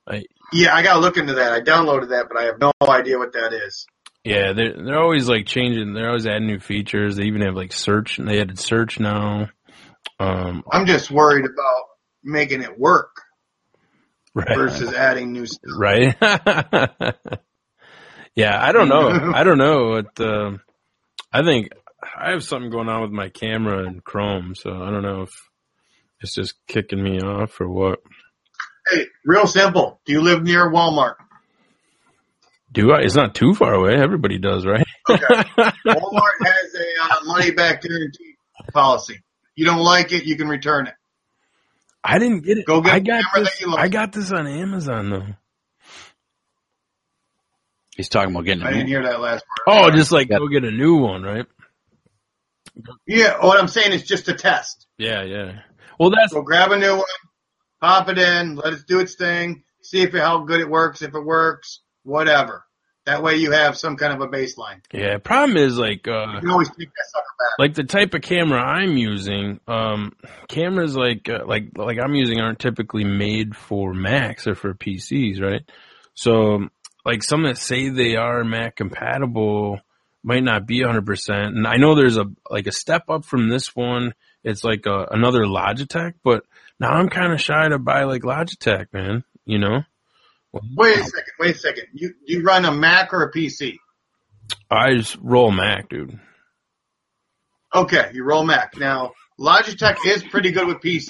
I, 0.06 0.24
Yeah, 0.52 0.74
I 0.74 0.82
gotta 0.82 1.01
look 1.01 1.16
into 1.16 1.34
that. 1.34 1.52
I 1.52 1.60
downloaded 1.60 2.10
that, 2.10 2.26
but 2.28 2.39
I 2.40 2.44
have 2.44 2.59
no 2.59 2.72
idea 2.89 3.18
what 3.18 3.32
that 3.34 3.52
is. 3.52 3.86
yeah, 4.24 4.52
they're 4.52 4.74
they're 4.74 5.01
always 5.01 5.28
like 5.28 5.47
changing. 5.47 5.93
They're 5.94 6.09
always 6.09 6.26
adding 6.26 6.47
new 6.47 6.60
features. 6.60 7.16
They 7.16 7.24
even 7.24 7.43
have 7.43 7.55
like 7.55 7.72
search. 7.72 8.18
and 8.18 8.28
They 8.28 8.40
added 8.40 8.59
search 8.59 9.01
now. 9.01 9.48
Um, 10.18 10.62
I'm 10.70 10.86
just 10.86 11.10
worried 11.10 11.44
about 11.44 11.84
making 12.24 12.62
it 12.62 12.78
work 12.78 13.23
right. 14.35 14.57
versus 14.57 14.93
adding 14.93 15.32
new 15.32 15.47
stuff. 15.47 15.73
right? 15.77 16.16
yeah, 18.35 18.57
I 18.61 18.73
don't 18.73 18.89
know. 18.89 19.09
I 19.35 19.44
don't 19.44 19.59
know 19.59 19.89
what. 19.90 20.20
Um, 20.20 20.61
I 21.32 21.43
think 21.43 21.70
I 22.16 22.31
have 22.32 22.44
something 22.44 22.70
going 22.70 22.89
on 22.89 23.03
with 23.03 23.11
my 23.11 23.28
camera 23.28 23.86
and 23.86 24.03
Chrome, 24.05 24.55
so 24.55 24.70
I 24.70 24.90
don't 24.90 25.03
know 25.03 25.23
if 25.23 25.31
it's 26.20 26.35
just 26.35 26.55
kicking 26.66 27.03
me 27.03 27.20
off 27.20 27.61
or 27.61 27.69
what. 27.69 28.01
Hey, 28.90 29.07
real 29.24 29.47
simple. 29.47 30.01
Do 30.05 30.12
you 30.12 30.20
live 30.20 30.43
near 30.43 30.70
Walmart? 30.70 31.15
Do 32.73 32.90
I? 32.93 33.01
It's 33.01 33.15
not 33.15 33.35
too 33.35 33.55
far 33.55 33.74
away. 33.74 33.94
Everybody 33.94 34.39
does, 34.39 34.65
right? 34.65 34.86
Walmart 35.09 35.77
has 35.86 36.74
a 36.74 37.05
uh, 37.05 37.24
money 37.24 37.51
back 37.51 37.82
guarantee 37.82 38.32
policy. 38.73 39.20
You 39.55 39.66
don't 39.66 39.82
like 39.82 40.12
it, 40.12 40.24
you 40.24 40.36
can 40.36 40.49
return 40.49 40.86
it. 40.86 40.94
I 42.05 42.19
didn't 42.19 42.41
get 42.41 42.59
it. 42.59 42.66
Go 42.66 42.81
get 42.83 42.95
I 42.95 43.01
got 43.01 43.27
camera 43.35 43.45
this. 43.45 43.51
that 43.61 43.61
you. 43.61 43.77
I 43.77 43.89
got 43.89 44.12
this 44.12 44.33
on 44.33 44.47
Amazon 44.47 45.11
though. 45.11 45.27
He's 47.97 48.09
talking 48.09 48.33
about 48.33 48.45
getting. 48.47 48.65
I 48.65 48.70
A 48.70 48.73
didn't 48.73 48.87
new, 48.87 48.91
hear 48.91 49.03
that 49.05 49.20
last 49.20 49.45
part. 49.49 49.69
Oh, 49.69 49.91
just 49.91 50.12
like 50.12 50.29
Yeah. 50.31 50.39
go 50.39 50.49
get 50.49 50.65
a 50.65 50.70
new 50.70 50.97
one, 50.97 51.23
right? 51.23 51.47
Yeah, 53.07 53.45
what 53.45 53.59
I'm 53.61 53.69
saying 53.69 53.93
is 53.93 54.05
just 54.05 54.29
a 54.29 54.35
test. 54.35 54.87
Yeah, 54.99 55.23
yeah. 55.24 55.61
Well, 55.99 56.11
that's 56.11 56.33
So 56.33 56.43
grab 56.43 56.73
a 56.73 56.79
new 56.79 56.97
one, 56.97 57.05
pop 57.81 58.09
it 58.09 58.19
in, 58.19 58.57
let 58.57 58.74
it 58.74 58.81
do 58.89 59.01
its 59.01 59.16
thing, 59.16 59.65
see 59.83 60.03
if 60.03 60.15
it, 60.15 60.20
how 60.20 60.41
good 60.45 60.61
it 60.61 60.69
works, 60.70 61.03
if 61.03 61.15
it 61.15 61.24
works, 61.24 61.81
whatever. 62.05 62.65
That 63.05 63.23
way 63.23 63.37
you 63.37 63.51
have 63.51 63.77
some 63.77 63.97
kind 63.97 64.12
of 64.12 64.20
a 64.20 64.29
baseline. 64.29 64.81
yeah. 64.93 65.19
Problem 65.19 65.57
is 65.57 65.77
like 65.77 66.07
uh, 66.07 66.41
always 66.49 66.69
take 66.69 66.89
that 66.89 67.07
sucker 67.11 67.24
back. 67.39 67.59
like 67.59 67.74
the 67.74 67.85
type 67.85 68.15
of 68.15 68.23
camera 68.23 68.61
I'm 68.61 68.97
using, 68.97 69.59
um, 69.66 70.12
cameras 70.49 70.97
like 70.97 71.29
uh, 71.29 71.45
like 71.47 71.77
like 71.77 71.99
I'm 71.99 72.15
using 72.15 72.41
aren't 72.41 72.61
typically 72.61 73.05
made 73.05 73.57
for 73.57 73.93
Macs 73.93 74.47
or 74.47 74.55
for 74.55 74.74
PCs, 74.74 75.41
right? 75.43 75.62
So 76.15 76.69
like 77.05 77.23
some 77.23 77.43
that 77.45 77.59
say 77.59 77.89
they 77.89 78.16
are 78.16 78.45
Mac 78.45 78.77
compatible 78.77 79.81
might 80.23 80.45
not 80.45 80.66
be 80.66 80.81
100%. 80.81 81.31
And 81.47 81.66
I 81.66 81.77
know 81.77 81.95
there's 81.95 82.16
a 82.16 82.27
like 82.49 82.66
a 82.66 82.73
step 82.73 83.09
up 83.09 83.24
from 83.24 83.49
this 83.49 83.74
one. 83.74 84.15
It's 84.45 84.65
like 84.65 84.87
a, 84.87 85.07
another 85.11 85.45
Logitech, 85.45 86.15
but 86.23 86.45
now 86.79 86.91
I'm 86.91 87.09
kind 87.09 87.33
of 87.33 87.41
shy 87.41 87.69
to 87.69 87.79
buy 87.79 88.05
like 88.05 88.23
Logitech, 88.23 88.93
man. 88.93 89.24
You 89.45 89.59
know, 89.59 89.83
Wait 90.53 90.99
a 90.99 91.05
second, 91.05 91.33
wait 91.39 91.57
a 91.57 91.59
second. 91.59 91.85
You 91.95 92.15
you 92.27 92.43
run 92.43 92.65
a 92.65 92.73
Mac 92.73 93.12
or 93.12 93.23
a 93.23 93.33
PC? 93.33 93.79
I 94.70 94.95
just 94.95 95.16
roll 95.23 95.51
Mac, 95.51 95.89
dude. 95.89 96.19
Okay, 97.74 98.11
you 98.12 98.23
roll 98.24 98.45
Mac. 98.45 98.77
Now, 98.77 99.12
Logitech 99.41 99.97
is 100.07 100.23
pretty 100.24 100.51
good 100.53 100.66
with 100.66 100.79
PC. 100.79 101.09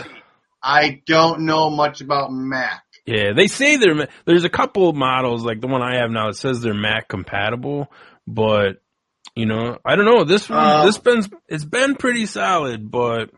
I 0.62 1.02
don't 1.06 1.40
know 1.40 1.70
much 1.70 2.00
about 2.00 2.32
Mac. 2.32 2.82
Yeah, 3.04 3.32
they 3.34 3.48
say 3.48 3.76
they're 3.78 4.06
there's 4.26 4.44
a 4.44 4.48
couple 4.48 4.88
of 4.88 4.94
models 4.94 5.44
like 5.44 5.60
the 5.60 5.66
one 5.66 5.82
I 5.82 5.96
have 5.96 6.10
now. 6.10 6.28
It 6.28 6.36
says 6.36 6.60
they're 6.60 6.72
Mac 6.72 7.08
compatible, 7.08 7.90
but 8.28 8.80
you 9.34 9.46
know, 9.46 9.78
I 9.84 9.96
don't 9.96 10.04
know. 10.04 10.22
This 10.24 10.48
one, 10.48 10.58
Uh, 10.58 10.86
this 10.86 10.98
been 10.98 11.22
it's 11.48 11.64
been 11.64 11.96
pretty 11.96 12.26
solid, 12.26 12.88
but 12.90 13.30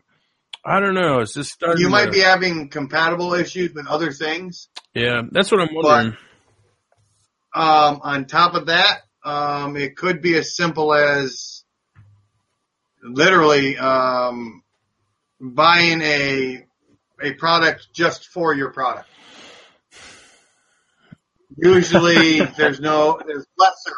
I 0.65 0.79
don't 0.79 0.95
know. 0.95 1.19
It's 1.19 1.33
just 1.33 1.51
starting. 1.51 1.81
You 1.81 1.89
might 1.89 2.05
to- 2.05 2.11
be 2.11 2.21
having 2.21 2.69
compatible 2.69 3.35
issues 3.35 3.73
with 3.73 3.85
other 3.87 4.11
things. 4.11 4.67
Yeah, 4.95 5.21
that's 5.31 5.51
what 5.51 5.61
I'm 5.61 5.69
wondering. 5.71 6.17
Um, 7.53 8.01
on 8.03 8.25
top 8.25 8.55
of 8.55 8.65
that, 8.65 9.01
um, 9.23 9.77
it 9.77 9.95
could 9.95 10.21
be 10.21 10.35
as 10.37 10.55
simple 10.55 10.93
as 10.93 11.63
literally 13.03 13.77
um, 13.77 14.63
buying 15.39 16.01
a 16.01 16.65
a 17.21 17.33
product 17.33 17.87
just 17.93 18.27
for 18.27 18.53
your 18.53 18.71
product. 18.71 19.07
Usually, 21.57 22.39
there's 22.41 22.79
no 22.79 23.19
there's 23.25 23.45
lesser 23.57 23.95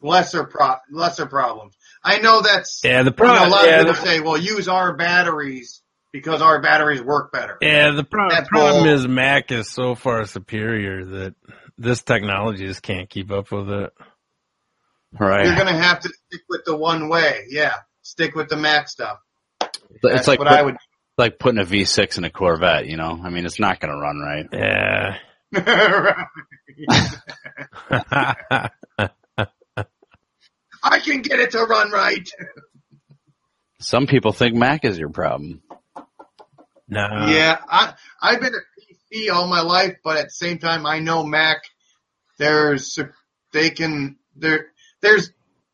lesser 0.00 0.44
pro 0.44 0.74
lesser 0.90 1.26
problems. 1.26 1.76
I 2.02 2.18
know 2.18 2.40
that's 2.42 2.80
yeah, 2.84 3.02
the 3.02 3.14
you 3.16 3.24
know, 3.24 3.46
a 3.46 3.48
lot 3.48 3.66
Yeah, 3.66 3.80
of 3.80 3.86
people 3.86 4.02
the, 4.02 4.08
say, 4.10 4.20
well, 4.20 4.36
use 4.38 4.68
our 4.68 4.96
batteries 4.96 5.82
because 6.12 6.42
our 6.42 6.60
batteries 6.60 7.00
work 7.02 7.30
better. 7.32 7.56
yeah, 7.60 7.90
the 7.92 8.02
pro- 8.04 8.30
That's 8.30 8.48
problem 8.48 8.84
bull. 8.84 8.92
is 8.94 9.06
Mac 9.06 9.52
is 9.52 9.68
so 9.70 9.94
far 9.94 10.24
superior 10.24 11.04
that 11.04 11.34
this 11.78 12.02
technology 12.02 12.66
just 12.66 12.82
can't 12.82 13.08
keep 13.08 13.30
up 13.30 13.50
with 13.52 13.70
it. 13.70 13.92
Right. 15.18 15.46
You're 15.46 15.56
gonna 15.56 15.76
have 15.76 16.00
to 16.00 16.08
stick 16.08 16.40
with 16.48 16.64
the 16.64 16.76
one 16.76 17.08
way. 17.08 17.46
Yeah, 17.48 17.74
stick 18.02 18.34
with 18.34 18.48
the 18.48 18.56
Mac 18.56 18.88
stuff. 18.88 19.18
It's 20.02 20.26
like 20.28 20.38
what 20.38 20.48
put- 20.48 20.56
I 20.58 20.62
would. 20.62 20.76
like 21.18 21.38
putting 21.38 21.60
a 21.60 21.64
V6 21.64 22.16
in 22.18 22.24
a 22.24 22.30
Corvette. 22.30 22.86
You 22.86 22.96
know, 22.96 23.20
I 23.22 23.28
mean, 23.28 23.44
it's 23.44 23.60
not 23.60 23.80
going 23.80 23.92
to 23.92 24.00
run 24.00 24.18
right. 24.20 24.46
Yeah. 24.52 25.18
I 30.82 31.00
can 31.00 31.22
get 31.22 31.40
it 31.40 31.52
to 31.52 31.62
run 31.64 31.90
right. 31.90 32.28
Some 33.80 34.06
people 34.06 34.32
think 34.32 34.54
Mac 34.54 34.84
is 34.84 34.98
your 34.98 35.08
problem. 35.10 35.62
no. 36.88 37.26
yeah, 37.28 37.58
I 37.68 37.94
I've 38.20 38.40
been 38.40 38.54
a 38.54 39.14
PC 39.14 39.32
all 39.32 39.48
my 39.48 39.62
life, 39.62 39.96
but 40.04 40.18
at 40.18 40.24
the 40.24 40.30
same 40.30 40.58
time, 40.58 40.86
I 40.86 40.98
know 40.98 41.24
Mac. 41.24 41.62
There's 42.38 42.98
they 43.52 43.70
can 43.70 44.16
there 44.36 44.66
there's 45.00 45.30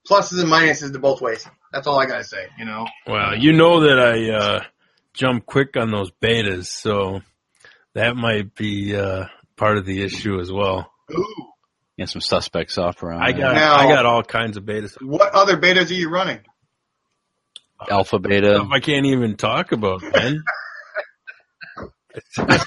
pluses 0.08 0.40
and 0.40 0.50
minuses 0.50 0.92
to 0.92 0.98
both 0.98 1.20
ways. 1.20 1.46
That's 1.72 1.86
all 1.86 1.98
I 1.98 2.06
gotta 2.06 2.24
say. 2.24 2.46
You 2.58 2.64
know. 2.64 2.86
Well, 3.06 3.36
you 3.36 3.52
know 3.52 3.80
that 3.80 3.98
I 3.98 4.30
uh, 4.30 4.64
jump 5.12 5.46
quick 5.46 5.76
on 5.76 5.90
those 5.90 6.10
betas, 6.10 6.66
so 6.66 7.22
that 7.94 8.16
might 8.16 8.54
be 8.54 8.96
uh, 8.96 9.26
part 9.56 9.78
of 9.78 9.86
the 9.86 10.02
issue 10.02 10.40
as 10.40 10.52
well. 10.52 10.90
Ooh, 11.12 11.46
Get 11.98 12.09
some 12.10 12.20
suspect 12.20 12.70
software 12.73 13.12
on 13.12 13.23
I 13.23 13.32
got 13.32 13.55
Now- 13.55 13.77
I 13.77 13.89
got 13.89 14.05
all 14.06 14.23
kinds 14.23 14.56
of 14.56 14.64
betas. 14.64 14.97
what 15.01 15.32
other 15.35 15.56
betas 15.56 15.90
are 15.90 15.94
you 15.94 16.10
running? 16.10 16.40
alpha 17.90 18.18
beta. 18.18 18.66
I 18.73 18.81
can't 18.81 19.05
even 19.06 19.36
talk 19.36 19.73
about, 19.73 20.02
man. 20.02 20.43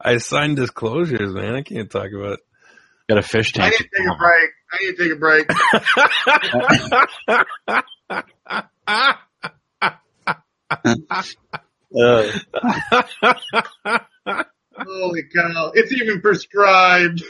I 0.00 0.16
signed 0.18 0.56
disclosures, 0.56 1.32
man. 1.34 1.54
I 1.54 1.62
can't 1.62 1.90
talk 1.90 2.08
about. 2.16 2.38
Got 3.08 3.18
a 3.18 3.22
fish 3.22 3.52
tank. 3.52 3.74
I 3.74 3.76
tank. 3.76 3.82
need 3.82 3.90
to 3.90 3.96
take 3.98 4.08
a 4.10 4.16
break. 4.16 4.50
I 4.72 4.78
need 4.80 4.96
to 4.96 5.02
take 5.04 5.12
a 5.12 5.16
break. 5.16 5.46
Uh, 11.98 12.30
Holy 14.78 15.22
cow! 15.34 15.72
It's 15.74 15.92
even 15.92 16.20
prescribed. 16.20 17.22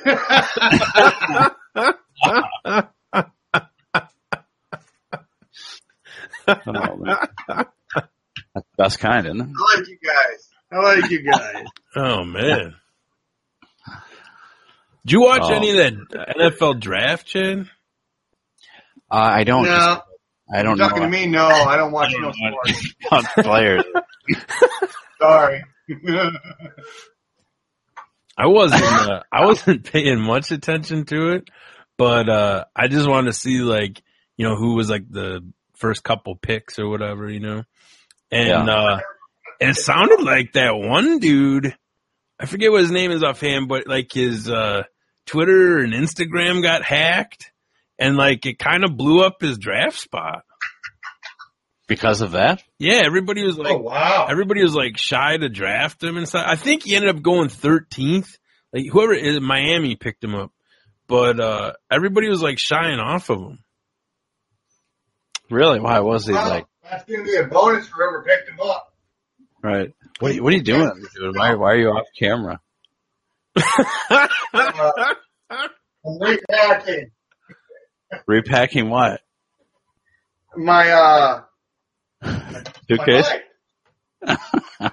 That's 6.47 7.67
the 8.55 8.65
best 8.79 8.99
kind, 9.01 9.27
isn't 9.27 9.41
it? 9.41 9.49
I 9.49 9.79
like 9.79 9.89
you 9.89 9.99
guys. 10.05 10.49
I 10.73 10.77
like 11.01 11.11
you 11.11 11.23
guys. 11.31 11.65
Oh 11.97 12.25
man. 12.25 12.75
Did 15.05 15.13
you 15.13 15.21
watch 15.23 15.43
Oh. 15.45 15.55
any 15.55 15.71
of 15.71 15.77
that 15.77 16.37
NFL 16.37 16.81
draft, 16.81 17.27
Chad? 17.27 17.69
Uh, 19.11 19.15
I 19.15 19.45
don't. 19.45 19.65
No. 19.65 20.03
I 20.53 20.63
don't 20.63 20.79
You're 20.79 20.89
talking 20.89 21.03
know 21.03 21.11
to 21.11 21.11
me? 21.11 21.27
No, 21.27 21.45
I 21.47 21.77
don't 21.77 21.93
watch 21.93 22.13
no 22.19 22.33
sports. 22.33 23.33
players. 23.39 23.85
Sorry. 25.21 25.65
I 28.37 28.47
wasn't. 28.49 28.83
Uh, 28.83 29.23
I 29.33 29.45
wasn't 29.47 29.85
paying 29.91 30.21
much 30.21 30.51
attention 30.51 31.05
to 31.07 31.29
it, 31.33 31.49
but 31.97 32.29
uh, 32.29 32.65
I 32.75 32.89
just 32.89 33.09
wanted 33.09 33.29
to 33.33 33.39
see 33.39 33.61
like 33.61 34.03
you 34.37 34.47
know 34.47 34.57
who 34.57 34.75
was 34.75 34.91
like 34.91 35.09
the 35.11 35.41
first 35.77 36.03
couple 36.05 36.37
picks 36.37 36.79
or 36.79 36.89
whatever, 36.89 37.31
you 37.31 37.41
know. 37.41 37.63
And 38.31 38.49
Yeah. 38.49 38.75
uh, 38.75 39.01
it 39.61 39.77
sounded 39.77 40.23
like 40.23 40.53
that 40.55 40.77
one 40.77 41.19
dude. 41.19 41.75
I 42.39 42.47
forget 42.47 42.71
what 42.71 42.83
his 42.83 42.91
name 42.91 43.11
is 43.13 43.23
offhand, 43.23 43.69
but 43.69 43.87
like 43.87 44.13
his 44.13 44.51
uh, 44.51 44.83
Twitter 45.25 45.79
and 45.79 45.93
Instagram 45.95 46.63
got 46.63 46.83
hacked, 46.83 47.51
and 47.99 48.17
like 48.17 48.45
it 48.47 48.59
kind 48.59 48.85
of 48.85 48.97
blew 48.97 49.23
up 49.23 49.41
his 49.41 49.57
draft 49.59 49.99
spot. 49.99 50.43
Because 51.87 52.21
of 52.21 52.33
that. 52.33 52.63
Yeah, 52.79 53.03
everybody 53.05 53.45
was 53.45 53.57
like, 53.59 53.73
Oh 53.73 53.79
wow. 53.79 54.27
everybody 54.29 54.63
was 54.63 54.75
like 54.75 54.97
shy 54.99 55.37
to 55.37 55.49
draft 55.49 56.03
him 56.03 56.17
and 56.17 56.29
stuff. 56.29 56.45
I 56.47 56.57
think 56.57 56.83
he 56.85 56.95
ended 56.97 57.15
up 57.15 57.23
going 57.23 57.49
13th. 57.49 58.29
Like 58.73 58.85
whoever 58.91 59.15
is 59.15 59.41
Miami 59.41 59.97
picked 59.97 60.23
him 60.25 60.35
up, 60.35 60.51
but 61.07 61.39
uh 61.41 61.73
everybody 61.91 62.29
was 62.29 62.43
like 62.43 62.59
shying 62.59 62.99
off 62.99 63.31
of 63.31 63.39
him. 63.41 63.59
Really? 65.51 65.79
Why 65.81 66.01
was 66.01 66.27
he 66.27 66.33
Wow, 66.35 66.49
like? 66.49 66.67
that's 66.83 67.05
gonna 67.05 67.23
be 67.25 67.37
a 67.37 67.45
bonus 67.45 67.87
for 67.89 67.97
whoever 67.97 68.25
picked 68.25 68.49
him 68.49 68.61
up. 68.61 68.93
Right. 69.63 69.93
What 70.21 70.31
are 70.31 70.35
you, 70.35 70.43
what 70.43 70.53
are 70.53 70.57
you 70.57 70.63
doing, 70.63 70.91
dude? 71.15 71.37
Why 71.37 71.55
why 71.55 71.73
are 71.73 71.77
you 71.77 71.89
off 71.89 72.07
camera? 72.19 72.61
Uh, 74.11 74.29
I'm 76.05 76.19
repacking 76.21 77.11
Repacking 78.27 78.91
what? 78.91 79.21
my 80.57 80.91
uh 80.91 81.43
Suitcase? 82.89 83.29
my 84.23 84.37
pipe. 84.79 84.93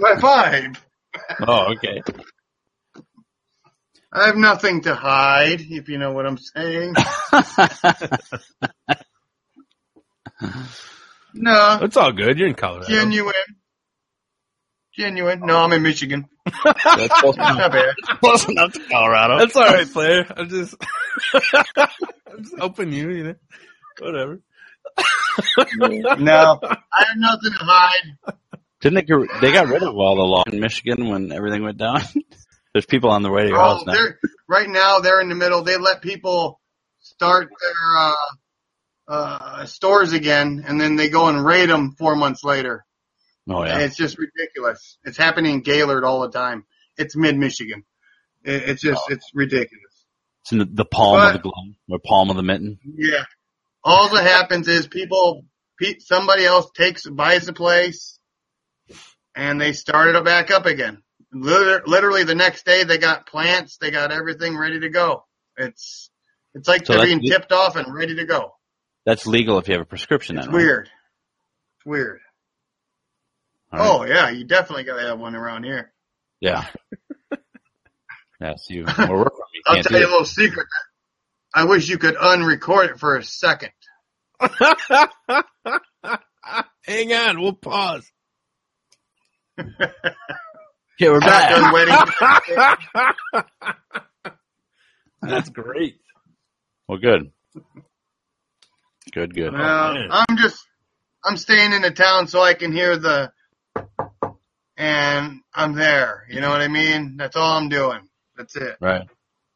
my 0.00 0.14
pipe. 0.20 0.76
Oh, 1.46 1.72
okay. 1.74 2.02
I 4.12 4.26
have 4.26 4.36
nothing 4.36 4.82
to 4.82 4.94
hide, 4.94 5.60
if 5.60 5.88
you 5.88 5.98
know 5.98 6.12
what 6.12 6.26
I'm 6.26 6.38
saying. 6.38 6.94
No, 11.36 11.80
It's 11.82 11.96
all 11.96 12.12
good. 12.12 12.38
You're 12.38 12.46
in 12.48 12.54
Colorado. 12.54 12.86
genuine. 12.86 13.34
Genuine. 14.96 15.40
No, 15.40 15.58
I'm 15.64 15.72
in 15.72 15.82
Michigan. 15.82 16.26
That's 16.44 17.20
close 17.20 17.36
Not 17.36 17.56
enough, 17.56 17.72
bad. 17.72 17.94
close 18.20 18.48
enough 18.48 18.72
to 18.74 18.80
Colorado. 18.88 19.38
That's 19.38 19.56
all 19.56 19.66
right, 19.66 19.90
player. 19.92 20.24
I'm 20.36 20.48
just, 20.48 20.76
I'm 21.34 22.42
just 22.44 22.56
helping 22.56 22.92
you. 22.92 23.10
You 23.10 23.24
know, 23.24 23.34
whatever. 23.98 24.40
No, 26.18 26.58
I 26.62 27.04
have 27.06 27.16
nothing 27.16 27.52
to 27.52 27.64
hide. 27.64 28.34
Didn't 28.80 28.94
they 28.96 29.02
get, 29.02 29.40
they 29.40 29.52
got 29.52 29.68
rid 29.68 29.82
of 29.82 29.94
all 29.96 30.16
the 30.16 30.22
law 30.22 30.42
in 30.50 30.60
Michigan 30.60 31.08
when 31.08 31.32
everything 31.32 31.62
went 31.64 31.78
down? 31.78 32.00
There's 32.74 32.86
people 32.86 33.10
on 33.10 33.22
the 33.22 33.30
way 33.30 33.42
to 33.44 33.48
your 33.48 33.58
Oh, 33.58 33.76
house 33.76 33.86
now. 33.86 33.94
right 34.48 34.68
now. 34.68 34.98
They're 34.98 35.20
in 35.20 35.28
the 35.28 35.34
middle. 35.34 35.62
They 35.62 35.76
let 35.78 36.02
people 36.02 36.60
start 37.00 37.48
their 37.60 37.98
uh, 37.98 38.12
uh, 39.08 39.66
stores 39.66 40.12
again, 40.12 40.64
and 40.66 40.80
then 40.80 40.96
they 40.96 41.08
go 41.08 41.28
and 41.28 41.44
raid 41.44 41.70
them 41.70 41.92
four 41.98 42.16
months 42.16 42.42
later. 42.44 42.84
Oh 43.48 43.62
And 43.62 43.68
yeah. 43.80 43.86
it's 43.86 43.96
just 43.96 44.18
ridiculous. 44.18 44.98
It's 45.04 45.16
happening 45.18 45.54
in 45.54 45.60
Gaylord 45.60 46.04
all 46.04 46.20
the 46.22 46.30
time. 46.30 46.64
It's 46.96 47.14
mid 47.16 47.36
Michigan. 47.36 47.84
It, 48.42 48.70
it's 48.70 48.82
just 48.82 49.02
it's 49.08 49.30
ridiculous. 49.34 49.92
It's 50.42 50.52
in 50.52 50.58
the, 50.58 50.64
the 50.66 50.84
palm 50.84 51.16
But- 51.18 51.26
of 51.28 51.32
the 51.34 51.38
glove, 51.42 51.74
or 51.90 51.98
palm 52.04 52.30
of 52.30 52.36
the 52.36 52.42
mitten. 52.42 52.78
Yeah. 52.84 53.24
All 53.84 54.08
that 54.14 54.24
happens 54.24 54.66
is 54.68 54.86
people, 54.86 55.44
pe- 55.78 55.98
somebody 55.98 56.44
else 56.44 56.70
takes 56.74 57.08
buys 57.08 57.46
the 57.46 57.52
place, 57.52 58.18
and 59.34 59.60
they 59.60 59.72
start 59.72 60.14
it 60.14 60.24
back 60.24 60.50
up 60.50 60.66
again. 60.66 61.02
Literally 61.32 62.24
the 62.24 62.34
next 62.34 62.64
day, 62.64 62.84
they 62.84 62.98
got 62.98 63.26
plants, 63.26 63.76
they 63.78 63.90
got 63.90 64.12
everything 64.12 64.56
ready 64.56 64.80
to 64.80 64.88
go. 64.88 65.24
It's 65.56 66.10
it's 66.54 66.68
like 66.68 66.86
So 66.86 66.94
they're 66.94 67.06
being 67.06 67.22
tipped 67.22 67.52
off 67.52 67.76
and 67.76 67.92
ready 67.92 68.14
to 68.16 68.24
go. 68.24 68.54
That's 69.04 69.26
legal 69.26 69.58
if 69.58 69.68
you 69.68 69.74
have 69.74 69.82
a 69.82 69.86
prescription. 69.86 70.36
It's 70.36 70.46
then, 70.46 70.54
right? 70.54 70.62
weird. 70.62 70.88
It's 71.76 71.86
weird. 71.86 72.20
Right. 73.72 73.82
Oh 73.82 74.04
yeah, 74.04 74.30
you 74.30 74.44
definitely 74.44 74.84
gotta 74.84 75.02
have 75.02 75.18
one 75.18 75.34
around 75.34 75.64
here. 75.64 75.92
Yeah. 76.40 76.64
Yes, 78.40 78.66
you. 78.68 78.84
We're 78.84 79.16
working. 79.16 79.38
You 79.54 79.62
I'll 79.66 79.82
tell 79.82 79.98
you 79.98 80.06
a 80.06 80.10
little 80.10 80.24
secret. 80.26 80.66
I 81.54 81.64
wish 81.64 81.88
you 81.88 81.98
could 81.98 82.16
unrecord 82.16 82.90
it 82.90 82.98
for 82.98 83.16
a 83.16 83.22
second. 83.22 83.70
Hang 86.82 87.12
on, 87.12 87.40
we'll 87.40 87.52
pause. 87.54 88.10
Yeah, 90.96 91.10
we're 91.10 91.20
back. 91.20 91.50
Shotgun 91.50 91.72
wedding. 91.72 93.44
That's 95.22 95.48
great. 95.48 95.98
Well, 96.86 96.98
good. 96.98 97.32
Good, 99.12 99.34
good. 99.34 99.52
Well, 99.52 99.90
oh, 99.90 99.94
man. 99.94 100.08
I'm 100.12 100.36
just, 100.36 100.64
I'm 101.24 101.36
staying 101.36 101.72
in 101.72 101.82
the 101.82 101.90
town 101.90 102.28
so 102.28 102.40
I 102.42 102.54
can 102.54 102.72
hear 102.72 102.96
the, 102.96 103.32
and 104.76 105.40
I'm 105.52 105.74
there. 105.74 106.26
You 106.30 106.40
know 106.40 106.50
what 106.50 106.60
I 106.60 106.68
mean? 106.68 107.16
That's 107.16 107.34
all 107.34 107.56
I'm 107.56 107.68
doing. 107.68 108.08
That's 108.36 108.54
it. 108.54 108.76
Right. 108.80 109.02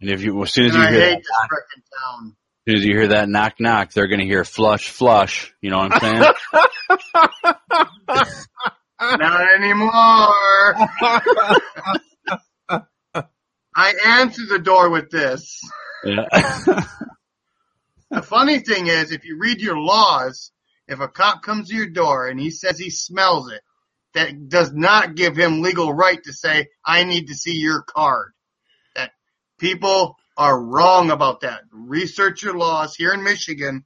And 0.01 0.11
if 0.11 0.23
you, 0.23 0.41
as 0.43 0.53
soon 0.53 0.67
as 0.67 0.75
And 0.75 0.83
you 0.83 0.89
I 0.89 0.93
hear 0.93 1.01
that, 1.01 1.17
this 1.17 1.27
frickin' 1.51 1.83
town. 1.99 2.37
as 2.67 2.73
soon 2.73 2.77
as 2.77 2.85
you 2.85 2.95
hear 2.97 3.09
that 3.09 3.29
knock 3.29 3.55
knock, 3.59 3.93
they're 3.93 4.07
going 4.07 4.21
to 4.21 4.27
hear 4.27 4.45
flush 4.45 4.91
flush. 4.91 5.53
You 5.61 5.71
know 5.71 5.79
what 5.79 5.93
I'm 5.93 6.01
saying? 6.01 6.23
Not 9.01 9.55
anymore. 9.55 9.91
I 13.75 13.95
answer 14.05 14.43
the 14.49 14.59
door 14.59 14.91
with 14.91 15.11
this. 15.11 15.61
yeah. 16.05 16.85
The 18.11 18.23
funny 18.23 18.61
thing 18.61 18.87
is, 18.87 19.13
if 19.13 19.27
you 19.27 19.37
read 19.39 19.61
your 19.61 19.77
laws, 19.77 20.51
if 20.87 20.99
a 20.99 21.09
cop 21.09 21.43
comes 21.43 21.69
to 21.69 21.75
your 21.75 21.91
door 21.91 22.27
and 22.27 22.41
he 22.41 22.49
says 22.51 22.79
he 22.79 22.89
smells 22.89 23.53
it, 23.53 23.61
that 24.15 24.49
does 24.49 24.73
not 24.73 25.15
give 25.15 25.37
him 25.37 25.61
legal 25.61 25.93
right 25.93 26.19
to 26.25 26.33
say, 26.33 26.69
I 26.83 27.05
need 27.05 27.27
to 27.27 27.35
see 27.35 27.59
your 27.59 27.83
card. 27.83 28.33
People 29.59 30.17
are 30.37 30.61
wrong 30.61 31.11
about 31.11 31.41
that. 31.41 31.63
Research 31.73 32.43
your 32.43 32.57
laws 32.57 32.95
here 32.95 33.13
in 33.13 33.25
Michigan. 33.25 33.85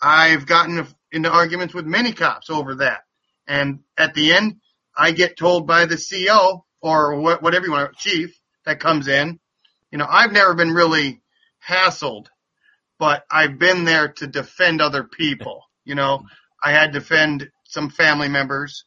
I've 0.00 0.46
gotten 0.46 0.86
into 1.12 1.30
arguments 1.30 1.74
with 1.74 1.86
many 1.86 2.12
cops 2.12 2.50
over 2.50 2.76
that. 2.76 3.02
And 3.46 3.80
at 3.96 4.14
the 4.14 4.32
end, 4.32 4.56
I 4.96 5.12
get 5.12 5.36
told 5.36 5.66
by 5.66 5.86
the 5.86 5.96
CO 5.96 6.64
or 6.80 7.20
wha- 7.20 7.38
whatever 7.38 7.66
you 7.66 7.72
want, 7.72 7.96
chief 7.96 8.38
that 8.64 8.80
comes 8.80 9.08
in, 9.08 9.38
you 9.90 9.98
know, 9.98 10.06
I've 10.08 10.32
never 10.32 10.54
been 10.54 10.72
really 10.72 11.20
hassled 11.68 12.26
but 13.02 13.24
I've 13.28 13.58
been 13.58 13.82
there 13.84 14.12
to 14.18 14.28
defend 14.28 14.80
other 14.80 15.02
people. 15.02 15.64
You 15.84 15.96
know, 15.96 16.22
I 16.62 16.70
had 16.70 16.92
to 16.92 17.00
defend 17.00 17.50
some 17.64 17.90
family 17.90 18.28
members 18.28 18.84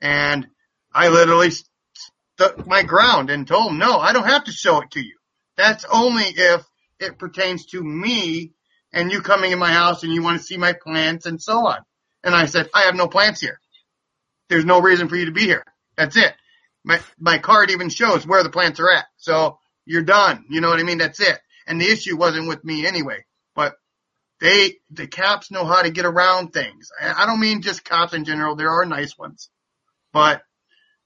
and 0.00 0.46
I 0.94 1.08
literally 1.08 1.50
stuck 1.50 2.64
my 2.64 2.84
ground 2.84 3.28
and 3.28 3.44
told 3.44 3.70
them, 3.70 3.78
no, 3.78 3.98
I 3.98 4.12
don't 4.12 4.28
have 4.28 4.44
to 4.44 4.52
show 4.52 4.82
it 4.82 4.92
to 4.92 5.00
you. 5.00 5.16
That's 5.56 5.84
only 5.90 6.24
if 6.24 6.64
it 7.00 7.18
pertains 7.18 7.66
to 7.66 7.82
me 7.82 8.52
and 8.92 9.10
you 9.10 9.20
coming 9.20 9.52
in 9.52 9.58
my 9.58 9.72
house 9.72 10.02
and 10.02 10.12
you 10.12 10.22
want 10.22 10.38
to 10.38 10.44
see 10.44 10.56
my 10.56 10.72
plants 10.72 11.26
and 11.26 11.40
so 11.40 11.66
on. 11.66 11.78
And 12.22 12.34
I 12.34 12.46
said, 12.46 12.68
I 12.74 12.82
have 12.82 12.94
no 12.94 13.08
plants 13.08 13.40
here. 13.40 13.60
There's 14.48 14.64
no 14.64 14.80
reason 14.80 15.08
for 15.08 15.16
you 15.16 15.26
to 15.26 15.32
be 15.32 15.44
here. 15.44 15.64
That's 15.96 16.16
it. 16.16 16.34
My, 16.84 17.00
my 17.18 17.38
card 17.38 17.70
even 17.70 17.88
shows 17.88 18.26
where 18.26 18.42
the 18.42 18.50
plants 18.50 18.80
are 18.80 18.90
at. 18.90 19.06
So 19.16 19.58
you're 19.84 20.02
done. 20.02 20.44
You 20.48 20.60
know 20.60 20.68
what 20.68 20.78
I 20.78 20.84
mean? 20.84 20.98
That's 20.98 21.20
it. 21.20 21.38
And 21.66 21.80
the 21.80 21.90
issue 21.90 22.16
wasn't 22.16 22.48
with 22.48 22.64
me 22.64 22.86
anyway 22.86 23.24
but 23.56 23.74
they 24.38 24.74
the 24.90 25.08
cops 25.08 25.50
know 25.50 25.64
how 25.64 25.82
to 25.82 25.90
get 25.90 26.04
around 26.04 26.52
things. 26.52 26.90
I 27.00 27.26
don't 27.26 27.40
mean 27.40 27.62
just 27.62 27.84
cops 27.84 28.12
in 28.12 28.24
general. 28.24 28.54
There 28.54 28.70
are 28.70 28.84
nice 28.84 29.18
ones, 29.18 29.48
but 30.12 30.42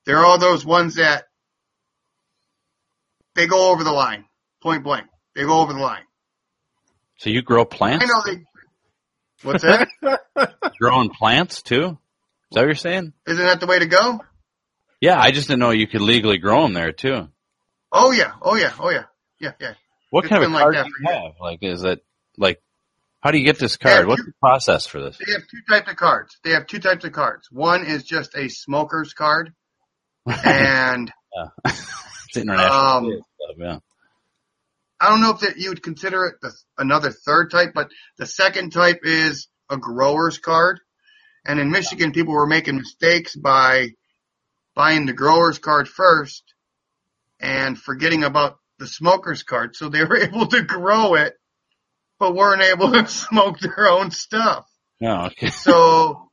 there 0.05 0.19
are 0.19 0.37
those 0.37 0.67
ones 0.67 0.97
that 0.97 1.25
they 3.37 3.47
go 3.47 3.71
over 3.71 3.85
the 3.85 3.93
line, 3.93 4.25
point 4.63 4.85
blank. 4.85 5.07
They 5.35 5.43
go 5.43 5.61
over 5.61 5.73
the 5.73 5.79
line. 5.79 6.03
So 7.19 7.31
you 7.31 7.43
grow 7.43 7.65
plants? 7.65 8.05
I 8.05 8.09
know 8.09 8.23
they. 8.35 8.45
What's 9.43 9.63
that? 9.63 9.89
Growing 10.81 11.11
plants 11.11 11.63
too? 11.63 11.85
Is 12.51 12.55
that 12.55 12.61
what 12.61 12.67
you're 12.67 12.75
saying? 12.75 13.13
Isn't 13.27 13.45
that 13.45 13.61
the 13.61 13.67
way 13.67 13.79
to 13.79 13.87
go? 13.87 14.21
Yeah, 15.01 15.19
I 15.19 15.31
just 15.31 15.49
didn't 15.49 15.61
know 15.61 15.71
you 15.71 15.87
could 15.87 16.03
legally 16.03 16.39
grow 16.39 16.63
them 16.63 16.73
there 16.75 16.93
too. 16.93 17.29
Oh 17.93 18.11
yeah, 18.11 18.33
oh 18.43 18.55
yeah, 18.57 18.73
oh 18.79 18.91
yeah, 18.91 19.05
yeah, 19.41 19.53
yeah. 19.61 19.75
What 20.11 20.25
It's 20.25 20.31
kind 20.31 20.45
of 20.45 20.51
like 20.51 20.63
card 20.63 20.75
that 20.75 20.85
do 20.85 20.91
you 21.01 21.09
years. 21.09 21.23
have? 21.23 21.33
Like, 21.41 21.59
is 21.63 21.83
it 21.85 22.05
like 22.37 22.61
How 23.21 23.31
do 23.31 23.39
you 23.39 23.45
get 23.45 23.59
this 23.59 23.77
card? 23.77 24.07
What's 24.07 24.25
the 24.25 24.33
process 24.41 24.87
for 24.87 25.01
this? 25.01 25.19
They 25.25 25.33
have 25.33 25.43
two 25.43 25.61
types 25.69 25.91
of 25.91 25.97
cards. 25.97 26.37
They 26.45 26.51
have 26.51 26.67
two 26.67 26.79
types 26.81 27.05
of 27.05 27.13
cards. 27.13 27.49
One 27.51 27.85
is 27.87 28.05
just 28.05 28.35
a 28.37 28.49
smoker's 28.49 29.15
card, 29.15 29.53
and 30.45 31.11
it's 31.65 32.37
international 32.37 32.73
Um, 32.79 33.21
yeah. 33.59 33.79
I 35.01 35.09
don't 35.09 35.23
know 35.23 35.31
if 35.31 35.41
that 35.41 35.57
you 35.57 35.71
would 35.71 35.83
consider 35.83 36.27
it 36.27 36.35
the, 36.43 36.53
another 36.77 37.11
third 37.11 37.51
type, 37.51 37.73
but 37.75 37.91
the 38.19 38.27
second 38.27 38.71
type 38.71 39.01
is 39.03 39.49
a 39.71 39.79
grower's 39.79 40.39
card. 40.39 40.81
And 41.47 41.59
in 41.59 41.71
Michigan, 41.71 42.13
people 42.13 42.35
were 42.35 42.47
making 42.47 42.77
mistakes 42.77 43.35
by 43.35 43.91
buying 44.75 45.07
the 45.07 45.15
grower's 45.15 45.59
card 45.59 45.89
first 45.89 46.43
and 47.41 47.79
forgetting 47.79 48.25
about 48.25 48.59
the 48.79 48.87
smoker's 48.87 49.43
card. 49.43 49.75
So 49.75 49.89
they 49.89 50.05
were 50.05 50.17
able 50.23 50.47
to 50.49 50.63
grow 50.63 51.15
it, 51.15 51.35
but 52.19 52.35
weren't 52.35 52.63
able 52.63 52.93
to 52.93 53.07
smoke 53.09 53.59
their 53.59 53.89
own 53.89 54.11
stuff. 54.11 54.67
Oh, 55.03 55.27
okay. 55.27 55.51
So 55.51 56.31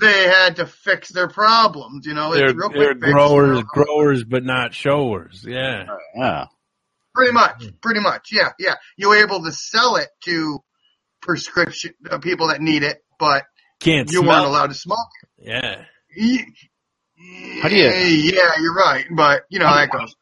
they 0.00 0.24
had 0.24 0.56
to 0.56 0.66
fix 0.66 1.10
their 1.10 1.28
problems. 1.28 2.06
You 2.06 2.14
know, 2.14 2.34
They're, 2.34 2.46
it's 2.46 2.54
real 2.54 2.70
they're 2.70 2.94
growers, 2.94 3.62
growers, 3.62 4.24
but 4.24 4.44
not 4.44 4.74
showers. 4.74 5.44
Yeah. 5.46 5.86
Yeah. 6.14 6.46
Pretty 7.16 7.32
much, 7.32 7.64
pretty 7.80 8.00
much. 8.00 8.28
Yeah, 8.30 8.50
yeah. 8.58 8.74
You're 8.98 9.16
able 9.16 9.42
to 9.44 9.50
sell 9.52 9.96
it 9.96 10.08
to 10.26 10.60
prescription 11.22 11.94
uh, 12.10 12.18
people 12.18 12.48
that 12.48 12.60
need 12.60 12.82
it, 12.82 13.02
but 13.18 13.44
Can't 13.80 14.10
you 14.10 14.20
smell 14.20 14.28
weren't 14.30 14.46
allowed 14.46 14.66
to 14.68 14.74
smoke 14.74 14.98
Yeah. 15.38 15.84
it. 16.10 16.48
How 17.62 17.68
do 17.70 17.74
you- 17.76 17.84
Yeah, 18.34 18.52
you're 18.60 18.74
right, 18.74 19.06
but 19.10 19.44
you 19.48 19.58
know 19.58 19.66
how 19.66 19.76
that 19.76 19.90
goes. 19.90 20.14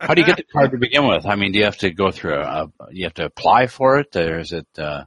How 0.00 0.14
do 0.14 0.22
you 0.22 0.26
get 0.26 0.38
the 0.38 0.44
card 0.44 0.72
to 0.72 0.78
begin 0.78 1.06
with? 1.06 1.24
I 1.26 1.36
mean, 1.36 1.52
do 1.52 1.58
you 1.58 1.66
have 1.66 1.76
to 1.78 1.90
go 1.92 2.10
through 2.10 2.40
a, 2.40 2.66
you 2.90 3.04
have 3.04 3.14
to 3.14 3.26
apply 3.26 3.66
for 3.68 3.98
it, 4.00 4.16
or 4.16 4.38
is 4.40 4.50
it, 4.52 4.66
uh, 4.78 5.04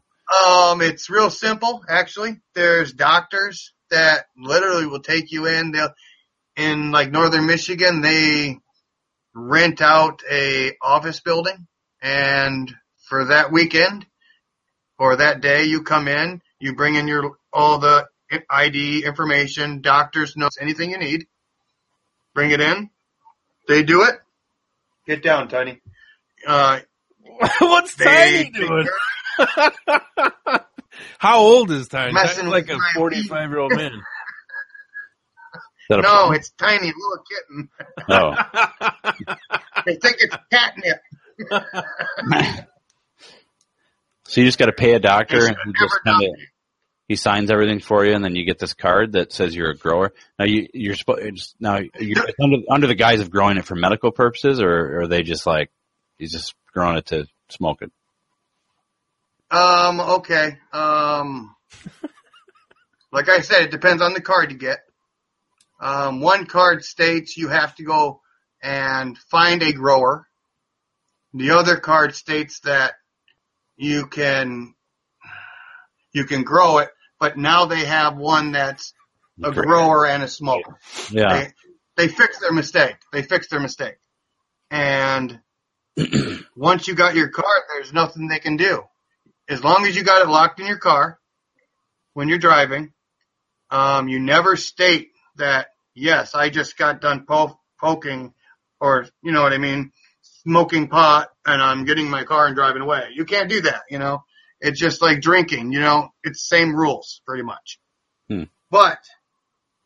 Um, 0.47 0.81
it's 0.81 1.09
real 1.09 1.29
simple, 1.29 1.83
actually. 1.89 2.37
There's 2.55 2.93
doctors 2.93 3.73
that 3.89 4.27
literally 4.37 4.85
will 4.85 5.01
take 5.01 5.31
you 5.31 5.47
in. 5.47 5.71
They'll, 5.71 5.93
in 6.55 6.91
like 6.91 7.11
northern 7.11 7.45
Michigan, 7.47 8.01
they 8.01 8.59
rent 9.33 9.81
out 9.81 10.21
a 10.29 10.73
office 10.81 11.19
building 11.19 11.67
and 12.01 12.73
for 13.09 13.25
that 13.25 13.51
weekend 13.51 14.05
or 14.97 15.17
that 15.17 15.41
day 15.41 15.63
you 15.63 15.83
come 15.83 16.07
in, 16.07 16.41
you 16.59 16.75
bring 16.75 16.95
in 16.95 17.07
your, 17.07 17.37
all 17.51 17.79
the 17.79 18.07
ID 18.49 19.05
information, 19.05 19.81
doctor's 19.81 20.35
notes, 20.35 20.57
anything 20.59 20.91
you 20.91 20.97
need. 20.97 21.27
Bring 22.33 22.51
it 22.51 22.61
in. 22.61 22.89
They 23.67 23.83
do 23.83 24.03
it. 24.03 24.15
Get 25.05 25.23
down, 25.23 25.47
Tiny. 25.49 25.81
Uh, 26.47 26.79
What's 27.59 27.95
Tiny 27.95 28.49
doing? 28.49 28.87
How 31.17 31.39
old 31.39 31.71
is 31.71 31.87
Tiny? 31.87 32.13
Messing 32.13 32.45
Tiny's 32.45 32.51
like 32.51 32.69
a 32.69 32.77
45 32.95 33.49
year 33.49 33.59
old 33.59 33.71
man. 33.75 33.91
No, 35.89 36.31
it's 36.31 36.51
tiny 36.51 36.87
little 36.87 37.23
kitten. 37.29 37.69
Oh. 38.09 38.33
They 39.85 39.95
think 39.95 40.15
it's 40.19 40.37
catnip. 40.49 41.01
So 44.25 44.41
you 44.41 44.47
just 44.47 44.57
got 44.57 44.65
to 44.65 44.71
pay 44.71 44.93
a 44.93 44.99
doctor 44.99 45.45
and 45.45 45.55
he 45.63 45.73
just 45.79 45.99
kind 46.03 46.23
of 46.23 46.31
he 47.07 47.15
signs 47.15 47.51
everything 47.51 47.79
for 47.79 48.03
you, 48.03 48.15
and 48.15 48.23
then 48.23 48.35
you 48.35 48.45
get 48.45 48.57
this 48.57 48.73
card 48.73 49.11
that 49.11 49.31
says 49.31 49.55
you're 49.55 49.69
a 49.69 49.77
grower. 49.77 50.13
Now 50.39 50.45
you 50.45 50.67
you're 50.73 50.95
supposed 50.95 51.55
now 51.59 51.79
you're 51.99 52.25
under 52.41 52.57
under 52.69 52.87
the 52.87 52.95
guise 52.95 53.19
of 53.19 53.29
growing 53.29 53.57
it 53.57 53.65
for 53.65 53.75
medical 53.75 54.11
purposes, 54.11 54.59
or, 54.59 54.69
or 54.69 54.99
are 55.01 55.07
they 55.07 55.21
just 55.21 55.45
like 55.45 55.69
he's 56.17 56.31
just 56.31 56.55
growing 56.73 56.97
it 56.97 57.05
to 57.07 57.27
smoke 57.49 57.81
it? 57.81 57.91
Um, 59.51 59.99
okay. 59.99 60.57
Um, 60.71 61.55
like 63.11 63.29
I 63.29 63.41
said, 63.41 63.63
it 63.63 63.71
depends 63.71 64.01
on 64.01 64.13
the 64.13 64.21
card 64.21 64.51
you 64.51 64.57
get. 64.57 64.79
Um, 65.83 66.21
one 66.21 66.45
card 66.45 66.85
states 66.85 67.35
you 67.35 67.49
have 67.49 67.75
to 67.75 67.83
go 67.83 68.21
and 68.61 69.17
find 69.17 69.61
a 69.61 69.73
grower. 69.73 70.25
The 71.33 71.51
other 71.51 71.75
card 71.75 72.15
states 72.15 72.61
that 72.61 72.93
you 73.75 74.07
can 74.07 74.75
you 76.13 76.23
can 76.23 76.43
grow 76.43 76.77
it, 76.77 76.89
but 77.19 77.37
now 77.37 77.65
they 77.65 77.83
have 77.83 78.15
one 78.15 78.53
that's 78.53 78.93
a 79.43 79.51
grower 79.51 80.05
and 80.05 80.23
a 80.23 80.27
smoker. 80.29 80.79
Yeah. 81.11 81.33
They, 81.33 81.51
they 81.97 82.07
fixed 82.07 82.39
their 82.39 82.53
mistake. 82.53 82.95
They 83.11 83.21
fixed 83.21 83.49
their 83.49 83.59
mistake. 83.59 83.95
And 84.71 85.41
once 86.55 86.87
you 86.87 86.95
got 86.95 87.15
your 87.15 87.27
card, 87.27 87.63
there's 87.73 87.91
nothing 87.91 88.29
they 88.29 88.39
can 88.39 88.55
do. 88.55 88.83
As 89.49 89.61
long 89.61 89.85
as 89.85 89.97
you 89.97 90.03
got 90.03 90.21
it 90.21 90.29
locked 90.29 90.61
in 90.61 90.67
your 90.67 90.77
car 90.77 91.19
when 92.13 92.29
you're 92.29 92.37
driving, 92.37 92.93
um, 93.69 94.07
you 94.07 94.19
never 94.19 94.55
state 94.55 95.09
that, 95.35 95.67
yes, 95.95 96.35
I 96.35 96.49
just 96.49 96.77
got 96.77 97.01
done 97.01 97.25
po- 97.27 97.59
poking 97.79 98.33
or, 98.79 99.05
you 99.21 99.31
know 99.31 99.41
what 99.41 99.53
I 99.53 99.57
mean, 99.57 99.91
smoking 100.21 100.87
pot 100.87 101.29
and 101.45 101.61
I'm 101.61 101.85
getting 101.85 102.09
my 102.09 102.23
car 102.23 102.47
and 102.47 102.55
driving 102.55 102.81
away. 102.81 103.09
You 103.13 103.25
can't 103.25 103.49
do 103.49 103.61
that, 103.61 103.83
you 103.89 103.99
know. 103.99 104.23
It's 104.59 104.79
just 104.79 105.01
like 105.01 105.21
drinking, 105.21 105.73
you 105.73 105.79
know, 105.79 106.09
it's 106.23 106.47
same 106.47 106.75
rules 106.75 107.21
pretty 107.25 107.43
much. 107.43 107.79
Hmm. 108.29 108.43
But 108.69 108.99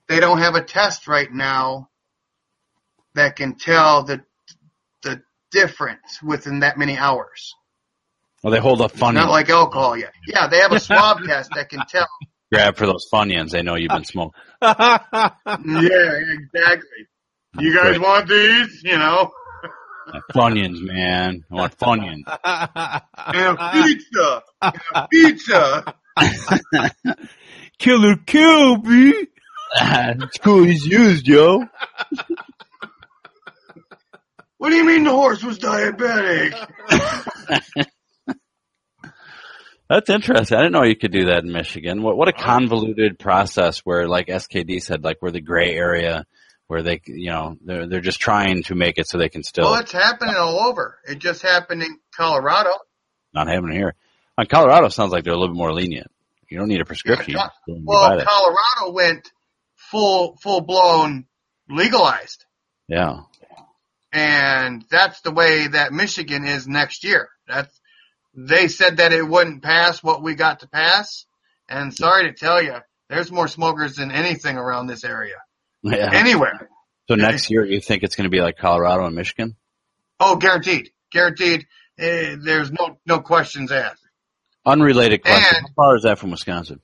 they 0.08 0.20
don't 0.20 0.40
have 0.40 0.56
a 0.56 0.64
test 0.64 1.08
right 1.08 1.32
now 1.32 1.90
that 3.16 3.36
can 3.36 3.56
tell 3.56 4.04
the 4.04 4.22
the 5.04 5.22
difference 5.52 6.22
within 6.24 6.60
that 6.60 6.78
many 6.78 6.98
hours. 6.98 7.56
Well, 8.44 8.52
they 8.52 8.60
hold 8.60 8.82
up 8.82 8.92
It's 8.92 9.02
not 9.02 9.30
like 9.30 9.50
alcohol 9.50 9.98
yet. 9.98 10.14
Yeah, 10.28 10.48
they 10.48 10.60
have 10.60 10.72
a 10.72 10.80
swab 10.80 11.24
test 11.24 11.52
that 11.56 11.70
can 11.70 11.82
tell. 11.90 12.08
Grab 12.52 12.78
for 12.78 12.86
those 12.86 13.08
Funyuns. 13.12 13.50
They 13.52 13.62
know 13.62 13.76
you've 13.76 13.92
been 13.92 14.06
smoking. 14.06 14.40
Yeah, 14.62 15.32
exactly. 15.46 17.08
You 17.60 17.76
guys 17.76 18.00
want 18.00 18.28
these? 18.28 18.84
You 18.84 18.98
know, 18.98 19.32
Funyuns, 20.34 20.82
man. 20.82 21.44
I 21.52 21.56
want 21.56 21.78
Funyuns. 21.78 22.24
and 23.26 23.58
a 23.60 23.72
pizza, 23.74 24.44
and 24.62 24.82
a 24.96 25.08
pizza. 25.08 25.96
Killer 27.80 28.16
Kilby. 28.26 29.14
it's 29.82 30.38
cool. 30.40 30.64
He's 30.64 30.86
used, 30.86 31.28
yo. 31.28 31.66
What 34.58 34.70
do 34.70 34.76
you 34.76 34.86
mean 34.86 35.04
the 35.04 35.12
horse 35.12 35.44
was 35.44 35.60
diabetic? 35.60 36.54
That's 39.90 40.10
interesting. 40.10 40.58
I 40.58 40.62
didn't 40.62 40.74
know 40.74 40.84
you 40.84 40.96
could 40.98 41.12
do 41.14 41.26
that 41.28 41.44
in 41.44 41.52
Michigan. 41.52 42.02
What 42.04 42.18
what 42.18 42.28
a 42.28 42.34
convoluted 42.34 43.18
process 43.20 43.80
where, 43.80 44.08
like 44.08 44.28
SKD 44.28 44.82
said, 44.82 45.04
like 45.04 45.18
we're 45.22 45.32
the 45.32 45.42
gray 45.42 45.74
area 45.74 46.26
where 46.68 46.84
they, 46.84 47.00
you 47.06 47.30
know, 47.32 47.56
they're 47.64 47.88
they're 47.88 48.02
just 48.02 48.20
trying 48.20 48.64
to 48.64 48.76
make 48.76 48.98
it 48.98 49.08
so 49.08 49.18
they 49.18 49.30
can 49.30 49.44
still 49.44 49.72
Well, 49.72 49.80
it's 49.80 49.94
happening 49.94 50.36
all 50.36 50.60
over. 50.68 50.98
It 51.08 51.20
just 51.20 51.42
happened 51.42 51.84
in 51.84 51.98
Colorado. 52.16 52.72
not 53.34 53.48
have 53.48 53.64
it 53.64 53.72
here. 53.74 53.96
On 54.38 54.46
Colorado, 54.46 54.90
sounds 54.90 55.12
like 55.14 55.24
they're 55.24 55.34
a 55.34 55.38
little 55.38 55.56
bit 55.56 55.58
more 55.60 55.72
lenient. 55.74 56.12
You 56.50 56.58
don't 56.60 56.68
need 56.68 56.82
a 56.82 56.86
prescription. 56.86 57.34
Yeah, 57.36 57.46
just 57.48 57.56
go 57.66 57.74
and 57.74 57.82
you 57.82 57.86
buy 57.88 57.94
Well, 57.94 58.18
that. 58.18 58.28
Colorado 58.28 58.94
went 58.94 59.32
full 59.76 60.36
full 60.44 60.62
blown 60.62 61.26
legalized. 61.70 62.44
yeah. 62.90 63.20
and 64.14 64.84
that's 64.90 65.22
the 65.22 65.32
way 65.32 65.68
that 65.68 65.94
Michigan 65.94 66.46
is 66.46 66.68
next 66.68 67.04
year. 67.04 67.30
That's 67.48 67.80
they 68.38 68.68
said 68.70 68.98
that 68.98 69.12
it 69.12 69.28
wouldn't 69.28 69.64
pass 69.64 70.02
what 70.02 70.22
we 70.24 70.36
got 70.36 70.60
to 70.62 70.68
pass, 70.70 71.26
and 71.68 71.94
sorry 71.94 72.24
to 72.30 72.34
tell 72.34 72.62
you, 72.62 72.76
there's 73.10 73.32
more 73.32 73.48
smokers 73.48 73.96
than 73.96 74.12
anything 74.12 74.58
around 74.58 74.88
this 74.88 75.04
area, 75.04 75.36
Yeah. 75.82 76.12
anywhere. 76.14 76.70
So 77.10 77.16
next 77.16 77.50
year, 77.50 77.66
you 77.66 77.82
think 77.82 78.04
it's 78.04 78.16
going 78.16 78.26
to 78.26 78.30
be 78.30 78.42
like 78.42 78.58
Colorado 78.58 79.06
and 79.06 79.16
Michigan? 79.16 79.56
Oh, 80.20 80.36
guaranteed, 80.36 80.92
guaranteed. 81.12 81.66
Eh, 81.98 82.36
there's 82.40 82.72
no 82.72 83.00
no 83.08 83.20
questions 83.22 83.72
asked. 83.72 84.04
Unrelated 84.66 85.24
question. 85.24 85.58
And- 85.58 85.68
How 85.68 85.74
far 85.76 85.96
is 85.96 86.04
that 86.04 86.20
from 86.20 86.32
Wisconsin? 86.32 86.80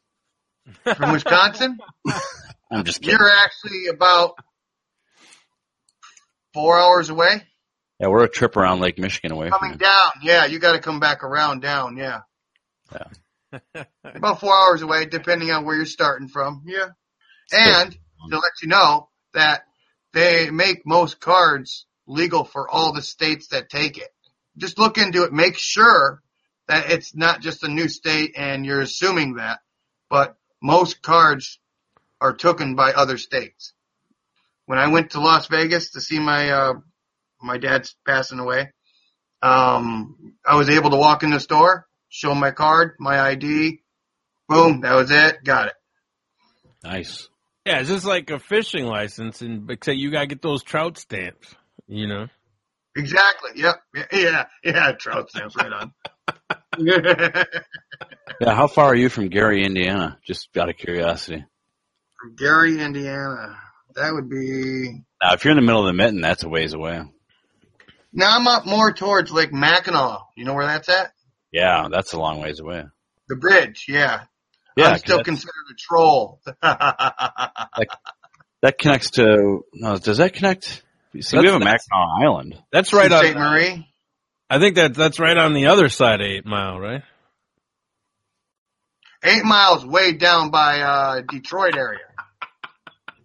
From 0.95 1.11
Wisconsin, 1.11 1.77
I'm 2.71 2.83
just 2.85 3.01
kidding. 3.01 3.17
you're 3.19 3.29
actually 3.29 3.87
about 3.87 4.35
four 6.53 6.79
hours 6.79 7.09
away. 7.09 7.43
Yeah, 7.99 8.07
we're 8.07 8.23
a 8.23 8.29
trip 8.29 8.57
around 8.57 8.79
Lake 8.79 8.97
Michigan 8.97 9.31
away 9.31 9.49
from 9.49 9.59
Coming 9.59 9.77
down, 9.77 10.11
yeah, 10.21 10.45
you 10.45 10.59
got 10.59 10.73
to 10.73 10.79
come 10.79 10.99
back 10.99 11.23
around 11.23 11.61
down, 11.61 11.97
yeah. 11.97 12.21
Yeah. 12.91 13.83
About 14.03 14.39
four 14.39 14.53
hours 14.53 14.81
away, 14.81 15.05
depending 15.05 15.51
on 15.51 15.65
where 15.65 15.75
you're 15.75 15.85
starting 15.85 16.27
from. 16.27 16.63
Yeah. 16.65 16.89
And 17.51 17.91
to 18.29 18.39
let 18.39 18.53
you 18.61 18.67
know 18.67 19.09
that 19.33 19.63
they 20.13 20.49
make 20.49 20.85
most 20.85 21.19
cards 21.19 21.85
legal 22.07 22.43
for 22.43 22.69
all 22.69 22.93
the 22.93 23.01
states 23.01 23.47
that 23.49 23.69
take 23.69 23.97
it. 23.97 24.09
Just 24.57 24.77
look 24.77 24.97
into 24.97 25.23
it. 25.23 25.33
Make 25.33 25.57
sure 25.57 26.21
that 26.67 26.91
it's 26.91 27.15
not 27.15 27.41
just 27.41 27.63
a 27.63 27.67
new 27.67 27.87
state 27.87 28.33
and 28.37 28.65
you're 28.65 28.81
assuming 28.81 29.35
that, 29.35 29.59
but 30.09 30.35
most 30.61 31.01
cards 31.01 31.59
are 32.21 32.33
taken 32.33 32.75
by 32.75 32.93
other 32.93 33.17
states. 33.17 33.73
When 34.65 34.79
I 34.79 34.87
went 34.87 35.11
to 35.11 35.19
Las 35.19 35.47
Vegas 35.47 35.91
to 35.91 36.01
see 36.01 36.19
my, 36.19 36.49
uh, 36.51 36.73
my 37.43 37.57
dad's 37.57 37.95
passing 38.07 38.39
away, 38.39 38.71
um, 39.41 40.35
I 40.45 40.55
was 40.55 40.69
able 40.69 40.91
to 40.91 40.97
walk 40.97 41.23
in 41.23 41.31
the 41.31 41.39
store, 41.39 41.85
show 42.09 42.33
my 42.33 42.51
card, 42.51 42.95
my 42.99 43.19
ID, 43.19 43.83
Boom, 44.49 44.81
that 44.81 44.93
was 44.93 45.09
it. 45.09 45.43
Got 45.43 45.67
it. 45.67 45.73
Nice. 46.83 47.27
Yeah, 47.65 47.79
it's 47.79 47.89
just 47.89 48.05
like 48.05 48.29
a 48.29 48.39
fishing 48.39 48.85
license, 48.85 49.41
and 49.41 49.69
except 49.71 49.97
you 49.97 50.11
gotta 50.11 50.27
get 50.27 50.41
those 50.41 50.63
trout 50.63 50.97
stamps. 50.97 51.55
You 51.87 52.07
know. 52.07 52.27
Exactly. 52.95 53.51
Yep. 53.55 53.75
Yeah. 54.11 54.45
Yeah. 54.63 54.91
Trout 54.93 55.29
stamps 55.29 55.55
right 55.55 55.73
on. 55.73 55.93
Yeah, 58.41 58.55
how 58.55 58.65
far 58.67 58.85
are 58.85 58.95
you 58.95 59.09
from 59.09 59.29
Gary, 59.29 59.63
Indiana? 59.63 60.17
Just 60.25 60.57
out 60.57 60.67
of 60.67 60.75
curiosity. 60.75 61.45
From 62.19 62.35
Gary, 62.35 62.81
Indiana. 62.81 63.57
That 63.95 64.11
would 64.11 64.27
be. 64.27 65.03
Now, 65.21 65.33
if 65.33 65.45
you're 65.45 65.51
in 65.51 65.57
the 65.57 65.61
middle 65.61 65.81
of 65.81 65.87
the 65.87 65.93
mitten, 65.93 66.19
that's 66.19 66.43
a 66.43 66.49
ways 66.49 66.73
away. 66.73 67.03
Now 68.13 68.35
I'm 68.37 68.47
up 68.47 68.65
more 68.65 68.93
towards 68.93 69.31
Lake 69.31 69.51
Mackinac. 69.51 70.21
You 70.37 70.45
know 70.45 70.53
where 70.53 70.65
that's 70.65 70.87
at? 70.89 71.11
Yeah, 71.51 71.87
that's 71.91 72.13
a 72.13 72.19
long 72.19 72.39
ways 72.41 72.59
away. 72.59 72.83
The 73.27 73.35
bridge. 73.35 73.85
Yeah. 73.87 74.23
Yeah, 74.77 74.89
I'm 74.89 74.97
still 74.97 75.23
considered 75.23 75.53
a 75.71 75.75
troll. 75.77 76.39
That 78.61 78.77
connects 78.77 79.11
to. 79.11 79.65
No, 79.73 79.97
does 79.97 80.19
that 80.19 80.33
connect? 80.33 80.83
See, 81.19 81.37
we 81.37 81.47
have 81.47 81.55
a 81.55 81.59
that's- 81.59 81.85
Mackinac 81.91 82.21
Island. 82.23 82.63
That's 82.71 82.93
right 82.93 83.11
on 83.11 83.21
St. 83.21 83.37
Marie. 83.37 83.89
I 84.49 84.59
think 84.59 84.77
that 84.77 84.93
that's 84.93 85.19
right 85.19 85.37
on 85.37 85.53
the 85.53 85.65
other 85.67 85.89
side 85.89 86.21
of 86.21 86.27
Eight 86.27 86.45
Mile, 86.45 86.79
right? 86.79 87.03
Eight 89.21 89.43
miles 89.43 89.85
way 89.85 90.13
down 90.13 90.49
by 90.49 90.79
uh, 90.79 91.21
Detroit 91.29 91.75
area. 91.75 91.99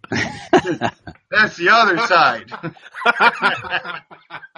That's 1.31 1.57
the 1.57 1.69
other 1.71 1.97
side. 2.07 2.51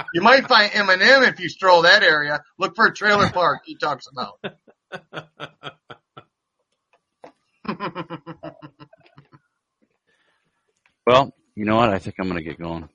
you 0.13 0.21
might 0.21 0.47
find 0.47 0.71
Eminem 0.71 1.27
if 1.27 1.39
you 1.39 1.49
stroll 1.49 1.83
that 1.83 2.03
area. 2.03 2.41
Look 2.57 2.75
for 2.75 2.85
a 2.87 2.93
trailer 2.93 3.29
park 3.29 3.61
he 3.65 3.75
talks 3.75 4.07
about. 4.07 4.39
Well, 11.05 11.33
you 11.55 11.65
know 11.65 11.75
what? 11.75 11.89
I 11.89 11.99
think 11.99 12.15
I'm 12.19 12.27
going 12.29 12.37
to 12.37 12.43
get 12.43 12.59
going. 12.59 12.87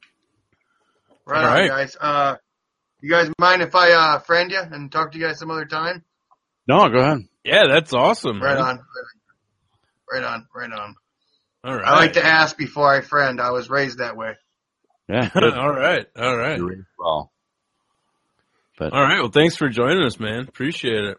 Right 1.26 1.44
All 1.44 1.60
on, 1.60 1.68
guys. 1.68 1.96
Uh, 2.00 2.36
you 3.00 3.10
guys 3.10 3.30
mind 3.38 3.62
if 3.62 3.74
I 3.74 3.92
uh, 3.92 4.18
friend 4.20 4.50
you 4.50 4.60
and 4.60 4.90
talk 4.90 5.12
to 5.12 5.18
you 5.18 5.26
guys 5.26 5.38
some 5.38 5.50
other 5.50 5.64
time? 5.64 6.04
No, 6.68 6.88
go 6.88 6.98
ahead. 6.98 7.18
Yeah, 7.44 7.64
that's 7.68 7.92
awesome. 7.92 8.40
Right 8.40 8.54
man. 8.56 8.64
on. 8.64 8.80
Right 10.10 10.24
on. 10.24 10.46
Right 10.54 10.72
on. 10.72 10.94
All 11.66 11.74
right. 11.74 11.84
I 11.84 11.97
like 11.97 12.12
to 12.12 12.24
ask 12.24 12.56
before 12.56 12.88
I 12.94 13.01
friend. 13.01 13.40
I 13.40 13.51
was 13.51 13.68
raised 13.68 13.98
that 13.98 14.16
way. 14.16 14.34
Yeah. 15.09 15.28
all 15.34 15.72
right. 15.72 16.06
All 16.16 16.36
right. 16.36 16.60
Well. 16.97 17.32
But 18.78 18.93
all 18.93 19.02
right. 19.02 19.18
Well, 19.18 19.30
thanks 19.30 19.56
for 19.56 19.68
joining 19.68 20.05
us, 20.05 20.20
man. 20.20 20.47
Appreciate 20.47 21.02
it. 21.02 21.18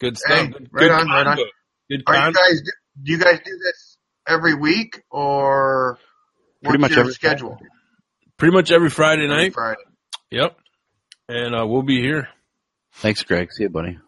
Good 0.00 0.16
stuff. 0.16 0.38
Hey, 0.38 0.46
good 0.46 0.68
right 0.72 0.80
good 0.80 0.90
on, 0.90 1.08
right 1.08 1.26
on. 1.26 1.36
Good 1.90 2.02
Are 2.06 2.28
you 2.28 2.32
guys? 2.32 2.62
Do 3.02 3.12
you 3.12 3.18
guys 3.18 3.40
do 3.44 3.58
this 3.62 3.98
every 4.26 4.54
week 4.54 5.02
or 5.10 5.98
Pretty 6.64 6.78
much 6.78 6.92
your 6.92 7.00
every 7.00 7.12
schedule? 7.12 7.58
Pretty 8.38 8.54
much 8.54 8.70
every 8.70 8.88
Friday 8.88 9.24
Every 9.24 9.36
night. 9.36 9.52
Friday. 9.52 9.82
Yep. 10.30 10.56
And 11.28 11.54
uh, 11.54 11.66
we'll 11.66 11.82
be 11.82 12.00
here. 12.00 12.28
thanks, 12.94 13.22
Greg. 13.22 13.52
See 13.52 13.64
you, 13.64 13.68
buddy. 13.68 13.98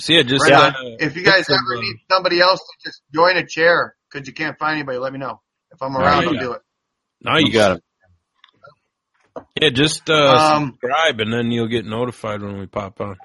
See 0.00 0.16
ya. 0.16 0.24
Just 0.24 0.42
Right 0.50 0.74
uh. 0.74 0.96
If 0.98 1.16
you 1.16 1.22
guys 1.22 1.46
get 1.46 1.46
some, 1.46 1.58
ever 1.58 1.78
uh, 1.78 1.80
need 1.82 1.96
somebody 2.10 2.40
else 2.40 2.60
to 2.60 2.88
just 2.88 3.02
join 3.14 3.36
a 3.36 3.46
chair 3.46 3.94
because 4.10 4.26
you 4.26 4.34
can't 4.34 4.58
find 4.58 4.74
anybody, 4.76 4.98
let 4.98 5.12
me 5.12 5.18
know. 5.18 5.40
If 5.72 5.82
I'm 5.82 5.96
around, 5.96 6.22
yeah. 6.22 6.28
I'll 6.28 6.38
do 6.38 6.52
it. 6.52 6.62
Now 7.22 7.38
You 7.38 7.52
got 7.52 7.76
it. 7.76 7.82
Yeah, 9.60 9.70
just 9.70 10.08
uh, 10.08 10.14
Um, 10.56 10.78
subscribe, 10.80 11.20
and 11.20 11.32
then 11.32 11.50
you'll 11.50 11.68
get 11.68 11.84
notified 11.84 12.42
when 12.42 12.58
we 12.58 12.66
pop 12.66 13.00
on. 13.00 13.16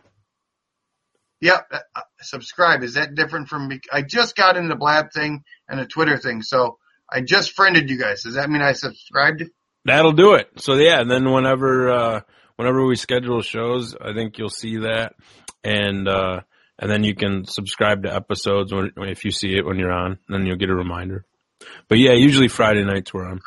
Yep. 1.41 1.67
uh, 1.71 1.79
uh, 1.95 2.01
subscribe. 2.21 2.83
Is 2.83 2.95
that 2.95 3.15
different 3.15 3.47
from 3.47 3.67
me? 3.67 3.79
I 3.91 4.01
just 4.01 4.35
got 4.35 4.57
into 4.57 4.69
the 4.69 4.75
Blab 4.75 5.11
thing 5.13 5.43
and 5.67 5.79
the 5.79 5.85
Twitter 5.85 6.17
thing, 6.17 6.41
so 6.41 6.77
I 7.11 7.21
just 7.21 7.51
friended 7.51 7.89
you 7.89 7.97
guys. 7.97 8.23
Does 8.23 8.35
that 8.35 8.49
mean 8.49 8.61
I 8.61 8.73
subscribed? 8.73 9.43
That'll 9.85 10.11
do 10.11 10.35
it. 10.35 10.49
So 10.57 10.75
yeah, 10.75 11.01
and 11.01 11.09
then 11.09 11.31
whenever 11.31 11.89
uh 11.89 12.21
whenever 12.55 12.85
we 12.85 12.95
schedule 12.95 13.41
shows, 13.41 13.95
I 13.99 14.13
think 14.13 14.37
you'll 14.37 14.49
see 14.49 14.77
that, 14.77 15.15
and 15.63 16.07
uh 16.07 16.41
and 16.81 16.89
then 16.89 17.03
you 17.03 17.15
can 17.15 17.45
subscribe 17.45 18.03
to 18.03 18.13
episodes 18.13 18.73
when 18.73 18.91
if 18.97 19.23
you 19.23 19.31
see 19.31 19.55
it 19.55 19.65
when 19.65 19.77
you're 19.77 19.93
on, 19.93 20.17
then 20.27 20.45
you'll 20.45 20.57
get 20.57 20.71
a 20.71 20.75
reminder. 20.75 21.25
But 21.87 21.99
yeah, 21.99 22.13
usually 22.13 22.47
Friday 22.47 22.83
nights 22.83 23.13
we're 23.13 23.25
on. 23.25 23.39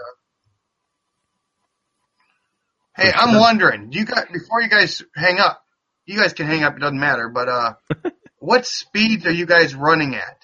Hey, 2.97 3.11
I'm 3.12 3.40
wondering, 3.40 3.90
you 3.90 4.05
guys 4.05 4.27
before 4.32 4.62
you 4.62 4.70
guys 4.70 5.02
hang 5.16 5.40
up, 5.40 5.61
you 6.06 6.16
guys 6.16 6.32
can 6.32 6.47
hang 6.47 6.62
up, 6.62 6.77
it 6.77 6.78
doesn't 6.78 7.01
matter, 7.01 7.28
but 7.28 7.48
uh 7.48 7.73
what 8.39 8.66
speeds 8.66 9.27
are 9.27 9.32
you 9.32 9.47
guys 9.47 9.74
running 9.74 10.15
at? 10.15 10.39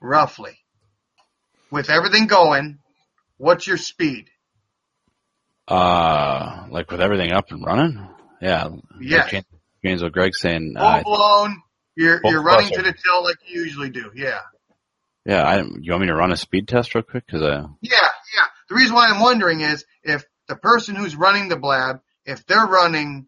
Roughly. 0.00 0.56
With 1.72 1.90
everything 1.90 2.28
going, 2.28 2.78
what's 3.36 3.66
your 3.66 3.76
speed? 3.76 4.28
Uh, 5.66 6.66
like 6.70 6.90
with 6.90 7.00
everything 7.00 7.32
up 7.32 7.50
and 7.50 7.64
running? 7.64 8.08
Yeah. 8.40 8.70
Yeah. 9.00 9.18
Like 9.18 9.30
James, 9.30 9.44
James 9.84 10.02
or 10.02 10.10
Greg 10.10 10.32
saying, 10.34 10.74
Full 10.76 10.84
uh, 10.84 11.02
blown, 11.02 11.62
you're 11.96 12.20
you're 12.24 12.42
running 12.42 12.70
to 12.70 12.82
the 12.82 12.92
tail 12.92 13.22
like 13.22 13.36
you 13.46 13.62
usually 13.62 13.90
do. 13.90 14.10
Yeah. 14.14 14.40
yeah, 15.24 15.42
I, 15.42 15.62
you 15.62 15.92
want 15.92 16.02
me 16.02 16.06
to 16.08 16.14
run 16.14 16.32
a 16.32 16.36
speed 16.36 16.68
test 16.68 16.94
real 16.94 17.02
quick? 17.02 17.26
Cause, 17.26 17.42
uh, 17.42 17.66
Yeah, 17.80 17.92
yeah. 17.92 18.46
The 18.68 18.74
reason 18.74 18.94
why 18.94 19.08
I'm 19.08 19.20
wondering 19.20 19.60
is 19.60 19.84
if 20.02 20.24
the 20.48 20.56
person 20.56 20.94
who's 20.94 21.16
running 21.16 21.48
the 21.48 21.56
blab, 21.56 22.00
if 22.24 22.46
they're 22.46 22.66
running 22.66 23.26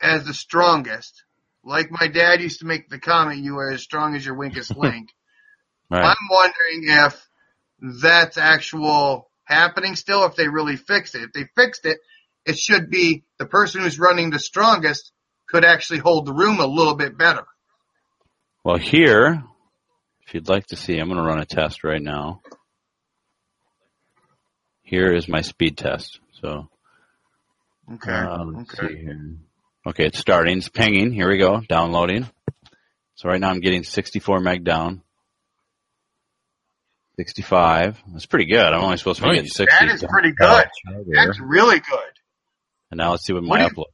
as 0.00 0.24
the 0.24 0.34
strongest, 0.34 1.24
like 1.64 1.90
my 1.90 2.08
dad 2.08 2.40
used 2.40 2.60
to 2.60 2.66
make 2.66 2.88
the 2.88 2.98
comment, 2.98 3.42
you 3.42 3.58
are 3.58 3.70
as 3.70 3.82
strong 3.82 4.14
as 4.14 4.24
your 4.24 4.36
weakest 4.36 4.76
link. 4.76 5.10
right. 5.90 6.04
I'm 6.04 6.16
wondering 6.30 6.84
if 6.84 7.28
that's 8.02 8.38
actual 8.38 9.30
happening 9.44 9.96
still, 9.96 10.24
if 10.24 10.36
they 10.36 10.48
really 10.48 10.76
fixed 10.76 11.14
it. 11.14 11.22
If 11.22 11.32
they 11.32 11.48
fixed 11.56 11.86
it, 11.86 11.98
it 12.44 12.58
should 12.58 12.90
be 12.90 13.24
the 13.38 13.46
person 13.46 13.82
who's 13.82 13.98
running 13.98 14.30
the 14.30 14.38
strongest 14.38 15.12
could 15.48 15.64
actually 15.64 15.98
hold 16.00 16.26
the 16.26 16.32
room 16.32 16.60
a 16.60 16.66
little 16.66 16.94
bit 16.94 17.16
better. 17.16 17.44
Well, 18.64 18.76
here, 18.76 19.42
if 20.26 20.34
you'd 20.34 20.48
like 20.48 20.66
to 20.68 20.76
see, 20.76 20.98
I'm 20.98 21.08
going 21.08 21.20
to 21.20 21.26
run 21.26 21.40
a 21.40 21.46
test 21.46 21.84
right 21.84 22.02
now. 22.02 22.40
Here 24.82 25.12
is 25.14 25.28
my 25.28 25.40
speed 25.42 25.76
test. 25.76 26.20
So, 26.40 26.68
Okay. 27.94 28.12
uh, 28.12 28.44
let's 28.44 28.74
okay. 28.78 28.94
see 28.94 29.00
here. 29.00 29.36
Okay, 29.86 30.06
it's 30.06 30.18
starting. 30.18 30.58
It's 30.58 30.68
pinging. 30.68 31.12
Here 31.12 31.28
we 31.28 31.38
go. 31.38 31.60
Downloading. 31.66 32.28
So 33.14 33.28
right 33.28 33.40
now 33.40 33.48
I'm 33.50 33.60
getting 33.60 33.82
64 33.84 34.40
meg 34.40 34.64
down. 34.64 35.02
65. 37.16 38.00
That's 38.12 38.26
pretty 38.26 38.44
good. 38.46 38.60
I'm 38.64 38.82
only 38.84 38.96
supposed 38.96 39.18
to 39.18 39.22
be 39.24 39.28
Nice. 39.30 39.36
getting 39.36 39.50
60. 39.50 39.86
That 39.86 39.94
is 39.94 40.04
pretty 40.08 40.32
good. 40.32 40.66
That's 41.14 41.40
really 41.40 41.80
good. 41.80 42.12
And 42.90 42.98
now 42.98 43.10
let's 43.12 43.24
see 43.26 43.32
what 43.32 43.42
What 43.42 43.58
my 43.60 43.68
do 43.68 43.74
upload 43.74 43.84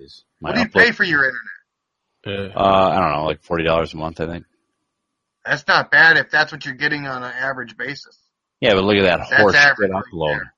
is. 0.00 0.24
My 0.40 0.50
What 0.50 0.54
do 0.54 0.60
you 0.62 0.66
upload, 0.68 0.84
pay 0.86 0.92
for 0.92 1.04
your 1.04 1.24
internet? 2.24 2.56
Uh, 2.56 2.60
I 2.60 3.00
don't 3.00 3.12
know, 3.18 3.24
like 3.24 3.42
$40 3.42 3.94
a 3.94 3.96
month, 3.96 4.20
I 4.20 4.26
think. 4.26 4.44
That's 5.44 5.66
not 5.66 5.90
bad 5.90 6.16
if 6.18 6.30
that's 6.30 6.52
what 6.52 6.64
you're 6.66 6.74
getting 6.74 7.06
on 7.06 7.22
an 7.22 7.32
average 7.32 7.76
basis. 7.76 8.18
Yeah, 8.60 8.74
but 8.74 8.84
look 8.84 8.96
at 8.96 9.04
that 9.04 9.28
That's 9.30 9.40
horse 9.42 9.54
shit 9.54 9.62
average 9.64 9.90
right 9.90 10.04
upload. 10.12 10.28
there. 10.28 10.54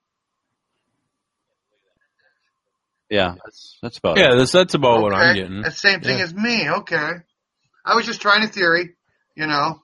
Yeah, 3.10 3.35
that's, 3.44 3.78
that's 3.82 3.98
about 3.98 4.16
yeah, 4.19 4.32
it. 4.32 4.36
that's 4.39 4.52
that's 4.52 4.74
about 4.74 5.02
what 5.02 5.12
I'm 5.12 5.35
getting. 5.36 5.60
That's 5.60 5.81
the 5.81 5.89
same 5.89 6.01
thing 6.01 6.16
Yeah. 6.19 6.24
as 6.24 6.35
me. 6.35 6.69
Okay. 6.69 7.10
I 7.85 7.94
was 7.94 8.06
just 8.06 8.23
trying 8.23 8.43
a 8.43 8.48
theory. 8.48 8.94
You 9.36 9.47
know, 9.47 9.82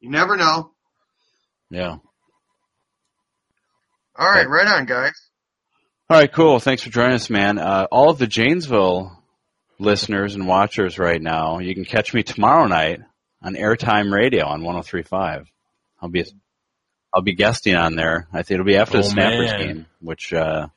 you 0.00 0.10
never 0.10 0.36
know. 0.36 0.72
Yeah. 1.70 1.96
All 4.18 4.28
right, 4.28 4.48
right 4.48 4.66
on, 4.66 4.86
guys. 4.86 5.27
All 6.10 6.16
right, 6.18 6.32
cool. 6.32 6.58
Thanks 6.58 6.82
for 6.82 6.90
joining 6.90 7.14
us, 7.14 7.28
man. 7.28 7.58
Uh, 7.58 7.86
all 7.90 8.10
of 8.10 8.18
the 8.18 8.26
Janesville 8.26 9.12
listeners 9.78 10.34
and 10.34 10.46
watchers 10.46 10.98
right 10.98 11.20
now, 11.20 11.58
you 11.58 11.74
can 11.74 11.84
catch 11.84 12.14
me 12.14 12.22
tomorrow 12.22 12.66
night 12.66 13.00
on 13.42 13.54
Airtime 13.54 14.10
Radio 14.12 14.46
on 14.46 14.62
103.5. 14.62 15.46
I'll 16.00 16.08
be, 16.08 16.24
I'll 17.14 17.20
be 17.22 17.34
guesting 17.34 17.74
on 17.74 17.94
there. 17.94 18.26
I 18.32 18.38
think 18.42 18.52
it'll 18.52 18.64
be 18.66 18.76
after 18.76 18.98
the 18.98 19.04
Oh, 19.04 19.08
Snappers 19.08 19.50
man. 19.52 19.66
game, 19.66 19.86
which, 20.00 20.32
uh, 20.32 20.68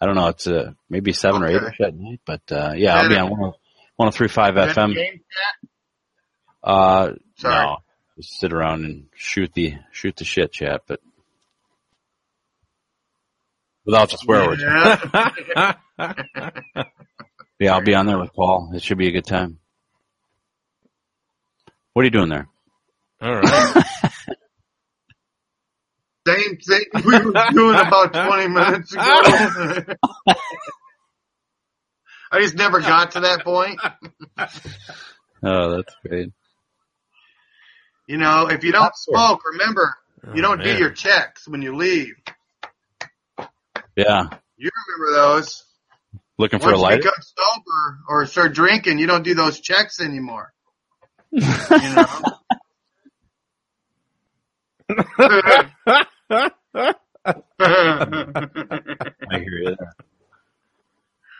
I 0.00 0.06
don't 0.06 0.14
know, 0.14 0.28
it's, 0.28 0.46
uh, 0.46 0.72
maybe 0.88 1.12
seven 1.12 1.42
or 1.42 1.48
eight 1.48 1.56
Okay. 1.62 1.84
at 1.84 1.94
night, 1.94 2.20
but, 2.24 2.40
uh, 2.50 2.72
yeah, 2.74 2.96
I'll 2.96 3.08
be 3.10 3.16
on 3.16 3.52
103.5 4.00 4.56
FM. 4.56 5.20
Uh, 6.64 7.12
Sorry. 7.36 7.54
no, 7.66 7.76
just 8.16 8.38
sit 8.40 8.52
around 8.54 8.84
and 8.86 9.06
shoot 9.16 9.52
the, 9.52 9.74
shoot 9.92 10.16
the 10.16 10.24
shit 10.24 10.50
chat, 10.52 10.82
but 10.86 11.00
without 13.84 14.10
the 14.10 14.16
swear 14.18 14.46
words. 14.48 14.62
Yeah. 14.62 15.74
Yeah, 17.60 17.74
I'll 17.74 17.80
be 17.84 17.94
on 17.94 18.06
there 18.06 18.18
with 18.18 18.32
Paul. 18.32 18.72
It 18.74 18.82
should 18.82 18.98
be 18.98 19.06
a 19.06 19.12
good 19.12 19.24
time. 19.24 19.60
What 21.92 22.02
are 22.02 22.06
you 22.06 22.10
doing 22.10 22.28
there? 22.28 22.48
All 23.20 23.36
right. 23.36 23.84
Same 26.26 26.56
thing 26.56 26.84
we 27.04 27.18
were 27.20 27.32
doing 27.52 27.76
about 27.78 28.12
20 28.12 28.48
minutes 28.48 28.92
ago. 28.92 29.02
I 32.32 32.40
just 32.40 32.56
never 32.56 32.80
got 32.80 33.12
to 33.12 33.20
that 33.20 33.44
point. 33.44 33.78
Oh, 35.44 35.76
that's 35.76 35.94
great. 36.04 36.30
You 38.08 38.16
know, 38.16 38.48
if 38.48 38.64
you 38.64 38.72
don't 38.72 38.96
smoke, 38.96 39.42
remember, 39.52 39.94
Oh, 40.26 40.34
you 40.34 40.42
don't 40.42 40.62
do 40.62 40.76
your 40.76 40.90
checks 40.90 41.46
when 41.46 41.62
you 41.62 41.76
leave. 41.76 42.14
Yeah. 43.96 44.22
You 44.56 44.70
remember 44.86 45.12
those. 45.20 45.64
Looking 46.38 46.60
for 46.60 46.66
Once 46.66 46.74
a 46.74 46.78
you 46.78 46.82
lighter? 46.82 46.96
become 46.98 47.12
sober 47.20 47.98
or 48.08 48.26
start 48.26 48.54
drinking, 48.54 48.98
you 48.98 49.06
don't 49.06 49.22
do 49.22 49.34
those 49.34 49.60
checks 49.60 50.00
anymore. 50.00 50.52
You 51.32 51.40
know? 51.94 52.06
I 57.60 59.38
hear 59.38 59.58
you 59.58 59.76
there. 59.76 59.94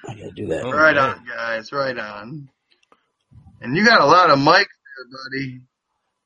I 0.09 0.15
gotta 0.15 0.31
do 0.35 0.47
that. 0.49 0.65
right 0.65 0.97
on, 0.97 1.25
guys. 1.27 1.73
Right 1.73 1.97
on. 1.99 2.49
And 3.61 3.77
you 3.77 3.85
got 3.85 4.01
a 4.01 4.07
lot 4.07 4.31
of 4.31 4.39
mics 4.39 4.67
there, 4.67 5.07
buddy. 5.11 5.61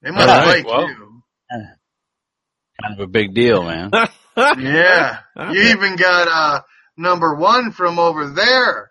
They 0.03 0.11
must 0.11 0.28
All 0.28 0.36
right, 0.39 0.47
like 0.47 0.66
well. 0.66 0.89
you. 0.89 1.23
Kind 1.51 2.94
of 2.94 3.01
a 3.01 3.07
big 3.07 3.35
deal, 3.35 3.62
man. 3.62 3.90
Yeah. 4.36 5.18
You 5.52 5.62
even 5.70 5.96
got 5.96 6.28
uh 6.28 6.62
number 6.96 7.34
one 7.34 7.72
from 7.72 7.98
over 7.98 8.28
there 8.30 8.90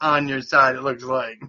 on 0.00 0.28
your 0.28 0.40
side, 0.42 0.76
it 0.76 0.82
looks 0.82 1.02
like. 1.04 1.40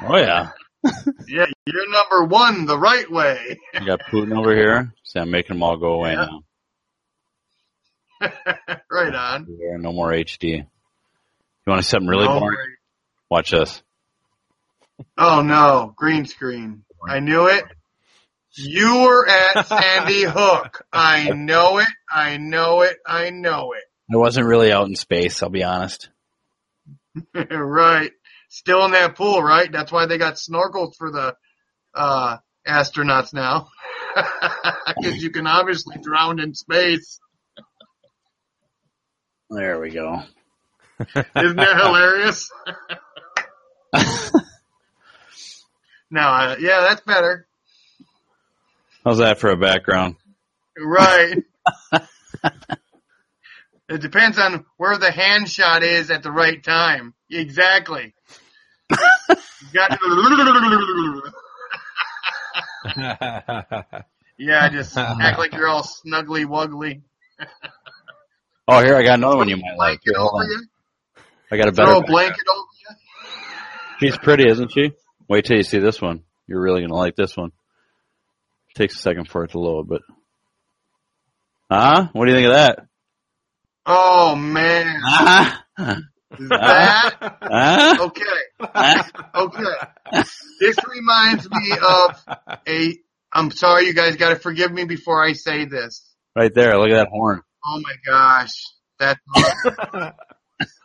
Oh 0.00 0.16
yeah. 0.16 0.50
Yeah, 1.28 1.46
you're 1.66 1.90
number 1.90 2.24
one 2.24 2.66
the 2.66 2.78
right 2.78 3.10
way. 3.10 3.58
I 3.74 3.84
got 3.84 4.00
Putin 4.10 4.36
over 4.36 4.54
here. 4.54 4.92
See, 5.04 5.18
I'm 5.20 5.30
making 5.30 5.54
them 5.56 5.62
all 5.62 5.76
go 5.76 5.92
away 5.94 6.12
Yeah. 6.12 6.26
now. 8.20 8.30
right 8.90 9.14
on. 9.14 9.46
There, 9.58 9.78
no 9.78 9.92
more 9.92 10.10
HD. 10.10 10.58
You 10.58 10.64
want 11.66 11.82
to 11.82 11.88
something 11.88 12.08
really 12.08 12.26
No 12.26 12.40
boring? 12.40 12.56
Watch 13.30 13.50
this. 13.52 13.82
Oh 15.16 15.42
no, 15.42 15.92
green 15.96 16.26
screen. 16.26 16.84
I 17.08 17.20
knew 17.20 17.46
it. 17.46 17.64
You 18.54 19.04
were 19.04 19.26
at 19.28 19.66
Sandy 19.66 20.24
Hook. 20.24 20.84
I 20.92 21.30
know 21.30 21.78
it. 21.78 21.88
I 22.10 22.36
know 22.36 22.82
it. 22.82 22.98
I 23.06 23.30
know 23.30 23.72
it. 23.72 23.84
I 24.12 24.16
wasn't 24.16 24.46
really 24.46 24.70
out 24.70 24.88
in 24.88 24.94
space, 24.94 25.42
I'll 25.42 25.48
be 25.48 25.64
honest. 25.64 26.10
right. 27.50 28.12
Still 28.50 28.84
in 28.84 28.90
that 28.90 29.16
pool, 29.16 29.42
right? 29.42 29.70
That's 29.72 29.90
why 29.90 30.04
they 30.06 30.18
got 30.18 30.34
snorkels 30.34 30.96
for 30.96 31.10
the 31.10 31.36
uh 31.94 32.38
astronauts 32.66 33.32
now. 33.32 33.68
Because 35.00 35.22
you 35.22 35.30
can 35.30 35.46
obviously 35.46 35.96
drown 36.02 36.38
in 36.38 36.54
space. 36.54 37.18
There 39.48 39.80
we 39.80 39.90
go. 39.90 40.22
Isn't 41.16 41.56
that 41.56 41.80
hilarious? 41.82 42.50
no, 46.10 46.20
uh, 46.20 46.56
yeah, 46.60 46.80
that's 46.80 47.00
better. 47.00 47.46
How's 49.04 49.18
that 49.18 49.38
for 49.38 49.50
a 49.50 49.56
background? 49.56 50.16
Right. 50.78 51.38
it 53.88 54.00
depends 54.00 54.38
on 54.38 54.64
where 54.76 54.96
the 54.98 55.10
hand 55.10 55.48
shot 55.48 55.82
is 55.82 56.10
at 56.10 56.22
the 56.22 56.30
right 56.30 56.62
time. 56.62 57.14
Exactly. 57.30 58.14
You 58.90 58.96
got 59.74 59.98
yeah, 64.38 64.68
just 64.70 64.96
act 64.96 65.38
like 65.38 65.52
you're 65.54 65.68
all 65.68 65.82
snuggly 65.82 66.44
wuggly. 66.44 67.02
Oh, 68.68 68.82
here 68.84 68.96
I 68.96 69.02
got 69.02 69.18
another 69.18 69.36
one 69.36 69.48
you 69.48 69.56
might 69.56 69.76
like. 69.76 70.00
Here, 70.02 70.14
hold 70.16 70.40
on. 70.42 70.68
I 71.50 71.56
got 71.56 71.68
a 71.68 71.72
Throw 71.72 71.86
better. 71.86 71.98
a 71.98 72.02
blanket 72.06 72.44
over 72.50 72.66
you. 72.80 72.96
She's 74.00 74.18
pretty, 74.18 74.48
isn't 74.48 74.72
she? 74.72 74.92
Wait 75.28 75.44
till 75.44 75.56
you 75.56 75.62
see 75.64 75.78
this 75.78 76.00
one. 76.00 76.22
You're 76.46 76.60
really 76.60 76.80
gonna 76.82 76.94
like 76.94 77.16
this 77.16 77.36
one. 77.36 77.52
Takes 78.74 78.96
a 78.96 79.00
second 79.00 79.28
for 79.28 79.44
it 79.44 79.50
to 79.52 79.58
load, 79.58 79.88
but. 79.88 80.02
Huh? 81.70 82.08
What 82.12 82.26
do 82.26 82.30
you 82.32 82.36
think 82.36 82.46
of 82.48 82.54
that? 82.54 82.86
Oh 83.84 84.36
man, 84.36 85.00
Huh? 85.04 85.56
that 86.38 87.16
Huh? 87.42 87.96
okay. 88.00 88.22
Huh? 88.60 89.02
Okay. 89.34 90.22
This 90.60 90.76
reminds 90.88 91.50
me 91.50 91.72
of 91.86 92.24
a. 92.68 92.96
I'm 93.32 93.50
sorry, 93.50 93.86
you 93.86 93.94
guys 93.94 94.16
got 94.16 94.30
to 94.30 94.36
forgive 94.36 94.70
me 94.70 94.84
before 94.84 95.24
I 95.24 95.32
say 95.32 95.64
this. 95.64 96.06
Right 96.36 96.52
there. 96.54 96.78
Look 96.78 96.90
at 96.90 96.96
that 96.96 97.08
horn. 97.08 97.40
Oh 97.66 97.80
my 97.82 97.94
gosh, 98.06 98.52
that's 98.98 99.20
awesome. 99.34 100.12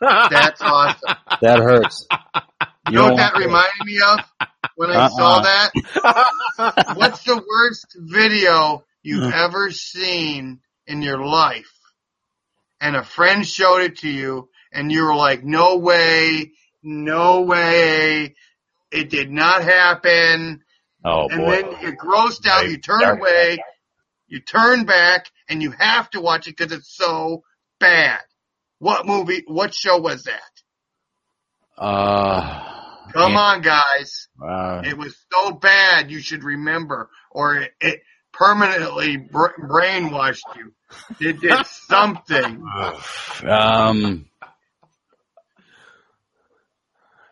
that's 0.00 0.60
awesome. 0.60 1.16
That 1.42 1.58
hurts. 1.58 2.06
You 2.90 2.98
know 2.98 3.08
what 3.08 3.16
that 3.16 3.36
reminded 3.36 3.84
me 3.84 4.00
of 4.00 4.20
when 4.76 4.90
I 4.90 5.08
saw 5.08 5.40
Uh-uh. 5.40 5.70
that? 6.56 6.94
What's 6.96 7.22
the 7.24 7.36
worst 7.36 7.96
video 7.96 8.84
you've 9.02 9.32
ever 9.32 9.70
seen 9.70 10.60
in 10.86 11.02
your 11.02 11.18
life? 11.24 11.72
And 12.80 12.96
a 12.96 13.04
friend 13.04 13.46
showed 13.46 13.82
it 13.82 13.98
to 13.98 14.08
you, 14.08 14.48
and 14.72 14.90
you 14.90 15.04
were 15.04 15.14
like, 15.14 15.44
"No 15.44 15.76
way, 15.78 16.52
no 16.82 17.42
way, 17.42 18.34
it 18.90 19.10
did 19.10 19.30
not 19.30 19.64
happen." 19.64 20.62
Oh 21.04 21.28
and 21.28 21.40
boy. 21.40 21.50
then 21.50 21.82
you 21.82 21.96
grossed 21.96 22.46
out, 22.46 22.68
you 22.68 22.78
turn 22.78 23.02
away, 23.02 23.58
you 24.28 24.40
turn 24.40 24.84
back, 24.84 25.26
and 25.48 25.62
you 25.62 25.72
have 25.72 26.08
to 26.10 26.20
watch 26.20 26.46
it 26.46 26.56
because 26.56 26.72
it's 26.72 26.96
so 26.96 27.42
bad. 27.80 28.20
What 28.78 29.06
movie, 29.06 29.42
what 29.46 29.74
show 29.74 29.98
was 29.98 30.24
that? 30.24 30.42
Uh. 31.76 32.77
Come 33.12 33.32
yeah. 33.32 33.38
on, 33.38 33.62
guys. 33.62 34.28
Uh, 34.42 34.82
It 34.84 34.96
was 34.96 35.16
so 35.32 35.52
bad 35.52 36.10
you 36.10 36.20
should 36.20 36.44
remember, 36.44 37.10
or 37.30 37.56
it, 37.56 37.72
it 37.80 38.00
permanently 38.32 39.16
br- 39.16 39.60
brainwashed 39.60 40.40
you. 40.56 40.72
It 41.20 41.40
did 41.40 41.66
something. 41.88 42.64
um. 43.46 44.26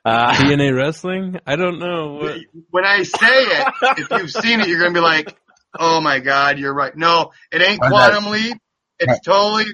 Uh, 0.04 0.32
TNA 0.34 0.76
wrestling? 0.76 1.38
I 1.46 1.56
don't 1.56 1.80
know. 1.80 2.18
What? 2.22 2.36
When 2.70 2.84
I 2.84 3.02
say 3.02 3.42
it, 3.42 3.66
if 3.98 4.10
you've 4.10 4.30
seen 4.30 4.60
it, 4.60 4.68
you're 4.68 4.78
going 4.78 4.94
to 4.94 5.00
be 5.00 5.02
like, 5.02 5.36
oh 5.78 6.00
my 6.00 6.20
God, 6.20 6.60
you're 6.60 6.72
right. 6.72 6.96
No, 6.96 7.32
it 7.50 7.60
ain't 7.60 7.80
Try 7.80 7.88
that. 7.88 8.10
Quantum 8.12 8.30
Leap. 8.30 8.56
It's 9.00 9.20
totally 9.24 9.64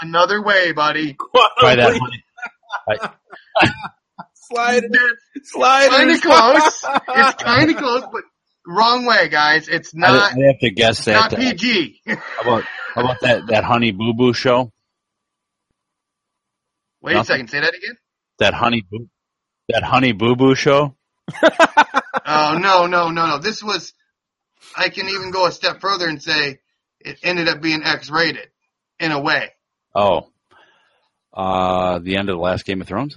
another 0.00 0.42
way, 0.42 0.72
buddy. 0.72 1.16
try 1.58 1.76
that. 1.76 2.00
I- 2.88 3.10
Slide, 4.50 4.84
It's 5.34 5.52
slide, 5.52 5.90
kind 5.90 6.10
of 6.10 6.20
close. 6.22 6.84
It's 7.08 7.42
kind 7.42 7.70
of 7.70 7.76
close, 7.76 8.02
but 8.10 8.22
wrong 8.66 9.04
way, 9.04 9.28
guys. 9.28 9.68
It's 9.68 9.94
not, 9.94 10.10
I 10.10 10.46
have 10.46 10.58
to 10.60 10.70
guess 10.70 11.04
that. 11.04 11.12
not 11.12 11.34
uh, 11.34 11.36
PG. 11.36 12.00
how 12.06 12.14
about 12.40 12.64
how 12.94 13.04
about 13.04 13.20
that 13.20 13.46
that 13.48 13.64
Honey 13.64 13.92
Boo 13.92 14.14
Boo 14.14 14.32
show? 14.32 14.72
Wait 17.02 17.16
a 17.16 17.24
second. 17.24 17.48
Say 17.50 17.60
that 17.60 17.74
again. 17.74 17.98
That 18.38 18.54
Honey 18.54 18.86
Boo 18.90 19.08
that 19.68 19.82
Honey 19.82 20.12
Boo 20.12 20.34
Boo 20.34 20.54
show? 20.54 20.96
Oh 22.30 22.58
no, 22.60 22.86
no, 22.86 23.10
no, 23.10 23.26
no. 23.26 23.38
This 23.38 23.62
was. 23.62 23.94
I 24.76 24.90
can 24.90 25.08
even 25.08 25.30
go 25.30 25.46
a 25.46 25.52
step 25.52 25.80
further 25.80 26.06
and 26.06 26.22
say 26.22 26.58
it 27.00 27.18
ended 27.22 27.48
up 27.48 27.62
being 27.62 27.82
X-rated 27.82 28.48
in 29.00 29.12
a 29.12 29.20
way. 29.20 29.50
Oh, 29.94 30.28
uh, 31.32 32.00
the 32.00 32.16
end 32.16 32.28
of 32.28 32.36
the 32.36 32.42
last 32.42 32.66
Game 32.66 32.82
of 32.82 32.86
Thrones. 32.86 33.16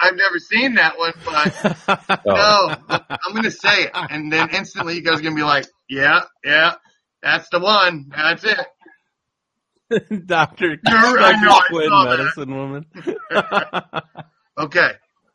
I've 0.00 0.16
never 0.16 0.38
seen 0.38 0.74
that 0.74 0.98
one, 0.98 1.12
but 1.24 2.06
Oh. 2.26 2.76
no, 2.88 2.96
I'm 3.24 3.34
gonna 3.34 3.50
say 3.50 3.84
it, 3.84 3.90
and 3.94 4.32
then 4.32 4.50
instantly 4.50 4.94
you 4.94 5.02
guys 5.02 5.18
are 5.20 5.22
gonna 5.22 5.34
be 5.34 5.42
like, 5.42 5.66
"Yeah, 5.88 6.22
yeah, 6.44 6.74
that's 7.22 7.48
the 7.50 7.60
one. 7.60 8.10
That's 8.14 8.44
it." 8.44 8.66
Doctor, 10.26 10.66
You're- 10.86 11.18
Dr. 11.18 11.64
Quinn, 11.68 11.90
medicine 11.90 12.54
woman. 12.56 12.86
Okay, 14.58 14.90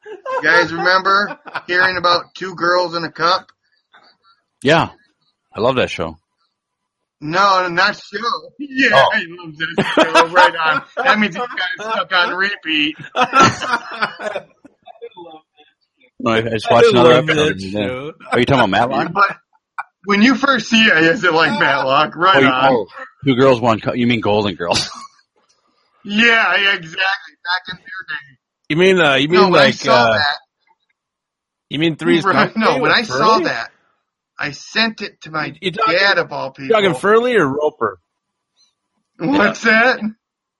you 0.06 0.42
guys 0.44 0.74
remember 0.74 1.40
hearing 1.68 1.98
about 1.98 2.34
two 2.36 2.56
girls 2.56 2.96
in 2.96 3.04
a 3.04 3.12
cup? 3.12 3.48
Yeah, 4.64 4.90
I 5.56 5.60
love 5.60 5.76
that 5.76 5.90
show. 5.90 6.18
No, 7.22 7.68
not 7.69 7.95
show. 7.95 8.18
Yeah, 8.60 8.89
Oh. 8.93 9.10
I 9.14 9.23
love 9.27 9.56
that 9.57 9.93
show. 9.95 10.27
Right 10.34 10.56
on. 10.56 10.84
That 10.98 11.19
means 11.19 11.35
it's 11.35 11.45
kind 11.48 11.60
of 11.80 11.85
stuck 11.93 12.11
on 12.14 12.35
repeat. 12.35 12.95
No, 16.19 16.31
I 16.31 16.38
I 16.38 16.41
just 16.41 16.69
watched 16.69 16.88
I 16.88 16.89
another 16.91 17.14
episode. 17.14 17.35
that 17.38 17.52
and 17.52 17.60
then- 17.61 17.72
show. 17.72 18.14
Are 18.31 18.39
you 18.39 18.45
talking 18.45 18.60
about 18.60 18.69
Matlock? 18.89 19.14
But 19.14 19.38
when 20.06 20.22
you 20.22 20.35
first 20.35 20.68
see 20.69 20.84
it, 20.84 20.98
is 21.03 21.23
it 21.23 21.34
like 21.34 21.60
Matlock? 21.60 22.15
Right 22.15 22.38
Oh, 22.38 22.39
you- 22.39 22.48
on. 22.48 22.73
oh, 22.73 22.88
two 23.26 23.35
girls, 23.35 23.61
one 23.61 23.80
cup. 23.80 23.95
You 23.95 24.07
mean 24.07 24.22
Golden 24.22 24.56
Girls? 24.56 24.89
Yeah, 26.03 26.56
yeah, 26.57 26.73
exactly. 26.73 26.98
Back 27.43 27.61
in 27.69 27.76
their 27.77 27.85
day. 27.85 28.39
You 28.69 28.76
mean 28.76 28.99
uh, 28.99 29.14
you 29.18 29.27
mean 29.30 29.39
No, 29.39 29.49
when 29.52 29.60
I 29.61 29.65
like 29.65 29.76
saw 29.76 29.93
uh, 29.93 30.14
that, 30.18 30.38
you 31.69 31.77
mean 31.77 31.95
three's 31.95 32.23
Right, 32.26 32.52
Company 32.52 32.65
no, 32.65 32.80
when 32.81 32.89
I 32.91 33.03
saw 33.03 33.34
Furley? 33.35 33.43
that, 33.43 33.69
I 34.44 34.52
sent 34.52 35.02
it 35.02 35.22
to 35.22 35.32
my 35.32 35.56
You 35.62 35.72
talking- 35.72 35.96
dad 35.98 36.18
of 36.18 36.32
all 36.32 36.50
people. 36.52 36.64
You 36.66 36.70
people. 36.70 36.82
talking 36.94 37.00
Furley 37.00 37.36
or 37.36 37.46
Roper? 37.48 38.00
What's 39.20 39.62
that? 39.64 40.00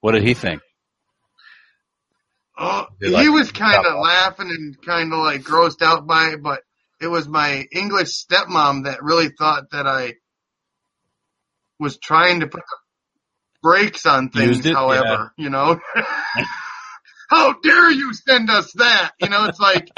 What 0.02 0.12
did 0.12 0.22
he 0.24 0.36
think? 0.36 0.62
Oh, 2.58 2.86
They 3.00 3.08
he 3.08 3.14
like- 3.14 3.30
was 3.32 3.52
kind 3.52 3.86
of 3.86 4.00
laughing 4.00 4.50
and 4.50 4.80
kind 4.86 5.12
of 5.14 5.20
like 5.20 5.42
grossed 5.42 5.82
out 5.82 6.06
by 6.06 6.30
it, 6.34 6.44
but 6.44 6.62
it 7.00 7.08
was 7.08 7.28
my 7.28 7.66
English 7.72 8.10
stepmom 8.26 8.84
that 8.86 9.02
really 9.02 9.30
thought 9.30 9.72
that 9.72 9.88
I 9.88 10.14
was 11.80 11.98
trying 11.98 12.42
to 12.42 12.48
put 12.48 12.62
brakes 13.64 14.06
on 14.06 14.30
things. 14.30 14.64
It? 14.64 14.74
However, 14.76 15.34
you 15.38 15.50
know, 15.50 15.80
how 17.30 17.54
dare 17.54 17.90
you 17.92 18.14
send 18.14 18.52
us 18.52 18.72
that? 18.74 19.14
You 19.20 19.30
know, 19.30 19.46
it's 19.46 19.60
like 19.60 19.90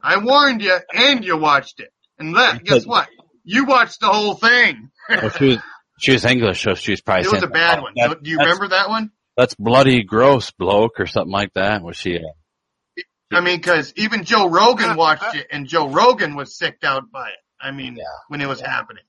I 0.00 0.18
warned 0.18 0.62
you 0.62 0.78
and 0.94 1.24
you 1.24 1.36
watched 1.36 1.80
it, 1.80 1.92
and 2.20 2.36
that 2.36 2.62
guess 2.62 2.86
what? 2.86 3.08
You 3.44 3.64
watched 3.64 4.00
the 4.00 4.08
whole 4.08 4.34
thing. 4.34 4.90
Well, 5.08 5.30
she 5.30 5.44
was 5.46 5.58
she 5.98 6.12
was 6.12 6.24
English, 6.24 6.62
so 6.62 6.74
she 6.74 6.92
was 6.92 7.00
probably 7.00 7.24
It 7.26 7.32
was 7.32 7.42
a 7.42 7.46
bad 7.48 7.78
"Oh, 7.78 7.82
one. 7.82 7.92
that- 7.96 8.22
Do 8.22 8.30
you 8.30 8.38
remember 8.38 8.68
that 8.68 8.88
one? 8.88 9.10
That's 9.36 9.54
bloody 9.54 10.02
gross, 10.02 10.50
bloke, 10.50 11.00
or 11.00 11.06
something 11.06 11.32
like 11.32 11.54
that. 11.54 11.82
Was 11.82 11.96
she? 11.96 12.18
Uh, 12.18 13.02
I 13.32 13.40
mean, 13.40 13.56
because 13.58 13.92
even 13.96 14.24
Joe 14.24 14.48
Rogan 14.50 14.94
watched 14.96 15.34
it, 15.34 15.46
and 15.50 15.66
Joe 15.66 15.88
Rogan 15.88 16.36
was 16.36 16.56
sicked 16.56 16.84
out 16.84 17.10
by 17.10 17.28
it. 17.28 17.34
I 17.60 17.70
mean, 17.70 17.98
when 18.28 18.40
it 18.42 18.48
was 18.48 18.60
happening, 18.60 19.04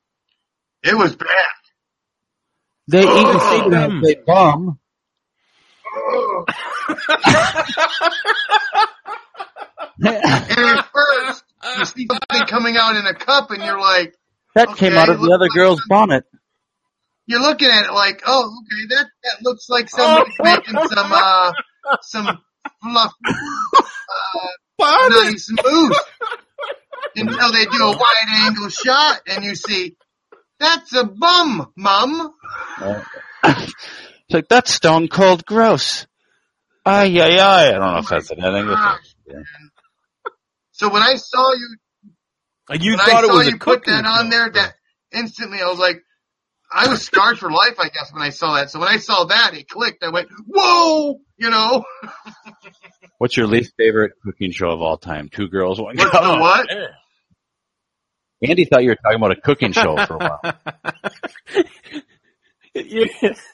it 0.81 0.95
was 0.95 1.15
bad. 1.15 1.27
they 2.87 3.01
even 3.01 3.39
say 3.39 3.61
Oh, 3.61 3.69
that 3.69 4.01
they 4.03 4.15
bum. 4.25 4.79
And 9.99 10.79
at 10.79 10.87
first, 10.91 11.43
you 11.77 11.85
see 11.85 12.07
something 12.07 12.47
coming 12.47 12.77
out 12.77 12.95
in 12.95 13.05
a 13.05 13.13
cup, 13.13 13.51
and 13.51 13.63
you're 13.63 13.79
like, 13.79 14.15
That 14.55 14.75
came 14.77 14.93
out 14.93 15.09
of 15.09 15.19
the 15.19 15.31
other 15.31 15.45
like 15.45 15.51
girl's 15.51 15.81
bonnet. 15.87 16.25
you're 17.25 17.41
looking 17.41 17.69
at 17.69 17.85
it 17.85 17.93
like, 17.93 18.21
oh, 18.25 18.55
okay, 18.61 18.95
that 18.95 19.07
that 19.23 19.41
looks 19.41 19.69
like 19.69 19.89
somebody's 19.89 20.35
making 20.41 20.75
some 20.75 21.11
uh 21.11 21.51
some 22.01 22.25
fluff, 22.81 23.13
uh, 24.79 25.07
nice 25.09 25.49
mousse. 25.51 26.03
Until 27.15 27.51
they 27.51 27.65
do 27.65 27.83
a 27.83 27.97
wide 27.97 28.29
angle 28.31 28.69
shot, 28.69 29.21
and 29.27 29.43
you 29.43 29.55
see, 29.55 29.95
that's 30.59 30.95
a 30.95 31.03
bum, 31.03 31.71
mum. 31.75 32.33
it's 33.43 33.73
like 34.31 34.47
that's 34.49 34.73
stone 34.73 35.07
cold 35.07 35.45
gross. 35.45 36.07
Ay 36.85 37.19
ay 37.19 37.39
ay. 37.39 37.67
I 37.69 37.71
don't 37.71 37.81
know 37.81 37.97
if 37.99 38.07
that's 38.07 38.31
in 38.31 38.39
English. 38.39 38.79
So 40.71 40.89
when 40.89 41.03
I 41.03 41.15
saw 41.15 41.53
you 41.53 41.77
You 42.71 42.91
when 42.91 42.99
thought 42.99 43.09
I 43.09 43.19
it 43.23 43.27
saw 43.27 43.37
was 43.37 43.47
a 43.47 43.51
you 43.51 43.57
put 43.57 43.85
that 43.85 44.05
on 44.05 44.29
there, 44.29 44.49
that 44.49 44.73
instantly 45.11 45.59
I 45.61 45.67
was 45.67 45.79
like, 45.79 46.01
I 46.71 46.87
was 46.87 47.03
scarred 47.03 47.37
for 47.37 47.51
life, 47.51 47.75
I 47.77 47.89
guess, 47.89 48.11
when 48.11 48.21
I 48.23 48.29
saw 48.29 48.55
that. 48.55 48.71
So 48.71 48.79
when 48.79 48.87
I 48.89 48.97
saw 48.97 49.25
that, 49.25 49.53
it 49.53 49.67
clicked. 49.69 50.03
I 50.03 50.09
went, 50.09 50.29
whoa, 50.47 51.19
you 51.37 51.49
know, 51.49 51.83
What's 53.19 53.37
your 53.37 53.47
least 53.47 53.73
favorite 53.77 54.13
cooking 54.25 54.51
show 54.51 54.69
of 54.69 54.81
all 54.81 54.97
time? 54.97 55.29
Two 55.29 55.47
girls, 55.47 55.79
one 55.79 55.95
what's 55.97 56.09
cup. 56.09 56.23
the 56.23 56.39
what? 56.41 56.67
Andy 58.41 58.65
thought 58.65 58.83
you 58.83 58.89
were 58.89 58.95
talking 58.95 59.17
about 59.17 59.31
a 59.31 59.39
cooking 59.41 59.71
show 59.71 59.95
for 60.05 60.15
a 60.15 60.17
while. 60.17 60.55
Yeah. 62.75 63.05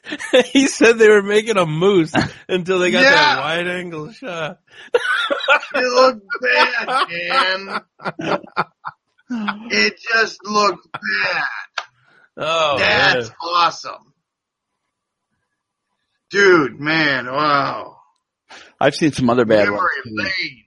he 0.46 0.68
said 0.68 0.94
they 0.98 1.10
were 1.10 1.22
making 1.22 1.58
a 1.58 1.66
moose 1.66 2.14
until 2.48 2.80
they 2.80 2.90
got 2.90 3.04
Yeah. 3.04 3.12
that 3.12 3.40
wide 3.42 3.68
angle 3.68 4.14
shot. 4.14 4.60
It 5.76 5.84
looked 5.84 6.26
bad, 6.42 7.82
man. 8.18 8.40
It 9.72 10.00
just 10.12 10.40
looked 10.46 10.88
bad. 10.92 11.86
Oh, 12.38 12.78
That's 12.80 13.28
man. 13.30 13.36
awesome. 13.44 14.14
Dude, 16.32 16.80
man, 16.80 17.26
wow. 17.26 17.98
I've 18.80 18.96
seen 18.96 19.12
some 19.12 19.30
other 19.30 19.46
bad 19.46 19.70
ones 19.70 19.82
Memory 19.82 19.92
too, 20.04 20.16
lane. 20.16 20.64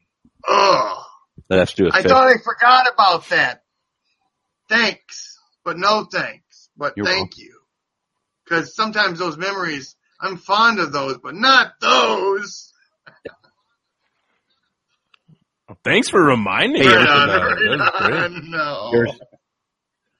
Ugh. 0.48 1.04
that 1.48 1.58
have 1.58 1.70
to 1.70 1.76
do 1.76 1.84
with 1.84 1.94
I 1.94 2.02
thought 2.02 2.28
I 2.28 2.34
forgot 2.42 2.92
about 2.92 3.28
that. 3.30 3.62
Thanks, 4.68 5.38
but 5.64 5.78
no 5.78 6.04
thanks. 6.04 6.68
But 6.76 6.94
You're 6.96 7.06
thank 7.06 7.38
you. 7.38 7.58
Because 8.44 8.74
sometimes 8.74 9.18
those 9.18 9.36
memories, 9.36 9.94
I'm 10.20 10.36
fond 10.36 10.78
of 10.78 10.92
those, 10.92 11.18
but 11.18 11.34
not 11.34 11.74
those. 11.80 12.71
Thanks 15.84 16.08
for 16.08 16.22
reminding 16.22 16.72
me 16.74 16.84
you 16.84 16.90
ever 16.92 17.02
about 17.02 17.58
seen. 17.58 17.68
Right 17.70 17.78
That 17.78 17.92
was 18.00 18.08
great. 18.08 18.24
on, 18.24 18.50
no. 18.50 18.90
You 18.92 18.98
ever, 19.00 19.18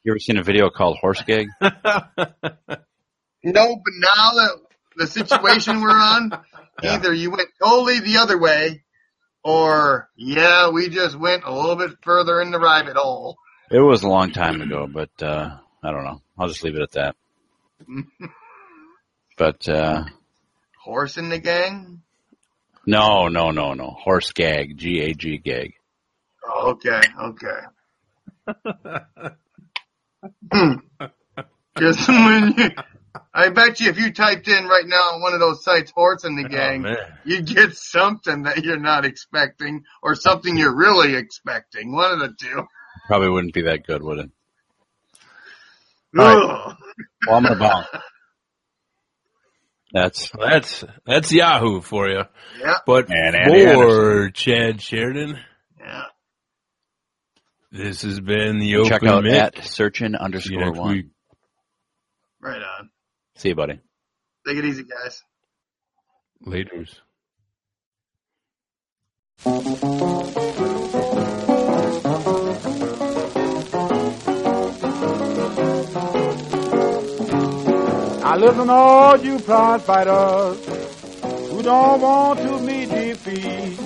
you 0.05 0.13
ever 0.13 0.19
seen 0.19 0.37
a 0.39 0.43
video 0.43 0.71
called 0.71 0.99
Horse 1.01 1.23
Gag? 1.23 1.49
No, 3.45 3.75
but 3.75 3.93
now 3.99 4.31
that 4.37 4.51
the 4.97 5.07
situation 5.09 5.81
we're 5.81 5.91
on, 5.91 6.31
Yeah. 6.83 6.95
either 6.95 7.13
you 7.13 7.33
went 7.33 7.49
totally 7.61 7.99
the 7.99 8.19
other 8.19 8.39
way, 8.41 8.85
or 9.43 10.09
yeah, 10.17 10.71
we 10.71 10.89
just 10.89 11.19
went 11.19 11.43
a 11.45 11.53
little 11.53 11.75
bit 11.75 11.91
further 12.03 12.41
in 12.41 12.53
the 12.53 12.61
rabbit 12.61 12.97
hole. 12.97 13.37
It 13.69 13.81
was 13.81 14.05
a 14.05 14.09
long 14.09 14.31
time 14.31 14.61
ago, 14.63 14.87
but 14.87 15.11
uh, 15.21 15.57
I 15.83 15.91
don't 15.91 16.05
know. 16.05 16.23
I'll 16.39 16.47
just 16.47 16.63
leave 16.63 16.77
it 16.77 16.83
at 16.83 16.93
that. 16.93 17.17
But 19.37 19.69
uh, 19.69 20.05
Horse 20.85 21.17
in 21.19 21.29
the 21.29 21.39
gang. 21.41 22.03
No, 22.87 23.29
no, 23.29 23.51
no, 23.51 23.75
no. 23.75 23.91
Horse 23.91 24.33
Gag, 24.33 24.77
G 24.77 25.01
A 25.01 25.15
G 25.15 25.39
Gag. 25.39 25.75
Okay, 26.65 27.01
okay. 27.21 27.61
Hmm. 30.53 30.75
Just 31.79 32.09
when 32.09 32.55
you, 32.57 32.69
I 33.35 33.49
bet 33.51 33.81
you 33.81 33.89
if 33.89 33.99
you 33.99 34.13
typed 34.13 34.49
in 34.49 34.67
right 34.67 34.87
now 34.87 35.15
on 35.15 35.23
one 35.23 35.35
of 35.35 35.41
those 35.41 35.65
sites, 35.65 35.91
horse 35.91 36.25
in 36.25 36.37
the 36.37 36.49
gang, 36.49 36.83
man. 36.83 36.97
you 37.25 37.43
get 37.43 37.75
something 37.75 38.43
that 38.43 38.65
you're 38.65 38.79
not 38.79 39.05
expecting 39.05 39.85
or 40.03 40.15
something 40.15 40.57
you're 40.57 40.75
really 40.75 41.15
expecting. 41.15 41.93
One 41.93 42.13
of 42.13 42.21
the 42.21 42.35
two. 42.39 42.65
Probably 43.07 43.31
wouldn't 43.31 43.55
be 43.55 43.63
that 43.63 43.87
good, 43.87 44.03
would 44.03 44.19
it? 44.19 44.31
All 46.19 46.25
right. 46.25 46.77
Well, 47.27 47.37
I'm 47.37 47.43
gonna 47.43 47.59
bounce. 47.59 47.87
That's 49.93 50.31
That's 50.39 50.85
that's 51.05 51.33
Yahoo 51.33 51.81
for 51.83 52.09
you. 52.09 52.23
Yeah, 52.59 52.79
But 52.87 53.11
And 53.11 53.37
Andy 53.37 53.65
for 53.75 54.31
Chad 54.31 54.81
Sheridan, 54.81 55.39
yeah. 55.79 56.05
this 57.71 58.03
has 58.03 58.19
been 58.21 58.59
the 58.59 58.77
open 58.77 58.89
check 58.89 59.03
out 59.05 59.25
mic. 59.25 59.35
at 59.35 59.55
searchin 59.57 60.19
underscore 60.19 60.61
Next 60.65 60.79
one. 60.79 60.91
week. 60.93 61.07
Right 62.41 62.63
on. 62.63 62.91
See 63.37 63.51
you, 63.51 63.55
buddy. 63.55 63.81
Take 64.47 64.57
it 64.57 64.65
easy, 64.65 64.85
guys. 64.85 65.23
Laters. 66.47 66.99
Now 78.33 78.39
listen, 78.39 78.71
all 78.71 79.19
you 79.19 79.39
prize 79.41 79.83
fighters 79.83 80.65
who 81.51 81.63
don't 81.63 82.01
want 82.01 82.39
to 82.39 82.61
meet 82.61 82.89
defeat. 82.89 83.79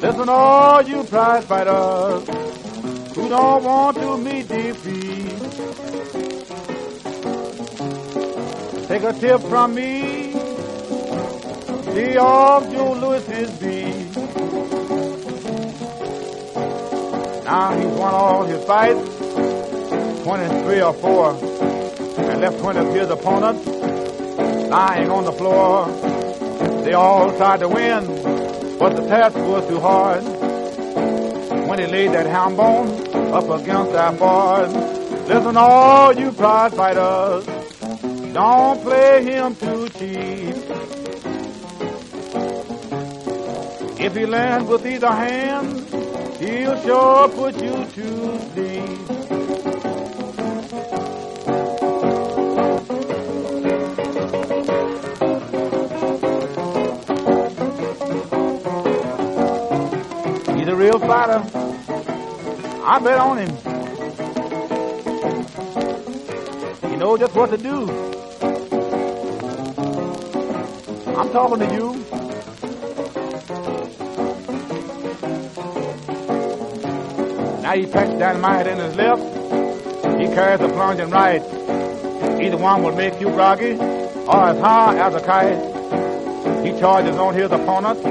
Listen, 0.00 0.28
all 0.28 0.82
you 0.82 1.02
prize 1.02 1.44
fighters 1.44 2.24
who 3.16 3.28
don't 3.28 3.64
want 3.64 3.96
to 3.96 4.16
meet 4.16 4.46
defeat. 4.46 5.40
Take 8.86 9.02
a 9.02 9.12
tip 9.12 9.40
from 9.40 9.74
me, 9.74 10.34
see 11.94 12.16
off 12.16 12.70
Joe 12.70 12.92
Louis's 12.92 13.50
beat. 13.58 14.16
Now 17.44 17.76
he's 17.76 17.98
won 17.98 18.14
all 18.14 18.44
his 18.44 18.64
fights. 18.64 19.11
23 20.22 20.80
or 20.82 20.92
4 20.92 21.30
and 22.30 22.40
left 22.40 22.58
20 22.60 22.78
of 22.78 22.94
his 22.94 23.10
opponents 23.10 23.66
lying 24.70 25.10
on 25.10 25.24
the 25.24 25.32
floor. 25.32 25.86
They 26.84 26.92
all 26.92 27.36
tried 27.36 27.58
to 27.60 27.68
win, 27.68 28.06
but 28.78 28.94
the 28.94 29.06
task 29.08 29.34
was 29.36 29.66
too 29.68 29.80
hard. 29.80 30.22
When 31.68 31.78
he 31.80 31.86
laid 31.86 32.12
that 32.12 32.26
ham 32.26 32.54
bone 32.54 32.88
up 33.32 33.48
against 33.50 33.92
that 33.92 34.16
board, 34.18 34.70
listen, 35.26 35.56
all 35.56 36.14
you 36.14 36.30
prize 36.30 36.72
fighters, 36.72 37.44
don't 38.32 38.80
play 38.82 39.24
him 39.24 39.56
too 39.56 39.88
cheap. 39.88 40.54
If 44.00 44.14
he 44.14 44.26
lands 44.26 44.68
with 44.68 44.86
either 44.86 45.10
hand, 45.10 45.80
he'll 46.38 46.80
sure 46.82 47.28
put 47.28 47.54
you 47.60 47.84
to 47.86 48.38
sleep. 48.52 49.41
Real 60.82 60.98
fighter. 60.98 61.40
I 62.84 62.98
bet 62.98 63.18
on 63.20 63.38
him. 63.38 63.50
He 66.90 66.96
knows 66.96 67.20
just 67.20 67.36
what 67.36 67.50
to 67.50 67.56
do. 67.56 67.88
I'm 71.16 71.30
talking 71.30 71.60
to 71.60 71.72
you. 71.72 71.92
Now 77.62 77.74
he 77.74 77.86
packs 77.86 78.18
dynamite 78.18 78.66
in 78.66 78.78
his 78.78 78.96
left. 78.96 79.22
He 80.20 80.26
carries 80.34 80.60
a 80.62 80.68
plunging 80.68 81.10
right. 81.10 81.42
Either 82.42 82.56
one 82.56 82.82
will 82.82 82.96
make 82.96 83.20
you 83.20 83.28
groggy 83.28 83.74
or 83.74 84.48
as 84.48 84.58
high 84.58 84.98
as 84.98 85.14
a 85.14 85.20
kite. 85.20 86.66
He 86.66 86.76
charges 86.80 87.16
on 87.18 87.34
his 87.34 87.52
opponent 87.52 88.02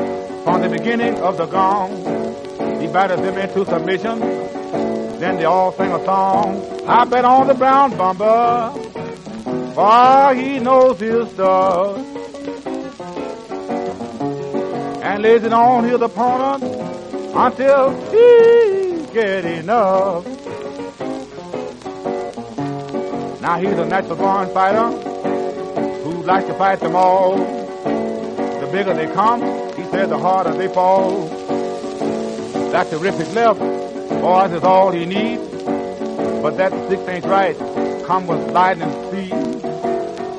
from 0.46 0.62
the 0.62 0.70
beginning 0.70 1.16
of 1.16 1.36
the 1.36 1.48
gong. 1.48 2.21
Batters 2.92 3.22
them 3.22 3.38
into 3.38 3.66
submission. 3.66 4.20
Then 4.20 5.38
they 5.38 5.46
all 5.46 5.72
sing 5.72 5.94
a 5.94 6.04
song. 6.04 6.62
I 6.86 7.06
bet 7.06 7.24
on 7.24 7.48
the 7.48 7.54
brown 7.54 7.96
bomber, 7.96 8.74
for 9.74 10.36
he 10.36 10.60
knows 10.60 11.00
his 11.00 11.30
stuff. 11.32 11.98
And 15.04 15.24
lays 15.24 15.44
it 15.44 15.54
on 15.54 15.86
his 15.86 16.02
opponent 16.02 16.64
until 17.34 17.92
he 18.12 19.06
get 19.14 19.46
enough. 19.46 20.26
Now 23.42 23.58
he's 23.58 23.80
a 23.80 23.86
natural 23.86 24.18
born 24.18 24.50
fighter 24.50 24.92
who 26.04 26.24
likes 26.24 26.46
to 26.48 26.54
fight 26.56 26.82
them 26.82 26.98
all. 26.98 27.38
The 27.38 28.70
bigger 28.70 28.94
they 28.94 29.08
come, 29.14 29.42
he 29.78 29.84
says, 29.92 30.10
the 30.10 30.18
harder 30.18 30.54
they 30.54 30.68
fall. 30.68 31.41
That 32.72 32.90
terrific 32.90 33.34
left, 33.34 33.60
boys, 33.60 34.52
is 34.54 34.64
all 34.64 34.92
he 34.92 35.06
needs. 35.06 35.42
But 36.42 36.58
that 36.58 36.72
six 36.90 37.02
ain't 37.08 37.26
right. 37.26 37.58
Come 38.06 38.28
with 38.28 38.52
lightning 38.52 38.92
speed. 39.08 39.34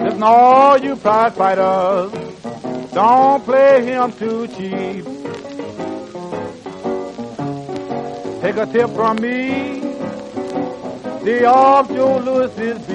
Listen, 0.02 0.22
all 0.22 0.78
you 0.78 0.96
pride 0.96 1.34
fighters, 1.34 2.10
don't 2.92 3.44
play 3.44 3.84
him 3.84 4.12
too 4.12 4.48
cheap. 4.48 5.04
Take 8.40 8.56
a 8.56 8.66
tip 8.66 8.90
from 8.90 9.16
me. 9.16 9.80
The 11.24 11.44
off 11.44 11.88
Joe 11.88 12.18
Louis's 12.18 12.78
beat. 12.86 12.91